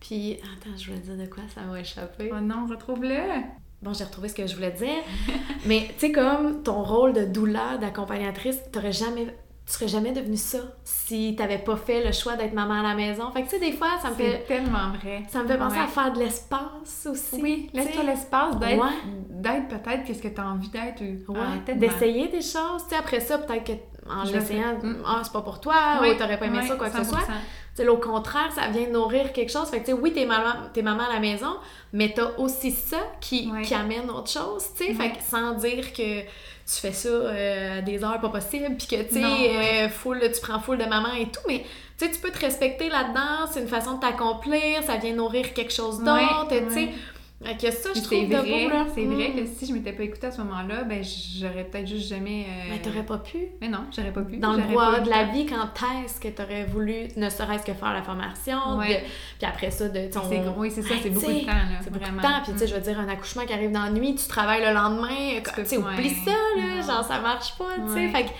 Puis, 0.00 0.34
attends, 0.34 0.76
je 0.76 0.90
voulais 0.90 1.00
dire 1.02 1.16
de 1.16 1.26
quoi, 1.26 1.42
ça 1.54 1.62
m'a 1.62 1.80
échappé? 1.80 2.30
Oh 2.32 2.40
non, 2.40 2.66
retrouve-le! 2.66 3.42
Bon, 3.82 3.92
j'ai 3.92 4.04
retrouvé 4.04 4.28
ce 4.28 4.34
que 4.34 4.46
je 4.46 4.54
voulais 4.56 4.72
dire. 4.72 5.02
Mais 5.66 5.86
tu 5.94 6.06
sais, 6.06 6.12
comme 6.12 6.62
ton 6.62 6.82
rôle 6.82 7.12
de 7.12 7.24
doula, 7.24 7.78
d'accompagnatrice, 7.78 8.58
t'aurais 8.72 8.92
jamais. 8.92 9.26
Tu 9.68 9.74
serais 9.74 9.88
jamais 9.88 10.12
devenue 10.12 10.38
ça 10.38 10.58
si 10.82 11.36
t'avais 11.36 11.58
pas 11.58 11.76
fait 11.76 12.02
le 12.02 12.10
choix 12.12 12.36
d'être 12.36 12.54
maman 12.54 12.80
à 12.80 12.82
la 12.82 12.94
maison. 12.94 13.30
Fait 13.32 13.42
que 13.42 13.48
tu 13.50 13.56
sais, 13.56 13.60
des 13.60 13.72
fois, 13.72 13.98
ça 14.00 14.08
me 14.08 14.14
fait. 14.14 14.44
tellement 14.48 14.92
vrai. 15.00 15.24
Ça 15.28 15.42
me 15.42 15.46
fait 15.48 15.58
penser 15.58 15.76
Ouais. 15.76 15.82
à 15.82 15.86
faire 15.88 16.12
de 16.14 16.18
l'espace 16.20 17.06
aussi. 17.10 17.40
Oui, 17.42 17.68
laisse-toi 17.74 18.02
l'espace 18.04 18.56
d'être 18.58 18.80
Ouais. 18.80 18.92
d'être 19.28 19.68
peut-être 19.68 20.04
qu'est-ce 20.04 20.22
que 20.22 20.28
tu 20.28 20.40
as 20.40 20.46
envie 20.46 20.70
d'être. 20.70 21.02
Ouais, 21.02 21.38
tellement. 21.66 21.80
d'essayer 21.82 22.28
des 22.28 22.40
choses. 22.40 22.82
Tu 22.84 22.90
sais, 22.90 22.96
après 22.96 23.20
ça, 23.20 23.36
peut-être 23.38 23.64
que 23.64 23.72
en 24.10 24.22
l'essayant. 24.22 24.78
Mm. 24.82 25.02
ah, 25.06 25.20
c'est 25.22 25.32
pas 25.34 25.42
pour 25.42 25.60
toi, 25.60 25.74
Oui, 26.00 26.12
ou 26.12 26.14
t'aurais 26.14 26.38
pas 26.38 26.46
aimé 26.46 26.60
oui, 26.62 26.66
ça, 26.68 26.76
quoi 26.76 26.88
que 26.88 26.96
ce 26.96 27.04
soit. 27.04 27.18
100%. 27.18 27.26
Tu 27.26 27.32
sais, 27.74 27.84
là, 27.84 27.92
au 27.92 27.98
contraire, 27.98 28.50
ça 28.54 28.68
vient 28.68 28.88
nourrir 28.88 29.34
quelque 29.34 29.52
chose. 29.52 29.68
Fait 29.68 29.80
que, 29.80 29.84
tu 29.84 29.92
sais, 29.92 29.98
oui, 29.98 30.14
t'es 30.14 30.24
maman, 30.24 30.54
t'es 30.72 30.80
maman 30.80 31.02
à 31.10 31.12
la 31.12 31.20
maison, 31.20 31.56
mais 31.92 32.14
t'as 32.16 32.30
aussi 32.38 32.70
ça 32.70 32.96
qui, 33.20 33.52
qui 33.62 33.74
amène 33.74 34.08
autre 34.08 34.30
chose, 34.30 34.64
tu 34.78 34.86
sais. 34.86 34.94
Fait 34.94 35.10
que 35.10 35.22
sans 35.22 35.52
dire 35.56 35.92
que 35.92 36.22
tu 36.70 36.80
fais 36.80 36.92
ça 36.92 37.08
euh, 37.08 37.78
à 37.78 37.80
des 37.80 38.04
heures 38.04 38.20
pas 38.20 38.28
possibles, 38.28 38.76
puis 38.76 38.86
que, 38.86 39.02
tu 39.08 39.14
sais, 39.14 39.22
euh, 39.24 39.88
full, 39.88 40.20
tu 40.20 40.40
prends 40.42 40.60
full 40.60 40.76
de 40.78 40.84
maman 40.84 41.14
et 41.18 41.24
tout, 41.26 41.40
mais, 41.48 41.64
tu 41.98 42.04
sais, 42.04 42.10
tu 42.10 42.18
peux 42.20 42.30
te 42.30 42.38
respecter 42.40 42.88
là-dedans, 42.90 43.50
c'est 43.50 43.60
une 43.60 43.68
façon 43.68 43.94
de 43.94 44.00
t'accomplir, 44.00 44.82
ça 44.86 44.96
vient 44.96 45.14
nourrir 45.14 45.54
quelque 45.54 45.72
chose 45.72 45.98
d'autre, 46.00 46.48
Ouais, 46.50 46.66
tu 46.68 46.74
sais. 46.74 46.80
ouais. 46.80 46.94
Fait 47.40 47.56
que 47.56 47.70
ça, 47.72 47.90
je 47.94 48.00
trouve 48.00 48.18
C'est 48.18 48.26
de 48.26 48.34
vrai, 48.36 48.64
beau, 48.64 48.68
là. 48.70 48.86
c'est 48.92 49.04
vrai 49.04 49.28
Mm. 49.28 49.34
que 49.36 49.46
si 49.46 49.66
je 49.66 49.72
m'étais 49.72 49.92
pas 49.92 50.02
écoutée 50.02 50.26
à 50.26 50.32
ce 50.32 50.38
moment-là, 50.38 50.82
ben 50.82 51.04
j'aurais 51.04 51.62
peut-être 51.62 51.86
juste 51.86 52.08
jamais. 52.08 52.46
euh, 52.48 52.70
Mais 52.70 52.78
t'aurais 52.82 53.04
pas 53.06 53.18
pu. 53.18 53.38
Mais 53.60 53.68
non, 53.68 53.84
j'aurais 53.96 54.12
pas 54.12 54.22
pu. 54.22 54.38
Dans 54.38 54.54
le 54.54 54.58
eu 54.58 55.04
de 55.04 55.08
la 55.08 55.24
vie, 55.26 55.46
quand 55.46 55.68
est-ce 56.04 56.18
que 56.20 56.26
t'aurais 56.28 56.64
voulu, 56.64 57.06
ne 57.16 57.30
serait-ce 57.30 57.64
que 57.64 57.74
faire 57.74 57.92
la 57.92 58.02
formation, 58.02 58.76
Ouais. 58.76 58.88
de- 58.88 59.06
puis 59.38 59.46
après 59.46 59.70
ça, 59.70 59.88
de 59.88 60.10
ton... 60.10 60.22
C'est 60.28 60.38
gros, 60.40 60.54
Oui, 60.62 60.72
c'est 60.74 60.82
ça, 60.82 60.94
c'est 61.00 61.10
beaucoup 61.10 61.26
de 61.30 61.40
temps, 61.46 61.52
là. 61.52 61.78
C'est 61.80 61.92
beaucoup 61.92 62.04
vraiment. 62.04 62.18
de 62.22 62.26
temps, 62.26 62.42
puis 62.42 62.52
tu 62.54 62.58
sais, 62.58 62.64
Mm. 62.64 62.68
je 62.68 62.74
veux 62.74 62.80
dire, 62.80 62.98
un 62.98 63.08
accouchement 63.08 63.44
qui 63.46 63.52
arrive 63.52 63.70
dans 63.70 63.84
la 63.84 63.90
nuit, 63.90 64.16
tu 64.16 64.26
travailles 64.26 64.64
le 64.66 64.74
lendemain, 64.74 65.40
tu 65.54 65.64
sais, 65.64 65.76
oublie 65.76 66.10
ça, 66.24 66.32
là, 66.56 66.82
genre, 66.84 67.04
ça 67.04 67.20
marche 67.20 67.56
pas, 67.56 67.76
tu 67.86 67.92
sais, 67.94 68.08
fait 68.08 68.24
que, 68.24 68.28
tu 68.30 68.34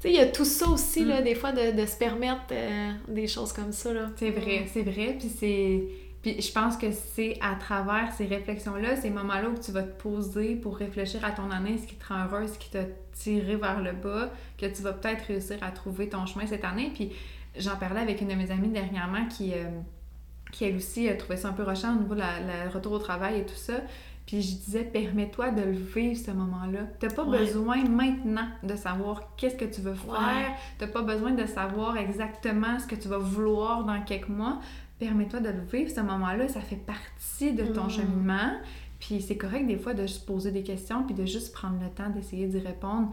sais, 0.00 0.10
il 0.12 0.16
y 0.16 0.18
a 0.18 0.26
tout 0.26 0.46
ça 0.46 0.66
aussi, 0.68 1.04
là, 1.04 1.20
Mm. 1.20 1.24
des 1.24 1.34
fois, 1.34 1.52
de, 1.52 1.78
de 1.78 1.84
se 1.84 1.96
permettre 1.98 2.40
euh, 2.52 2.90
des 3.06 3.26
choses 3.26 3.52
comme 3.52 3.72
ça, 3.72 3.92
là. 3.92 4.06
C'est 4.16 4.30
vrai, 4.30 4.64
c'est 4.72 4.82
vrai. 4.82 5.14
Puis 5.18 5.28
c'est. 5.28 5.82
Puis 6.22 6.40
je 6.42 6.52
pense 6.52 6.76
que 6.76 6.90
c'est 6.92 7.38
à 7.40 7.54
travers 7.54 8.12
ces 8.12 8.26
réflexions-là, 8.26 8.96
ces 8.96 9.08
moments-là 9.10 9.48
où 9.48 9.58
tu 9.58 9.72
vas 9.72 9.82
te 9.82 10.02
poser 10.02 10.54
pour 10.56 10.76
réfléchir 10.76 11.24
à 11.24 11.30
ton 11.30 11.50
année, 11.50 11.78
ce 11.78 11.86
qui 11.86 11.94
te 11.94 12.06
rend 12.12 12.24
heureuse, 12.26 12.52
ce 12.52 12.58
qui 12.58 12.70
t'a 12.70 12.84
tiré 13.12 13.56
vers 13.56 13.80
le 13.80 13.92
bas, 13.92 14.30
que 14.58 14.66
tu 14.66 14.82
vas 14.82 14.92
peut-être 14.92 15.24
réussir 15.26 15.56
à 15.62 15.70
trouver 15.70 16.08
ton 16.10 16.26
chemin 16.26 16.46
cette 16.46 16.64
année. 16.64 16.90
Puis 16.94 17.10
j'en 17.56 17.76
parlais 17.76 18.00
avec 18.00 18.20
une 18.20 18.28
de 18.28 18.34
mes 18.34 18.50
amies 18.50 18.68
dernièrement 18.68 19.26
qui. 19.26 19.52
euh, 19.54 19.68
qui 20.52 20.64
elle 20.64 20.74
aussi 20.74 21.08
a 21.08 21.14
trouvé 21.14 21.36
ça 21.36 21.46
un 21.46 21.52
peu 21.52 21.62
rochant 21.62 21.94
au 21.94 22.00
niveau 22.00 22.14
de 22.14 22.18
la 22.20 22.68
retour 22.74 22.90
au 22.90 22.98
travail 22.98 23.38
et 23.38 23.46
tout 23.46 23.54
ça. 23.54 23.74
Puis 24.26 24.42
je 24.42 24.56
disais, 24.56 24.82
permets-toi 24.82 25.50
de 25.52 25.62
le 25.62 25.70
vivre 25.70 26.18
ce 26.20 26.32
moment-là. 26.32 26.80
T'as 26.98 27.08
pas 27.10 27.22
Ouais. 27.24 27.38
besoin 27.38 27.84
maintenant 27.84 28.48
de 28.64 28.74
savoir 28.74 29.36
qu'est-ce 29.36 29.54
que 29.54 29.64
tu 29.64 29.80
veux 29.80 29.94
faire. 29.94 30.10
Ouais. 30.10 30.50
T'as 30.78 30.88
pas 30.88 31.02
besoin 31.02 31.30
de 31.30 31.46
savoir 31.46 31.96
exactement 31.98 32.80
ce 32.80 32.86
que 32.88 32.96
tu 32.96 33.06
vas 33.06 33.18
vouloir 33.18 33.84
dans 33.84 34.02
quelques 34.02 34.28
mois. 34.28 34.58
Permets-toi 35.00 35.40
de 35.40 35.48
le 35.48 35.62
vivre 35.72 35.90
ce 35.90 36.00
moment-là. 36.02 36.46
Ça 36.46 36.60
fait 36.60 36.76
partie 36.76 37.52
de 37.52 37.64
ton 37.64 37.84
Mm. 37.86 37.90
cheminement. 37.90 38.52
Puis 39.00 39.20
c'est 39.22 39.36
correct 39.36 39.66
des 39.66 39.78
fois 39.78 39.94
de 39.94 40.06
se 40.06 40.20
poser 40.20 40.52
des 40.52 40.62
questions 40.62 41.02
puis 41.04 41.14
de 41.14 41.24
juste 41.26 41.52
prendre 41.52 41.82
le 41.82 41.88
temps 41.90 42.10
d'essayer 42.10 42.46
d'y 42.46 42.58
répondre 42.60 43.10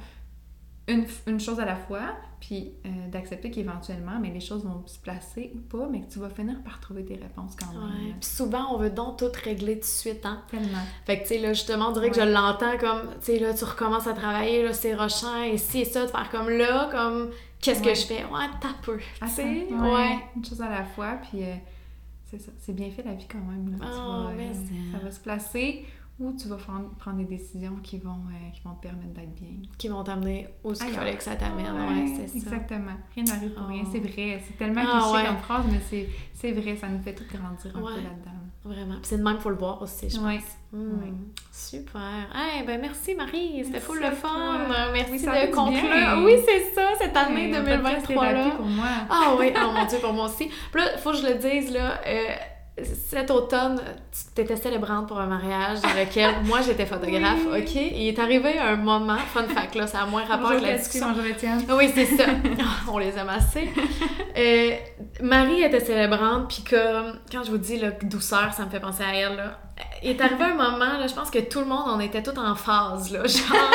une, 0.89 1.05
une 1.27 1.39
chose 1.39 1.59
à 1.59 1.65
la 1.65 1.75
fois, 1.75 2.15
puis 2.39 2.71
euh, 2.85 2.89
d'accepter 3.11 3.51
qu'éventuellement, 3.51 4.19
mais 4.21 4.29
les 4.29 4.39
choses 4.39 4.63
vont 4.63 4.83
se 4.85 4.97
placer 4.99 5.51
ou 5.53 5.59
pas, 5.59 5.85
mais 5.91 5.99
que 6.01 6.09
tu 6.13 6.19
vas 6.19 6.29
finir 6.29 6.61
par 6.63 6.79
trouver 6.79 7.03
tes 7.03 7.15
réponses 7.15 7.57
quand 7.59 7.73
même. 7.73 7.89
Ouais. 7.89 8.13
Puis 8.21 8.29
souvent, 8.29 8.73
on 8.73 8.77
veut 8.77 8.89
donc 8.89 9.17
tout 9.17 9.25
régler 9.43 9.73
tout 9.75 9.79
de 9.81 9.85
suite, 9.85 10.25
hein. 10.25 10.41
Tellement. 10.49 10.77
Fait 11.05 11.17
que, 11.17 11.23
tu 11.23 11.29
sais, 11.35 11.39
là, 11.39 11.51
justement, 11.51 11.89
on 11.89 11.91
dirait 11.91 12.09
que 12.09 12.15
je 12.15 12.21
l'entends 12.25 12.77
comme, 12.79 13.09
tu 13.19 13.33
sais, 13.33 13.39
là, 13.39 13.53
tu 13.53 13.65
recommences 13.65 14.07
à 14.07 14.13
travailler, 14.13 14.63
là, 14.63 14.71
c'est 14.71 14.95
rochant, 14.95 15.41
et 15.43 15.57
ci 15.57 15.79
et 15.81 15.85
ça, 15.85 16.05
de 16.05 16.09
faire 16.09 16.29
comme 16.29 16.49
là, 16.49 16.87
comme, 16.89 17.31
qu'est-ce 17.59 17.83
que 17.83 17.93
je 17.93 18.05
fais? 18.05 18.23
Ouais, 18.23 18.45
t'as 18.61 18.73
peu. 18.81 18.97
Sais, 19.27 19.65
Attends, 19.69 19.93
ouais. 19.93 20.19
Une 20.37 20.45
chose 20.45 20.61
à 20.61 20.69
la 20.69 20.85
fois, 20.85 21.17
puis 21.29 21.43
euh, 21.43 21.53
c'est 22.29 22.39
ça. 22.39 22.51
C'est 22.59 22.73
bien 22.73 22.89
fait 22.91 23.03
la 23.03 23.13
vie 23.13 23.27
quand 23.31 23.39
même. 23.39 23.71
Là. 23.71 23.77
Tu 23.79 23.91
Oh, 23.91 24.23
vas, 24.23 24.29
euh, 24.31 24.53
ça. 24.53 24.97
ça 24.99 25.03
va 25.05 25.11
se 25.11 25.19
placer 25.19 25.85
ou 26.19 26.33
tu 26.33 26.47
vas 26.47 26.55
prendre, 26.57 26.89
prendre 26.95 27.17
des 27.17 27.25
décisions 27.25 27.75
qui 27.83 27.99
vont, 27.99 28.09
euh, 28.29 28.49
qui 28.51 28.61
vont 28.63 28.73
te 28.73 28.81
permettre 28.81 29.13
d'être 29.13 29.35
bien. 29.35 29.49
Qui 29.77 29.87
vont 29.87 30.03
t'amener 30.03 30.47
où 30.63 30.73
ce 30.73 30.79
qu'il 30.79 30.87
Ailleurs. 30.89 30.99
fallait 31.01 31.15
que 31.17 31.23
ça 31.23 31.35
t'amène, 31.35 31.65
ouais, 31.73 32.07
c'est 32.15 32.27
ça. 32.27 32.35
Exactement. 32.55 32.91
Rien 33.15 33.23
n'arrive 33.23 33.53
pour 33.53 33.67
rien. 33.67 33.83
Oh. 33.85 33.89
C'est 33.91 33.99
vrai. 33.99 34.41
C'est 34.47 34.57
tellement 34.57 34.81
Ah, 34.85 34.99
cliché 34.99 35.15
ouais. 35.15 35.25
comme 35.27 35.37
phrase, 35.37 35.65
mais 35.71 35.79
c'est, 35.89 36.09
c'est 36.33 36.51
vrai. 36.53 36.75
Ça 36.75 36.87
nous 36.89 36.99
fait 37.01 37.13
tout 37.13 37.23
grandir 37.31 37.75
un 37.77 37.79
peu 37.81 38.01
là-dedans. 38.01 38.31
Vraiment. 38.67 38.95
C'est 39.03 39.17
de 39.17 39.23
même, 39.23 39.39
faut 39.39 39.49
le 39.49 39.55
voir 39.55 39.81
aussi, 39.81 40.09
je 40.09 40.19
Ouais. 40.19 40.35
pense. 40.35 40.43
Hmm. 40.73 40.99
Ouais. 41.01 41.13
Super. 41.51 42.01
Hey, 42.35 42.63
ben 42.65 42.79
merci 42.81 43.15
Marie, 43.15 43.63
c'était 43.65 43.79
full 43.79 43.99
le 43.99 44.11
fun. 44.11 44.27
toi. 44.67 44.91
Merci 44.91 45.11
Oui, 45.13 45.19
de 45.47 45.53
conclure. 45.53 45.81
bien. 45.83 46.23
Oui, 46.23 46.33
c'est 46.45 46.73
ça, 46.75 46.89
cette 46.99 47.15
année 47.15 47.49
Ouais, 47.51 47.57
un 47.57 47.63
podcast 47.63 48.07
2023 48.07 48.31
là. 48.33 48.49
pour 48.51 48.65
moi. 48.65 48.85
Ah 49.09 49.35
oui, 49.39 49.53
oh 49.55 49.71
mon 49.73 49.85
dieu, 49.85 49.97
pour 49.99 50.13
moi 50.13 50.25
aussi. 50.25 50.49
Puis 50.71 50.81
là, 50.81 50.97
faut 50.97 51.11
que 51.11 51.17
je 51.17 51.27
le 51.27 51.35
dise, 51.35 51.71
là, 51.71 52.01
euh, 52.05 52.25
cet 52.83 53.31
automne, 53.31 53.81
tu 54.35 54.41
étais 54.41 54.55
célébrante 54.55 55.07
pour 55.07 55.19
un 55.19 55.25
mariage 55.25 55.81
dans 55.81 55.89
lequel 55.89 56.35
moi 56.45 56.59
j'étais 56.61 56.85
photographe, 56.85 57.39
Oui. 57.51 57.61
ok? 57.61 57.75
Il 57.75 58.07
est 58.07 58.19
arrivé 58.19 58.57
un 58.59 58.75
moment, 58.75 59.17
fun 59.17 59.43
fact, 59.47 59.75
là, 59.75 59.87
ça 59.87 60.01
a 60.01 60.05
moins 60.05 60.23
rapport 60.25 60.51
avec 60.51 60.61
la 60.61 60.77
discussion. 60.77 61.07
Oui, 61.75 61.91
c'est 61.93 62.05
ça. 62.05 62.25
On 62.91 62.97
les 62.97 63.17
aime 63.17 63.29
assez. 63.29 63.69
Euh, 64.37 64.71
Marie 65.21 65.63
était 65.63 65.79
célébrante, 65.79 66.47
puis 66.49 66.63
comme, 66.69 67.19
quand 67.31 67.43
je 67.43 67.51
vous 67.51 67.57
dis 67.57 67.77
là, 67.79 67.91
douceur, 68.03 68.53
ça 68.53 68.65
me 68.65 68.69
fait 68.69 68.79
penser 68.79 69.03
à 69.03 69.13
elle, 69.15 69.35
là. 69.37 69.59
Il 70.03 70.11
est 70.11 70.21
arrivé 70.21 70.43
un 70.43 70.53
moment, 70.53 70.97
là, 70.99 71.07
je 71.07 71.13
pense 71.13 71.29
que 71.31 71.39
tout 71.39 71.59
le 71.59 71.65
monde, 71.65 71.83
on 71.87 71.99
était 71.99 72.21
tous 72.23 72.37
en 72.39 72.55
phase, 72.55 73.11
là, 73.11 73.23
genre, 73.25 73.71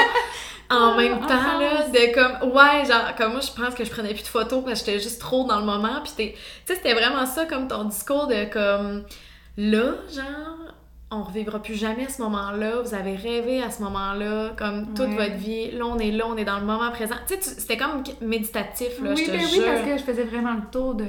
en 0.70 0.94
même 0.96 1.14
en 1.14 1.26
temps, 1.26 1.58
là, 1.58 1.88
de 1.88 2.14
comme, 2.14 2.50
ouais, 2.52 2.84
genre, 2.86 3.14
comme 3.16 3.32
moi, 3.32 3.40
je 3.40 3.50
pense 3.60 3.74
que 3.74 3.84
je 3.84 3.90
prenais 3.90 4.14
plus 4.14 4.22
de 4.22 4.28
photos 4.28 4.62
parce 4.64 4.80
que 4.82 4.86
j'étais 4.92 5.00
juste 5.02 5.20
trop 5.20 5.44
dans 5.46 5.58
le 5.58 5.66
moment, 5.66 6.00
puis 6.02 6.12
tu 6.16 6.22
sais, 6.66 6.74
c'était 6.76 6.94
vraiment 6.94 7.26
ça, 7.26 7.44
comme 7.46 7.66
ton 7.68 7.84
discours 7.84 8.26
de 8.28 8.44
comme, 8.52 9.04
là, 9.56 9.94
genre, 10.14 10.74
on 11.10 11.24
revivra 11.24 11.60
plus 11.60 11.74
jamais 11.74 12.08
ce 12.08 12.22
moment-là, 12.22 12.80
vous 12.82 12.94
avez 12.94 13.16
rêvé 13.16 13.62
à 13.62 13.70
ce 13.70 13.82
moment-là, 13.82 14.52
comme 14.56 14.94
toute 14.94 15.08
Ouais. 15.08 15.28
votre 15.28 15.34
vie, 15.36 15.70
là, 15.72 15.84
on 15.86 15.98
est 15.98 16.10
là, 16.10 16.24
on 16.26 16.36
est 16.38 16.44
dans 16.44 16.58
le 16.58 16.64
moment 16.64 16.90
présent. 16.90 17.16
Tu 17.26 17.34
sais, 17.34 17.42
c'était 17.42 17.76
comme 17.76 18.02
méditatif, 18.22 18.98
là, 19.02 19.10
oui, 19.10 19.16
je 19.18 19.24
te 19.26 19.30
ben 19.36 19.40
oui, 19.42 19.48
jure. 19.56 19.64
parce 19.66 19.80
que 19.82 19.98
je 19.98 20.02
faisais 20.04 20.24
vraiment 20.24 20.54
le 20.54 20.70
tour 20.70 20.94
de. 20.94 21.04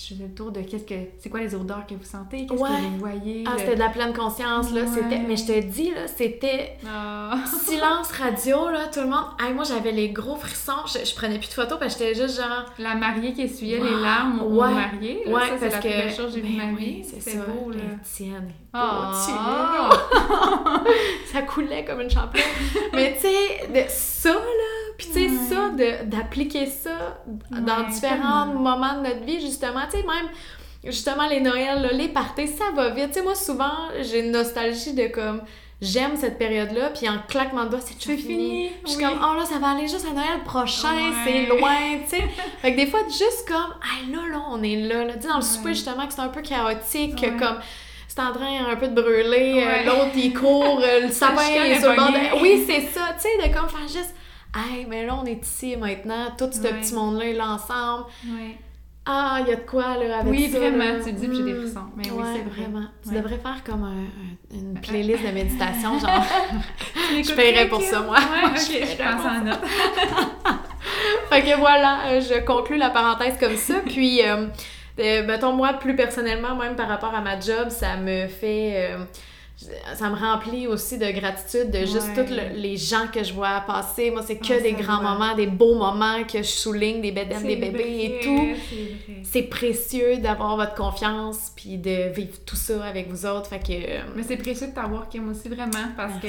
Je 0.00 0.14
faisais 0.14 0.24
le 0.28 0.30
tour 0.32 0.52
de 0.52 0.60
qu'est-ce 0.60 0.84
que. 0.84 0.94
C'est 1.18 1.28
quoi 1.28 1.40
les 1.40 1.56
odeurs 1.56 1.84
que 1.84 1.94
vous 1.94 2.04
sentez? 2.04 2.46
Qu'est-ce 2.46 2.62
Ouais. 2.62 2.68
que 2.68 2.74
vous 2.92 2.98
voyez? 2.98 3.42
Ah, 3.48 3.54
le- 3.54 3.58
c'était 3.58 3.74
de 3.74 3.80
la 3.80 3.88
pleine 3.88 4.12
conscience, 4.14 4.72
là, 4.72 4.82
Ouais. 4.82 4.86
c'était... 4.94 5.18
Mais 5.26 5.36
je 5.36 5.44
te 5.46 5.58
dis, 5.60 5.90
là, 5.90 6.06
c'était 6.06 6.76
Ah. 6.88 7.34
silence 7.64 8.12
radio, 8.12 8.68
là, 8.70 8.86
tout 8.92 9.00
le 9.00 9.06
monde... 9.06 9.24
Hey, 9.40 9.52
moi, 9.54 9.64
j'avais 9.64 9.90
les 9.90 10.10
gros 10.10 10.36
frissons, 10.36 10.86
je, 10.86 11.04
je 11.04 11.14
prenais 11.16 11.38
plus 11.38 11.48
de 11.48 11.54
photos 11.54 11.80
parce 11.80 11.96
que 11.96 12.04
j'étais 12.04 12.14
juste 12.22 12.36
genre... 12.36 12.66
La 12.78 12.94
mariée 12.94 13.32
qui 13.32 13.42
essuyait 13.42 13.78
Wow. 13.80 13.84
les 13.86 14.00
larmes 14.00 14.40
au 14.42 14.62
Ouais. 14.62 14.72
marié. 14.72 15.22
Là, 15.26 15.32
Ouais, 15.32 15.40
ça, 15.40 15.46
c'est 15.58 15.68
parce 15.68 15.74
la 15.74 15.80
que... 15.80 15.88
belle 15.88 16.14
chose 16.14 16.34
que 16.34 16.40
j'ai 16.42 16.42
Ben 16.42 16.56
ma 16.56 16.78
oui, 16.78 17.02
vie. 17.02 17.20
c'est 17.20 17.36
beau, 17.38 17.70
là. 17.70 17.76
les 17.78 17.98
tiennes. 18.08 18.52
Ah. 18.72 19.10
Oh, 19.12 19.94
tu- 21.26 21.32
ça 21.32 21.42
coulait 21.42 21.84
comme 21.84 22.02
une 22.02 22.10
champion. 22.10 22.44
Mais 22.92 23.14
tu 23.20 23.22
sais, 23.22 23.88
ça, 23.88 24.30
là, 24.32 24.38
puis 24.98 25.06
tu 25.06 25.12
sais, 25.14 25.20
Ouais. 25.20 25.30
ça, 25.48 25.68
de- 25.70 26.10
d'appliquer 26.10 26.66
ça 26.66 27.18
dans 27.50 27.84
Ouais, 27.84 27.90
différents 27.90 28.46
tellement. 28.46 28.60
moments 28.60 28.94
de 29.00 29.08
notre 29.08 29.24
vie, 29.24 29.40
justement, 29.40 29.80
tu 29.90 29.96
sais, 29.98 30.02
même, 30.02 30.28
justement, 30.84 31.26
les 31.28 31.40
Noëls, 31.40 31.80
là, 31.82 31.92
les 31.92 32.08
parties, 32.08 32.48
ça 32.48 32.64
va 32.74 32.90
vite. 32.90 33.08
Tu 33.08 33.14
sais, 33.14 33.22
moi, 33.22 33.34
souvent, 33.34 33.72
j'ai 34.00 34.20
une 34.26 34.32
nostalgie 34.32 34.92
de 34.94 35.06
comme, 35.06 35.42
j'aime 35.80 36.16
cette 36.16 36.36
période-là, 36.38 36.90
puis 36.90 37.08
en 37.08 37.18
claquement 37.28 37.64
de 37.64 37.70
doigts, 37.70 37.80
c'est 37.80 37.94
fini. 38.02 38.16
fini, 38.18 38.70
je 38.84 38.90
suis 38.90 38.98
oui. 38.98 39.04
comme, 39.04 39.20
oh 39.22 39.36
là, 39.38 39.44
ça 39.44 39.58
va 39.60 39.68
aller 39.68 39.86
juste 39.86 40.06
à 40.10 40.12
Noël 40.12 40.42
prochain, 40.44 40.88
Ouais. 40.92 41.12
c'est 41.24 41.46
loin, 41.46 41.76
tu 42.02 42.16
sais. 42.16 42.22
fait 42.62 42.72
que 42.72 42.76
des 42.76 42.86
fois, 42.88 43.00
juste 43.06 43.46
comme, 43.46 43.74
ah 43.80 44.10
là, 44.10 44.18
là, 44.32 44.42
on 44.50 44.60
est 44.64 44.74
là, 44.76 45.04
là. 45.04 45.12
Tu 45.14 45.22
sais, 45.22 45.28
dans 45.28 45.34
le 45.34 45.40
Ouais. 45.44 45.48
souper, 45.48 45.68
justement, 45.74 46.06
que 46.08 46.12
c'est 46.12 46.20
un 46.20 46.28
peu 46.28 46.42
chaotique, 46.42 47.20
Ouais. 47.22 47.36
comme, 47.38 47.58
c'est 48.08 48.20
en 48.20 48.32
train 48.32 48.66
un 48.68 48.74
peu 48.74 48.88
de 48.88 49.00
brûler, 49.00 49.62
euh, 49.64 49.84
l'autre 49.84 50.10
il 50.16 50.34
court, 50.34 50.80
euh, 50.82 51.02
le 51.02 51.08
sapin 51.12 51.40
chicane 51.44 51.66
est 51.66 51.78
sur 51.80 51.90
le 51.90 51.96
bord 51.96 52.10
de... 52.10 52.42
Oui, 52.42 52.64
c'est 52.66 52.80
ça, 52.80 53.14
tu 53.14 53.22
sais, 53.28 53.48
de 53.48 53.54
comme 53.54 53.68
faire 53.68 53.82
juste... 53.86 54.14
Hey, 54.56 54.86
mais 54.88 55.04
là, 55.06 55.14
on 55.20 55.24
est 55.26 55.42
ici 55.44 55.76
maintenant, 55.76 56.28
tout 56.36 56.48
ce 56.50 56.60
Ouais. 56.62 56.72
petit 56.80 56.94
monde-là 56.94 57.24
est 57.26 57.32
là 57.34 57.48
ensemble. 57.50 58.04
Ouais. 58.26 58.56
Ah, 59.10 59.38
il 59.40 59.48
y 59.48 59.52
a 59.52 59.56
de 59.56 59.60
quoi, 59.62 59.96
là, 59.96 60.18
avec 60.20 60.30
Oui, 60.30 60.50
ça, 60.50 60.58
vraiment, 60.58 60.78
là. 60.84 61.00
tu 61.02 61.06
le 61.06 61.12
dis, 61.12 61.28
puis 61.28 61.36
j'ai 61.38 61.42
des 61.44 61.52
Mm. 61.54 61.62
frissons. 61.62 61.80
Mais 61.96 62.10
oui, 62.10 62.24
c'est 62.34 62.42
vrai. 62.42 62.62
vraiment. 62.62 62.86
Tu 63.06 63.14
devrais 63.14 63.38
faire 63.38 63.62
comme 63.64 63.84
un- 63.84 63.88
un- 63.88 64.54
une 64.58 64.74
playlist 64.82 65.24
de 65.26 65.30
méditation, 65.32 65.98
genre... 65.98 66.24
L'écoutes 67.12 67.36
paierais 67.36 67.68
pour 67.68 67.80
ça, 67.82 68.00
moi. 68.00 68.18
Moi, 68.20 68.50
je 68.54 68.60
je 68.86 68.96
pense 68.96 69.24
en 69.24 69.44
note. 69.44 69.60
fait 71.30 71.42
que 71.42 71.56
voilà, 71.58 72.00
euh, 72.08 72.20
je 72.20 72.44
conclus 72.44 72.76
la 72.78 72.90
parenthèse 72.90 73.38
comme 73.38 73.56
ça. 73.56 73.74
Puis, 73.86 74.22
euh, 74.22 74.46
euh, 74.98 75.26
mettons, 75.26 75.52
moi, 75.52 75.74
plus 75.74 75.96
personnellement, 75.96 76.54
même 76.56 76.76
par 76.76 76.88
rapport 76.88 77.14
à 77.14 77.20
ma 77.20 77.38
job, 77.40 77.68
ça 77.70 77.96
me 77.96 78.26
fait... 78.28 78.90
euh, 78.92 78.98
ça 79.94 80.08
me 80.08 80.14
remplit 80.14 80.68
aussi 80.68 80.98
de 80.98 81.10
gratitude 81.10 81.70
de 81.72 81.80
juste 81.80 82.10
Ouais. 82.16 82.24
tous 82.24 82.32
le- 82.32 82.60
les 82.60 82.76
gens 82.76 83.08
que 83.12 83.24
je 83.24 83.32
vois 83.32 83.60
passer. 83.66 84.10
Moi, 84.12 84.22
c'est 84.24 84.36
que 84.36 84.52
Ah, 84.52 84.60
des 84.60 84.72
grands 84.72 85.02
moments, 85.02 85.34
des 85.34 85.48
beaux 85.48 85.74
moments 85.74 86.22
que 86.24 86.38
je 86.38 86.42
souligne, 86.48 87.00
des 87.00 87.10
bédaines, 87.10 87.42
des 87.42 87.56
bébés 87.56 88.04
et 88.04 88.20
tout. 88.24 88.48
C'est 89.24 89.42
précieux 89.42 90.18
d'avoir 90.18 90.56
votre 90.56 90.74
confiance 90.74 91.52
puis 91.56 91.76
de 91.76 92.10
vivre 92.12 92.38
tout 92.46 92.56
ça 92.56 92.84
avec 92.84 93.08
vous 93.10 93.26
autres. 93.26 93.48
Fait 93.48 93.58
que... 93.58 93.72
euh, 93.72 94.00
Mais 94.16 94.22
c'est 94.22 94.36
précieux 94.36 94.68
de 94.68 94.72
t'avoir, 94.72 95.08
Kim, 95.08 95.28
aussi, 95.28 95.48
vraiment, 95.48 95.92
parce 95.96 96.12
Merci, 96.22 96.28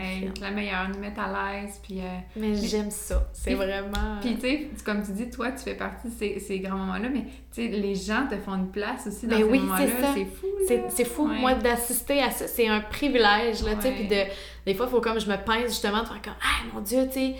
hey, 0.00 0.20
fine. 0.20 0.32
la 0.40 0.50
meilleure, 0.50 0.88
nous 0.92 0.98
mettre 0.98 1.20
à 1.20 1.28
l'aise, 1.62 1.80
puis... 1.82 2.00
euh, 2.00 2.18
mais 2.36 2.54
j'aime 2.56 2.90
ça. 2.90 3.28
C'est 3.32 3.54
vraiment... 3.54 4.18
Puis, 4.20 4.34
tu 4.34 4.40
sais, 4.40 4.68
comme 4.84 5.02
tu 5.04 5.12
dis, 5.12 5.30
toi, 5.30 5.52
tu 5.52 5.62
fais 5.62 5.74
partie 5.76 6.08
de 6.08 6.12
ces, 6.18 6.40
ces 6.40 6.58
grands 6.58 6.76
moments-là, 6.78 7.08
mais 7.12 7.24
les 7.62 7.94
gens 7.94 8.26
te 8.30 8.36
font 8.36 8.54
une 8.54 8.68
place 8.70 9.06
aussi 9.06 9.26
dans 9.26 9.36
Ben 9.36 9.44
ces 9.44 9.50
oui, 9.50 9.58
moments-là. 9.60 9.86
c'est 10.14 10.24
fou, 10.24 10.46
là. 10.46 10.76
C'est, 10.90 11.04
fou, 11.04 11.28
Ouais. 11.28 11.38
moi, 11.38 11.54
d'assister 11.54 12.22
à 12.22 12.30
ça. 12.30 12.46
C'est 12.48 12.68
un 12.68 12.80
privilège, 12.80 13.62
là. 13.62 13.72
Ouais. 13.72 13.92
Puis 13.94 14.08
de, 14.08 14.22
des 14.66 14.74
fois, 14.74 14.86
il 14.86 14.90
faut 14.90 15.00
comme 15.00 15.18
je 15.20 15.26
me 15.28 15.36
pince, 15.36 15.68
justement, 15.68 16.02
de 16.02 16.06
faire 16.06 16.22
comme, 16.22 16.34
ah, 16.42 16.64
mon 16.74 16.80
Dieu, 16.80 17.06
tu 17.06 17.12
sais, 17.20 17.34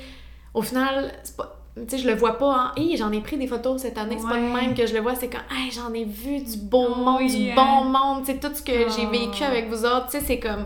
au 0.54 0.62
final, 0.62 1.12
c'est 1.22 1.36
pas. 1.36 1.52
Tu 1.76 1.82
sais, 1.88 1.98
je 1.98 2.08
le 2.08 2.14
vois 2.14 2.38
pas 2.38 2.72
en. 2.74 2.80
Hey, 2.80 2.96
j'en 2.96 3.12
ai 3.12 3.20
pris 3.20 3.36
des 3.36 3.46
photos 3.46 3.82
cette 3.82 3.98
année, 3.98 4.16
c'est 4.18 4.26
pas 4.28 4.38
le 4.38 4.48
même 4.50 4.74
que 4.74 4.86
je 4.86 4.94
le 4.94 5.00
vois, 5.00 5.14
c'est 5.14 5.28
comme, 5.28 5.42
hey, 5.50 5.70
j'en 5.70 5.92
ai 5.92 6.04
vu 6.06 6.38
du 6.38 6.56
beau 6.56 6.86
Oh, 6.90 6.94
monde, 6.94 7.26
du 7.28 7.50
hein. 7.50 7.54
bon 7.54 7.84
monde, 7.84 8.24
tu 8.24 8.32
sais, 8.32 8.38
tout 8.38 8.54
ce 8.54 8.62
que 8.62 8.72
j'ai 8.72 9.06
Oh. 9.06 9.10
vécu 9.10 9.42
avec 9.44 9.68
vous 9.68 9.84
autres, 9.84 10.06
tu 10.10 10.18
sais, 10.18 10.24
c'est 10.24 10.38
comme. 10.40 10.64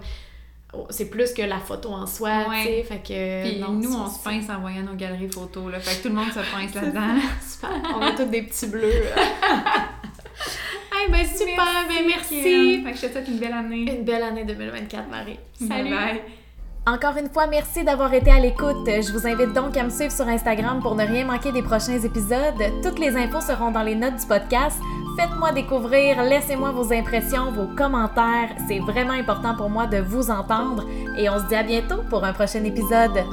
C'est 0.91 1.11
plus 1.11 1.33
que 1.33 1.43
la 1.43 1.59
photo 1.59 1.91
en 1.91 2.07
soi, 2.07 2.45
tu 2.45 2.63
sais, 2.63 2.83
fait 2.85 2.99
que. 2.99 3.49
Puis 3.49 3.61
non, 3.61 3.73
nous, 3.73 3.93
on 3.93 4.09
se 4.09 4.23
pince 4.23 4.49
en 4.49 4.61
voyant 4.61 4.83
nos 4.83 4.95
galeries 4.95 5.31
photos, 5.31 5.73
là. 5.73 5.81
Fait 5.81 5.97
que 5.97 6.03
tout 6.03 6.09
le 6.09 6.15
monde 6.15 6.31
se 6.31 6.39
pince 6.55 6.75
là-dedans. 6.75 7.21
Super, 7.41 7.71
on 7.97 8.01
a 8.01 8.13
tous 8.13 8.25
des 8.25 8.43
petits 8.43 8.67
bleus. 8.67 8.89
hey, 10.93 11.11
ben 11.11 11.27
super, 11.27 11.87
ben 11.89 12.07
merci. 12.07 12.43
Kim. 12.43 12.85
Fait 12.85 12.93
que 12.93 12.99
je 12.99 13.07
te 13.07 13.13
souhaite 13.13 13.29
une 13.29 13.39
belle 13.39 13.53
année. 13.53 13.97
Une 13.97 14.05
belle 14.05 14.23
année 14.23 14.45
2024, 14.45 15.09
Marie. 15.09 15.39
Bye 15.61 15.91
bye. 15.91 16.23
Encore 16.87 17.17
une 17.19 17.29
fois, 17.29 17.47
merci 17.47 17.85
d'avoir 17.85 18.13
été 18.15 18.31
à 18.31 18.39
l'écoute. 18.39 18.87
Je 18.87 19.13
vous 19.13 19.27
invite 19.27 19.53
donc 19.53 19.77
à 19.77 19.85
me 19.85 19.91
suivre 19.91 20.11
sur 20.11 20.27
Instagram 20.27 20.81
pour 20.81 20.95
ne 20.95 21.05
rien 21.05 21.27
manquer 21.27 21.53
des 21.53 21.63
prochains 21.63 22.01
épisodes. 22.01 22.63
Toutes 22.83 22.99
les 22.99 23.15
infos 23.17 23.43
seront 23.43 23.71
dans 23.71 23.83
les 23.83 23.95
notes 23.95 24.17
du 24.17 24.27
podcast. 24.27 24.79
Faites-moi 25.19 25.53
découvrir, 25.53 26.23
laissez-moi 26.23 26.71
vos 26.71 26.91
impressions, 26.93 27.53
vos 27.53 27.67
commentaires. 27.77 28.49
C'est 28.67 28.79
vraiment 28.79 29.13
important 29.13 29.55
pour 29.55 29.69
moi 29.69 29.87
de 29.87 29.99
vous 29.99 30.31
entendre. 30.31 30.87
Et 31.19 31.29
on 31.29 31.39
se 31.39 31.47
dit 31.49 31.55
à 31.55 31.63
bientôt 31.63 32.03
pour 32.09 32.25
un 32.25 32.33
prochain 32.33 32.65
épisode. 32.65 33.25